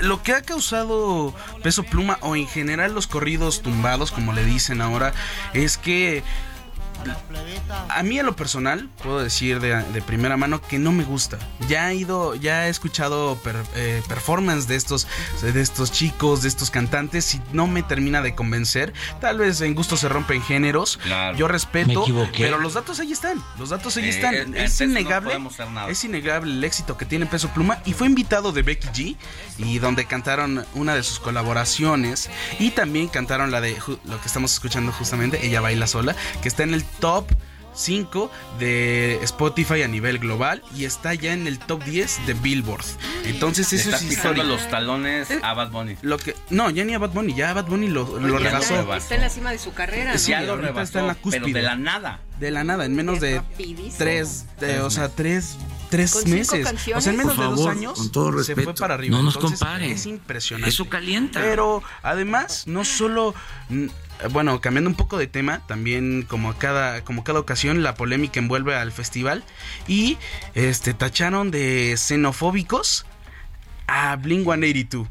lo 0.00 0.22
que 0.22 0.32
ha 0.32 0.42
causado 0.42 1.34
Peso 1.62 1.82
Pluma 1.84 2.18
o 2.20 2.36
en 2.36 2.46
general 2.46 2.94
los 2.94 3.06
corridos 3.06 3.62
tumbados, 3.62 4.10
como 4.10 4.32
le 4.32 4.44
dicen 4.44 4.80
ahora, 4.80 5.12
es 5.52 5.76
que 5.76 6.22
a 7.88 8.02
mí 8.02 8.18
a 8.18 8.22
lo 8.22 8.36
personal 8.36 8.88
puedo 9.02 9.20
decir 9.20 9.60
de, 9.60 10.02
primera 10.02 10.36
mano 10.36 10.60
que 10.60 10.78
no 10.78 10.92
me 10.92 11.04
gusta. 11.04 11.38
Ya 11.68 11.90
he 11.90 11.94
ido, 11.96 12.34
ya 12.34 12.66
he 12.66 12.70
escuchado 12.70 13.38
eh, 13.74 14.02
performance 14.08 14.66
de 14.68 14.76
estos, 14.76 15.06
de 15.42 15.60
estos 15.60 15.90
chicos, 15.92 16.42
de 16.42 16.48
estos 16.48 16.70
cantantes 16.70 17.34
y 17.34 17.40
no 17.52 17.66
me 17.66 17.82
termina 17.82 18.20
de 18.22 18.34
convencer. 18.34 18.92
Tal 19.20 19.38
vez 19.38 19.60
en 19.60 19.74
gusto 19.74 19.96
se 19.96 20.08
rompen 20.08 20.42
géneros. 20.42 20.98
Yo 21.36 21.48
respeto, 21.48 22.04
pero 22.36 22.58
los 22.58 22.74
datos 22.74 23.00
ahí 23.00 23.12
están. 23.12 23.42
Los 23.58 23.70
datos 23.70 23.96
ahí 23.96 24.04
Eh, 24.04 24.08
están. 24.10 24.54
es 24.54 24.80
no 24.80 24.86
innegable. 24.86 25.30
podemos 25.30 25.54
hacer 25.54 25.70
nada. 25.70 25.88
es 25.90 26.04
innegable 26.04 26.52
el 26.52 26.64
éxito 26.64 26.96
que 26.96 27.04
tiene 27.04 27.26
Peso 27.26 27.48
Pluma 27.48 27.78
y 27.84 27.92
fue 27.92 28.06
invitado 28.06 28.52
de 28.52 28.62
Becky 28.62 28.88
G 28.88 29.16
y 29.58 29.78
donde 29.78 30.04
cantaron 30.06 30.64
una 30.74 30.94
de 30.94 31.02
sus 31.02 31.18
colaboraciones 31.18 32.30
y 32.58 32.70
también 32.70 33.08
cantaron 33.08 33.50
la 33.50 33.60
de 33.60 33.78
ju- 33.80 33.98
lo 34.04 34.20
que 34.20 34.26
estamos 34.26 34.52
escuchando 34.52 34.92
justamente, 34.92 35.46
ella 35.46 35.60
baila 35.60 35.86
sola, 35.86 36.14
que 36.42 36.48
está 36.48 36.62
en 36.62 36.74
el 36.74 36.84
top 37.00 37.26
5 37.76 38.30
de 38.60 39.18
Spotify 39.24 39.82
a 39.82 39.88
nivel 39.88 40.20
global 40.20 40.62
y 40.76 40.84
está 40.84 41.12
ya 41.14 41.32
en 41.32 41.48
el 41.48 41.58
top 41.58 41.82
10 41.82 42.24
de 42.26 42.34
Billboard. 42.34 42.84
Entonces 43.24 43.72
Le 43.72 43.78
eso 43.80 43.90
es 43.90 43.96
pisando 43.96 44.12
historia. 44.12 44.44
los 44.44 44.68
talones 44.70 45.28
a 45.42 45.54
Bad 45.54 45.70
Bunny. 45.72 45.96
Lo 46.02 46.16
que 46.18 46.36
no, 46.50 46.70
ya 46.70 46.84
ni 46.84 46.94
a 46.94 46.98
Bad 47.00 47.10
Bunny, 47.10 47.34
ya 47.34 47.50
a 47.50 47.54
Bad 47.54 47.66
Bunny 47.66 47.88
lo, 47.88 48.20
lo 48.20 48.38
Ya 48.40 48.50
rebasó. 48.50 48.94
Está 48.94 49.16
en 49.16 49.20
la 49.22 49.28
cima 49.28 49.50
de 49.50 49.58
su 49.58 49.72
carrera. 49.72 50.12
¿no? 50.12 50.18
Sí, 50.18 50.30
Ya 50.30 50.42
lo 50.42 50.56
rebasó, 50.56 50.82
está 50.82 51.00
en 51.00 51.06
la 51.08 51.14
pero 51.14 51.22
cúspide. 51.24 51.52
de 51.52 51.62
la 51.62 51.74
nada. 51.74 52.20
De 52.38 52.50
la 52.52 52.62
nada, 52.62 52.84
en 52.84 52.94
menos 52.94 53.20
de 53.20 53.36
rapidísimo. 53.38 53.94
tres, 53.98 54.46
de- 54.60 54.80
o 54.80 54.90
sea, 54.90 55.04
meses. 55.04 55.16
tres, 55.16 55.56
tres 55.90 56.12
Con 56.12 56.30
meses. 56.30 56.64
canciones. 56.64 56.98
O 56.98 57.00
sea, 57.00 57.12
en 57.12 57.18
menos 57.18 57.36
de 57.36 57.44
dos 57.44 57.66
años 57.66 57.98
con 57.98 58.10
todo 58.12 58.42
se 58.44 58.54
fue 58.54 58.62
respeto, 58.64 58.80
para 58.80 58.94
arriba. 58.94 59.16
no 59.16 59.22
nos 59.24 59.34
Entonces, 59.36 59.58
compare. 59.60 59.90
Es 59.92 60.06
impresionante. 60.06 60.68
Eso 60.68 60.88
calienta. 60.88 61.40
Pero 61.40 61.82
además, 62.02 62.64
no 62.66 62.84
solo 62.84 63.34
bueno, 64.30 64.60
cambiando 64.60 64.90
un 64.90 64.96
poco 64.96 65.18
de 65.18 65.26
tema, 65.26 65.60
también 65.66 66.22
como 66.22 66.50
a 66.50 66.58
cada 66.58 67.02
como 67.04 67.24
cada 67.24 67.40
ocasión 67.40 67.82
la 67.82 67.94
polémica 67.94 68.40
envuelve 68.40 68.74
al 68.76 68.92
festival 68.92 69.44
y 69.86 70.18
este 70.54 70.94
tacharon 70.94 71.50
de 71.50 71.94
xenofóbicos 71.96 73.06
a 73.86 74.16
Blink-182. 74.16 75.08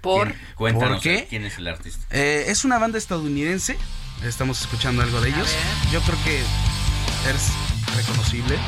Por 0.00 0.28
¿Quién? 0.28 0.40
Cuéntanos, 0.56 0.94
¿Por 0.94 1.02
qué? 1.02 1.26
¿quién 1.30 1.44
es 1.44 1.58
el 1.58 1.68
artista? 1.68 2.04
Eh, 2.10 2.46
es 2.48 2.64
una 2.64 2.78
banda 2.78 2.98
estadounidense. 2.98 3.78
Estamos 4.24 4.60
escuchando 4.60 5.02
algo 5.02 5.20
de 5.20 5.28
ellos. 5.30 5.48
Yo 5.92 6.00
creo 6.00 6.18
que 6.24 6.40
es 6.40 7.52
reconocible. 7.96 8.58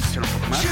Escuchar 0.00 0.22
un 0.22 0.28
poco 0.30 0.48
más. 0.50 0.64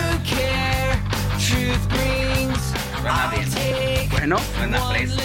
Suena 3.06 3.26
bien. 3.28 4.10
Bueno, 4.10 4.38
Suena 4.56 4.88
fresco. 4.88 5.22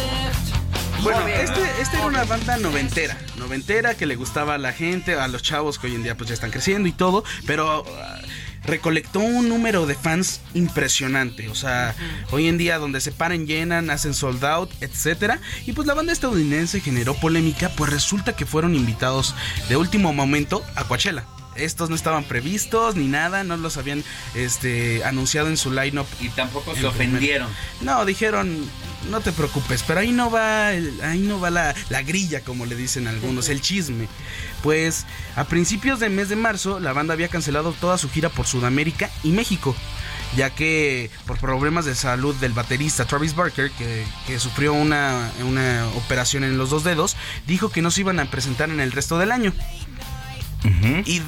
Bueno, 1.01 1.27
este, 1.27 1.81
este 1.81 1.97
era 1.97 2.05
una 2.05 2.25
banda 2.25 2.57
noventera, 2.57 3.17
noventera 3.37 3.95
que 3.95 4.05
le 4.05 4.15
gustaba 4.15 4.53
a 4.53 4.57
la 4.59 4.71
gente, 4.71 5.15
a 5.15 5.27
los 5.27 5.41
chavos 5.41 5.79
que 5.79 5.87
hoy 5.87 5.95
en 5.95 6.03
día 6.03 6.15
pues 6.15 6.27
ya 6.27 6.35
están 6.35 6.51
creciendo 6.51 6.87
y 6.87 6.91
todo, 6.91 7.23
pero 7.47 7.83
ah, 7.99 8.19
recolectó 8.65 9.19
un 9.19 9.49
número 9.49 9.87
de 9.87 9.95
fans 9.95 10.41
impresionante, 10.53 11.49
o 11.49 11.55
sea, 11.55 11.95
hoy 12.29 12.47
en 12.47 12.59
día 12.59 12.77
donde 12.77 13.01
se 13.01 13.11
paren 13.11 13.47
llenan, 13.47 13.89
hacen 13.89 14.13
sold 14.13 14.45
out, 14.45 14.69
etcétera, 14.79 15.39
y 15.65 15.71
pues 15.71 15.87
la 15.87 15.95
banda 15.95 16.13
estadounidense 16.13 16.81
generó 16.81 17.15
polémica, 17.15 17.69
pues 17.69 17.91
resulta 17.91 18.35
que 18.35 18.45
fueron 18.45 18.75
invitados 18.75 19.33
de 19.69 19.77
último 19.77 20.13
momento 20.13 20.63
a 20.75 20.83
Coachella. 20.83 21.25
Estos 21.55 21.89
no 21.89 21.95
estaban 21.95 22.23
previstos 22.23 22.95
ni 22.95 23.07
nada, 23.07 23.43
no 23.43 23.57
los 23.57 23.75
habían 23.77 24.03
este, 24.35 25.03
anunciado 25.03 25.49
en 25.49 25.57
su 25.57 25.71
lineup. 25.71 26.07
Y 26.21 26.29
tampoco 26.29 26.71
se 26.73 26.79
primer- 26.81 26.89
ofendieron. 26.95 27.49
No, 27.81 28.05
dijeron, 28.05 28.57
no 29.09 29.19
te 29.19 29.31
preocupes, 29.33 29.83
pero 29.85 29.99
ahí 29.99 30.11
no 30.11 30.31
va, 30.31 30.71
el- 30.73 31.01
ahí 31.01 31.19
no 31.19 31.39
va 31.39 31.49
la, 31.49 31.75
la 31.89 32.01
grilla, 32.03 32.41
como 32.41 32.65
le 32.65 32.75
dicen 32.75 33.07
algunos, 33.07 33.49
el 33.49 33.59
chisme. 33.61 34.07
Pues 34.63 35.05
a 35.35 35.43
principios 35.43 35.99
del 35.99 36.11
mes 36.13 36.29
de 36.29 36.35
marzo, 36.37 36.79
la 36.79 36.93
banda 36.93 37.13
había 37.15 37.27
cancelado 37.27 37.73
toda 37.73 37.97
su 37.97 38.09
gira 38.09 38.29
por 38.29 38.45
Sudamérica 38.47 39.09
y 39.23 39.31
México, 39.31 39.75
ya 40.37 40.51
que 40.51 41.09
por 41.25 41.37
problemas 41.37 41.83
de 41.83 41.95
salud 41.95 42.33
del 42.35 42.53
baterista 42.53 43.03
Travis 43.05 43.35
Barker, 43.35 43.71
que, 43.71 44.05
que 44.27 44.39
sufrió 44.39 44.71
una, 44.73 45.29
una 45.45 45.85
operación 45.97 46.43
en 46.45 46.57
los 46.57 46.69
dos 46.69 46.83
dedos, 46.85 47.17
dijo 47.45 47.69
que 47.71 47.81
no 47.81 47.91
se 47.91 48.01
iban 48.01 48.19
a 48.21 48.25
presentar 48.31 48.69
en 48.69 48.79
el 48.79 48.91
resto 48.93 49.17
del 49.17 49.31
año. 49.33 49.51
Y 51.05 51.21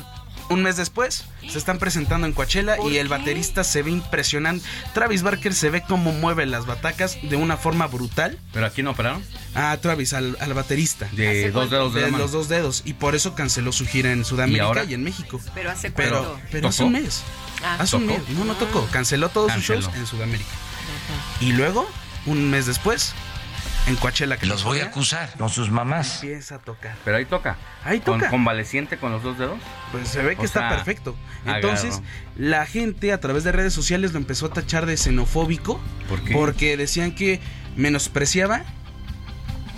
un 0.50 0.62
mes 0.64 0.78
después 0.78 1.26
se 1.50 1.58
están 1.58 1.78
presentando 1.80 2.26
en 2.28 2.34
Coachella 2.34 2.78
y 2.90 2.98
el 2.98 3.08
baterista 3.08 3.64
se 3.64 3.82
ve 3.84 3.92
impresionante. 3.92 4.66
Travis 4.94 5.22
Barker 5.24 5.54
se 5.54 5.70
ve 5.70 5.82
cómo 5.88 6.12
mueve 6.14 6.46
las 6.46 6.66
batacas 6.66 7.18
de 7.22 7.36
una 7.36 7.58
forma 7.58 7.88
brutal. 7.88 8.38
¿Pero 8.54 8.66
aquí 8.66 8.84
no 8.84 8.92
operaron? 8.92 9.24
Ah, 9.56 9.78
Travis, 9.82 10.14
al, 10.14 10.38
al 10.40 10.54
baterista. 10.54 11.08
De 11.12 11.52
dos 11.52 11.70
dedos 11.70 11.94
de 11.94 12.02
la 12.02 12.08
mano. 12.08 12.24
los 12.24 12.32
dos 12.32 12.50
dedos. 12.50 12.82
Y 12.86 12.94
por 12.94 13.16
eso 13.16 13.36
canceló 13.36 13.72
su 13.72 13.86
gira 13.86 14.12
en 14.12 14.26
Sudamérica 14.26 14.84
¿Y 14.86 14.94
en 14.94 15.04
México. 15.04 15.40
Pero 15.54 15.72
hace 15.72 15.92
cuánto. 15.92 16.40
pero 16.52 16.68
hace 16.70 16.84
un 16.84 16.94
mes. 16.94 17.22
Ah. 17.64 17.78
Hace 17.80 17.96
un 17.96 18.08
¿Tocó? 18.08 18.20
mes. 18.20 18.30
No, 18.38 18.46
no 18.46 18.56
tocó. 18.56 18.86
Canceló 18.92 19.30
todos 19.30 19.48
Canceló. 19.52 19.82
sus 19.82 19.86
shows 19.92 19.98
en 20.00 20.08
Sudamérica. 20.08 20.50
Y 21.40 21.54
luego, 21.54 21.88
un 22.26 22.50
mes 22.50 22.66
después, 22.66 23.14
en 23.88 23.96
Coachella. 23.96 24.38
Que 24.38 24.46
Los 24.46 24.64
voy 24.64 24.80
a 24.80 24.86
acusar 24.86 25.30
con 25.38 25.50
sus 25.50 25.70
mamás. 25.70 26.24
Empieza 26.24 26.56
a 26.56 26.60
tocar. 26.60 26.96
Pero 27.04 27.18
ahí 27.18 27.26
toca. 27.26 27.58
Ahí 27.84 28.00
Con- 28.00 28.20
toca. 28.20 28.30
convaleciente 28.32 28.98
con 28.98 29.12
los 29.12 29.24
dos 29.24 29.38
dedos. 29.38 29.60
Pues 29.92 30.08
se 30.08 30.22
ve 30.24 30.36
que 30.36 30.42
O 30.42 30.46
está 30.46 30.62
sea, 30.62 30.70
perfecto. 30.70 31.16
Entonces, 31.46 31.96
agarro. 31.96 32.06
la 32.38 32.66
gente 32.66 33.12
a 33.12 33.20
través 33.20 33.44
de 33.44 33.52
redes 33.52 33.74
sociales 33.74 34.12
lo 34.14 34.18
empezó 34.20 34.48
a 34.48 34.50
tachar 34.54 34.86
de 34.86 34.98
xenofóbico. 34.98 35.80
¿Por 36.10 36.24
qué? 36.24 36.34
Porque 36.34 36.78
decían 36.78 37.14
que 37.14 37.40
menospreciaba 37.76 38.64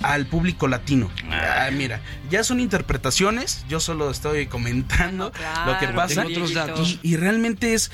al 0.03 0.27
público 0.27 0.68
latino. 0.68 1.10
Ah, 1.32 1.69
mira, 1.72 1.99
ya 2.30 2.44
son 2.44 2.60
interpretaciones, 2.60 3.65
yo 3.68 3.80
solo 3.80 4.11
estoy 4.11 4.45
comentando 4.45 5.32
claro, 5.32 5.72
lo 5.73 5.80
que 5.80 5.88
pasa. 5.88 6.26
otros 6.26 6.53
datos. 6.53 6.99
Y, 7.02 7.14
y 7.14 7.18
realmente 7.18 7.73
es... 7.73 7.91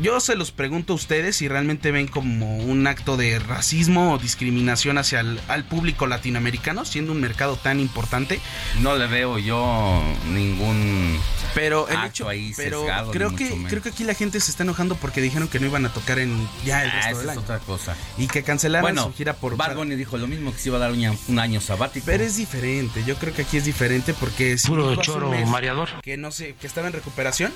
Yo 0.00 0.20
se 0.20 0.36
los 0.36 0.50
pregunto 0.50 0.92
a 0.92 0.96
ustedes 0.96 1.36
si 1.36 1.48
realmente 1.48 1.90
ven 1.90 2.06
como 2.06 2.58
un 2.58 2.86
acto 2.86 3.16
de 3.16 3.38
racismo 3.38 4.12
o 4.14 4.18
discriminación 4.18 4.98
hacia 4.98 5.20
el 5.20 5.40
al 5.48 5.64
público 5.64 6.06
latinoamericano, 6.06 6.84
siendo 6.84 7.12
un 7.12 7.20
mercado 7.20 7.56
tan 7.56 7.80
importante. 7.80 8.40
No 8.80 8.96
le 8.96 9.06
veo 9.06 9.38
yo 9.38 10.02
ningún 10.32 11.18
Pero 11.54 11.88
el 11.88 11.96
acto 11.96 12.08
hecho, 12.08 12.28
ahí 12.28 12.52
pero 12.56 12.80
sesgado, 12.80 13.10
creo 13.12 13.34
que 13.34 13.50
menos. 13.50 13.70
creo 13.70 13.82
que 13.82 13.88
aquí 13.88 14.04
la 14.04 14.14
gente 14.14 14.40
se 14.40 14.50
está 14.50 14.62
enojando 14.62 14.96
porque 14.96 15.20
dijeron 15.20 15.48
que 15.48 15.58
no 15.60 15.66
iban 15.66 15.86
a 15.86 15.92
tocar 15.92 16.18
en 16.18 16.36
ya 16.64 16.84
el 16.84 16.90
Ah, 16.90 16.94
resto 16.94 17.08
esa 17.10 17.18
del 17.18 17.26
es 17.26 17.32
año 17.32 17.40
otra 17.40 17.58
cosa. 17.60 17.96
y 18.18 18.26
que 18.28 18.42
cancelaron 18.42 18.82
Bueno, 18.82 19.04
su 19.04 19.14
gira 19.14 19.34
por 19.34 19.56
Bunny 19.74 19.94
dijo 19.96 20.18
lo 20.18 20.26
mismo 20.26 20.52
que 20.52 20.58
se 20.58 20.68
iba 20.68 20.76
a 20.78 20.80
dar 20.80 20.92
un, 20.92 21.18
un 21.28 21.38
año 21.38 21.60
sabático. 21.60 22.04
pero 22.06 22.22
es 22.24 22.36
diferente. 22.36 23.02
Yo 23.06 23.16
creo 23.16 23.32
que 23.32 23.42
aquí 23.42 23.56
es 23.56 23.64
diferente 23.64 24.12
porque 24.14 24.58
si 24.58 24.68
Puro 24.68 24.96
choro 24.96 25.30
mes 25.30 25.48
mareador. 25.48 25.88
que 26.02 26.16
no 26.16 26.30
sé 26.30 26.54
que 26.60 26.66
estaba 26.66 26.86
en 26.88 26.92
recuperación 26.92 27.52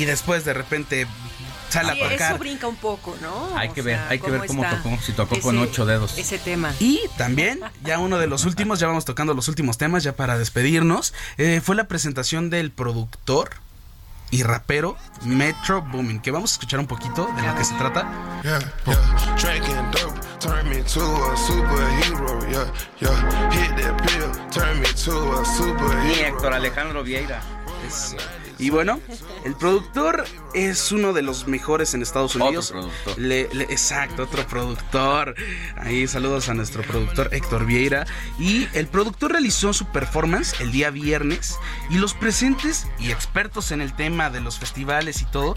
y 0.00 0.04
después 0.06 0.44
de 0.44 0.54
repente 0.54 1.06
sale 1.68 1.92
Sí, 1.94 2.00
a 2.00 2.08
tocar. 2.10 2.30
eso 2.32 2.38
brinca 2.38 2.66
un 2.66 2.76
poco, 2.76 3.16
¿no? 3.22 3.56
Hay 3.56 3.68
O 3.68 3.74
que 3.74 3.82
ver, 3.82 3.96
sea, 3.96 4.08
hay 4.08 4.18
que 4.18 4.30
ver 4.30 4.46
cómo 4.46 4.64
tocó, 4.68 4.98
si 5.02 5.12
tocó 5.12 5.38
con 5.40 5.58
ocho 5.58 5.86
dedos. 5.86 6.18
Ese 6.18 6.38
tema. 6.38 6.72
Y 6.80 7.00
también, 7.16 7.60
ya 7.84 7.98
uno 7.98 8.18
de 8.18 8.26
los 8.26 8.44
últimos, 8.44 8.80
ya 8.80 8.86
vamos 8.88 9.04
tocando 9.04 9.34
los 9.34 9.46
últimos 9.48 9.78
temas, 9.78 10.02
ya 10.02 10.16
para 10.16 10.36
despedirnos, 10.38 11.14
eh, 11.38 11.60
fue 11.62 11.76
la 11.76 11.84
presentación 11.86 12.50
del 12.50 12.72
productor 12.72 13.50
y 14.32 14.42
rapero 14.44 14.96
Metro 15.22 15.82
Boomin, 15.82 16.20
que 16.20 16.30
vamos 16.30 16.52
a 16.52 16.54
escuchar 16.54 16.78
un 16.80 16.86
poquito 16.86 17.28
de 17.36 17.42
lo 17.42 17.54
que 17.56 17.64
se 17.64 17.74
trata. 17.74 18.02
Yeah, 18.42 18.58
yeah. 18.86 19.36
Drinking 19.36 19.90
dope 19.92 20.20
turned 20.40 20.64
me 20.68 20.82
to 20.82 21.00
a 21.32 21.36
superhero. 21.36 22.40
Yeah, 22.50 22.72
yeah. 23.00 23.50
Hit 23.52 23.76
that 23.76 24.00
pill, 24.06 24.30
turned 24.50 24.80
me 24.80 24.86
to 25.04 25.38
a 25.38 25.42
Y 25.42 25.44
superhero. 25.56 26.26
Héctor 26.26 26.52
Alejandro 26.54 27.02
Vieira. 27.04 27.40
Es- 27.86 28.16
y 28.60 28.70
bueno, 28.70 29.00
el 29.44 29.54
productor 29.54 30.24
es 30.54 30.92
uno 30.92 31.12
de 31.12 31.22
los 31.22 31.46
mejores 31.46 31.94
en 31.94 32.02
Estados 32.02 32.34
Otro 32.36 32.46
Unidos. 32.48 32.70
productor. 32.70 33.18
Le- 33.18 33.48
le- 33.52 33.64
exacto, 33.64 34.24
otro 34.24 34.46
productor. 34.46 35.34
Ahí 35.76 36.06
saludos 36.06 36.48
a 36.48 36.54
nuestro 36.54 36.82
productor 36.82 37.30
Héctor 37.32 37.64
Vieira. 37.66 38.06
Y 38.38 38.68
el 38.72 38.86
productor 38.86 39.32
realizó 39.32 39.72
su 39.72 39.86
performance 39.86 40.60
el 40.60 40.72
día 40.72 40.90
viernes 40.90 41.56
y 41.88 41.94
los 41.98 42.14
presentes 42.14 42.86
y 42.98 43.10
expertos 43.10 43.70
en 43.72 43.80
el 43.80 43.94
tema 43.94 44.28
de 44.30 44.40
los 44.40 44.58
festivales 44.58 45.22
y 45.22 45.24
todo 45.26 45.54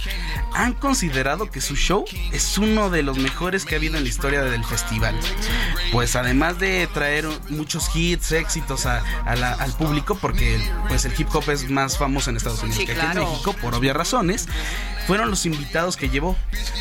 han 0.54 0.74
considerado 0.74 1.50
que 1.50 1.60
su 1.62 1.76
show 1.76 2.06
es 2.32 2.58
uno 2.58 2.90
de 2.90 3.04
los 3.04 3.18
mejores 3.18 3.66
que 3.66 3.76
ha 3.76 3.78
habido 3.80 3.98
en 3.98 4.04
la 4.04 4.10
historia 4.10 4.44
del 4.44 4.64
festival. 4.64 5.20
Pues 5.92 6.16
además 6.16 6.60
de 6.60 6.88
traer 6.94 7.28
muchos 7.50 7.90
hits, 7.96 8.32
éxitos 8.32 8.86
a- 8.86 9.04
a 9.26 9.36
la- 9.36 9.54
al 9.54 9.72
público, 9.74 10.16
porque 10.22 10.60
pues 10.88 11.06
el 11.06 11.14
hip 11.20 11.28
hop 11.34 11.50
es 11.50 11.70
más 11.70 11.98
famoso 11.98 12.30
en 12.30 12.38
Estados 12.38 12.62
Unidos 12.62 12.80
Sí, 12.80 12.86
que 12.86 12.93
aquí 13.02 13.18
en. 13.18 13.30
México, 13.30 13.53
por 13.61 13.76
obvias 13.76 13.95
razones, 13.95 14.48
fueron 15.07 15.30
los 15.30 15.45
invitados 15.45 15.98
que 15.98 16.10
llevó 16.10 16.36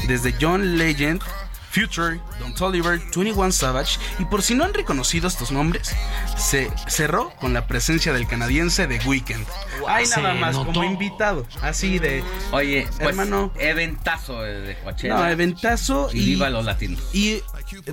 desde 0.06 0.34
John 0.40 0.78
Legend, 0.78 1.22
Future, 1.70 2.20
Don 2.38 2.54
Toliver, 2.54 2.98
21 2.98 3.50
Savage 3.50 3.98
y 4.18 4.26
por 4.26 4.42
si 4.42 4.54
no 4.54 4.64
han 4.64 4.74
reconocido 4.74 5.26
estos 5.26 5.50
nombres, 5.52 5.94
se 6.36 6.70
cerró 6.86 7.30
con 7.40 7.54
la 7.54 7.66
presencia 7.66 8.12
del 8.12 8.26
canadiense 8.28 8.86
de 8.86 8.98
Weekend. 9.06 9.46
Hay 9.88 10.04
Se 10.04 10.20
nada 10.20 10.34
más 10.34 10.54
notó. 10.54 10.72
como 10.72 10.84
invitado, 10.84 11.46
así 11.62 11.98
de 11.98 12.22
Oye, 12.50 12.86
pues, 12.98 13.08
hermano, 13.08 13.52
eventazo 13.58 14.42
de 14.42 14.60
de 14.60 14.74
Coachella. 14.80 15.14
no, 15.16 15.26
eventazo 15.26 16.10
y, 16.12 16.20
y 16.20 16.24
viva 16.26 16.50
los 16.50 16.66
latinos. 16.66 17.00
y 17.14 17.42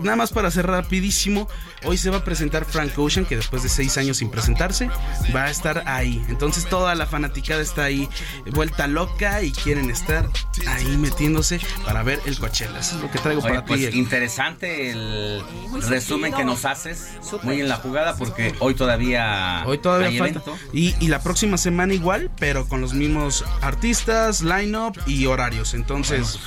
nada 0.01 0.15
más 0.15 0.31
para 0.31 0.47
hacer 0.47 0.65
rapidísimo, 0.67 1.47
hoy 1.85 1.97
se 1.97 2.09
va 2.09 2.17
a 2.17 2.23
presentar 2.23 2.65
Frank 2.65 2.97
Ocean, 2.97 3.25
que 3.25 3.35
después 3.35 3.63
de 3.63 3.69
seis 3.69 3.97
años 3.97 4.17
sin 4.17 4.29
presentarse, 4.29 4.89
va 5.35 5.45
a 5.45 5.49
estar 5.49 5.83
ahí. 5.87 6.23
Entonces 6.29 6.65
toda 6.65 6.95
la 6.95 7.05
fanaticada 7.05 7.61
está 7.61 7.83
ahí 7.85 8.07
vuelta 8.51 8.87
loca 8.87 9.41
y 9.43 9.51
quieren 9.51 9.89
estar 9.89 10.29
ahí 10.67 10.97
metiéndose 10.97 11.59
para 11.85 12.03
ver 12.03 12.19
el 12.25 12.37
Coachella. 12.37 12.79
Eso 12.79 12.95
es 12.97 13.01
lo 13.01 13.11
que 13.11 13.19
traigo 13.19 13.41
Oye, 13.41 13.49
para 13.49 13.65
pues 13.65 13.79
ti. 13.79 13.85
el- 13.85 13.95
interesante 13.95 14.91
el 14.91 15.41
resumen 15.87 16.33
que 16.33 16.43
nos 16.45 16.65
haces. 16.65 17.07
Muy 17.43 17.61
en 17.61 17.69
la 17.69 17.77
jugada 17.77 18.15
porque 18.15 18.53
hoy 18.59 18.73
todavía 18.75 19.63
Hoy 19.65 19.77
todavía 19.77 20.07
hay 20.09 20.17
falta. 20.17 20.39
evento. 20.39 20.57
Y, 20.73 20.95
y 20.99 21.07
la 21.07 21.21
próxima 21.21 21.57
semana 21.57 21.93
igual, 21.93 22.31
pero 22.39 22.67
con 22.67 22.81
los 22.81 22.93
mismos 22.93 23.45
artistas, 23.61 24.41
line-up 24.41 24.97
y 25.05 25.25
horarios. 25.25 25.73
Entonces. 25.73 26.39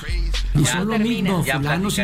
Y 0.55 0.65
son 0.65 0.87
lo 0.87 0.99
mismo, 0.99 1.43
ya 1.43 1.57
fulanos 1.57 1.97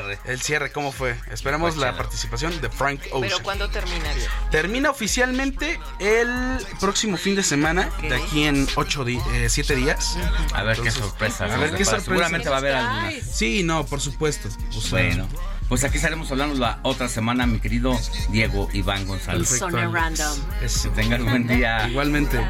cierre. 0.00 0.18
El 0.24 0.40
cierre, 0.40 0.72
¿cómo 0.72 0.92
fue? 0.92 1.16
Esperamos 1.30 1.76
la 1.76 1.96
participación 1.96 2.60
de 2.60 2.68
Frank 2.70 3.00
Ocean. 3.12 3.22
Pero 3.22 3.42
¿cuándo 3.42 3.68
terminaría? 3.70 4.28
Termina 4.50 4.90
oficialmente 4.90 5.78
el 5.98 6.58
próximo 6.80 7.16
fin 7.16 7.36
de 7.36 7.42
semana, 7.42 7.90
de 8.02 8.14
aquí 8.14 8.44
en 8.44 8.66
8 8.74 9.04
di 9.04 9.20
7 9.48 9.76
días. 9.76 10.16
A 10.52 10.62
ver 10.62 10.80
qué 10.80 10.90
sorpresa 10.90 11.44
A 11.44 11.56
ver 11.56 11.74
qué 11.74 11.84
sorpresa. 11.84 12.04
Seguramente 12.04 12.48
va 12.48 12.56
a 12.56 12.58
haber 12.58 12.74
alguna. 12.74 13.12
Sí, 13.30 13.62
no, 13.62 13.84
por 13.86 14.00
supuesto. 14.00 14.48
O 14.76 14.80
sea, 14.80 14.90
Bueno, 14.90 15.28
pues 15.70 15.84
aquí 15.84 15.98
estaremos 15.98 16.28
hablando 16.32 16.58
la 16.58 16.80
otra 16.82 17.08
semana, 17.08 17.46
mi 17.46 17.60
querido 17.60 17.96
Diego 18.30 18.68
Iván 18.72 19.06
González. 19.06 19.48
Perfecto. 19.48 19.70
Zona 19.70 19.88
Random. 19.88 20.38
Que 20.58 20.88
tengas 20.96 21.22
buen 21.22 21.46
día. 21.46 21.88
Igualmente. 21.88 22.44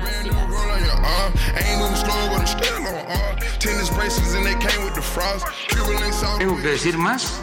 ¿Tengo 6.38 6.56
que 6.62 6.68
decir 6.68 6.97
más? 6.97 7.42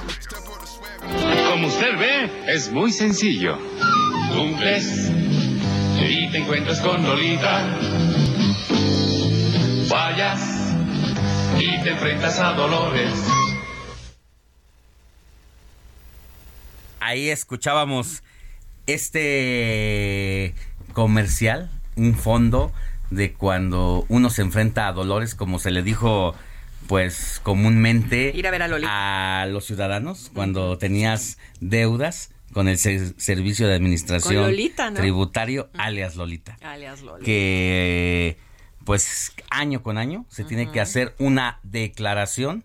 Como 1.51 1.67
usted 1.67 1.95
ve, 1.99 2.43
es 2.47 2.71
muy 2.71 2.91
sencillo. 2.91 3.59
Cumples 4.33 5.11
y 6.01 6.31
te 6.31 6.39
encuentras 6.39 6.81
con 6.81 7.03
Lolita. 7.03 7.77
Vayas 9.87 10.41
y 11.59 11.83
te 11.83 11.91
enfrentas 11.91 12.39
a 12.39 12.53
Dolores. 12.53 13.13
Ahí 16.99 17.29
escuchábamos 17.29 18.23
este 18.85 20.53
comercial, 20.93 21.69
un 21.95 22.15
fondo 22.15 22.71
de 23.09 23.33
cuando 23.33 24.05
uno 24.09 24.29
se 24.29 24.41
enfrenta 24.41 24.87
a 24.87 24.91
dolores, 24.93 25.35
como 25.35 25.59
se 25.59 25.71
le 25.71 25.83
dijo 25.83 26.35
pues 26.87 27.41
comúnmente 27.43 28.31
Ir 28.33 28.47
a 28.47 28.51
ver 28.51 28.61
a 28.63 29.45
los 29.49 29.65
ciudadanos 29.65 30.31
cuando 30.33 30.77
tenías 30.77 31.37
deudas 31.59 32.31
con 32.53 32.69
el 32.69 32.77
ser- 32.77 33.13
servicio 33.19 33.67
de 33.67 33.75
administración 33.75 34.35
Con 34.35 34.51
Lolita, 34.51 34.89
¿no? 34.89 34.95
tributario 34.99 35.69
alias 35.77 36.15
Lolita. 36.15 36.57
Alias 36.61 37.01
que 37.25 38.37
pues 38.85 39.33
año 39.49 39.83
con 39.83 39.97
año 39.97 40.25
se 40.29 40.45
tiene 40.45 40.71
que 40.71 40.79
hacer 40.79 41.13
una 41.19 41.59
declaración 41.63 42.63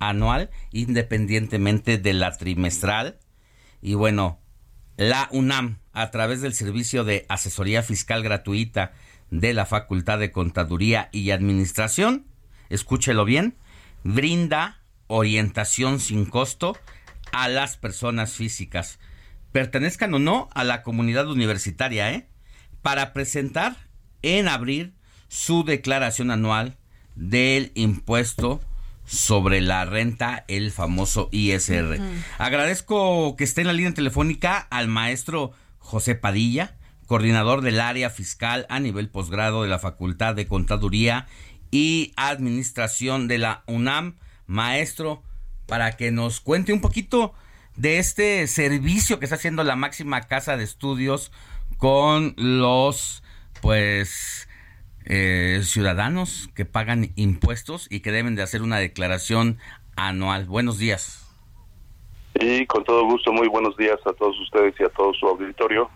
anual 0.00 0.50
independientemente 0.72 1.96
de 1.98 2.12
la 2.12 2.36
trimestral 2.36 3.18
y 3.82 3.94
bueno 3.94 4.40
la 4.96 5.28
UNAM 5.32 5.78
a 5.92 6.10
través 6.10 6.40
del 6.40 6.54
servicio 6.54 7.04
de 7.04 7.26
asesoría 7.28 7.82
fiscal 7.82 8.22
gratuita 8.22 8.92
de 9.30 9.54
la 9.54 9.66
Facultad 9.66 10.18
de 10.18 10.32
Contaduría 10.32 11.08
y 11.12 11.30
Administración 11.30 12.26
escúchelo 12.68 13.24
bien 13.24 13.56
brinda 14.04 14.80
orientación 15.06 16.00
sin 16.00 16.26
costo 16.26 16.76
a 17.32 17.48
las 17.48 17.76
personas 17.76 18.32
físicas 18.32 18.98
pertenezcan 19.52 20.14
o 20.14 20.18
no 20.18 20.48
a 20.54 20.64
la 20.64 20.82
comunidad 20.82 21.28
universitaria 21.28 22.12
¿eh? 22.12 22.28
para 22.82 23.12
presentar 23.12 23.76
en 24.22 24.48
abril 24.48 24.94
su 25.28 25.64
declaración 25.64 26.30
anual 26.30 26.76
del 27.14 27.72
impuesto 27.74 28.60
sobre 29.10 29.60
la 29.60 29.84
renta, 29.84 30.44
el 30.46 30.70
famoso 30.70 31.28
ISR. 31.32 32.00
Agradezco 32.38 33.34
que 33.36 33.42
esté 33.42 33.62
en 33.62 33.66
la 33.66 33.72
línea 33.72 33.92
telefónica 33.92 34.58
al 34.70 34.86
maestro 34.86 35.52
José 35.78 36.14
Padilla, 36.14 36.76
coordinador 37.06 37.60
del 37.60 37.80
área 37.80 38.08
fiscal 38.08 38.66
a 38.68 38.78
nivel 38.78 39.08
posgrado 39.08 39.64
de 39.64 39.68
la 39.68 39.80
Facultad 39.80 40.36
de 40.36 40.46
Contaduría 40.46 41.26
y 41.72 42.12
Administración 42.16 43.26
de 43.26 43.38
la 43.38 43.64
UNAM. 43.66 44.16
Maestro, 44.46 45.24
para 45.66 45.96
que 45.96 46.12
nos 46.12 46.40
cuente 46.40 46.72
un 46.72 46.80
poquito 46.80 47.34
de 47.76 47.98
este 47.98 48.46
servicio 48.46 49.18
que 49.18 49.26
está 49.26 49.36
haciendo 49.36 49.64
la 49.64 49.74
máxima 49.74 50.22
casa 50.22 50.56
de 50.56 50.64
estudios 50.64 51.32
con 51.78 52.34
los, 52.36 53.24
pues, 53.60 54.48
eh, 55.12 55.62
ciudadanos 55.64 56.48
que 56.54 56.64
pagan 56.64 57.10
impuestos 57.16 57.88
y 57.90 57.98
que 57.98 58.12
deben 58.12 58.36
de 58.36 58.42
hacer 58.42 58.62
una 58.62 58.78
declaración 58.78 59.58
anual. 59.96 60.46
Buenos 60.46 60.78
días. 60.78 61.26
Y 62.34 62.64
con 62.66 62.84
todo 62.84 63.04
gusto, 63.04 63.32
muy 63.32 63.48
buenos 63.48 63.76
días 63.76 63.98
a 64.06 64.12
todos 64.12 64.38
ustedes 64.38 64.74
y 64.78 64.84
a 64.84 64.88
todo 64.88 65.12
su 65.14 65.26
auditorio. 65.26 65.90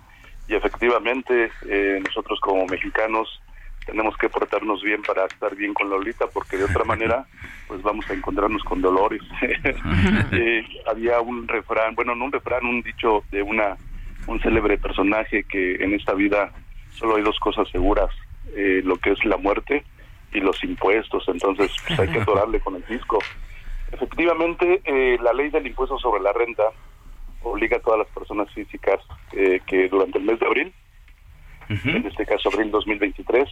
Y 0.48 0.54
efectivamente, 0.56 1.48
eh, 1.68 2.02
nosotros 2.04 2.40
como 2.40 2.66
mexicanos 2.66 3.40
tenemos 3.86 4.16
que 4.16 4.28
portarnos 4.28 4.82
bien 4.82 5.00
para 5.02 5.26
estar 5.26 5.54
bien 5.54 5.74
con 5.74 5.90
Lolita, 5.90 6.26
porque 6.26 6.56
de 6.56 6.64
otra 6.64 6.82
manera, 6.82 7.24
pues 7.68 7.82
vamos 7.82 8.10
a 8.10 8.14
encontrarnos 8.14 8.64
con 8.64 8.82
dolores. 8.82 9.22
Eh, 10.32 10.66
había 10.90 11.20
un 11.20 11.46
refrán, 11.46 11.94
bueno, 11.94 12.16
no 12.16 12.24
un 12.24 12.32
refrán, 12.32 12.66
un 12.66 12.82
dicho 12.82 13.22
de 13.30 13.42
una 13.42 13.76
un 14.26 14.40
célebre 14.40 14.78
personaje 14.78 15.44
que 15.44 15.76
en 15.76 15.94
esta 15.94 16.14
vida 16.14 16.50
solo 16.90 17.16
hay 17.16 17.22
dos 17.22 17.38
cosas 17.38 17.68
seguras, 17.70 18.10
eh, 18.56 18.82
lo 18.84 18.96
que 18.96 19.10
es 19.10 19.24
la 19.24 19.36
muerte 19.36 19.84
y 20.32 20.40
los 20.40 20.62
impuestos. 20.64 21.24
Entonces, 21.28 21.70
pues 21.86 21.98
hay 21.98 22.08
que 22.08 22.20
adorarle 22.20 22.60
con 22.60 22.76
el 22.76 22.84
fisco. 22.84 23.18
Efectivamente, 23.92 24.80
eh, 24.84 25.18
la 25.22 25.32
ley 25.32 25.50
del 25.50 25.66
impuesto 25.66 25.98
sobre 25.98 26.22
la 26.22 26.32
renta 26.32 26.64
obliga 27.42 27.76
a 27.76 27.80
todas 27.80 28.00
las 28.00 28.08
personas 28.08 28.52
físicas 28.52 29.00
eh, 29.32 29.60
que 29.66 29.88
durante 29.88 30.18
el 30.18 30.24
mes 30.24 30.40
de 30.40 30.46
abril, 30.46 30.72
en 31.68 32.06
este 32.06 32.26
caso 32.26 32.50
abril 32.50 32.70
2023, 32.70 33.48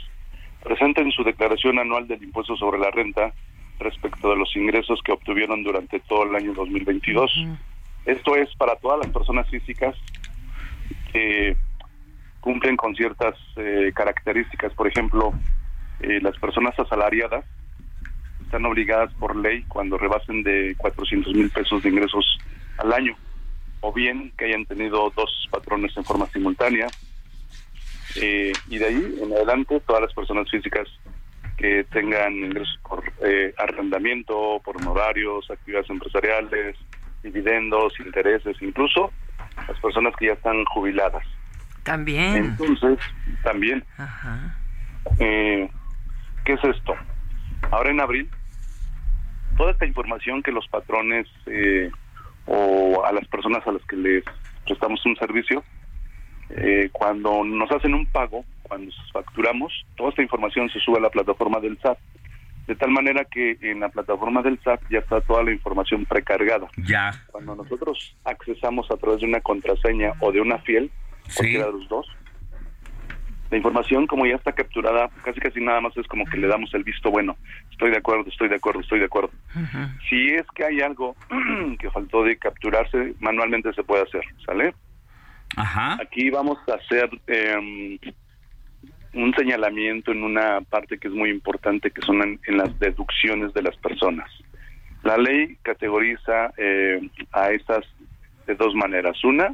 presenten 0.62 1.10
su 1.12 1.24
declaración 1.24 1.78
anual 1.78 2.06
del 2.06 2.22
impuesto 2.22 2.56
sobre 2.56 2.78
la 2.78 2.90
renta 2.90 3.32
respecto 3.78 4.30
de 4.30 4.36
los 4.36 4.54
ingresos 4.56 5.00
que 5.02 5.12
obtuvieron 5.12 5.62
durante 5.62 6.00
todo 6.00 6.24
el 6.24 6.34
año 6.36 6.52
2022. 6.54 7.30
Esto 8.04 8.36
es 8.36 8.54
para 8.56 8.76
todas 8.76 8.98
las 8.98 9.08
personas 9.08 9.48
físicas 9.48 9.96
que 11.12 11.56
cumplen 12.42 12.76
con 12.76 12.94
ciertas 12.94 13.36
eh, 13.56 13.92
características, 13.94 14.74
por 14.74 14.88
ejemplo, 14.88 15.32
eh, 16.00 16.20
las 16.20 16.36
personas 16.38 16.76
asalariadas 16.78 17.44
están 18.44 18.66
obligadas 18.66 19.14
por 19.14 19.36
ley 19.36 19.64
cuando 19.68 19.96
rebasen 19.96 20.42
de 20.42 20.74
400 20.76 21.32
mil 21.32 21.48
pesos 21.50 21.82
de 21.82 21.88
ingresos 21.88 22.26
al 22.78 22.92
año, 22.92 23.16
o 23.80 23.92
bien 23.92 24.32
que 24.36 24.46
hayan 24.46 24.66
tenido 24.66 25.10
dos 25.16 25.48
patrones 25.50 25.96
en 25.96 26.04
forma 26.04 26.26
simultánea. 26.26 26.88
Eh, 28.16 28.52
y 28.68 28.78
de 28.78 28.84
ahí 28.84 29.18
en 29.22 29.32
adelante, 29.32 29.80
todas 29.86 30.02
las 30.02 30.12
personas 30.12 30.50
físicas 30.50 30.88
que 31.56 31.84
tengan 31.84 32.34
ingresos 32.34 32.78
por 32.86 33.04
eh, 33.24 33.54
arrendamiento, 33.56 34.60
por 34.64 34.76
honorarios, 34.78 35.48
actividades 35.48 35.88
empresariales, 35.88 36.76
dividendos, 37.22 37.98
intereses, 38.00 38.56
incluso 38.60 39.12
las 39.68 39.78
personas 39.78 40.14
que 40.16 40.26
ya 40.26 40.32
están 40.32 40.64
jubiladas. 40.64 41.24
También. 41.82 42.36
Entonces, 42.36 42.98
también. 43.42 43.84
Eh, 45.18 45.68
¿Qué 46.44 46.52
es 46.52 46.64
esto? 46.64 46.94
Ahora 47.70 47.90
en 47.90 48.00
abril, 48.00 48.28
toda 49.56 49.72
esta 49.72 49.86
información 49.86 50.42
que 50.42 50.52
los 50.52 50.66
patrones 50.68 51.26
eh, 51.46 51.90
o 52.46 53.04
a 53.04 53.12
las 53.12 53.26
personas 53.28 53.66
a 53.66 53.72
las 53.72 53.82
que 53.86 53.96
les 53.96 54.24
prestamos 54.64 55.04
un 55.06 55.16
servicio, 55.16 55.64
eh, 56.50 56.90
cuando 56.92 57.44
nos 57.44 57.70
hacen 57.70 57.94
un 57.94 58.06
pago, 58.06 58.44
cuando 58.62 58.92
facturamos, 59.12 59.72
toda 59.96 60.10
esta 60.10 60.22
información 60.22 60.68
se 60.70 60.80
sube 60.80 60.98
a 60.98 61.02
la 61.02 61.10
plataforma 61.10 61.60
del 61.60 61.78
SAT. 61.78 61.98
De 62.66 62.76
tal 62.76 62.90
manera 62.90 63.24
que 63.24 63.58
en 63.60 63.80
la 63.80 63.88
plataforma 63.88 64.40
del 64.40 64.58
SAT 64.62 64.82
ya 64.88 65.00
está 65.00 65.20
toda 65.20 65.42
la 65.42 65.50
información 65.50 66.04
precargada. 66.04 66.68
Ya. 66.76 67.10
Cuando 67.32 67.56
nosotros 67.56 68.16
accesamos 68.24 68.88
a 68.90 68.96
través 68.96 69.20
de 69.20 69.26
una 69.26 69.40
contraseña 69.40 70.12
o 70.20 70.30
de 70.30 70.40
una 70.40 70.58
fiel, 70.58 70.90
cualquiera 71.36 71.66
de 71.66 71.72
los 71.72 71.88
dos, 71.88 72.06
la 73.50 73.58
información 73.58 74.06
como 74.06 74.24
ya 74.26 74.36
está 74.36 74.52
capturada, 74.52 75.10
casi 75.22 75.38
casi 75.38 75.60
nada 75.60 75.80
más 75.82 75.94
es 75.98 76.06
como 76.06 76.24
que 76.24 76.38
le 76.38 76.48
damos 76.48 76.72
el 76.72 76.84
visto 76.84 77.10
bueno. 77.10 77.36
Estoy 77.70 77.90
de 77.90 77.98
acuerdo, 77.98 78.24
estoy 78.28 78.48
de 78.48 78.56
acuerdo, 78.56 78.80
estoy 78.80 78.98
de 79.00 79.04
acuerdo. 79.04 79.30
Si 80.08 80.28
es 80.28 80.46
que 80.54 80.64
hay 80.64 80.80
algo 80.80 81.14
que 81.78 81.90
faltó 81.90 82.24
de 82.24 82.38
capturarse, 82.38 83.14
manualmente 83.20 83.72
se 83.74 83.84
puede 83.84 84.04
hacer, 84.04 84.22
¿sale? 84.46 84.74
Ajá. 85.56 85.98
Aquí 86.02 86.30
vamos 86.30 86.58
a 86.66 86.76
hacer 86.76 87.10
eh, 87.26 87.98
un 89.12 89.34
señalamiento 89.34 90.12
en 90.12 90.24
una 90.24 90.62
parte 90.62 90.98
que 90.98 91.08
es 91.08 91.14
muy 91.14 91.28
importante, 91.28 91.90
que 91.90 92.00
son 92.00 92.22
en, 92.22 92.40
en 92.46 92.56
las 92.56 92.78
deducciones 92.78 93.52
de 93.52 93.62
las 93.62 93.76
personas. 93.76 94.30
La 95.02 95.18
ley 95.18 95.58
categoriza 95.62 96.52
eh, 96.56 97.00
a 97.32 97.50
estas 97.50 97.84
de 98.46 98.54
dos 98.54 98.74
maneras. 98.74 99.22
Una, 99.24 99.52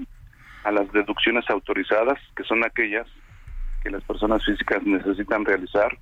a 0.64 0.72
las 0.72 0.90
deducciones 0.92 1.48
autorizadas, 1.48 2.18
que 2.36 2.44
son 2.44 2.64
aquellas 2.64 3.06
que 3.82 3.90
las 3.90 4.02
personas 4.04 4.44
físicas 4.44 4.82
necesitan 4.82 5.44
realizar 5.44 5.96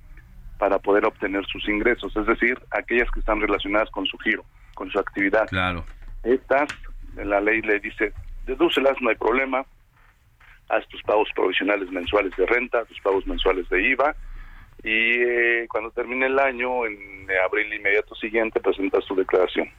para 0.57 0.79
poder 0.79 1.05
obtener 1.05 1.45
sus 1.45 1.67
ingresos, 1.69 2.15
es 2.15 2.25
decir, 2.25 2.59
aquellas 2.71 3.09
que 3.11 3.19
están 3.19 3.39
relacionadas 3.39 3.89
con 3.91 4.05
su 4.07 4.17
giro, 4.17 4.43
con 4.73 4.89
su 4.89 4.99
actividad. 4.99 5.47
Claro. 5.47 5.85
Estas, 6.23 6.67
la 7.15 7.39
ley 7.39 7.61
le 7.61 7.79
dice, 7.79 8.11
dedúcelas, 8.45 8.99
no 9.01 9.09
hay 9.09 9.15
problema, 9.15 9.65
haz 10.69 10.87
tus 10.87 11.01
pagos 11.03 11.29
provisionales 11.35 11.91
mensuales 11.91 12.35
de 12.35 12.45
renta, 12.45 12.85
tus 12.85 12.99
pagos 13.01 13.25
mensuales 13.27 13.69
de 13.69 13.81
IVA, 13.89 14.15
y 14.83 15.21
eh, 15.21 15.67
cuando 15.69 15.91
termine 15.91 16.27
el 16.27 16.39
año, 16.39 16.85
en 16.85 17.27
abril 17.45 17.73
inmediato 17.73 18.15
siguiente, 18.15 18.59
presentas 18.59 19.05
tu 19.05 19.15
declaración. 19.15 19.69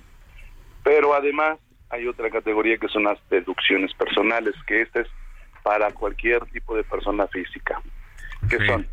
Pero 0.85 1.15
además 1.15 1.59
hay 1.91 2.07
otra 2.07 2.31
categoría 2.31 2.77
que 2.79 2.89
son 2.89 3.05
las 3.05 3.19
deducciones 3.31 3.93
personales, 3.95 4.55
que 4.67 4.83
esta 4.83 5.01
es 5.01 5.09
para 5.63 5.91
cualquier 5.93 6.45
tipo 6.47 6.77
de 6.77 6.85
persona 6.85 7.27
física, 7.29 7.81
que 8.49 8.65
son 8.67 8.87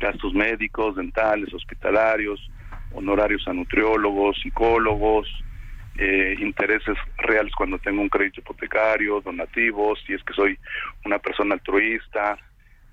gastos 0.00 0.34
médicos, 0.34 0.96
dentales, 0.96 1.52
hospitalarios, 1.52 2.40
honorarios 2.92 3.46
a 3.48 3.52
nutriólogos, 3.52 4.38
psicólogos, 4.42 5.28
eh, 5.98 6.36
intereses 6.40 6.96
reales 7.16 7.52
cuando 7.54 7.78
tengo 7.78 8.02
un 8.02 8.08
crédito 8.08 8.40
hipotecario, 8.40 9.20
donativos, 9.20 9.98
si 10.06 10.12
es 10.12 10.22
que 10.22 10.34
soy 10.34 10.58
una 11.04 11.18
persona 11.18 11.54
altruista, 11.54 12.38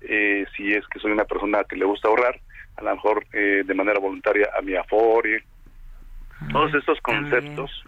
eh, 0.00 0.46
si 0.56 0.72
es 0.72 0.86
que 0.88 0.98
soy 0.98 1.12
una 1.12 1.24
persona 1.24 1.64
que 1.64 1.76
le 1.76 1.84
gusta 1.84 2.08
ahorrar, 2.08 2.40
a 2.76 2.82
lo 2.82 2.94
mejor 2.94 3.26
eh, 3.32 3.62
de 3.64 3.74
manera 3.74 4.00
voluntaria 4.00 4.48
a 4.56 4.62
mi 4.62 4.74
Afore. 4.74 5.44
Todos 6.50 6.74
estos 6.74 7.00
conceptos 7.00 7.84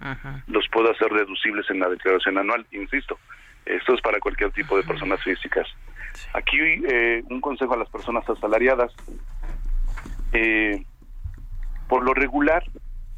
los 0.47 0.68
puedo 0.70 0.90
hacer 0.90 1.10
deducibles 1.10 1.68
en 1.70 1.81
la 1.81 1.89
declaración 1.89 2.39
anual, 2.39 2.66
insisto. 2.73 3.18
Esto 3.64 3.94
es 3.94 4.01
para 4.01 4.20
cualquier 4.20 4.52
tipo 4.52 4.77
de 4.77 4.85
personas 4.85 5.23
físicas. 5.23 5.66
Aquí 6.32 6.59
eh, 6.89 7.23
un 7.28 7.40
consejo 7.40 7.74
a 7.74 7.78
las 7.78 7.90
personas 7.90 8.28
asalariadas. 8.28 8.93
Eh, 10.32 10.85
por 11.89 12.05
lo 12.05 12.14
regular, 12.14 12.64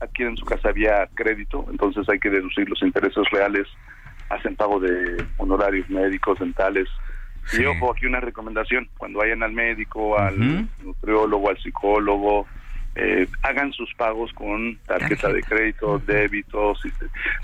aquí 0.01 0.23
en 0.23 0.37
su 0.37 0.45
casa 0.45 0.71
había 0.71 1.07
crédito, 1.15 1.67
entonces 1.71 2.09
hay 2.09 2.19
que 2.19 2.31
deducir 2.31 2.69
los 2.69 2.83
intereses 2.83 3.25
reales, 3.31 3.67
hacen 4.31 4.57
pago 4.57 4.81
de 4.81 5.25
honorarios 5.37 5.89
médicos, 5.89 6.39
dentales. 6.39 6.89
Y 7.59 7.65
ojo, 7.65 7.93
aquí 7.93 8.05
una 8.05 8.21
recomendación, 8.21 8.89
cuando 8.99 9.21
vayan 9.21 9.43
al 9.43 9.53
médico, 9.53 10.19
al 10.19 10.69
nutriólogo, 10.83 11.49
al 11.49 11.59
psicólogo, 11.59 12.47
eh, 13.01 13.29
hagan 13.43 13.73
sus 13.73 13.95
pagos 13.95 14.33
con 14.33 14.77
tarjeta, 14.87 15.33
de 15.33 15.41
crédito, 15.43 16.01
débito, 16.01 16.75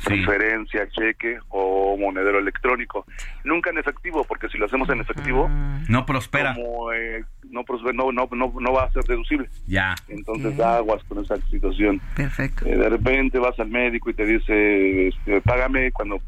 transferencia, 0.02 0.88
cheque 0.88 1.38
o 1.50 1.96
monedero 1.96 2.40
electrónico. 2.40 3.06
Nunca 3.44 3.70
en 3.70 3.78
efectivo, 3.78 4.24
porque 4.24 4.48
si 4.48 4.58
lo 4.58 4.66
hacemos 4.66 4.88
en 4.88 5.00
efectivo, 5.00 5.48
no 5.88 6.04
prospera. 6.04 6.54
Como, 6.54 6.92
eh, 6.92 7.24
no, 7.50 7.62
prospera 7.62 7.92
no, 7.92 8.10
no, 8.10 8.28
no, 8.32 8.52
no, 8.58 8.72
va 8.72 8.84
a 8.84 8.92
ser 8.92 9.04
deducible. 9.04 9.48
Ya. 9.68 9.94
Entonces 10.08 10.58
aguas 10.58 11.04
con 11.04 11.22
esa 11.22 11.36
situación. 11.48 12.00
Perfecto. 12.16 12.66
Eh, 12.66 12.76
de 12.76 12.88
repente 12.88 13.38
vas 13.38 13.58
al 13.60 13.68
médico 13.68 14.10
y 14.10 14.14
te 14.14 14.26
dice, 14.26 15.08
este, 15.08 15.40
págame 15.42 15.92
cuando 15.92 16.20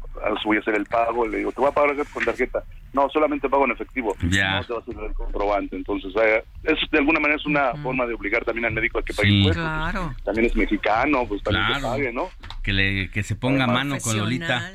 voy 0.45 0.57
a 0.57 0.59
hacer 0.61 0.75
el 0.75 0.85
pago, 0.85 1.27
le 1.27 1.39
digo, 1.39 1.51
te 1.51 1.59
voy 1.59 1.69
a 1.69 1.73
pagar 1.73 1.95
con 2.13 2.23
tarjeta. 2.23 2.63
No, 2.93 3.09
solamente 3.09 3.49
pago 3.49 3.65
en 3.65 3.71
efectivo. 3.71 4.15
Ya. 4.29 4.55
No 4.55 4.63
te 4.63 4.73
vas 4.73 4.87
a 4.87 4.91
hacer 4.91 5.03
el 5.03 5.13
comprobante. 5.13 5.75
Entonces, 5.75 6.13
eh, 6.21 6.43
eso 6.63 6.85
de 6.91 6.97
alguna 6.97 7.19
manera 7.19 7.39
es 7.39 7.45
una 7.45 7.73
forma 7.83 8.05
de 8.05 8.13
obligar 8.13 8.45
también 8.45 8.65
al 8.65 8.73
médico 8.73 8.99
a 8.99 9.03
que 9.03 9.13
pague 9.17 9.29
Sí. 9.29 9.37
impuestos. 9.37 9.63
Claro. 9.65 10.15
También 10.23 10.45
es 10.47 10.55
mexicano, 10.55 11.25
pues 11.27 11.43
también 11.43 11.65
que 11.65 11.73
Claro. 11.73 11.87
pague, 11.89 12.13
¿no? 12.13 12.29
Que, 12.63 12.73
le, 12.73 13.11
que 13.11 13.23
se 13.23 13.35
ponga 13.35 13.65
a 13.65 13.67
mano 13.67 13.97
con 13.99 14.17
Lolita. 14.17 14.71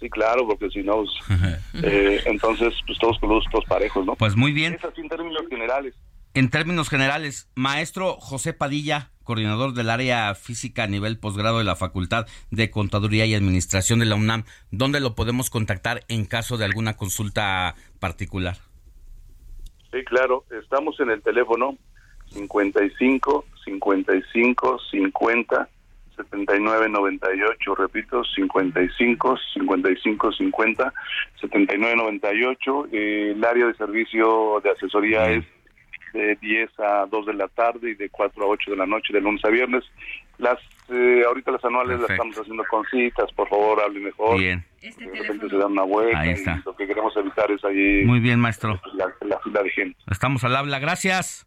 Sí, 0.00 0.10
claro, 0.10 0.46
porque 0.46 0.68
si 0.70 0.82
no, 0.82 0.96
pues, 0.96 1.10
eh, 1.84 2.20
entonces, 2.26 2.74
pues 2.86 2.98
todos 2.98 3.18
con 3.20 3.30
los 3.30 3.44
todos 3.50 3.64
parejos, 3.64 4.04
¿no? 4.04 4.14
Pues 4.16 4.36
muy 4.36 4.52
bien. 4.52 4.74
Es 4.74 4.84
así 4.84 5.00
en 5.00 5.08
términos 5.08 5.42
generales. 5.48 5.94
En 6.34 6.50
términos 6.50 6.90
generales, 6.90 7.48
maestro 7.54 8.14
José 8.18 8.52
Padilla, 8.52 9.12
coordinador 9.22 9.72
del 9.72 9.88
área 9.88 10.34
física 10.34 10.82
a 10.82 10.86
nivel 10.88 11.16
posgrado 11.18 11.58
de 11.58 11.64
la 11.64 11.76
Facultad 11.76 12.26
de 12.50 12.70
Contaduría 12.72 13.24
y 13.24 13.34
Administración 13.34 14.00
de 14.00 14.04
la 14.06 14.16
UNAM, 14.16 14.44
¿dónde 14.72 14.98
lo 15.00 15.14
podemos 15.14 15.48
contactar 15.48 16.04
en 16.08 16.26
caso 16.26 16.58
de 16.58 16.64
alguna 16.64 16.96
consulta 16.96 17.76
particular? 18.00 18.56
Sí, 19.92 20.02
claro, 20.04 20.44
estamos 20.60 20.98
en 20.98 21.10
el 21.10 21.22
teléfono 21.22 21.78
55 22.34 23.44
55 23.64 24.78
50 24.90 25.68
79 26.16 26.88
98, 26.90 27.74
repito, 27.74 28.22
55 28.24 29.36
55 29.54 30.32
50 30.32 30.92
79 31.40 31.96
98. 31.96 32.86
Eh, 32.92 33.32
el 33.34 33.44
área 33.44 33.66
de 33.66 33.74
servicio 33.74 34.60
de 34.62 34.70
asesoría 34.70 35.30
es 35.30 35.44
de 36.12 36.36
10 36.36 36.70
a 36.78 37.06
2 37.10 37.26
de 37.26 37.34
la 37.34 37.48
tarde 37.48 37.90
y 37.90 37.94
de 37.94 38.08
4 38.10 38.44
a 38.44 38.46
8 38.46 38.70
de 38.70 38.76
la 38.76 38.86
noche, 38.86 39.12
de 39.12 39.20
lunes 39.20 39.44
a 39.44 39.48
viernes. 39.48 39.82
Las 40.38 40.58
eh, 40.88 41.22
ahorita 41.26 41.50
las 41.52 41.64
anuales 41.64 41.98
las 41.98 42.06
Perfecto. 42.08 42.22
estamos 42.22 42.38
haciendo 42.38 42.64
con 42.70 42.84
citas, 42.86 43.32
por 43.32 43.48
favor, 43.48 43.80
hable 43.82 44.00
mejor. 44.00 44.38
Bien. 44.38 44.64
De 44.80 45.20
repente 45.22 45.48
se 45.48 45.56
dan 45.56 45.72
una 45.72 45.82
vuelta. 45.82 46.20
Ahí 46.20 46.28
y 46.30 46.32
está. 46.32 46.62
lo 46.64 46.76
que 46.76 46.86
queremos 46.86 47.16
evitar 47.16 47.50
es 47.50 47.64
ahí 47.64 48.04
Muy 48.04 48.20
bien, 48.20 48.38
maestro. 48.38 48.80
la, 48.94 49.06
la 49.26 49.40
fila 49.40 49.62
de 49.62 49.70
gente. 49.70 49.98
Estamos 50.10 50.44
al 50.44 50.54
habla. 50.54 50.78
Gracias. 50.78 51.46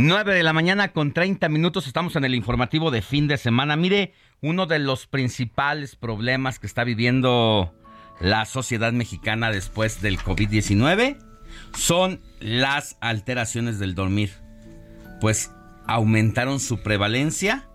9 0.00 0.32
de 0.32 0.44
la 0.44 0.52
mañana 0.52 0.92
con 0.92 1.12
30 1.12 1.48
minutos 1.48 1.88
estamos 1.88 2.14
en 2.14 2.24
el 2.24 2.36
informativo 2.36 2.92
de 2.92 3.02
fin 3.02 3.26
de 3.26 3.36
semana. 3.36 3.74
Mire, 3.74 4.14
uno 4.40 4.66
de 4.66 4.78
los 4.78 5.08
principales 5.08 5.96
problemas 5.96 6.60
que 6.60 6.68
está 6.68 6.84
viviendo 6.84 7.74
la 8.20 8.44
sociedad 8.44 8.92
mexicana 8.92 9.50
después 9.50 10.00
del 10.00 10.20
COVID-19 10.20 11.18
son 11.76 12.20
las 12.38 12.96
alteraciones 13.00 13.80
del 13.80 13.96
dormir. 13.96 14.30
Pues 15.20 15.50
aumentaron 15.88 16.60
su 16.60 16.80
prevalencia 16.80 17.68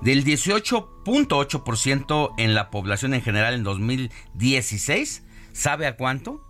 del 0.00 0.24
18.8% 0.24 2.32
en 2.38 2.56
la 2.56 2.70
población 2.70 3.14
en 3.14 3.22
general 3.22 3.54
en 3.54 3.62
2016. 3.62 5.22
¿Sabe 5.52 5.86
a 5.86 5.96
cuánto? 5.96 6.44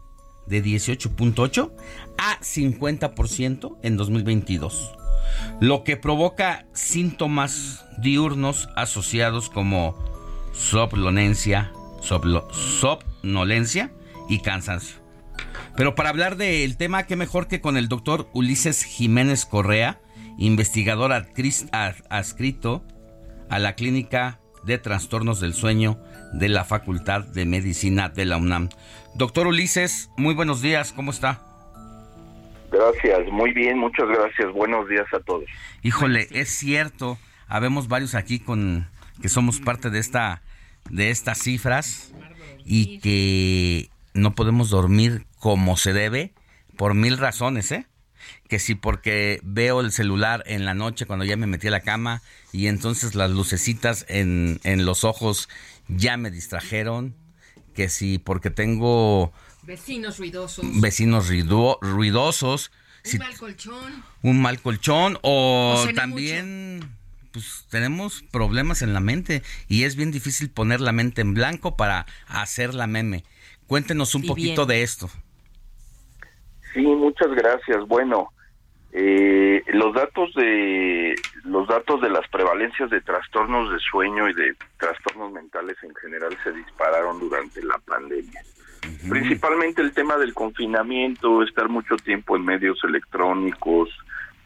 De 0.47 0.65
18.8 0.65 1.71
a 2.17 2.41
50% 2.41 3.77
en 3.83 3.99
2022. 3.99 5.02
Lo 5.61 5.85
que 5.85 5.97
provoca 5.97 6.67
síntomas 6.73 7.85
diurnos 7.99 8.69
asociados 8.77 9.49
como 9.51 9.97
somnolencia, 10.53 11.73
somnolencia 12.01 13.93
y 14.29 14.41
cansancio. 14.41 14.97
Pero 15.77 15.95
para 15.95 16.11
hablar 16.11 16.37
del 16.37 16.77
tema, 16.77 17.05
qué 17.05 17.17
mejor 17.17 17.49
que 17.49 17.61
con 17.61 17.77
el 17.77 17.89
doctor 17.89 18.29
Ulises 18.33 18.85
Jiménez 18.85 19.47
Correa, 19.47 20.01
investigador 20.39 21.13
adscrito 21.13 22.85
a 23.49 23.59
la 23.59 23.75
Clínica 23.75 24.41
de 24.65 24.79
Trastornos 24.79 25.41
del 25.41 25.55
Sueño 25.55 25.99
de 26.33 26.49
la 26.49 26.65
Facultad 26.65 27.25
de 27.25 27.47
Medicina 27.47 28.09
de 28.09 28.25
la 28.25 28.37
UNAM. 28.37 28.69
Doctor 29.15 29.47
Ulises, 29.47 30.11
muy 30.17 30.35
buenos 30.35 30.63
días, 30.63 30.93
¿cómo 30.93 31.11
está? 31.11 31.52
Gracias, 32.73 33.31
muy 33.31 33.53
bien, 33.53 33.79
muchas 33.79 34.09
gracias. 34.09 34.51
Buenos 34.53 34.89
días 34.89 35.07
a 35.13 35.21
todos. 35.21 35.45
Híjole, 35.83 36.27
es 36.31 36.49
cierto, 36.49 37.19
habemos 37.47 37.87
varios 37.87 38.15
aquí 38.15 38.41
con 38.41 38.89
que 39.21 39.29
somos 39.29 39.61
parte 39.61 39.91
de 39.91 39.99
esta 39.99 40.43
de 40.91 41.11
estas 41.11 41.39
cifras 41.39 42.13
y 42.65 42.99
que 43.01 43.91
no 44.15 44.35
podemos 44.35 44.71
dormir 44.71 45.27
como 45.39 45.77
se 45.77 45.93
debe 45.93 46.33
por 46.77 46.95
mil 46.95 47.19
razones, 47.19 47.71
¿eh? 47.73 47.87
que 48.49 48.59
si 48.59 48.75
porque 48.75 49.41
veo 49.43 49.81
el 49.81 49.93
celular 49.93 50.43
en 50.47 50.65
la 50.65 50.75
noche 50.75 51.07
cuando 51.07 51.25
ya 51.25 51.37
me 51.37 51.47
metí 51.47 51.69
a 51.69 51.73
la 51.73 51.81
cama 51.81 52.23
y 52.53 52.67
entonces 52.67 53.15
las 53.15 53.31
lucecitas 53.31 54.07
en, 54.09 54.61
en 54.65 54.85
los 54.85 55.05
ojos 55.05 55.49
ya 55.89 56.17
me 56.17 56.31
distrajeron, 56.31 57.15
que 57.75 57.89
si 57.89 58.19
porque 58.19 58.51
tengo 58.51 59.33
vecinos 59.63 60.19
ruidosos, 60.19 60.81
vecinos 60.81 61.29
ruidosos, 61.81 62.73
un 63.13 63.19
mal 63.19 63.37
colchón, 63.37 64.05
un 64.23 64.43
mal 64.43 64.61
colchón 64.61 65.19
o, 65.23 65.85
también 65.95 66.81
pues 67.33 67.67
tenemos 67.71 68.23
problemas 68.31 68.83
en 68.83 68.93
la 68.93 69.01
mente 69.01 69.43
y 69.69 69.85
es 69.85 69.97
bien 69.97 70.13
difícil 70.13 70.51
poner 70.51 70.81
la 70.81 70.93
mente 70.93 71.23
en 71.23 71.35
blanco 71.35 71.77
para 71.77 72.07
hacer 72.29 72.75
la 72.75 72.87
meme. 72.87 73.25
Cuéntenos 73.67 74.15
un 74.15 74.27
poquito 74.27 74.67
de 74.67 74.83
esto. 74.83 75.09
Sí, 76.75 76.83
muchas 76.83 77.31
gracias. 77.31 77.87
Bueno, 77.87 78.33
eh, 78.93 79.63
los 79.69 79.95
datos 79.95 80.35
de 80.35 81.15
los 81.45 81.67
datos 81.67 82.01
de 82.03 82.11
las 82.11 82.29
prevalencias 82.29 82.91
de 82.91 83.01
trastornos 83.01 83.73
de 83.73 83.79
sueño 83.79 84.29
y 84.29 84.35
de 84.35 84.55
trastornos 84.79 85.33
mentales 85.33 85.77
en 85.83 85.95
general 85.95 86.37
se 86.45 86.53
dispararon 86.53 87.19
durante 87.19 87.63
la 87.65 87.79
pandemia. 87.79 88.43
Principalmente 89.09 89.83
el 89.83 89.93
tema 89.93 90.17
del 90.17 90.35
confinamiento, 90.35 91.43
estar 91.43 91.69
mucho 91.69 91.97
tiempo 91.97 92.37
en 92.37 92.45
medios 92.45 92.83
electrónicos, 92.85 93.89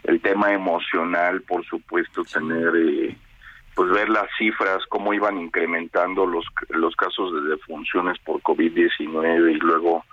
el 0.04 0.20
tema 0.20 0.52
emocional, 0.52 1.42
por 1.42 1.64
supuesto, 1.66 2.24
tener 2.24 2.72
eh, 2.76 3.16
pues 3.74 3.90
ver 3.90 4.08
las 4.08 4.28
cifras 4.38 4.78
cómo 4.88 5.12
iban 5.12 5.38
incrementando 5.38 6.26
los 6.26 6.44
los 6.70 6.96
casos 6.96 7.34
de 7.34 7.50
defunciones 7.50 8.18
por 8.20 8.40
COVID-19 8.42 9.54
y 9.54 9.58
luego 9.58 10.04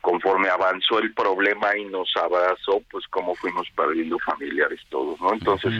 conforme 0.00 0.48
avanzó 0.48 0.98
el 0.98 1.14
problema 1.14 1.76
y 1.76 1.84
nos 1.84 2.12
abrazó, 2.16 2.82
pues 2.90 3.06
como 3.08 3.34
fuimos 3.36 3.68
perdiendo 3.74 4.18
familiares 4.18 4.80
todos, 4.90 5.20
¿no? 5.20 5.32
Entonces, 5.32 5.72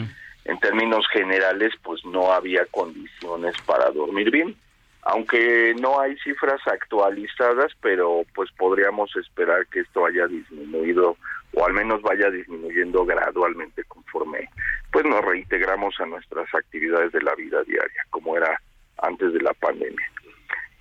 en 0.45 0.59
términos 0.61 1.07
generales, 1.13 1.73
pues 1.83 2.05
no 2.05 2.33
había 2.33 2.65
condiciones 2.67 3.55
para 3.67 3.91
dormir 3.91 4.31
bien. 4.31 4.57
Aunque 5.03 5.75
no 5.81 6.01
hay 6.01 6.17
cifras 6.19 6.61
actualizadas, 6.67 7.73
pero 7.81 8.23
pues 8.35 8.51
podríamos 8.57 9.15
esperar 9.17 9.67
que 9.67 9.81
esto 9.81 10.07
haya 10.07 10.27
disminuido 10.27 11.17
o 11.55 11.67
al 11.67 11.73
menos 11.73 12.01
vaya 12.03 12.31
disminuyendo 12.31 13.05
gradualmente 13.05 13.85
conforme 13.85 14.49
pues 14.91 15.05
nos 15.07 15.25
reintegramos 15.25 15.99
a 16.01 16.07
nuestras 16.07 16.55
actividades 16.55 17.13
de 17.13 17.23
la 17.23 17.35
vida 17.35 17.63
diaria, 17.65 18.07
como 18.11 18.37
era 18.37 18.61
antes 18.99 19.33
de 19.33 19.41
la 19.41 19.55
pandemia. 19.55 20.07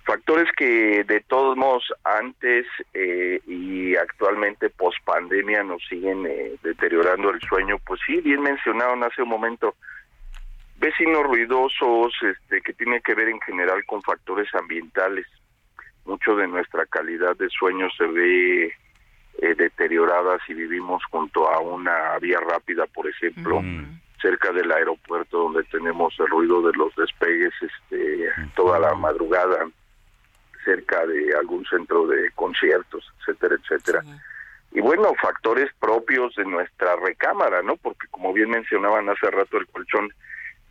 Factores 0.04 0.48
que 0.56 1.04
de 1.04 1.20
todos 1.20 1.56
modos 1.56 1.92
antes 2.04 2.66
eh, 2.92 3.40
y 3.46 3.94
actualmente 3.96 4.68
post 4.68 4.98
pandemia 5.04 5.62
nos 5.62 5.82
siguen 5.88 6.26
eh, 6.26 6.56
deteriorando 6.62 7.30
el 7.30 7.40
sueño, 7.40 7.78
pues 7.86 8.00
sí, 8.06 8.20
bien 8.20 8.42
mencionaron 8.42 9.04
hace 9.04 9.22
un 9.22 9.28
momento, 9.28 9.76
vecinos 10.82 11.22
ruidosos, 11.22 12.12
este, 12.22 12.60
que 12.60 12.72
tiene 12.72 13.00
que 13.00 13.14
ver 13.14 13.28
en 13.28 13.40
general 13.40 13.84
con 13.86 14.02
factores 14.02 14.52
ambientales. 14.54 15.26
Mucho 16.04 16.34
de 16.34 16.48
nuestra 16.48 16.84
calidad 16.86 17.36
de 17.36 17.48
sueño 17.48 17.88
se 17.96 18.04
ve 18.08 18.64
eh, 19.38 19.54
deteriorada 19.56 20.38
si 20.44 20.54
vivimos 20.54 21.00
junto 21.08 21.48
a 21.48 21.60
una 21.60 22.18
vía 22.18 22.40
rápida, 22.40 22.86
por 22.86 23.08
ejemplo, 23.08 23.62
cerca 24.20 24.50
del 24.52 24.72
aeropuerto 24.72 25.38
donde 25.38 25.62
tenemos 25.64 26.14
el 26.18 26.26
ruido 26.26 26.60
de 26.62 26.72
los 26.76 26.94
despegues 26.96 27.54
este, 27.60 28.28
toda 28.56 28.80
la 28.80 28.94
madrugada 28.94 29.68
cerca 30.64 31.06
de 31.06 31.32
algún 31.38 31.64
centro 31.66 32.08
de 32.08 32.30
conciertos, 32.34 33.08
etcétera, 33.20 33.54
etcétera. 33.54 34.02
Y 34.72 34.80
bueno, 34.80 35.12
factores 35.20 35.70
propios 35.78 36.34
de 36.34 36.44
nuestra 36.44 36.96
recámara, 36.96 37.62
¿no? 37.62 37.76
Porque 37.76 38.08
como 38.10 38.32
bien 38.32 38.50
mencionaban 38.50 39.08
hace 39.08 39.30
rato 39.30 39.58
el 39.58 39.66
colchón, 39.68 40.12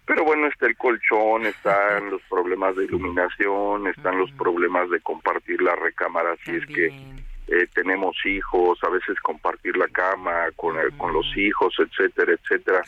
pero 0.05 0.23
bueno, 0.23 0.47
está 0.47 0.67
el 0.67 0.77
colchón, 0.77 1.45
están 1.45 2.09
los 2.09 2.21
problemas 2.23 2.75
de 2.75 2.85
iluminación, 2.85 3.87
están 3.87 4.17
los 4.17 4.31
problemas 4.31 4.89
de 4.89 4.99
compartir 4.99 5.61
la 5.61 5.75
recámara 5.75 6.35
si 6.43 6.55
es 6.55 6.65
que 6.65 6.87
eh, 7.51 7.67
tenemos 7.73 8.15
hijos, 8.25 8.79
a 8.81 8.89
veces 8.89 9.19
compartir 9.19 9.75
la 9.75 9.87
cama 9.89 10.49
con, 10.55 10.77
con 10.97 11.11
los 11.11 11.25
hijos, 11.35 11.75
etcétera, 11.79 12.31
etcétera. 12.33 12.81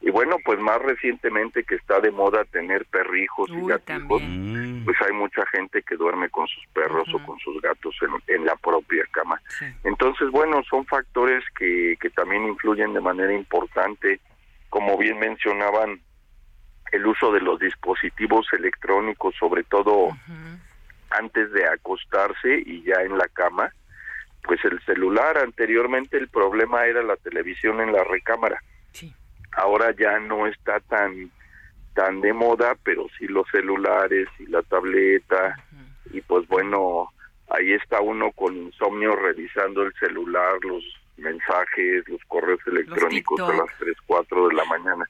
Y 0.00 0.10
bueno, 0.10 0.36
pues 0.42 0.58
más 0.60 0.80
recientemente 0.80 1.62
que 1.62 1.74
está 1.74 2.00
de 2.00 2.10
moda 2.10 2.44
tener 2.44 2.86
perrijos 2.86 3.50
y 3.50 3.66
gatos, 3.66 4.22
mm. 4.24 4.84
pues 4.86 4.96
hay 5.02 5.12
mucha 5.12 5.44
gente 5.52 5.82
que 5.82 5.96
duerme 5.96 6.30
con 6.30 6.46
sus 6.46 6.66
perros 6.72 7.06
o 7.12 7.18
con 7.26 7.38
sus 7.40 7.60
gatos 7.60 7.94
en, 8.00 8.34
en 8.34 8.46
la 8.46 8.56
propia 8.56 9.04
cama. 9.10 9.42
Entonces, 9.84 10.30
bueno, 10.30 10.62
son 10.70 10.86
factores 10.86 11.44
que, 11.58 11.96
que 12.00 12.08
también 12.08 12.44
influyen 12.44 12.94
de 12.94 13.02
manera 13.02 13.34
importante, 13.34 14.20
como 14.70 14.96
bien 14.96 15.18
mencionaban, 15.18 16.00
el 16.92 17.06
uso 17.06 17.32
de 17.32 17.40
los 17.40 17.58
dispositivos 17.58 18.46
electrónicos, 18.52 19.34
sobre 19.36 19.64
todo 19.64 20.08
antes 21.10 21.52
de 21.52 21.66
acostarse 21.66 22.62
y 22.64 22.82
ya 22.82 23.02
en 23.02 23.16
la 23.16 23.28
cama, 23.28 23.72
pues 24.42 24.64
el 24.64 24.80
celular 24.82 25.38
anteriormente 25.38 26.16
el 26.16 26.28
problema 26.28 26.86
era 26.86 27.02
la 27.02 27.16
televisión 27.16 27.80
en 27.80 27.92
la 27.92 28.04
recámara. 28.04 28.62
Ahora 29.52 29.92
ya 29.92 30.18
no 30.20 30.46
está 30.46 30.78
tan 30.80 31.30
tan 31.94 32.20
de 32.20 32.32
moda, 32.32 32.76
pero 32.84 33.06
sí 33.18 33.26
los 33.26 33.48
celulares 33.50 34.28
y 34.38 34.46
la 34.46 34.62
tableta. 34.62 35.58
Y 36.12 36.20
pues 36.20 36.46
bueno, 36.46 37.12
ahí 37.48 37.72
está 37.72 38.00
uno 38.00 38.30
con 38.32 38.56
insomnio 38.56 39.16
revisando 39.16 39.82
el 39.82 39.92
celular, 39.94 40.52
los 40.62 40.84
mensajes, 41.16 42.08
los 42.08 42.20
correos 42.28 42.60
electrónicos 42.66 43.40
a 43.40 43.52
las 43.52 43.78
3, 43.80 43.96
4 44.06 44.48
de 44.48 44.54
la 44.54 44.64
mañana. 44.66 45.08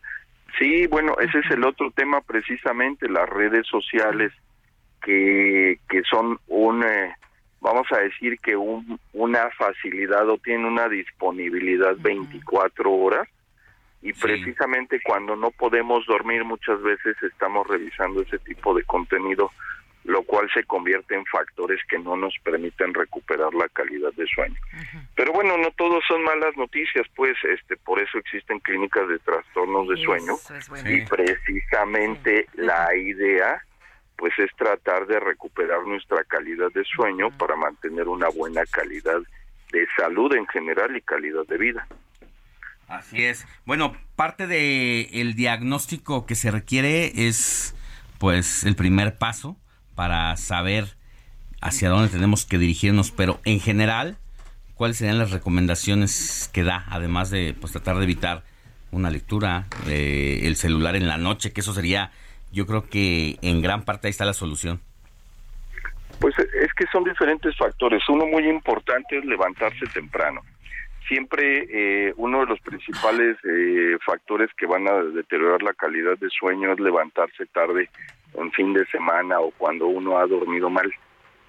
Sí, 0.56 0.86
bueno, 0.86 1.14
ese 1.20 1.38
es 1.40 1.50
el 1.50 1.64
otro 1.64 1.90
tema 1.90 2.20
precisamente, 2.20 3.08
las 3.08 3.28
redes 3.28 3.66
sociales 3.66 4.32
que, 5.02 5.78
que 5.88 6.02
son 6.02 6.38
un 6.48 6.84
eh, 6.84 7.14
vamos 7.60 7.86
a 7.92 7.98
decir 7.98 8.38
que 8.40 8.56
un, 8.56 8.98
una 9.12 9.50
facilidad 9.50 10.28
o 10.28 10.38
tiene 10.38 10.66
una 10.66 10.88
disponibilidad 10.88 11.96
24 11.98 12.92
horas 12.92 13.28
y 14.00 14.12
precisamente 14.12 15.00
cuando 15.04 15.34
no 15.34 15.50
podemos 15.50 16.06
dormir 16.06 16.44
muchas 16.44 16.80
veces 16.82 17.16
estamos 17.22 17.66
revisando 17.66 18.22
ese 18.22 18.38
tipo 18.38 18.74
de 18.74 18.84
contenido 18.84 19.50
lo 20.08 20.22
cual 20.22 20.48
se 20.54 20.64
convierte 20.64 21.14
en 21.14 21.26
factores 21.26 21.78
que 21.86 21.98
no 21.98 22.16
nos 22.16 22.34
permiten 22.42 22.94
recuperar 22.94 23.52
la 23.52 23.68
calidad 23.68 24.10
de 24.14 24.26
sueño. 24.26 24.56
Pero 25.14 25.32
bueno, 25.34 25.58
no 25.58 25.70
todos 25.72 26.02
son 26.08 26.24
malas 26.24 26.56
noticias, 26.56 27.06
pues 27.14 27.36
este 27.44 27.76
por 27.76 28.00
eso 28.00 28.16
existen 28.16 28.58
clínicas 28.60 29.06
de 29.06 29.18
trastornos 29.18 29.86
de 29.86 29.96
sueño 29.98 30.36
y 30.86 31.02
precisamente 31.02 32.46
la 32.54 32.96
idea 32.96 33.62
pues 34.16 34.32
es 34.38 34.50
tratar 34.56 35.06
de 35.06 35.20
recuperar 35.20 35.86
nuestra 35.86 36.24
calidad 36.24 36.72
de 36.72 36.84
sueño 36.84 37.30
para 37.36 37.54
mantener 37.54 38.08
una 38.08 38.30
buena 38.30 38.64
calidad 38.64 39.20
de 39.72 39.86
salud 39.94 40.34
en 40.34 40.46
general 40.46 40.96
y 40.96 41.02
calidad 41.02 41.46
de 41.46 41.58
vida. 41.58 41.86
Así 42.88 43.26
es. 43.26 43.46
Bueno, 43.66 43.94
parte 44.16 44.46
de 44.46 45.02
el 45.20 45.34
diagnóstico 45.34 46.24
que 46.24 46.34
se 46.34 46.50
requiere 46.50 47.12
es 47.28 47.74
pues 48.18 48.64
el 48.64 48.74
primer 48.74 49.18
paso 49.18 49.58
para 49.98 50.36
saber 50.36 50.84
hacia 51.60 51.88
dónde 51.88 52.08
tenemos 52.08 52.46
que 52.46 52.56
dirigirnos, 52.56 53.10
pero 53.10 53.40
en 53.44 53.58
general, 53.58 54.16
¿cuáles 54.76 54.98
serían 54.98 55.18
las 55.18 55.32
recomendaciones 55.32 56.48
que 56.54 56.62
da 56.62 56.84
además 56.88 57.30
de 57.30 57.52
pues 57.60 57.72
tratar 57.72 57.96
de 57.96 58.04
evitar 58.04 58.44
una 58.92 59.10
lectura 59.10 59.66
del 59.86 60.54
celular 60.54 60.94
en 60.94 61.08
la 61.08 61.18
noche, 61.18 61.52
que 61.52 61.62
eso 61.62 61.74
sería 61.74 62.12
yo 62.52 62.64
creo 62.64 62.88
que 62.88 63.38
en 63.42 63.60
gran 63.60 63.84
parte 63.84 64.06
ahí 64.06 64.10
está 64.10 64.24
la 64.24 64.34
solución. 64.34 64.80
Pues 66.20 66.38
es 66.38 66.72
que 66.74 66.86
son 66.92 67.02
diferentes 67.02 67.56
factores. 67.56 68.08
Uno 68.08 68.24
muy 68.24 68.48
importante 68.48 69.18
es 69.18 69.24
levantarse 69.24 69.84
temprano. 69.92 70.42
Siempre 71.08 71.66
eh, 71.72 72.14
uno 72.18 72.38
de 72.42 72.46
los 72.46 72.60
principales 72.60 73.36
eh, 73.42 73.98
factores 74.06 74.48
que 74.56 74.66
van 74.66 74.86
a 74.86 75.02
deteriorar 75.02 75.60
la 75.60 75.74
calidad 75.74 76.16
de 76.18 76.28
sueño 76.30 76.72
es 76.72 76.78
levantarse 76.78 77.46
tarde 77.46 77.90
en 78.34 78.52
fin 78.52 78.72
de 78.72 78.86
semana 78.86 79.40
o 79.40 79.50
cuando 79.52 79.86
uno 79.86 80.18
ha 80.18 80.26
dormido 80.26 80.70
mal. 80.70 80.92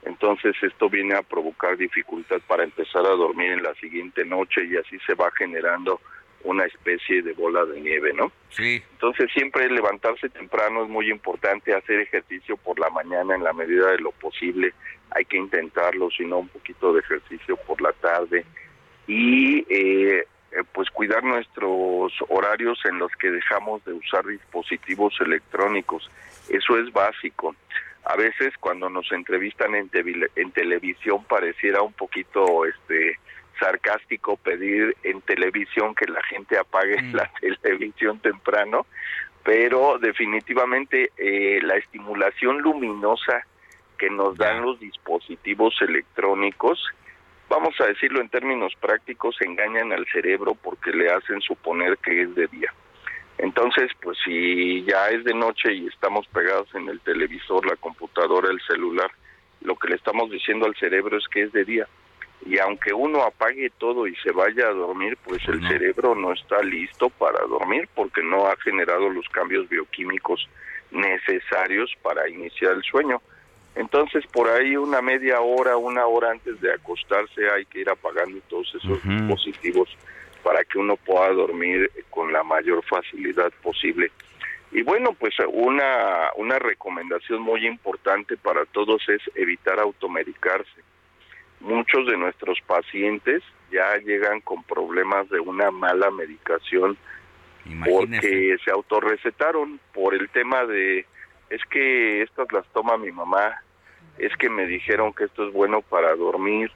Entonces 0.04 0.56
esto 0.62 0.90
viene 0.90 1.16
a 1.16 1.22
provocar 1.22 1.78
dificultad 1.78 2.40
para 2.48 2.64
empezar 2.64 3.06
a 3.06 3.16
dormir 3.16 3.52
en 3.52 3.64
la 3.64 3.74
siguiente 3.76 4.26
noche 4.26 4.66
y 4.66 4.78
así 4.78 4.98
se 5.06 5.14
va 5.14 5.30
generando 5.38 6.00
una 6.44 6.66
especie 6.66 7.22
de 7.22 7.34
bola 7.34 7.66
de 7.66 7.82
nieve, 7.82 8.14
¿no? 8.14 8.32
Sí. 8.50 8.82
Entonces 8.94 9.30
siempre 9.34 9.70
levantarse 9.70 10.30
temprano 10.30 10.84
es 10.84 10.90
muy 10.90 11.12
importante, 11.12 11.76
hacer 11.76 12.00
ejercicio 12.00 12.56
por 12.56 12.80
la 12.80 12.90
mañana 12.90 13.36
en 13.36 13.44
la 13.44 13.52
medida 13.52 13.92
de 13.92 14.00
lo 14.00 14.12
posible, 14.12 14.74
hay 15.12 15.26
que 15.26 15.38
intentarlo, 15.38 16.10
sino 16.12 16.40
un 16.40 16.48
poquito 16.48 16.94
de 16.94 17.02
ejercicio 17.02 17.58
por 17.58 17.82
la 17.82 17.92
tarde 17.94 18.46
y 19.08 19.66
eh, 19.70 20.26
eh, 20.52 20.64
pues 20.74 20.90
cuidar 20.90 21.24
nuestros 21.24 22.14
horarios 22.30 22.80
en 22.86 23.00
los 23.00 23.12
que 23.14 23.32
dejamos 23.32 23.84
de 23.86 23.94
usar 23.94 24.26
dispositivos 24.26 25.14
electrónicos, 25.22 26.10
eso 26.50 26.78
es 26.78 26.92
básico. 26.92 27.56
A 28.06 28.16
veces 28.16 28.54
cuando 28.60 28.90
nos 28.90 29.12
entrevistan 29.12 29.76
en, 29.76 29.90
en 30.36 30.52
televisión 30.52 31.24
pareciera 31.26 31.82
un 31.82 31.94
poquito 31.94 32.66
este 32.66 33.18
sarcástico 33.60 34.38
pedir 34.38 34.96
en 35.04 35.22
televisión 35.22 35.94
que 35.94 36.06
la 36.06 36.24
gente 36.24 36.58
apague 36.58 37.02
mm. 37.02 37.16
la 37.16 37.30
televisión 37.62 38.20
temprano, 38.20 38.86
pero 39.44 40.00
definitivamente 40.00 41.12
eh, 41.18 41.60
la 41.62 41.76
estimulación 41.76 42.62
luminosa 42.62 43.46
que 43.98 44.10
nos 44.10 44.38
dan 44.38 44.62
los 44.62 44.80
dispositivos 44.80 45.76
electrónicos, 45.82 46.82
vamos 47.50 47.76
a 47.80 47.88
decirlo 47.88 48.22
en 48.22 48.30
términos 48.30 48.74
prácticos, 48.80 49.36
engañan 49.42 49.92
al 49.92 50.06
cerebro 50.08 50.56
porque 50.56 50.92
le 50.92 51.12
hacen 51.12 51.42
suponer 51.42 51.98
que 51.98 52.22
es 52.22 52.36
de 52.36 52.48
día. 52.48 52.74
Entonces, 53.38 53.92
pues 54.02 54.18
si 54.24 54.84
ya 54.84 55.10
es 55.10 55.24
de 55.24 55.34
noche 55.34 55.74
y 55.74 55.88
estamos 55.88 56.28
pegados 56.28 56.74
en 56.76 56.90
el 56.90 57.00
televisor, 57.00 57.66
la 57.66 57.76
computadora, 57.78 58.50
el 58.50 58.62
celular, 58.62 59.12
lo 59.62 59.76
que 59.76 59.90
le 59.90 59.96
estamos 59.96 60.30
diciendo 60.30 60.66
al 60.66 60.76
cerebro 60.76 61.18
es 61.18 61.28
que 61.28 61.44
es 61.44 61.52
de 61.52 61.66
día 61.66 61.88
y 62.46 62.58
aunque 62.60 62.94
uno 62.94 63.24
apague 63.24 63.70
todo 63.78 64.08
y 64.08 64.16
se 64.18 64.32
vaya 64.32 64.68
a 64.68 64.74
dormir, 64.74 65.18
pues 65.24 65.46
el 65.48 65.66
cerebro 65.68 66.16
no 66.16 66.34
está 66.34 66.62
listo 66.64 67.10
para 67.10 67.46
dormir 67.46 67.90
porque 67.94 68.24
no 68.24 68.48
ha 68.48 68.56
generado 68.58 69.10
los 69.10 69.28
cambios 69.30 69.68
bioquímicos 69.68 70.48
necesarios 70.92 71.92
para 72.02 72.30
iniciar 72.30 72.74
el 72.74 72.84
sueño. 72.84 73.22
Entonces, 73.80 74.28
por 74.28 74.50
ahí 74.50 74.76
una 74.76 75.02
media 75.02 75.40
hora, 75.40 75.78
una 75.78 76.06
hora 76.06 76.32
antes 76.32 76.60
de 76.60 76.70
acostarse 76.70 77.50
hay 77.50 77.64
que 77.64 77.80
ir 77.80 77.90
apagando 77.90 78.38
todos 78.50 78.76
esos 78.76 79.02
dispositivos 79.06 79.88
para 80.44 80.66
que 80.66 80.78
uno 80.78 80.98
pueda 80.98 81.30
dormir 81.30 81.90
con 82.10 82.34
la 82.34 82.44
mayor 82.44 82.84
facilidad 82.84 83.54
posible. 83.64 84.12
Y 84.74 84.82
bueno, 84.82 85.14
pues 85.14 85.34
una, 85.48 86.30
una 86.36 86.60
recomendación 86.60 87.42
muy 87.42 87.66
importante 87.66 88.36
para 88.36 88.66
todos 88.66 89.02
es 89.08 89.22
evitar 89.36 89.80
automedicarse. 89.80 90.82
Muchos 91.62 92.06
de 92.06 92.18
nuestros 92.18 92.60
pacientes 92.68 93.44
ya 93.72 93.96
llegan 94.00 94.42
con 94.42 94.62
problemas 94.64 95.30
de 95.30 95.40
una 95.40 95.72
mala 95.72 96.12
medicación 96.12 96.98
porque 97.86 98.58
se 98.66 98.72
autorrecetaron 98.72 99.80
por 99.94 100.16
el 100.16 100.30
tema 100.32 100.66
de 100.66 101.06
es 101.50 101.62
que 101.70 102.22
estas 102.22 102.52
las 102.52 102.68
toma 102.74 102.98
mi 102.98 103.12
mamá, 103.12 103.64
es 104.20 104.36
que 104.38 104.50
me 104.50 104.66
dijeron 104.66 105.14
que 105.14 105.26
esto 105.26 105.48
es 105.48 105.54
bueno 105.54 105.82
para 105.82 106.16
dormir 106.16 106.72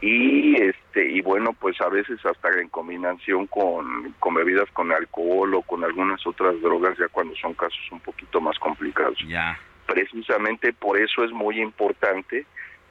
y 0.00 0.60
este 0.62 1.10
y 1.10 1.20
bueno 1.22 1.52
pues 1.54 1.80
a 1.80 1.88
veces 1.88 2.18
hasta 2.24 2.48
en 2.60 2.68
combinación 2.68 3.46
con, 3.46 4.12
con 4.18 4.34
bebidas 4.34 4.70
con 4.72 4.92
alcohol 4.92 5.54
o 5.54 5.62
con 5.62 5.84
algunas 5.84 6.24
otras 6.26 6.60
drogas 6.60 6.98
ya 6.98 7.08
cuando 7.08 7.34
son 7.36 7.54
casos 7.54 7.80
un 7.90 8.00
poquito 8.00 8.40
más 8.40 8.58
complicados. 8.58 9.18
Ya. 9.26 9.58
Precisamente 9.86 10.72
por 10.72 10.98
eso 10.98 11.24
es 11.24 11.32
muy 11.32 11.60
importante 11.60 12.46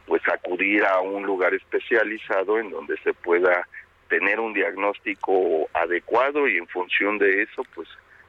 pues 0.07 0.21
acudir 0.27 0.83
a 0.85 0.99
un 0.99 1.23
lugar 1.23 1.53
especializado 1.53 2.59
en 2.59 2.69
donde 2.69 2.97
se 3.03 3.13
pueda 3.13 3.67
tener 4.09 4.39
un 4.39 4.53
diagnóstico 4.53 5.67
adecuado 5.73 6.47
y 6.47 6.57
en 6.57 6.67
función 6.67 7.17
de 7.17 7.43
eso 7.43 7.63
pues 7.73 7.87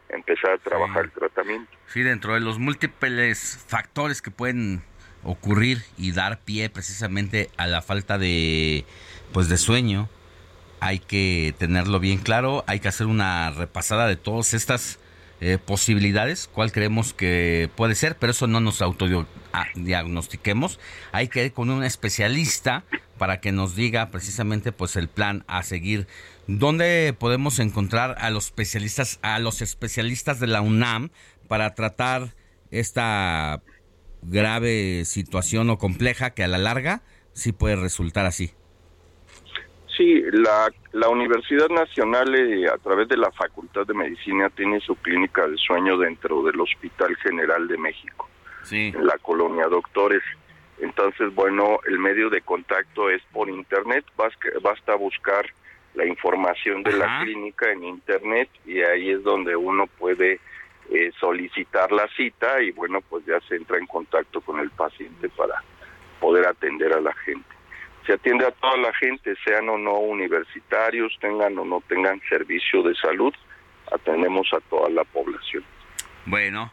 empezar 0.09 0.52
a 0.52 0.59
trabajar 0.59 1.05
el 1.05 1.10
tratamiento. 1.10 1.70
Sí, 1.86 2.02
dentro 2.02 2.34
de 2.34 2.40
los 2.40 2.59
múltiples 2.59 3.64
factores 3.68 4.22
que 4.22 4.30
pueden 4.30 4.82
ocurrir 5.26 5.82
y 5.98 6.12
dar 6.12 6.40
pie 6.40 6.70
precisamente 6.70 7.50
a 7.56 7.66
la 7.66 7.82
falta 7.82 8.16
de 8.16 8.84
pues 9.32 9.48
de 9.48 9.58
sueño, 9.58 10.08
hay 10.80 11.00
que 11.00 11.54
tenerlo 11.58 12.00
bien 12.00 12.18
claro, 12.18 12.64
hay 12.66 12.80
que 12.80 12.88
hacer 12.88 13.06
una 13.06 13.50
repasada 13.50 14.06
de 14.06 14.16
todas 14.16 14.54
estas 14.54 14.98
eh, 15.40 15.58
posibilidades, 15.58 16.48
cuál 16.50 16.72
creemos 16.72 17.12
que 17.12 17.68
puede 17.76 17.94
ser, 17.94 18.16
pero 18.16 18.30
eso 18.30 18.46
no 18.46 18.60
nos 18.60 18.80
autodiagnostiquemos. 18.80 20.78
Hay 21.12 21.28
que 21.28 21.44
ir 21.44 21.52
con 21.52 21.68
un 21.70 21.84
especialista 21.84 22.84
para 23.18 23.40
que 23.40 23.52
nos 23.52 23.74
diga 23.74 24.10
precisamente 24.10 24.72
pues 24.72 24.96
el 24.96 25.08
plan 25.08 25.44
a 25.48 25.62
seguir. 25.62 26.06
¿Dónde 26.46 27.14
podemos 27.18 27.58
encontrar 27.58 28.16
a 28.18 28.30
los 28.30 28.46
especialistas, 28.46 29.18
a 29.22 29.38
los 29.38 29.60
especialistas 29.60 30.40
de 30.40 30.46
la 30.46 30.60
UNAM 30.60 31.10
para 31.48 31.74
tratar 31.74 32.34
esta 32.70 33.60
grave 34.28 35.04
situación 35.04 35.70
o 35.70 35.78
compleja 35.78 36.34
que 36.34 36.44
a 36.44 36.48
la 36.48 36.58
larga 36.58 37.02
sí 37.32 37.52
puede 37.52 37.76
resultar 37.76 38.26
así? 38.26 38.52
Sí, 39.96 40.22
la, 40.30 40.70
la 40.92 41.08
Universidad 41.08 41.68
Nacional 41.70 42.34
eh, 42.34 42.66
a 42.68 42.76
través 42.76 43.08
de 43.08 43.16
la 43.16 43.30
Facultad 43.30 43.86
de 43.86 43.94
Medicina 43.94 44.50
tiene 44.50 44.80
su 44.80 44.94
clínica 44.96 45.46
de 45.46 45.56
sueño 45.56 45.96
dentro 45.96 46.42
del 46.42 46.60
Hospital 46.60 47.16
General 47.16 47.66
de 47.66 47.78
México, 47.78 48.28
sí. 48.62 48.92
en 48.94 49.06
la 49.06 49.16
colonia 49.18 49.66
Doctores. 49.68 50.22
Entonces, 50.80 51.34
bueno, 51.34 51.78
el 51.88 51.98
medio 51.98 52.28
de 52.28 52.42
contacto 52.42 53.08
es 53.08 53.22
por 53.32 53.48
Internet, 53.48 54.04
basta 54.60 54.94
buscar 54.96 55.46
la 55.94 56.04
información 56.04 56.82
de 56.82 56.92
la 56.92 57.22
clínica 57.22 57.72
en 57.72 57.84
Internet 57.84 58.50
y 58.66 58.80
ahí 58.82 59.10
es 59.10 59.22
donde 59.22 59.56
uno 59.56 59.86
puede 59.86 60.40
eh, 60.90 61.10
solicitar 61.18 61.90
la 61.92 62.08
cita 62.16 62.60
y 62.62 62.72
bueno, 62.72 63.00
pues 63.00 63.24
ya 63.26 63.40
se 63.48 63.56
entra 63.56 63.78
en 63.78 63.86
contacto 63.86 64.40
con 64.40 64.60
el 64.60 64.70
paciente 64.70 65.28
para 65.30 65.62
poder 66.20 66.46
atender 66.46 66.92
a 66.92 67.00
la 67.00 67.14
gente 67.14 67.56
se 68.06 68.12
atiende 68.12 68.46
a 68.46 68.52
toda 68.52 68.76
la 68.76 68.94
gente, 68.94 69.34
sean 69.44 69.68
o 69.68 69.76
no 69.76 69.98
universitarios, 69.98 71.12
tengan 71.20 71.58
o 71.58 71.64
no 71.64 71.82
tengan 71.88 72.20
servicio 72.28 72.82
de 72.82 72.94
salud, 72.94 73.34
atendemos 73.92 74.46
a 74.52 74.60
toda 74.70 74.88
la 74.90 75.04
población. 75.04 75.64
Bueno, 76.24 76.72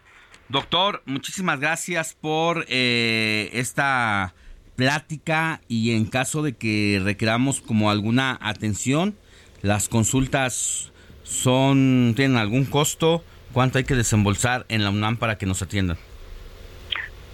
doctor, 0.50 1.02
muchísimas 1.06 1.60
gracias 1.60 2.14
por 2.14 2.66
eh, 2.70 3.50
esta 3.54 4.36
plática 4.76 5.62
y 5.68 5.96
en 5.96 6.06
caso 6.06 6.44
de 6.44 6.54
que 6.56 7.02
requeramos 7.04 7.62
como 7.62 7.90
alguna 7.90 8.38
atención, 8.42 9.16
las 9.62 9.90
consultas 9.90 10.92
son 11.24 12.14
tienen 12.16 12.38
algún 12.38 12.66
costo, 12.66 13.24
¿cuánto 13.54 13.78
hay 13.78 13.86
que 13.86 13.96
desembolsar 13.96 14.66
en 14.68 14.84
la 14.84 14.90
UNAM 14.90 15.18
para 15.18 15.38
que 15.38 15.46
nos 15.46 15.62
atiendan? 15.62 15.98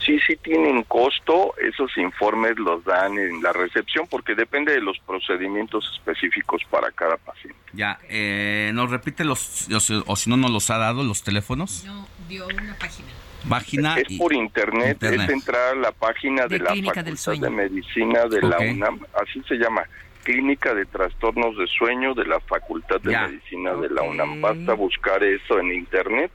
sí, 0.10 0.20
sí 0.26 0.36
tienen 0.38 0.84
costo, 0.84 1.54
esos 1.58 1.96
informes 1.98 2.58
los 2.58 2.84
dan 2.84 3.18
en 3.18 3.42
la 3.44 3.54
recepción 3.54 4.08
porque 4.10 4.34
depende 4.34 4.74
de 4.74 4.82
los 4.82 4.98
procedimientos 5.00 5.90
específicos 5.94 6.62
para 6.70 6.92
cada 6.92 7.18
paciente. 7.18 7.60
Ya, 7.74 8.00
eh, 8.10 8.72
¿nos 8.74 8.90
repite 8.90 9.24
los, 9.24 9.68
o 10.06 10.16
si 10.16 10.30
no 10.30 10.38
nos 10.38 10.52
los 10.52 10.70
ha 10.70 10.78
dado 10.78 11.04
los 11.04 11.24
teléfonos? 11.24 11.84
No, 11.86 12.08
dio 12.28 12.48
una 12.48 12.76
página. 12.76 13.10
Página 13.48 13.98
es 13.98 14.18
por 14.18 14.34
internet, 14.34 15.02
es 15.02 15.30
entrar 15.30 15.74
a 15.74 15.76
la 15.76 15.92
página 15.94 16.46
de, 16.48 16.60
la 16.60 16.76
Facultad 16.76 17.38
de 17.40 17.50
Medicina 17.50 18.26
de 18.26 18.42
la 18.42 18.60
UNAM, 18.60 19.00
así 19.14 19.42
se 19.48 19.56
llama, 19.56 19.84
Clínica 20.24 20.74
de 20.74 20.86
Trastornos 20.86 21.58
de 21.58 21.68
Sueño 21.68 22.14
de 22.14 22.26
la 22.26 22.40
Facultad 22.40 23.02
de 23.02 23.18
Medicina 23.18 23.74
de 23.76 23.90
la 23.90 24.04
UNAM. 24.04 24.42
Basta 24.42 24.74
buscar 24.74 25.24
eso 25.24 25.60
en 25.60 25.72
internet 25.72 26.32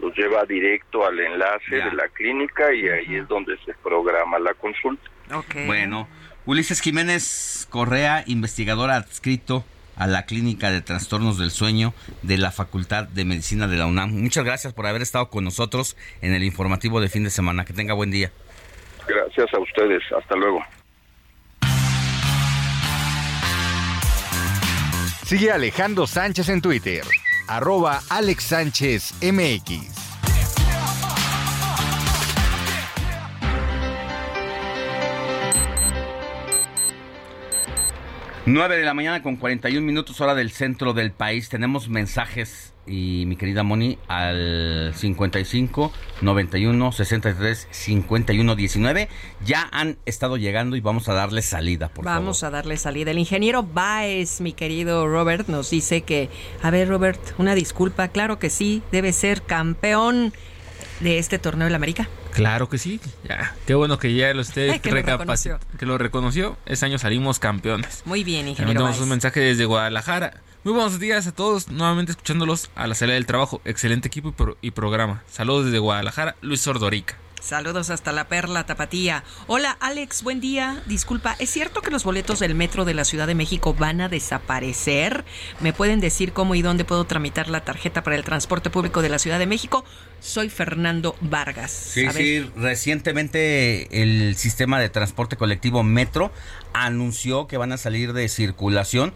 los 0.00 0.16
lleva 0.16 0.44
directo 0.44 1.06
al 1.06 1.18
enlace 1.20 1.76
de 1.76 1.92
la 1.92 2.08
clínica 2.08 2.72
y 2.74 2.88
ahí 2.88 3.16
es 3.16 3.28
donde 3.28 3.56
se 3.64 3.74
programa 3.74 4.38
la 4.38 4.54
consulta. 4.54 5.08
Bueno, 5.66 6.08
Ulises 6.46 6.80
Jiménez 6.80 7.66
Correa, 7.70 8.24
investigador 8.26 8.90
adscrito 8.90 9.64
a 9.96 10.06
la 10.06 10.26
Clínica 10.26 10.70
de 10.70 10.80
Trastornos 10.80 11.38
del 11.38 11.50
Sueño 11.50 11.94
de 12.22 12.38
la 12.38 12.50
Facultad 12.50 13.06
de 13.08 13.24
Medicina 13.24 13.68
de 13.68 13.76
la 13.76 13.86
UNAM. 13.86 14.10
Muchas 14.10 14.44
gracias 14.44 14.72
por 14.72 14.86
haber 14.86 15.02
estado 15.02 15.30
con 15.30 15.44
nosotros 15.44 15.96
en 16.20 16.34
el 16.34 16.42
informativo 16.42 17.00
de 17.00 17.08
fin 17.08 17.24
de 17.24 17.30
semana. 17.30 17.64
Que 17.64 17.72
tenga 17.72 17.94
buen 17.94 18.10
día. 18.10 18.30
Gracias 19.06 19.54
a 19.54 19.60
ustedes. 19.60 20.02
Hasta 20.12 20.34
luego. 20.36 20.64
Sigue 25.34 25.50
Alejandro 25.50 26.06
Sánchez 26.06 26.48
en 26.48 26.60
Twitter, 26.60 27.02
arroba 27.48 28.00
Alex 28.08 28.44
Sánchez 28.44 29.14
MX. 29.20 30.03
9 38.46 38.76
de 38.76 38.84
la 38.84 38.92
mañana 38.92 39.22
con 39.22 39.36
41 39.36 39.80
minutos 39.86 40.20
hora 40.20 40.34
del 40.34 40.50
centro 40.50 40.92
del 40.92 41.12
país. 41.12 41.48
Tenemos 41.48 41.88
mensajes 41.88 42.74
y 42.86 43.24
mi 43.26 43.36
querida 43.36 43.62
Moni 43.62 43.96
al 44.06 44.92
55 44.94 45.90
91 46.20 46.92
63 46.92 47.68
51 47.70 48.54
19 48.54 49.08
ya 49.46 49.66
han 49.72 49.96
estado 50.04 50.36
llegando 50.36 50.76
y 50.76 50.80
vamos 50.80 51.08
a 51.08 51.14
darle 51.14 51.40
salida, 51.40 51.88
por 51.88 52.04
vamos 52.04 52.40
favor. 52.40 52.54
a 52.54 52.58
darle 52.58 52.76
salida. 52.76 53.12
El 53.12 53.18
ingeniero 53.18 53.62
Baez, 53.62 54.42
mi 54.42 54.52
querido 54.52 55.08
Robert, 55.08 55.48
nos 55.48 55.70
dice 55.70 56.02
que, 56.02 56.28
a 56.62 56.70
ver 56.70 56.88
Robert, 56.88 57.20
una 57.38 57.54
disculpa, 57.54 58.08
claro 58.08 58.38
que 58.38 58.50
sí, 58.50 58.82
debe 58.92 59.14
ser 59.14 59.40
campeón 59.40 60.34
de 61.00 61.18
este 61.18 61.38
torneo 61.38 61.68
la 61.68 61.76
América. 61.76 62.08
Claro 62.32 62.68
que 62.68 62.78
sí. 62.78 63.00
Ya. 63.28 63.54
Qué 63.66 63.74
bueno 63.74 63.98
que 63.98 64.14
ya 64.14 64.32
lo 64.34 64.42
esté 64.42 64.80
que, 64.80 64.90
lo 64.90 65.02
que 65.78 65.86
lo 65.86 65.98
reconoció. 65.98 66.56
Ese 66.66 66.86
año 66.86 66.98
salimos 66.98 67.38
campeones. 67.38 68.02
Muy 68.04 68.24
bien, 68.24 68.48
ingeniero. 68.48 68.80
Tenemos 68.80 69.00
un 69.00 69.08
mensaje 69.08 69.40
desde 69.40 69.64
Guadalajara. 69.64 70.40
Muy 70.64 70.72
buenos 70.72 70.98
días 70.98 71.26
a 71.26 71.32
todos, 71.32 71.68
nuevamente 71.68 72.12
escuchándolos 72.12 72.70
a 72.74 72.86
la 72.86 72.94
salida 72.94 73.16
del 73.16 73.26
trabajo. 73.26 73.60
Excelente 73.66 74.08
equipo 74.08 74.30
y, 74.30 74.32
pro 74.32 74.56
y 74.62 74.70
programa. 74.70 75.22
Saludos 75.30 75.66
desde 75.66 75.78
Guadalajara, 75.78 76.36
Luis 76.40 76.62
Sordorica. 76.62 77.16
Saludos 77.44 77.90
hasta 77.90 78.10
la 78.10 78.26
Perla 78.26 78.64
Tapatía. 78.64 79.22
Hola 79.48 79.76
Alex, 79.78 80.22
buen 80.22 80.40
día. 80.40 80.82
Disculpa, 80.86 81.36
¿es 81.38 81.50
cierto 81.50 81.82
que 81.82 81.90
los 81.90 82.02
boletos 82.02 82.38
del 82.38 82.54
metro 82.54 82.86
de 82.86 82.94
la 82.94 83.04
Ciudad 83.04 83.26
de 83.26 83.34
México 83.34 83.74
van 83.74 84.00
a 84.00 84.08
desaparecer? 84.08 85.26
¿Me 85.60 85.74
pueden 85.74 86.00
decir 86.00 86.32
cómo 86.32 86.54
y 86.54 86.62
dónde 86.62 86.86
puedo 86.86 87.04
tramitar 87.04 87.50
la 87.50 87.62
tarjeta 87.62 88.02
para 88.02 88.16
el 88.16 88.24
transporte 88.24 88.70
público 88.70 89.02
de 89.02 89.10
la 89.10 89.18
Ciudad 89.18 89.38
de 89.38 89.44
México? 89.44 89.84
Soy 90.20 90.48
Fernando 90.48 91.16
Vargas. 91.20 91.70
Sí, 91.70 92.06
sí, 92.12 92.50
recientemente 92.56 94.02
el 94.02 94.36
sistema 94.36 94.80
de 94.80 94.88
transporte 94.88 95.36
colectivo 95.36 95.82
Metro 95.82 96.32
anunció 96.72 97.46
que 97.46 97.58
van 97.58 97.72
a 97.72 97.76
salir 97.76 98.14
de 98.14 98.30
circulación 98.30 99.12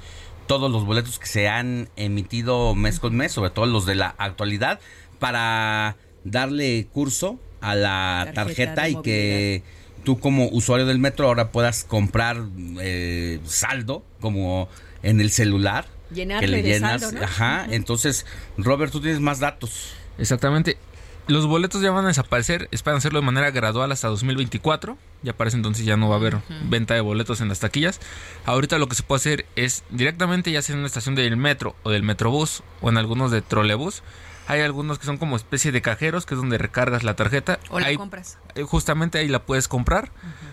todos 0.47 0.71
los 0.71 0.85
boletos 0.85 1.19
que 1.19 1.29
se 1.29 1.49
han 1.49 1.89
emitido 1.97 2.75
mes 2.75 3.01
con 3.01 3.17
mes, 3.17 3.33
sobre 3.33 3.49
todo 3.49 3.65
los 3.65 3.87
de 3.87 3.95
la 3.95 4.15
actualidad, 4.19 4.81
para 5.19 5.97
darle 6.25 6.89
curso 6.93 7.41
a 7.61 7.75
la 7.75 8.31
tarjeta, 8.35 8.89
y 8.89 9.01
que 9.03 9.63
tú 10.05 10.19
como 10.19 10.49
usuario 10.49 10.87
del 10.87 10.99
metro 10.99 11.27
ahora 11.27 11.51
puedas 11.51 11.85
comprar 11.85 12.43
eh, 12.81 13.41
saldo 13.45 14.05
como 14.21 14.69
en 15.03 15.21
el 15.21 15.31
celular. 15.31 15.87
que 16.15 16.25
le 16.25 16.63
llenas. 16.63 17.03
Saldo, 17.03 17.25
Ajá. 17.25 17.67
Entonces, 17.71 18.27
Robert, 18.57 18.93
tú 18.93 19.01
tienes 19.01 19.21
más 19.21 19.41
datos. 19.41 19.93
Exactamente. 20.19 20.79
Los 21.27 21.47
boletos 21.47 21.83
ya 21.83 21.91
van 21.91 22.07
a 22.07 22.09
desaparecer, 22.09 22.69
esperan 22.71 22.97
hacerlo 22.97 23.21
de 23.21 23.27
manera 23.27 23.51
gradual 23.51 23.93
hasta 23.93 24.09
2024. 24.09 24.97
Ya 25.23 25.35
parece 25.35 25.59
entonces 25.59 25.85
ya 25.85 25.99
no 25.99 26.09
va 26.09 26.15
a 26.15 26.19
haber 26.19 26.39
venta 26.71 26.95
de 26.95 27.03
boletos 27.03 27.43
en 27.43 27.51
las 27.51 27.61
taquillas. 27.61 28.01
Ahorita 28.47 28.79
lo 28.79 28.89
que 28.89 28.95
se 28.95 29.03
puede 29.03 29.19
hacer 29.19 29.47
es 29.55 29.85
directamente 29.91 30.51
ya 30.51 30.63
sea 30.63 30.73
en 30.73 30.79
una 30.79 30.87
estación 30.87 31.15
del 31.17 31.37
metro 31.37 31.77
o 31.83 31.91
del 31.91 32.03
metrobús 32.03 32.63
o 32.81 32.89
en 32.89 32.97
algunos 32.97 33.31
de 33.31 33.43
trolebús 33.43 34.03
hay 34.49 34.63
algunos 34.63 34.99
que 34.99 35.05
son 35.05 35.19
como 35.19 35.37
especie 35.37 35.73
de 35.73 35.83
cajeros, 35.83 36.25
que 36.25 36.33
es 36.33 36.41
donde 36.41 36.57
recargas 36.57 37.05
la 37.05 37.15
tarjeta. 37.15 37.61
O 37.69 37.79
la 37.79 37.95
compras. 37.95 38.39
Eh, 38.55 38.63
justamente 38.63 39.19
ahí 39.19 39.29
la 39.29 39.45
puedes 39.45 39.69
comprar. 39.69 40.11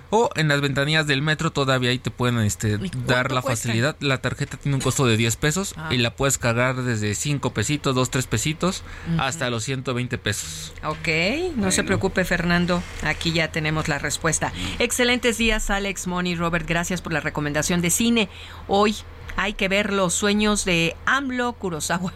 O 0.09 0.29
en 0.35 0.49
las 0.49 0.59
ventanillas 0.59 1.07
del 1.07 1.21
metro 1.21 1.51
todavía 1.51 1.91
ahí 1.91 1.99
te 1.99 2.11
pueden 2.11 2.37
este, 2.39 2.77
dar 3.07 3.31
la 3.31 3.41
facilidad. 3.41 3.95
La 4.01 4.19
tarjeta 4.19 4.57
tiene 4.57 4.75
un 4.75 4.81
costo 4.81 5.05
de 5.05 5.15
10 5.15 5.37
pesos 5.37 5.75
ah. 5.77 5.87
y 5.91 5.97
la 5.97 6.13
puedes 6.13 6.37
cargar 6.37 6.75
desde 6.75 7.15
5 7.15 7.53
pesitos, 7.53 7.95
2, 7.95 8.09
3 8.09 8.27
pesitos, 8.27 8.83
hasta 9.17 9.49
los 9.49 9.63
120 9.63 10.17
pesos. 10.17 10.73
Ok, 10.83 11.55
no 11.55 11.71
se 11.71 11.85
preocupe 11.85 12.25
Fernando, 12.25 12.83
aquí 13.01 13.31
ya 13.31 13.51
tenemos 13.51 13.87
la 13.87 13.97
respuesta. 13.97 14.51
Excelentes 14.77 15.37
días 15.37 15.69
Alex, 15.69 16.07
Moni, 16.07 16.35
Robert, 16.35 16.67
gracias 16.67 17.01
por 17.01 17.13
la 17.13 17.21
recomendación 17.21 17.81
de 17.81 17.89
cine. 17.89 18.29
Hoy 18.67 18.95
hay 19.37 19.53
que 19.53 19.69
ver 19.69 19.93
los 19.93 20.13
sueños 20.13 20.65
de 20.65 20.95
AMLO 21.05 21.53
Kurosawa 21.53 22.13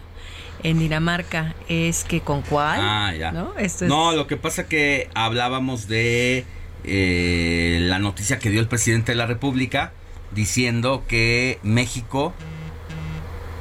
en 0.63 0.79
Dinamarca 0.79 1.55
es 1.67 2.03
que 2.03 2.21
con 2.21 2.41
cuál. 2.41 2.79
Ah, 2.81 3.13
ya. 3.13 3.31
¿no? 3.31 4.11
lo 4.13 4.27
que 4.27 4.37
pasa 4.37 4.67
que 4.67 5.09
hablábamos 5.13 5.87
de 5.87 6.45
eh, 6.83 7.77
la 7.81 7.99
noticia 7.99 8.39
que 8.39 8.49
dio 8.49 8.59
el 8.59 8.67
presidente 8.67 9.11
de 9.11 9.17
la 9.17 9.25
República 9.25 9.93
diciendo 10.31 11.03
que 11.07 11.59
México 11.63 12.33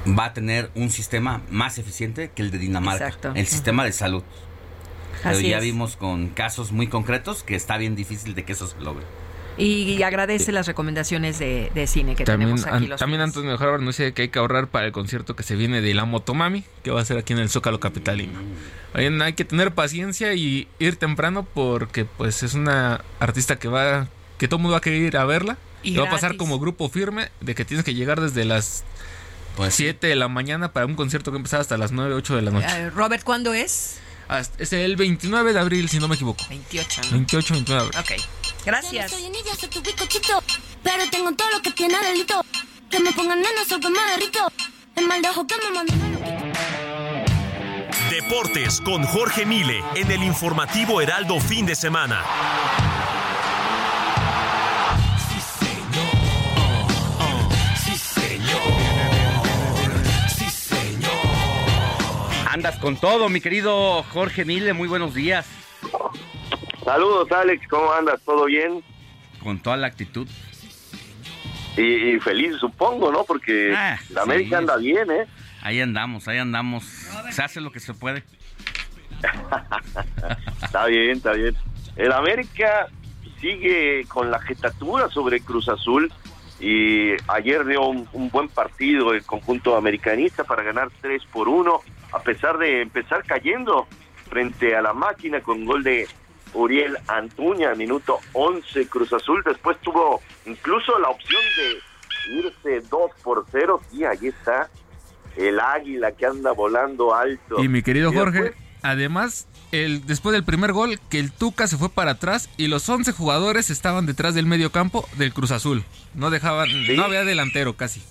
va 0.07 0.27
a 0.27 0.33
tener 0.35 0.71
un 0.75 0.91
sistema 0.91 1.43
más 1.51 1.79
eficiente 1.79 2.31
que 2.35 2.43
el 2.43 2.51
de 2.51 2.59
Dinamarca, 2.59 3.07
Exacto. 3.07 3.33
el 3.35 3.47
sistema 3.47 3.85
de 3.85 3.93
salud. 3.93 4.23
Pero 5.23 5.41
ya 5.41 5.59
vimos 5.59 5.97
con 5.97 6.29
casos 6.29 6.71
muy 6.71 6.87
concretos 6.87 7.43
que 7.43 7.57
está 7.57 7.77
bien 7.77 7.97
difícil 7.97 8.35
de 8.35 8.45
que 8.45 8.53
eso 8.53 8.69
se 8.69 8.79
logre. 8.81 9.05
Y 9.59 10.03
agradece 10.03 10.53
las 10.53 10.67
recomendaciones 10.67 11.39
de, 11.39 11.87
cine 11.87 12.15
que 12.15 12.25
tenemos 12.25 12.65
aquí. 12.67 12.87
Los 12.87 13.01
también 13.01 13.21
Antonio 13.21 13.55
Harvard 13.55 13.81
nos 13.81 13.97
dice 13.97 14.13
que 14.13 14.23
hay 14.23 14.29
que 14.29 14.39
ahorrar 14.39 14.69
para 14.69 14.87
el 14.87 14.93
concierto 14.93 15.35
que 15.35 15.43
se 15.43 15.57
viene 15.57 15.81
de 15.81 15.95
La 15.95 16.05
Motomami, 16.05 16.65
que 16.83 16.91
va 16.91 17.01
a 17.01 17.05
ser 17.05 17.19
aquí 17.19 17.33
en 17.33 17.41
el 17.41 17.51
Zócalo 17.51 17.81
Capitalino. 17.81 18.39
hay 18.95 19.33
que 19.33 19.45
tener 19.45 19.73
paciencia 19.75 20.35
y 20.35 20.69
ir 20.79 20.97
temprano 20.97 21.47
porque 21.53 22.05
pues 22.05 22.43
es 22.43 22.55
una 22.55 23.03
artista 23.21 23.59
que 23.59 23.69
va 23.69 24.09
que 24.39 24.47
todo 24.47 24.57
el 24.59 24.63
mundo 24.63 24.73
va 24.73 24.79
a 24.79 24.81
querer 24.81 25.03
ir 25.03 25.17
a 25.17 25.25
verla. 25.25 25.59
Y 25.83 25.97
va 25.97 26.09
a 26.09 26.11
pasar 26.11 26.37
como 26.37 26.59
grupo 26.59 26.89
firme 26.89 27.31
de 27.41 27.55
que 27.55 27.65
tienes 27.65 27.85
que 27.85 27.95
llegar 27.95 28.21
desde 28.21 28.45
las 28.45 28.85
7 29.57 29.99
pues 29.99 30.01
de 30.01 30.17
la 30.17 30.29
mañana 30.29 30.73
para 30.73 30.87
un 30.87 30.95
concierto 30.95 31.31
que 31.31 31.37
empezaba 31.37 31.61
hasta 31.61 31.77
las 31.77 31.93
9, 31.93 32.15
8 32.15 32.37
de 32.37 32.43
la 32.43 32.51
noche. 32.51 32.67
Eh, 32.69 32.91
Robert, 32.91 33.23
¿cuándo 33.23 33.55
es? 33.55 33.99
Es 34.59 34.73
el 34.73 34.97
29 34.97 35.53
de 35.53 35.59
abril, 35.59 35.89
si 35.89 35.99
no 35.99 36.09
me 36.09 36.17
equivoco. 36.17 36.45
28, 36.49 37.03
28, 37.13 37.55
29 37.55 37.91
de 37.91 37.99
abril. 37.99 38.01
Ok. 38.01 38.48
Gracias. 38.69 39.17
Pero 40.83 41.11
tengo 41.11 41.33
todo 41.33 41.49
lo 41.49 41.63
que 41.63 41.71
tiene 41.71 41.99
delito. 42.01 42.45
Que 42.91 43.01
me 43.01 43.13
pongan 43.13 43.41
nenos 43.41 43.73
o 43.73 43.81
que 43.81 43.89
me 43.89 43.99
derrito. 44.11 44.47
El 44.95 45.07
mal 45.07 45.23
de 45.23 45.29
que 45.31 45.57
me 45.57 45.71
mandan. 45.75 45.99
Deportes 48.11 48.83
con 48.83 49.05
Jorge 49.05 49.47
Mile 49.47 49.83
en 49.95 50.11
el 50.11 50.23
informativo 50.23 51.01
Heraldo 51.01 51.41
fin 51.41 51.65
de 51.65 51.75
semana. 51.75 52.23
Andas 62.51 62.77
con 62.81 62.99
todo, 62.99 63.31
mi 63.31 63.41
querido 63.41 64.03
Jorge 64.13 64.45
Mile, 64.45 64.75
muy 64.75 64.89
buenos 64.89 65.15
días. 65.15 65.47
Saludos, 66.89 67.31
Alex, 67.33 67.69
¿cómo 67.69 67.93
andas? 67.93 68.19
¿Todo 68.25 68.47
bien? 68.47 68.83
Con 69.43 69.59
toda 69.59 69.77
la 69.77 69.89
actitud. 69.89 70.27
Y, 71.77 72.19
feliz, 72.21 72.57
supongo, 72.57 73.13
¿no? 73.13 73.25
Porque 73.25 73.75
ah, 73.77 73.99
la 74.09 74.23
América 74.23 74.57
anda 74.57 74.79
bien, 74.79 75.11
¿eh? 75.11 75.27
Ahí 75.61 75.83
andamos, 75.83 76.27
ahí 76.29 76.39
andamos. 76.39 76.85
Se 77.31 77.43
hace 77.43 77.61
lo 77.61 77.73
que 77.73 77.81
se 77.81 77.93
puede. 77.93 78.25
está 80.63 80.87
bien, 80.87 81.11
está 81.11 81.33
bien. 81.33 81.55
El 81.95 82.11
América 82.11 82.87
sigue 83.39 84.07
con 84.09 84.31
la 84.31 84.41
jetatura 84.41 85.11
sobre 85.11 85.41
Cruz 85.41 85.69
Azul 85.69 86.11
y 86.59 87.11
ayer 87.29 87.67
dio 87.67 87.83
un, 87.83 88.09
un, 88.15 88.31
buen 88.31 88.49
partido 88.49 89.13
el 89.13 89.23
conjunto 89.25 89.77
americanista 89.77 90.43
para 90.43 90.63
ganar 90.63 90.89
3 91.03 91.23
por 91.27 91.49
1 91.49 91.81
a 92.13 92.19
pesar 92.21 92.57
de 92.57 92.81
empezar 92.81 93.25
cayendo 93.25 93.87
frente 94.31 94.75
a 94.75 94.81
la 94.81 94.95
máquina 94.95 95.43
con 95.43 95.67
gol 95.67 95.85
de 95.85 96.09
Uriel 96.55 96.99
Antuña, 97.07 97.75
minuto 97.75 98.19
11 98.33 98.89
Cruz 98.89 99.13
Azul, 99.13 99.43
después 99.45 99.77
tuvo 99.83 100.23
incluso 100.47 100.99
la 100.99 101.09
opción 101.09 101.43
de 101.57 102.39
irse 102.41 102.87
2 102.89 103.11
por 103.23 103.47
0 103.51 103.81
y 103.93 104.05
ahí 104.05 104.27
está 104.29 104.69
el 105.37 105.61
águila 105.61 106.13
que 106.13 106.27
anda 106.27 106.53
volando 106.53 107.15
alto. 107.15 107.63
Y 107.63 107.69
mi 107.69 107.83
querido 107.83 108.13
Jorge, 108.13 108.55
además 108.83 109.47
el, 109.73 110.07
después 110.07 110.33
del 110.33 110.45
primer 110.45 110.73
gol, 110.73 110.99
que 111.11 111.19
el 111.21 111.33
Tuca 111.33 111.67
se 111.67 111.77
fue 111.77 111.89
para 111.89 112.13
atrás 112.13 112.49
y 112.57 112.69
los 112.69 112.89
11 112.89 113.13
jugadores 113.13 113.71
estaban 113.71 114.07
detrás 114.07 114.35
del 114.35 114.47
medio 114.47 114.73
campo 114.73 115.09
del 115.17 115.33
Cruz 115.33 115.51
Azul. 115.51 115.85
No 116.15 116.31
dejaban, 116.31 116.69
no 116.97 117.05
había 117.05 117.25
delantero 117.25 117.77
casi. 117.77 118.03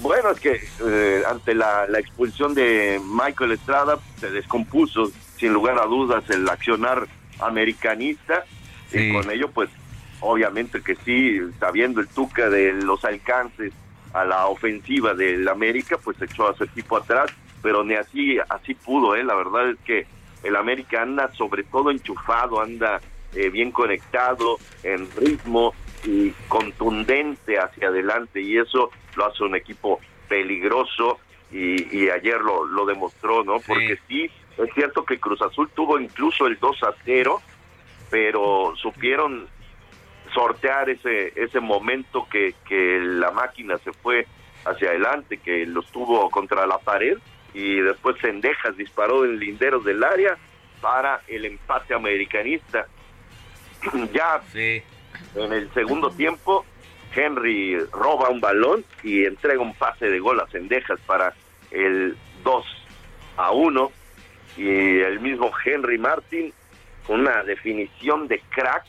Bueno, 0.00 0.30
es 0.30 0.40
que 0.40 0.60
eh, 0.86 1.22
ante 1.28 1.54
la, 1.54 1.86
expulsión 1.98 2.54
de 2.54 3.00
Michael 3.04 3.52
Estrada 3.52 3.98
se 4.20 4.30
descompuso 4.30 5.10
sin 5.36 5.52
lugar 5.52 5.78
a 5.78 5.86
dudas 5.86 6.28
el 6.30 6.48
accionar 6.48 7.08
americanista 7.40 8.44
y 8.92 9.12
con 9.12 9.30
ello 9.30 9.50
pues 9.50 9.70
obviamente 10.20 10.82
que 10.82 10.96
sí, 10.96 11.38
sabiendo 11.58 12.00
el 12.00 12.08
Tuca 12.08 12.48
de 12.48 12.72
los 12.72 13.04
alcances 13.04 13.72
a 14.12 14.24
la 14.24 14.46
ofensiva 14.46 15.14
del 15.14 15.46
América, 15.48 15.98
pues 16.02 16.20
echó 16.20 16.48
a 16.48 16.56
su 16.56 16.64
equipo 16.64 16.96
atrás, 16.96 17.30
pero 17.62 17.84
ni 17.84 17.94
así, 17.94 18.38
así 18.48 18.74
pudo, 18.74 19.14
¿eh? 19.14 19.22
La 19.22 19.34
verdad 19.34 19.70
es 19.70 19.76
que 19.84 20.06
el 20.42 20.56
América 20.56 21.02
anda 21.02 21.32
sobre 21.34 21.64
todo 21.64 21.90
enchufado, 21.90 22.60
anda 22.60 23.00
eh, 23.34 23.50
bien 23.50 23.70
conectado, 23.70 24.58
en 24.82 25.08
ritmo 25.16 25.74
y 26.04 26.30
contundente 26.48 27.58
hacia 27.58 27.88
adelante, 27.88 28.40
y 28.40 28.56
eso 28.56 28.90
lo 29.16 29.26
hace 29.26 29.44
un 29.44 29.56
equipo 29.56 30.00
peligroso, 30.28 31.18
y, 31.50 31.96
y 31.96 32.10
ayer 32.10 32.40
lo, 32.40 32.66
lo 32.66 32.86
demostró, 32.86 33.44
¿no? 33.44 33.60
Porque 33.60 33.98
sí, 34.08 34.30
es 34.58 34.74
cierto 34.74 35.04
que 35.04 35.18
Cruz 35.18 35.40
Azul 35.42 35.70
tuvo 35.74 35.98
incluso 35.98 36.46
el 36.46 36.58
2 36.58 36.82
a 36.82 36.94
0, 37.04 37.40
pero 38.10 38.74
supieron 38.76 39.48
sortear 40.34 40.90
ese 40.90 41.32
ese 41.36 41.60
momento 41.60 42.26
que, 42.30 42.54
que 42.68 42.98
la 43.00 43.30
máquina 43.30 43.78
se 43.78 43.92
fue 43.92 44.26
hacia 44.64 44.90
adelante, 44.90 45.38
que 45.38 45.64
los 45.66 45.86
tuvo 45.90 46.28
contra 46.30 46.66
la 46.66 46.78
pared 46.78 47.18
y 47.54 47.80
después 47.80 48.16
Sendejas 48.20 48.76
disparó 48.76 49.24
en 49.24 49.38
linderos 49.38 49.84
del 49.84 50.04
área 50.04 50.36
para 50.80 51.22
el 51.28 51.44
empate 51.44 51.94
americanista. 51.94 52.86
ya 54.12 54.42
en 54.54 55.52
el 55.52 55.72
segundo 55.72 56.10
tiempo 56.10 56.64
Henry 57.14 57.78
roba 57.92 58.28
un 58.28 58.40
balón 58.40 58.84
y 59.02 59.24
entrega 59.24 59.60
un 59.60 59.74
pase 59.74 60.06
de 60.10 60.18
gol 60.18 60.40
a 60.40 60.46
Sendejas 60.48 61.00
para 61.06 61.34
el 61.70 62.16
2 62.44 62.64
a 63.36 63.52
1 63.52 63.92
y 64.58 65.00
el 65.00 65.20
mismo 65.20 65.52
Henry 65.64 65.98
Martin 65.98 66.52
una 67.06 67.42
definición 67.44 68.28
de 68.28 68.42
crack 68.50 68.84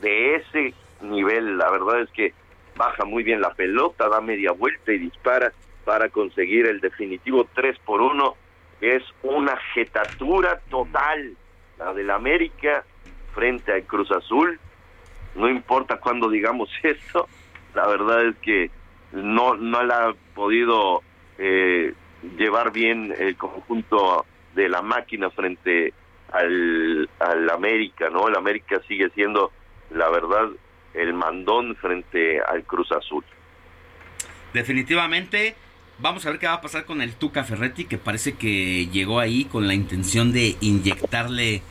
de 0.00 0.36
ese 0.36 0.74
nivel. 1.02 1.58
La 1.58 1.70
verdad 1.70 2.00
es 2.00 2.10
que 2.10 2.32
baja 2.76 3.04
muy 3.04 3.22
bien 3.24 3.40
la 3.40 3.52
pelota, 3.52 4.08
da 4.08 4.20
media 4.20 4.52
vuelta 4.52 4.92
y 4.92 4.98
dispara 4.98 5.52
para 5.84 6.08
conseguir 6.08 6.66
el 6.66 6.80
definitivo 6.80 7.48
3 7.54 7.78
por 7.84 8.00
1. 8.00 8.36
Es 8.80 9.02
una 9.22 9.56
jetatura 9.74 10.60
total 10.70 11.36
la 11.78 11.92
del 11.92 12.10
América 12.10 12.84
frente 13.34 13.72
al 13.72 13.84
Cruz 13.84 14.10
Azul. 14.12 14.58
No 15.34 15.48
importa 15.48 15.98
cuándo 15.98 16.30
digamos 16.30 16.70
esto, 16.82 17.28
la 17.74 17.86
verdad 17.88 18.26
es 18.28 18.36
que 18.38 18.70
no, 19.12 19.56
no 19.56 19.82
la 19.82 20.08
ha 20.08 20.14
podido 20.34 21.02
eh, 21.38 21.92
llevar 22.36 22.72
bien 22.72 23.14
el 23.18 23.36
conjunto 23.36 24.24
de 24.54 24.68
la 24.68 24.82
máquina 24.82 25.30
frente 25.30 25.92
al, 26.32 27.08
al 27.18 27.50
América, 27.50 28.10
¿no? 28.10 28.28
El 28.28 28.36
América 28.36 28.80
sigue 28.88 29.10
siendo, 29.10 29.52
la 29.90 30.08
verdad, 30.10 30.48
el 30.94 31.14
mandón 31.14 31.76
frente 31.76 32.40
al 32.40 32.64
Cruz 32.64 32.90
Azul. 32.92 33.24
Definitivamente, 34.52 35.54
vamos 35.98 36.26
a 36.26 36.30
ver 36.30 36.38
qué 36.38 36.46
va 36.46 36.54
a 36.54 36.60
pasar 36.60 36.84
con 36.84 37.00
el 37.00 37.14
Tuca 37.14 37.44
Ferretti, 37.44 37.84
que 37.84 37.98
parece 37.98 38.34
que 38.34 38.86
llegó 38.88 39.18
ahí 39.20 39.44
con 39.44 39.66
la 39.66 39.74
intención 39.74 40.32
de 40.32 40.56
inyectarle 40.60 41.62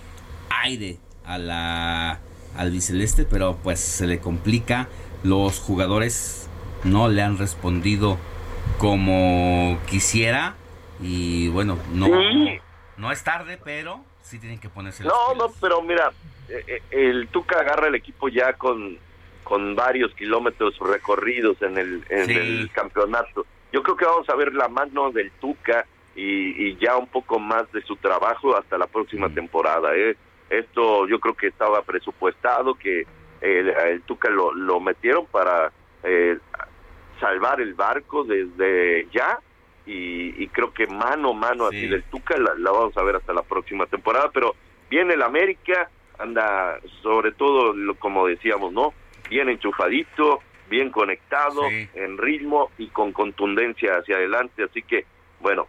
aire 0.50 0.98
a 1.26 1.38
la 1.38 2.20
al 2.58 2.72
biceleste, 2.72 3.26
pero 3.26 3.58
pues 3.64 3.80
se 3.80 4.08
le 4.08 4.20
complica. 4.20 4.90
Los 5.24 5.60
jugadores 5.60 6.50
no 6.84 7.08
le 7.08 7.22
han 7.22 7.38
respondido 7.38 8.18
como 8.78 9.80
quisiera 9.88 10.56
y 11.02 11.48
bueno, 11.50 11.78
no, 11.94 12.08
no 13.02 13.12
es 13.12 13.24
tarde, 13.24 13.60
pero 13.64 14.04
sí 14.22 14.40
tienen 14.40 14.60
que 14.60 14.70
ponerse 14.70 15.04
No, 15.04 15.34
no, 15.36 15.52
pero 15.60 15.82
mira, 15.82 16.12
eh, 16.48 16.64
eh, 16.68 16.82
el 16.92 17.28
Tuca 17.30 17.60
agarra 17.60 17.88
el 17.88 17.96
equipo 17.96 18.30
ya 18.30 18.54
con, 18.54 18.98
con 19.44 19.76
varios 19.76 20.14
kilómetros 20.16 20.78
recorridos 20.80 21.62
en 21.62 21.78
el, 21.78 22.06
en 22.10 22.26
Sí. 22.28 22.34
el 22.34 22.70
campeonato. 22.72 23.46
Yo 23.74 23.82
creo 23.84 23.98
que 23.98 24.06
vamos 24.06 24.30
a 24.30 24.36
ver 24.36 24.54
la 24.54 24.68
mano 24.68 25.12
del 25.12 25.32
Tuca 25.32 25.86
y, 26.16 26.68
y 26.68 26.78
ya 26.78 26.98
un 26.98 27.08
poco 27.08 27.40
más 27.40 27.72
de 27.72 27.82
su 27.82 27.96
trabajo 27.96 28.56
hasta 28.56 28.78
la 28.78 28.88
próxima 28.88 29.30
temporada. 29.30 29.96
¿eh? 29.96 30.16
Esto 30.50 31.08
yo 31.08 31.20
creo 31.20 31.36
que 31.36 31.48
estaba 31.48 31.82
presupuestado, 31.82 32.76
que 32.76 33.06
el, 33.42 33.70
el 33.70 34.02
Tuca 34.04 34.30
lo, 34.30 34.54
lo 34.54 34.80
metieron 34.80 35.26
para 35.26 35.72
eh, 36.04 36.38
salvar 37.20 37.62
el 37.62 37.74
barco 37.74 38.24
desde 38.24 39.08
ya 39.14 39.40
y, 39.86 40.44
y 40.44 40.48
creo 40.50 40.74
que 40.74 40.88
mano 40.88 41.32
a 41.32 41.34
mano 41.34 41.66
así 41.68 41.88
del 41.88 42.04
Tuca 42.04 42.38
la, 42.38 42.54
la 42.56 42.72
vamos 42.72 42.96
a 42.98 43.04
ver 43.04 43.16
hasta 43.16 43.34
la 43.34 43.42
próxima 43.44 43.86
temporada, 43.88 44.30
pero 44.34 44.56
viene 44.90 45.14
el 45.16 45.22
América, 45.22 45.90
anda 46.20 46.80
sobre 47.02 47.32
todo, 47.32 47.74
lo- 47.74 47.96
como 47.96 48.28
decíamos, 48.28 48.72
¿no? 48.74 48.94
Bien 49.30 49.50
enchufadito, 49.50 50.42
bien 50.70 50.90
conectado, 50.92 51.68
en 51.94 52.18
ritmo 52.18 52.70
y 52.78 52.88
con 52.88 53.12
contundencia 53.12 53.98
hacia 53.98 54.18
adelante, 54.18 54.64
así 54.64 54.82
que, 54.84 55.06
bueno, 55.40 55.68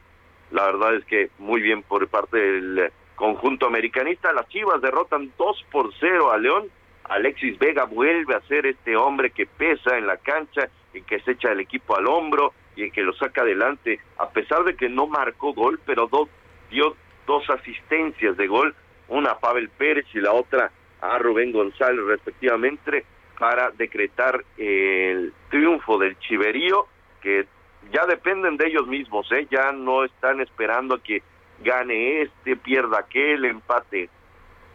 la 0.51 0.67
verdad 0.67 0.95
es 0.97 1.05
que 1.07 1.31
muy 1.39 1.63
bien 1.63 1.83
por 1.83 2.07
parte 2.09 2.37
del 2.39 2.93
conjunto 3.15 3.67
americanista, 3.67 4.33
las 4.33 4.49
Chivas 4.49 4.83
derrotan 4.83 5.33
2 5.39 5.65
por 5.71 5.91
0 6.01 6.31
a 6.33 6.39
León, 6.39 6.69
Alexis 7.05 7.59
Vega 7.59 7.85
vuelve 7.85 8.35
a 8.35 8.41
ser 8.43 8.67
este 8.67 8.97
hombre 8.97 9.31
que 9.31 9.47
pesa 9.47 9.99
en 9.99 10.07
la 10.07 10.17
cancha 10.17 10.69
y 10.95 11.03
que 11.03 11.21
se 11.21 11.33
echa 11.33 11.53
el 11.53 11.61
equipo 11.61 11.97
al 11.97 12.07
hombro 12.07 12.53
y 12.77 12.85
el 12.85 12.93
que 12.93 13.03
lo 13.03 13.13
saca 13.15 13.43
adelante, 13.43 14.01
a 14.19 14.31
pesar 14.31 14.65
de 14.65 14.77
que 14.77 14.89
no 14.89 15.07
marcó 15.07 15.53
gol, 15.53 15.81
pero 15.85 16.07
do- 16.07 16.29
dio 16.71 16.97
dos 17.27 17.49
asistencias 17.51 18.37
de 18.37 18.47
gol, 18.47 18.75
una 19.09 19.33
a 19.33 19.39
Pavel 19.41 19.69
Pérez 19.69 20.07
y 20.15 20.21
la 20.21 20.33
otra 20.33 20.71
a 21.01 21.19
Rubén 21.19 21.53
González 21.53 22.05
respectivamente, 22.07 23.05
para 23.39 23.71
decretar 23.73 24.45
el 24.57 25.33
triunfo 25.51 25.99
del 25.99 26.17
Chiverío, 26.21 26.87
que 27.21 27.47
ya 27.91 28.07
dependen 28.07 28.57
de 28.57 28.69
ellos 28.69 28.87
mismos, 28.87 29.31
¿eh? 29.33 29.47
ya 29.51 29.73
no 29.73 30.05
están 30.05 30.41
esperando 30.41 30.95
a 30.95 31.03
que 31.03 31.23
gane 31.65 32.23
este, 32.23 32.57
pierda 32.57 33.01
aquel, 33.01 33.45
empate 33.45 34.09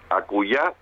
a 0.10 0.22
Cuyá, 0.24 0.74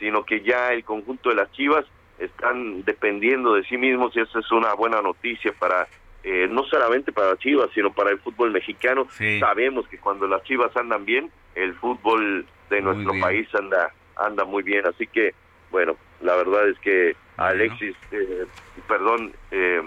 sino 0.00 0.24
que 0.24 0.40
ya 0.40 0.72
el 0.72 0.82
conjunto 0.82 1.28
de 1.28 1.36
las 1.36 1.52
Chivas 1.52 1.84
están 2.18 2.82
dependiendo 2.84 3.54
de 3.54 3.62
sí 3.64 3.76
mismos 3.76 4.16
y 4.16 4.20
esa 4.20 4.40
es 4.40 4.50
una 4.50 4.74
buena 4.74 5.00
noticia 5.00 5.52
para 5.58 5.86
eh, 6.24 6.48
no 6.50 6.64
solamente 6.64 7.12
para 7.12 7.36
Chivas, 7.38 7.70
sino 7.72 7.92
para 7.92 8.10
el 8.10 8.18
fútbol 8.18 8.50
mexicano. 8.50 9.06
Sabemos 9.38 9.86
que 9.88 9.98
cuando 9.98 10.26
las 10.26 10.42
Chivas 10.42 10.76
andan 10.76 11.04
bien, 11.04 11.30
el 11.54 11.74
fútbol 11.76 12.44
de 12.68 12.80
nuestro 12.82 13.12
bien. 13.12 13.22
país 13.22 13.48
anda 13.54 13.92
anda 14.16 14.44
muy 14.44 14.62
bien, 14.62 14.84
así 14.86 15.06
que 15.06 15.34
bueno, 15.70 15.96
la 16.20 16.34
verdad 16.36 16.68
es 16.68 16.78
que 16.80 17.16
Alexis, 17.36 17.96
eh, 18.10 18.46
perdón, 18.86 19.32
eh, 19.50 19.82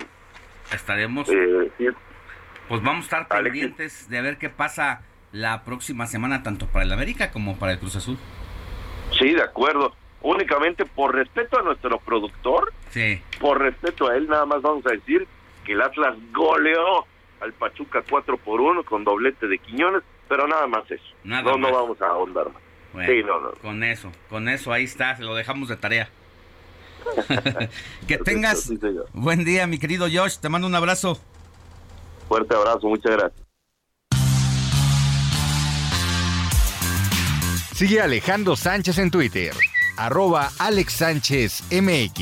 Estaremos, 0.72 1.30
eh, 1.30 1.72
pues 2.68 2.82
vamos 2.82 3.02
a 3.12 3.20
estar 3.20 3.28
pendientes 3.28 4.10
de 4.10 4.22
ver 4.22 4.38
qué 4.38 4.50
pasa 4.50 5.04
la 5.32 5.64
próxima 5.64 6.08
semana, 6.08 6.42
tanto 6.42 6.68
para 6.68 6.86
el 6.86 6.92
América 6.92 7.32
como 7.32 7.60
para 7.60 7.74
el 7.74 7.80
Cruz 7.80 7.96
Azul. 7.96 8.18
sí, 9.12 9.34
de 9.34 9.44
acuerdo. 9.44 9.94
Únicamente 10.24 10.86
por 10.86 11.14
respeto 11.14 11.60
a 11.60 11.64
nuestro 11.64 12.00
productor, 12.00 12.74
Sí. 12.90 13.22
por 13.40 13.60
respeto 13.60 14.08
a 14.10 14.16
él, 14.16 14.28
nada 14.28 14.46
más 14.46 14.62
vamos 14.62 14.86
a 14.88 14.92
decir 14.92 15.28
que 15.66 15.74
el 15.74 15.82
Atlas 15.82 16.16
goleó 16.34 17.06
al 17.42 17.54
Pachuca 17.54 18.02
4 18.10 18.38
por 18.38 18.62
1 18.62 18.84
con 18.84 19.04
doblete 19.04 19.48
de 19.48 19.58
Quiñones, 19.60 20.02
pero 20.30 20.48
nada 20.48 20.66
más 20.68 20.90
eso. 20.90 21.04
Nada 21.24 21.44
no, 21.44 21.52
no 21.52 21.58
más. 21.58 21.72
vamos 21.74 22.02
a 22.02 22.06
ahondar 22.08 22.46
más. 22.52 22.62
Bueno, 22.94 23.12
Sí, 23.12 23.24
no, 23.24 23.40
no. 23.42 23.52
Con 23.62 23.84
eso, 23.84 24.12
con 24.30 24.48
eso 24.48 24.72
ahí 24.72 24.86
está, 24.86 25.16
se 25.18 25.24
lo 25.24 25.36
dejamos 25.36 25.68
de 25.70 25.76
tarea. 25.78 26.10
que 28.08 28.18
tengas 28.18 28.72
buen 29.12 29.44
día, 29.44 29.68
mi 29.68 29.78
querido 29.78 30.08
Josh, 30.12 30.38
te 30.38 30.48
mando 30.48 30.68
un 30.68 30.76
abrazo. 30.76 31.20
Fuerte 32.30 32.56
abrazo, 32.56 32.88
muchas 32.88 33.12
gracias. 33.12 33.44
Sigue 37.74 38.00
Alejandro 38.02 38.56
Sánchez 38.56 38.98
en 39.00 39.12
Twitter, 39.12 39.52
arroba 40.04 40.52
Alex 40.60 40.94
Sánchez 40.96 41.64
MX. 41.72 42.20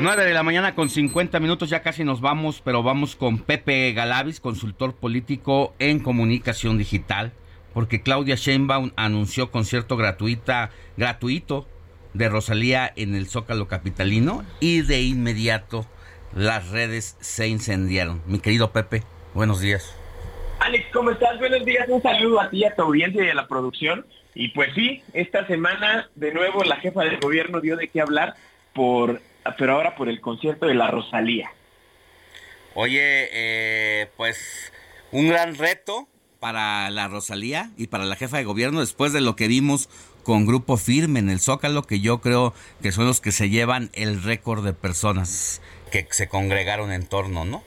9 0.00 0.24
de 0.24 0.32
la 0.32 0.44
mañana 0.44 0.76
con 0.76 0.88
50 0.88 1.40
minutos, 1.40 1.68
ya 1.68 1.82
casi 1.82 2.04
nos 2.04 2.20
vamos, 2.20 2.62
pero 2.64 2.84
vamos 2.84 3.16
con 3.16 3.38
Pepe 3.38 3.92
Galavis, 3.92 4.38
consultor 4.38 4.94
político 4.94 5.74
en 5.80 5.98
comunicación 5.98 6.78
digital, 6.78 7.32
porque 7.74 8.02
Claudia 8.02 8.36
Sheinbaum 8.36 8.92
anunció 8.94 9.50
concierto 9.50 9.96
gratuita, 9.96 10.70
gratuito 10.96 11.66
de 12.14 12.28
Rosalía 12.28 12.92
en 12.94 13.16
el 13.16 13.26
Zócalo 13.26 13.66
Capitalino 13.66 14.44
y 14.60 14.82
de 14.82 15.02
inmediato 15.02 15.86
las 16.34 16.70
redes 16.70 17.16
se 17.20 17.48
incendiaron. 17.48 18.22
Mi 18.26 18.40
querido 18.40 18.72
Pepe, 18.72 19.02
buenos 19.34 19.60
días. 19.60 19.94
Alex, 20.60 20.86
¿cómo 20.92 21.10
estás? 21.10 21.38
Buenos 21.38 21.64
días, 21.64 21.88
un 21.88 22.02
saludo 22.02 22.40
a 22.40 22.50
ti, 22.50 22.64
a 22.64 22.74
tu 22.74 22.82
audiencia 22.82 23.24
y 23.24 23.28
a 23.28 23.34
la 23.34 23.46
producción. 23.46 24.06
Y 24.34 24.48
pues 24.48 24.74
sí, 24.74 25.02
esta 25.12 25.46
semana 25.46 26.10
de 26.14 26.32
nuevo 26.32 26.62
la 26.64 26.76
jefa 26.76 27.04
del 27.04 27.18
gobierno 27.20 27.60
dio 27.60 27.76
de 27.76 27.88
qué 27.88 28.00
hablar, 28.00 28.34
por, 28.74 29.20
pero 29.56 29.72
ahora 29.74 29.94
por 29.96 30.08
el 30.08 30.20
concierto 30.20 30.66
de 30.66 30.74
la 30.74 30.88
Rosalía. 30.88 31.50
Oye, 32.74 33.28
eh, 33.32 34.10
pues 34.16 34.72
un 35.10 35.28
gran 35.28 35.56
reto 35.56 36.08
para 36.40 36.90
la 36.90 37.08
Rosalía 37.08 37.70
y 37.76 37.86
para 37.86 38.04
la 38.04 38.16
jefa 38.16 38.36
de 38.36 38.44
gobierno 38.44 38.80
después 38.80 39.12
de 39.12 39.20
lo 39.20 39.36
que 39.36 39.48
vimos 39.48 39.88
con 40.22 40.44
Grupo 40.44 40.76
Firme 40.76 41.20
en 41.20 41.30
el 41.30 41.40
Zócalo, 41.40 41.82
que 41.82 42.00
yo 42.00 42.20
creo 42.20 42.52
que 42.82 42.92
son 42.92 43.06
los 43.06 43.20
que 43.20 43.32
se 43.32 43.48
llevan 43.48 43.90
el 43.94 44.22
récord 44.22 44.64
de 44.64 44.72
personas 44.72 45.62
que 45.90 46.06
se 46.10 46.28
congregaron 46.28 46.92
en 46.92 47.06
torno, 47.06 47.44
¿no? 47.44 47.62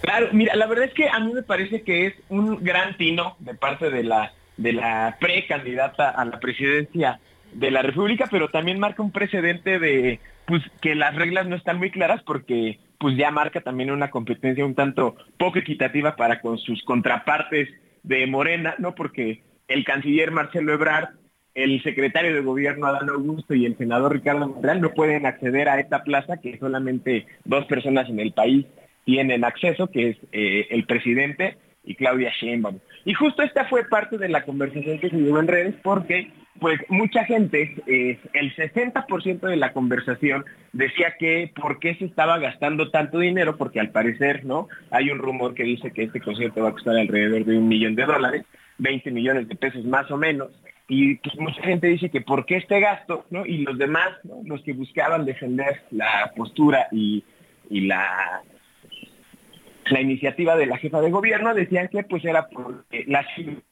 Claro, 0.00 0.28
mira, 0.32 0.54
la 0.54 0.66
verdad 0.66 0.86
es 0.86 0.94
que 0.94 1.08
a 1.08 1.18
mí 1.20 1.32
me 1.32 1.42
parece 1.42 1.82
que 1.82 2.06
es 2.06 2.14
un 2.28 2.62
gran 2.62 2.96
tino 2.96 3.36
de 3.40 3.54
parte 3.54 3.90
de 3.90 4.04
la 4.04 4.32
de 4.56 4.72
la 4.72 5.16
precandidata 5.20 6.08
a 6.10 6.24
la 6.24 6.40
presidencia 6.40 7.20
de 7.52 7.70
la 7.70 7.82
República, 7.82 8.26
pero 8.30 8.48
también 8.48 8.78
marca 8.78 9.02
un 9.02 9.10
precedente 9.10 9.78
de 9.78 10.20
pues 10.46 10.62
que 10.80 10.94
las 10.94 11.14
reglas 11.14 11.46
no 11.46 11.56
están 11.56 11.78
muy 11.78 11.90
claras 11.90 12.22
porque 12.22 12.78
pues 12.98 13.16
ya 13.16 13.30
marca 13.30 13.60
también 13.60 13.90
una 13.90 14.10
competencia 14.10 14.64
un 14.64 14.74
tanto 14.74 15.16
poco 15.38 15.58
equitativa 15.58 16.16
para 16.16 16.40
con 16.40 16.58
sus 16.58 16.82
contrapartes 16.84 17.68
de 18.02 18.26
Morena, 18.26 18.74
¿no? 18.78 18.94
Porque 18.94 19.42
el 19.68 19.84
canciller 19.84 20.30
Marcelo 20.30 20.72
Ebrard, 20.72 21.10
el 21.56 21.82
secretario 21.82 22.34
de 22.34 22.42
gobierno 22.42 22.86
Adán 22.86 23.08
Augusto 23.08 23.54
y 23.54 23.64
el 23.64 23.78
senador 23.78 24.12
Ricardo 24.12 24.46
Monreal 24.46 24.80
no 24.80 24.90
pueden 24.90 25.24
acceder 25.24 25.70
a 25.70 25.80
esta 25.80 26.04
plaza 26.04 26.36
que 26.36 26.58
solamente 26.58 27.26
dos 27.44 27.64
personas 27.64 28.08
en 28.10 28.20
el 28.20 28.32
país 28.32 28.66
tienen 29.04 29.42
acceso, 29.42 29.90
que 29.90 30.10
es 30.10 30.16
eh, 30.32 30.66
el 30.70 30.84
presidente 30.84 31.56
y 31.82 31.94
Claudia 31.94 32.30
Sheinbaum. 32.38 32.78
Y 33.06 33.14
justo 33.14 33.42
esta 33.42 33.64
fue 33.64 33.84
parte 33.84 34.18
de 34.18 34.28
la 34.28 34.44
conversación 34.44 34.98
que 34.98 35.08
se 35.08 35.16
llevó 35.16 35.40
en 35.40 35.48
redes 35.48 35.74
porque 35.82 36.30
pues 36.60 36.78
mucha 36.88 37.24
gente, 37.24 37.74
eh, 37.86 38.18
el 38.34 38.54
60% 38.54 39.40
de 39.40 39.56
la 39.56 39.72
conversación 39.72 40.44
decía 40.72 41.14
que 41.18 41.52
por 41.54 41.78
qué 41.78 41.94
se 41.94 42.04
estaba 42.04 42.38
gastando 42.38 42.90
tanto 42.90 43.18
dinero, 43.18 43.56
porque 43.56 43.80
al 43.80 43.90
parecer, 43.90 44.44
¿no? 44.44 44.68
Hay 44.90 45.10
un 45.10 45.18
rumor 45.18 45.54
que 45.54 45.64
dice 45.64 45.90
que 45.90 46.04
este 46.04 46.20
concierto 46.20 46.62
va 46.62 46.70
a 46.70 46.72
costar 46.72 46.96
alrededor 46.96 47.44
de 47.44 47.58
un 47.58 47.68
millón 47.68 47.94
de 47.94 48.04
dólares, 48.04 48.44
20 48.78 49.10
millones 49.10 49.48
de 49.48 49.56
pesos 49.56 49.84
más 49.84 50.10
o 50.10 50.16
menos, 50.16 50.50
y 50.88 51.16
pues 51.16 51.36
mucha 51.36 51.62
gente 51.62 51.88
dice 51.88 52.10
que 52.10 52.20
por 52.20 52.46
qué 52.46 52.56
este 52.56 52.80
gasto, 52.80 53.24
¿no? 53.30 53.44
Y 53.44 53.58
los 53.58 53.76
demás, 53.76 54.10
los 54.44 54.62
que 54.62 54.72
buscaban 54.72 55.24
defender 55.24 55.82
la 55.90 56.32
postura 56.36 56.88
y, 56.92 57.24
y 57.68 57.82
la 57.82 58.42
la 59.90 60.00
iniciativa 60.00 60.56
de 60.56 60.66
la 60.66 60.78
jefa 60.78 61.00
de 61.00 61.10
gobierno 61.10 61.54
decían 61.54 61.88
que 61.88 62.02
pues 62.02 62.24
era 62.24 62.48
porque 62.48 63.04
la 63.06 63.24
ciudad 63.34 63.62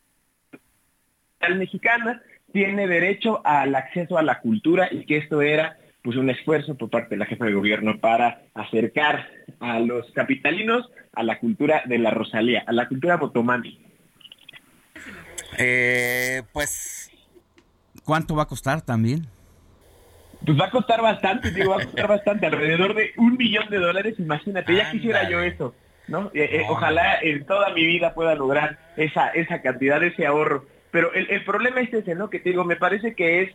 mexicana 1.57 2.23
tiene 2.52 2.86
derecho 2.86 3.41
al 3.44 3.75
acceso 3.75 4.17
a 4.17 4.23
la 4.23 4.41
cultura 4.41 4.89
y 4.91 5.07
que 5.07 5.17
esto 5.17 5.43
era 5.43 5.76
pues 6.02 6.17
un 6.17 6.31
esfuerzo 6.31 6.76
por 6.76 6.91
parte 6.91 7.10
de 7.10 7.17
la 7.17 7.26
jefa 7.26 7.47
de 7.47 7.55
gobierno 7.55 7.99
para 7.99 8.43
acercar 8.55 9.28
a 9.59 9.81
los 9.81 10.10
capitalinos 10.12 10.89
a 11.15 11.23
la 11.23 11.39
cultura 11.39 11.83
de 11.86 11.99
la 11.99 12.10
Rosalía, 12.10 12.62
a 12.67 12.73
la 12.73 12.89
cultura 12.89 13.17
botomami. 13.17 13.81
Eh, 15.59 16.43
pues, 16.52 17.03
¿cuánto 18.05 18.34
va 18.34 18.44
a 18.44 18.49
costar 18.49 18.83
también? 18.83 19.26
Pues 20.44 20.60
va 20.60 20.66
a 20.66 20.70
costar 20.70 21.00
bastante, 21.00 21.50
digo, 21.50 21.70
va 21.70 21.83
a 21.83 21.84
costar 21.84 22.08
bastante, 22.08 22.47
alrededor 22.47 22.94
de 22.94 23.12
un 23.16 23.36
millón 23.36 23.68
de 23.70 23.78
dólares, 23.78 24.15
imagínate, 24.18 24.74
ya 24.74 24.91
quisiera 24.91 25.28
yo 25.28 25.41
eso. 25.41 25.74
¿no? 26.07 26.31
Eh, 26.34 26.49
eh, 26.52 26.66
ojalá 26.68 27.18
en 27.23 27.47
toda 27.47 27.70
mi 27.70 27.86
vida 27.86 28.15
pueda 28.15 28.34
lograr 28.34 28.78
esa, 28.97 29.28
esa 29.28 29.62
cantidad, 29.62 30.02
ese 30.02 30.26
ahorro. 30.26 30.66
Pero 30.91 31.12
el, 31.12 31.31
el, 31.31 31.44
problema 31.44 31.81
es 31.81 31.92
ese, 31.92 32.15
¿no? 32.15 32.31
Que 32.31 32.39
te 32.39 32.50
digo, 32.50 32.65
me 32.65 32.76
parece 32.76 33.15
que 33.15 33.42
es, 33.42 33.50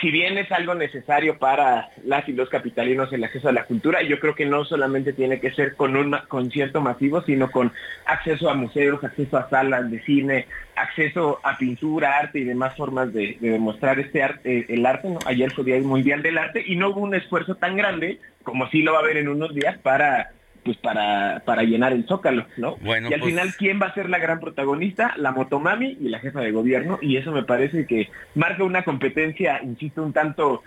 si 0.00 0.10
bien 0.10 0.38
es 0.38 0.50
algo 0.50 0.74
necesario 0.74 1.38
para 1.38 1.90
las 2.04 2.26
y 2.28 2.32
los 2.32 2.48
capitalinos 2.48 3.12
el 3.12 3.22
acceso 3.22 3.48
a 3.48 3.52
la 3.52 3.64
cultura, 3.64 4.02
yo 4.02 4.18
creo 4.18 4.34
que 4.34 4.46
no 4.46 4.64
solamente 4.64 5.12
tiene 5.12 5.40
que 5.40 5.52
ser 5.52 5.74
con 5.74 5.96
un 5.96 6.16
concierto 6.28 6.80
masivo, 6.80 7.22
sino 7.22 7.50
con 7.50 7.72
acceso 8.06 8.48
a 8.48 8.54
museos, 8.54 9.04
acceso 9.04 9.36
a 9.36 9.48
salas 9.50 9.90
de 9.90 10.00
cine, 10.02 10.46
acceso 10.74 11.38
a 11.42 11.58
pintura, 11.58 12.18
arte 12.18 12.38
y 12.38 12.44
demás 12.44 12.74
formas 12.76 13.12
de, 13.12 13.36
de 13.40 13.50
demostrar 13.50 13.98
este 14.00 14.22
arte, 14.22 14.66
el 14.72 14.86
arte. 14.86 15.08
¿no? 15.10 15.18
Ayer 15.26 15.50
fue 15.52 15.64
Día 15.64 15.78
Mundial 15.80 16.22
del 16.22 16.38
Arte 16.38 16.64
y 16.66 16.76
no 16.76 16.90
hubo 16.90 17.00
un 17.00 17.14
esfuerzo 17.14 17.56
tan 17.56 17.76
grande 17.76 18.20
como 18.42 18.68
sí 18.70 18.82
lo 18.82 18.92
va 18.92 18.98
a 18.98 19.02
haber 19.02 19.18
en 19.18 19.28
unos 19.28 19.54
días 19.54 19.78
para 19.78 20.30
pues 20.64 20.76
para, 20.78 21.42
para 21.44 21.62
llenar 21.62 21.92
el 21.92 22.06
zócalo, 22.06 22.46
¿no? 22.56 22.76
Bueno, 22.76 23.10
y 23.10 23.14
al 23.14 23.20
pues- 23.20 23.30
final, 23.30 23.54
¿quién 23.56 23.80
va 23.80 23.86
a 23.86 23.94
ser 23.94 24.08
la 24.08 24.18
gran 24.18 24.40
protagonista? 24.40 25.12
La 25.16 25.30
motomami 25.30 25.98
y 26.00 26.08
la 26.08 26.18
jefa 26.20 26.40
de 26.40 26.52
gobierno, 26.52 26.98
y 27.02 27.16
eso 27.16 27.32
me 27.32 27.42
parece 27.44 27.86
que 27.86 28.08
marca 28.34 28.64
una 28.64 28.84
competencia, 28.84 29.60
insisto, 29.62 30.02
un 30.02 30.12
tanto 30.12 30.62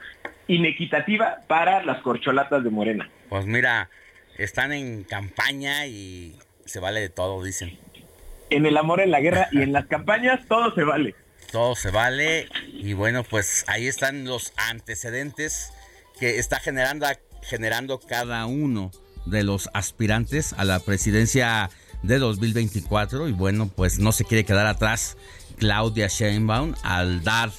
inequitativa 0.48 1.40
para 1.48 1.84
las 1.84 2.02
corcholatas 2.02 2.64
de 2.64 2.70
Morena. 2.70 3.10
Pues 3.30 3.46
mira, 3.46 3.90
están 4.38 4.72
en 4.72 5.04
campaña 5.04 5.88
y 5.88 6.36
se 6.66 6.80
vale 6.80 7.00
de 7.02 7.10
todo, 7.10 7.44
dicen. 7.44 7.78
En 8.50 8.66
el 8.66 8.78
amor, 8.78 9.02
en 9.02 9.12
la 9.12 9.20
guerra 9.20 9.48
y 9.52 9.62
en 9.62 9.74
las 9.74 9.86
campañas, 9.88 10.40
todo 10.48 10.74
se 10.74 10.84
vale. 10.84 11.16
Todo 11.52 11.76
se 11.76 11.92
vale 11.92 12.48
y 12.74 12.94
bueno, 12.94 13.24
pues 13.24 13.66
ahí 13.68 13.88
están 13.88 14.26
los 14.26 14.54
antecedentes 14.70 15.72
que 16.20 16.40
está 16.40 16.60
generando, 16.60 17.08
generando 17.42 18.00
cada 18.00 18.46
uno 18.46 18.92
de 19.30 19.44
los 19.44 19.70
aspirantes 19.74 20.54
a 20.54 20.66
la 20.66 20.80
presidencia 20.80 21.70
de 22.04 22.20
2024 22.20 23.28
y 23.28 23.32
bueno, 23.32 23.70
pues 23.74 24.00
no 24.00 24.12
se 24.12 24.26
quiere 24.26 24.46
quedar 24.46 24.68
atrás 24.68 25.18
Claudia 25.58 26.08
Sheinbaum 26.08 26.76
al 26.84 27.24
dar 27.24 27.52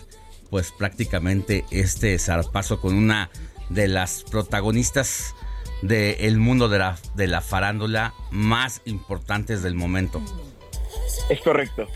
pues 0.51 0.73
prácticamente 0.73 1.65
este 1.71 2.19
zarpazo 2.19 2.81
con 2.81 2.95
una 2.95 3.31
de 3.69 3.89
las 3.89 4.25
protagonistas 4.25 5.35
del 5.83 6.39
mundo 6.39 6.69
de 6.69 6.79
la, 6.79 6.99
de 7.15 7.27
la 7.27 7.41
farándula 7.41 8.15
más 8.31 8.81
importantes 8.85 9.63
del 9.63 9.75
momento. 9.75 10.23
Es 11.29 11.41
correcto. 11.41 11.87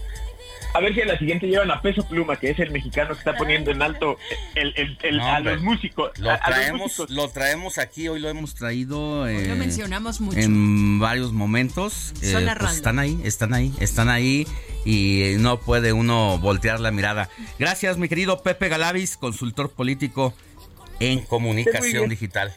A 0.74 0.80
ver 0.80 0.94
si 0.94 1.00
en 1.00 1.08
la 1.08 1.18
siguiente 1.18 1.46
llevan 1.46 1.70
a 1.70 1.82
Peso 1.82 2.02
Pluma, 2.08 2.36
que 2.36 2.50
es 2.50 2.58
el 2.58 2.70
mexicano 2.70 3.10
que 3.12 3.18
está 3.18 3.34
poniendo 3.36 3.70
en 3.70 3.82
alto 3.82 4.16
el, 4.54 4.72
el, 4.76 4.96
el, 5.02 5.16
No, 5.18 5.26
a 5.26 5.40
los 5.40 5.60
músicos. 5.60 6.18
Lo 6.18 6.30
a- 6.30 6.34
a 6.34 6.48
los 6.48 6.56
traemos, 6.58 6.80
músicos. 6.80 7.10
lo 7.10 7.28
traemos 7.28 7.78
aquí, 7.78 8.08
hoy 8.08 8.20
lo 8.20 8.28
hemos 8.30 8.54
traído 8.54 9.28
eh, 9.28 9.48
lo 9.48 9.56
mencionamos 9.56 10.20
mucho. 10.22 10.38
en 10.38 10.98
varios 10.98 11.32
momentos. 11.32 12.14
Eh, 12.22 12.32
Son 12.32 12.44
pues 12.58 12.72
están 12.74 12.98
ahí, 12.98 13.20
están 13.22 13.52
ahí, 13.52 13.72
están 13.80 14.08
ahí 14.08 14.46
y 14.86 15.34
no 15.38 15.58
puede 15.60 15.92
uno 15.92 16.38
voltear 16.38 16.80
la 16.80 16.90
mirada. 16.90 17.28
Gracias, 17.58 17.98
mi 17.98 18.08
querido 18.08 18.42
Pepe 18.42 18.68
Galavis, 18.70 19.18
consultor 19.18 19.70
político 19.70 20.32
en 21.00 21.20
comunicación 21.20 22.08
digital. 22.08 22.54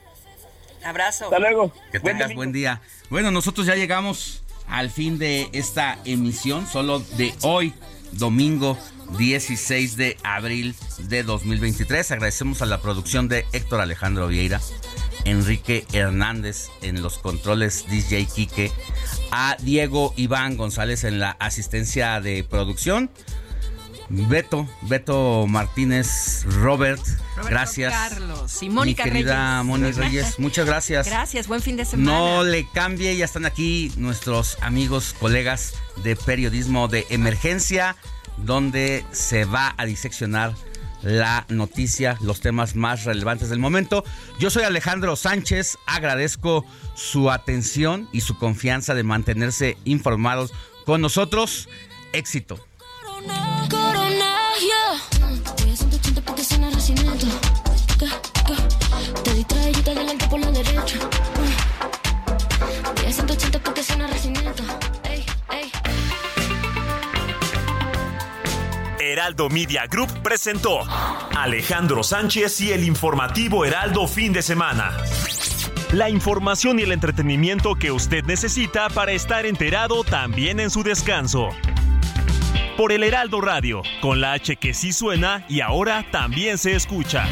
Abrazo. 0.86 1.26
Hasta 1.26 1.40
luego. 1.40 1.74
Que 1.92 2.00
Buen 2.00 2.14
tengas 2.14 2.20
domingo. 2.28 2.40
buen 2.40 2.52
día. 2.54 2.82
Bueno, 3.10 3.32
nosotros 3.32 3.66
ya 3.68 3.76
llegamos 3.76 4.44
al 4.68 4.90
fin 4.90 5.18
de 5.20 5.50
esta 5.52 5.98
emisión, 6.06 6.66
solo 6.68 7.00
de 7.18 7.34
hoy, 7.42 7.74
domingo 8.18 8.78
16 9.18 9.98
de 9.98 10.18
abril 10.24 10.76
de 11.00 11.24
2023. 11.24 12.12
Agradecemos 12.12 12.62
a 12.62 12.66
la 12.66 12.82
producción 12.82 13.28
de 13.28 13.46
Héctor 13.54 13.82
Alejandro 13.82 14.28
Vieira, 14.28 14.62
Enrique 15.26 15.86
Hernández 15.94 16.70
en 16.82 17.02
los 17.02 17.18
controles 17.18 17.86
DJ 17.90 18.26
Quique, 18.26 18.72
a 19.32 19.58
Diego 19.62 20.14
Iván 20.18 20.58
González 20.58 21.04
en 21.04 21.20
la 21.20 21.32
asistencia 21.32 22.20
de 22.22 22.44
producción. 22.44 23.10
Beto, 24.10 24.68
Beto 24.84 25.48
Martínez, 25.48 26.46
Robert, 26.46 27.02
Roberto 27.36 27.50
gracias. 27.50 27.94
Carlos 27.94 28.62
y 28.62 28.70
Mónica 28.70 29.06
Mi 29.06 29.12
querida 29.12 29.62
Reyes. 29.62 29.66
Moni 29.66 29.92
Reyes, 29.92 30.40
muchas 30.40 30.66
gracias. 30.66 31.08
Gracias, 31.08 31.48
buen 31.48 31.62
fin 31.62 31.78
de 31.78 31.86
semana. 31.86 32.12
No 32.12 32.44
le 32.44 32.68
cambie, 32.70 33.16
ya 33.18 33.26
están 33.26 33.46
aquí 33.46 33.92
nuestros 33.98 34.58
amigos, 34.62 35.16
colegas 35.20 35.74
de 36.04 36.16
periodismo 36.16 36.88
de 36.88 37.06
emergencia, 37.10 37.96
donde 38.38 39.04
se 39.12 39.46
va 39.46 39.74
a 39.78 39.86
diseccionar 39.86 40.54
la 41.02 41.46
noticia, 41.50 42.18
los 42.22 42.42
temas 42.42 42.76
más 42.76 43.06
relevantes 43.06 43.50
del 43.50 43.60
momento. 43.60 44.04
Yo 44.40 44.50
soy 44.50 44.64
Alejandro 44.64 45.16
Sánchez, 45.16 45.78
agradezco 45.86 46.66
su 46.96 47.32
atención 47.32 48.10
y 48.12 48.22
su 48.22 48.38
confianza 48.38 48.96
de 48.96 49.04
mantenerse 49.04 49.78
informados 49.86 50.52
con 50.86 51.02
nosotros. 51.02 51.70
Éxito. 52.14 52.60
Corona, 54.56 54.68
yeah. 54.68 55.00
Voy 55.62 55.72
a 55.72 55.76
180 55.76 56.22
porque 56.22 56.44
suena 56.44 56.70
nacimiento. 56.70 57.28
¿Qué? 58.00 58.08
¿Qué? 58.46 59.22
Te 59.24 59.34
distrae 59.34 59.72
y 59.72 59.82
te 59.82 59.92
adelante 59.92 60.28
por 60.28 60.40
la 60.40 60.52
derecha. 60.52 60.98
Voy 62.96 63.06
a 63.06 63.12
180 63.12 63.60
porque 63.60 63.84
suena 63.84 64.08
nacimiento. 64.08 64.64
Ey, 65.04 65.26
ey. 65.52 65.72
Heraldo 69.00 69.50
Media 69.50 69.88
Group 69.88 70.12
presentó 70.22 70.82
Alejandro 71.36 72.04
Sánchez 72.04 72.62
y 72.62 72.72
el 72.72 72.84
informativo 72.84 73.66
Heraldo 73.66 74.08
fin 74.08 74.34
de 74.34 74.42
semana. 74.42 74.96
La 75.92 76.10
información 76.10 76.80
y 76.80 76.84
el 76.84 76.92
entretenimiento 76.92 77.76
que 77.76 77.92
usted 77.92 78.24
necesita 78.26 78.90
para 78.90 79.12
estar 79.12 79.46
enterado 79.46 80.04
también 80.04 80.60
en 80.60 80.70
su 80.70 80.84
descanso. 80.84 81.50
Por 82.78 82.92
el 82.92 83.04
Heraldo 83.04 83.40
Radio, 83.40 83.84
con 84.02 84.20
la 84.20 84.34
H 84.34 84.58
que 84.58 84.74
sí 84.74 84.92
suena 84.92 85.46
y 85.48 85.62
ahora 85.62 86.06
también 86.12 86.58
se 86.58 86.76
escucha. 86.76 87.26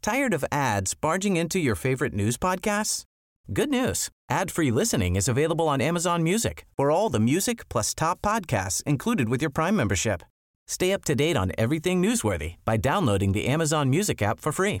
Tired 0.00 0.32
of 0.32 0.44
ads 0.52 0.94
barging 0.94 1.36
into 1.36 1.58
your 1.58 1.74
favorite 1.74 2.14
news 2.14 2.36
podcasts? 2.38 3.02
Good 3.52 3.70
news. 3.70 4.10
Ad-free 4.30 4.70
listening 4.70 5.16
is 5.16 5.26
available 5.26 5.66
on 5.68 5.80
Amazon 5.80 6.22
Music 6.22 6.64
for 6.76 6.92
all 6.92 7.10
the 7.10 7.18
music 7.18 7.68
plus 7.68 7.92
top 7.94 8.22
podcasts 8.22 8.80
included 8.84 9.28
with 9.28 9.42
your 9.42 9.50
Prime 9.50 9.74
membership. 9.74 10.22
Stay 10.68 10.92
up 10.92 11.04
to 11.04 11.16
date 11.16 11.36
on 11.36 11.50
everything 11.58 12.00
newsworthy 12.00 12.54
by 12.64 12.76
downloading 12.76 13.32
the 13.32 13.48
Amazon 13.48 13.90
Music 13.90 14.22
app 14.22 14.38
for 14.38 14.52
free 14.52 14.80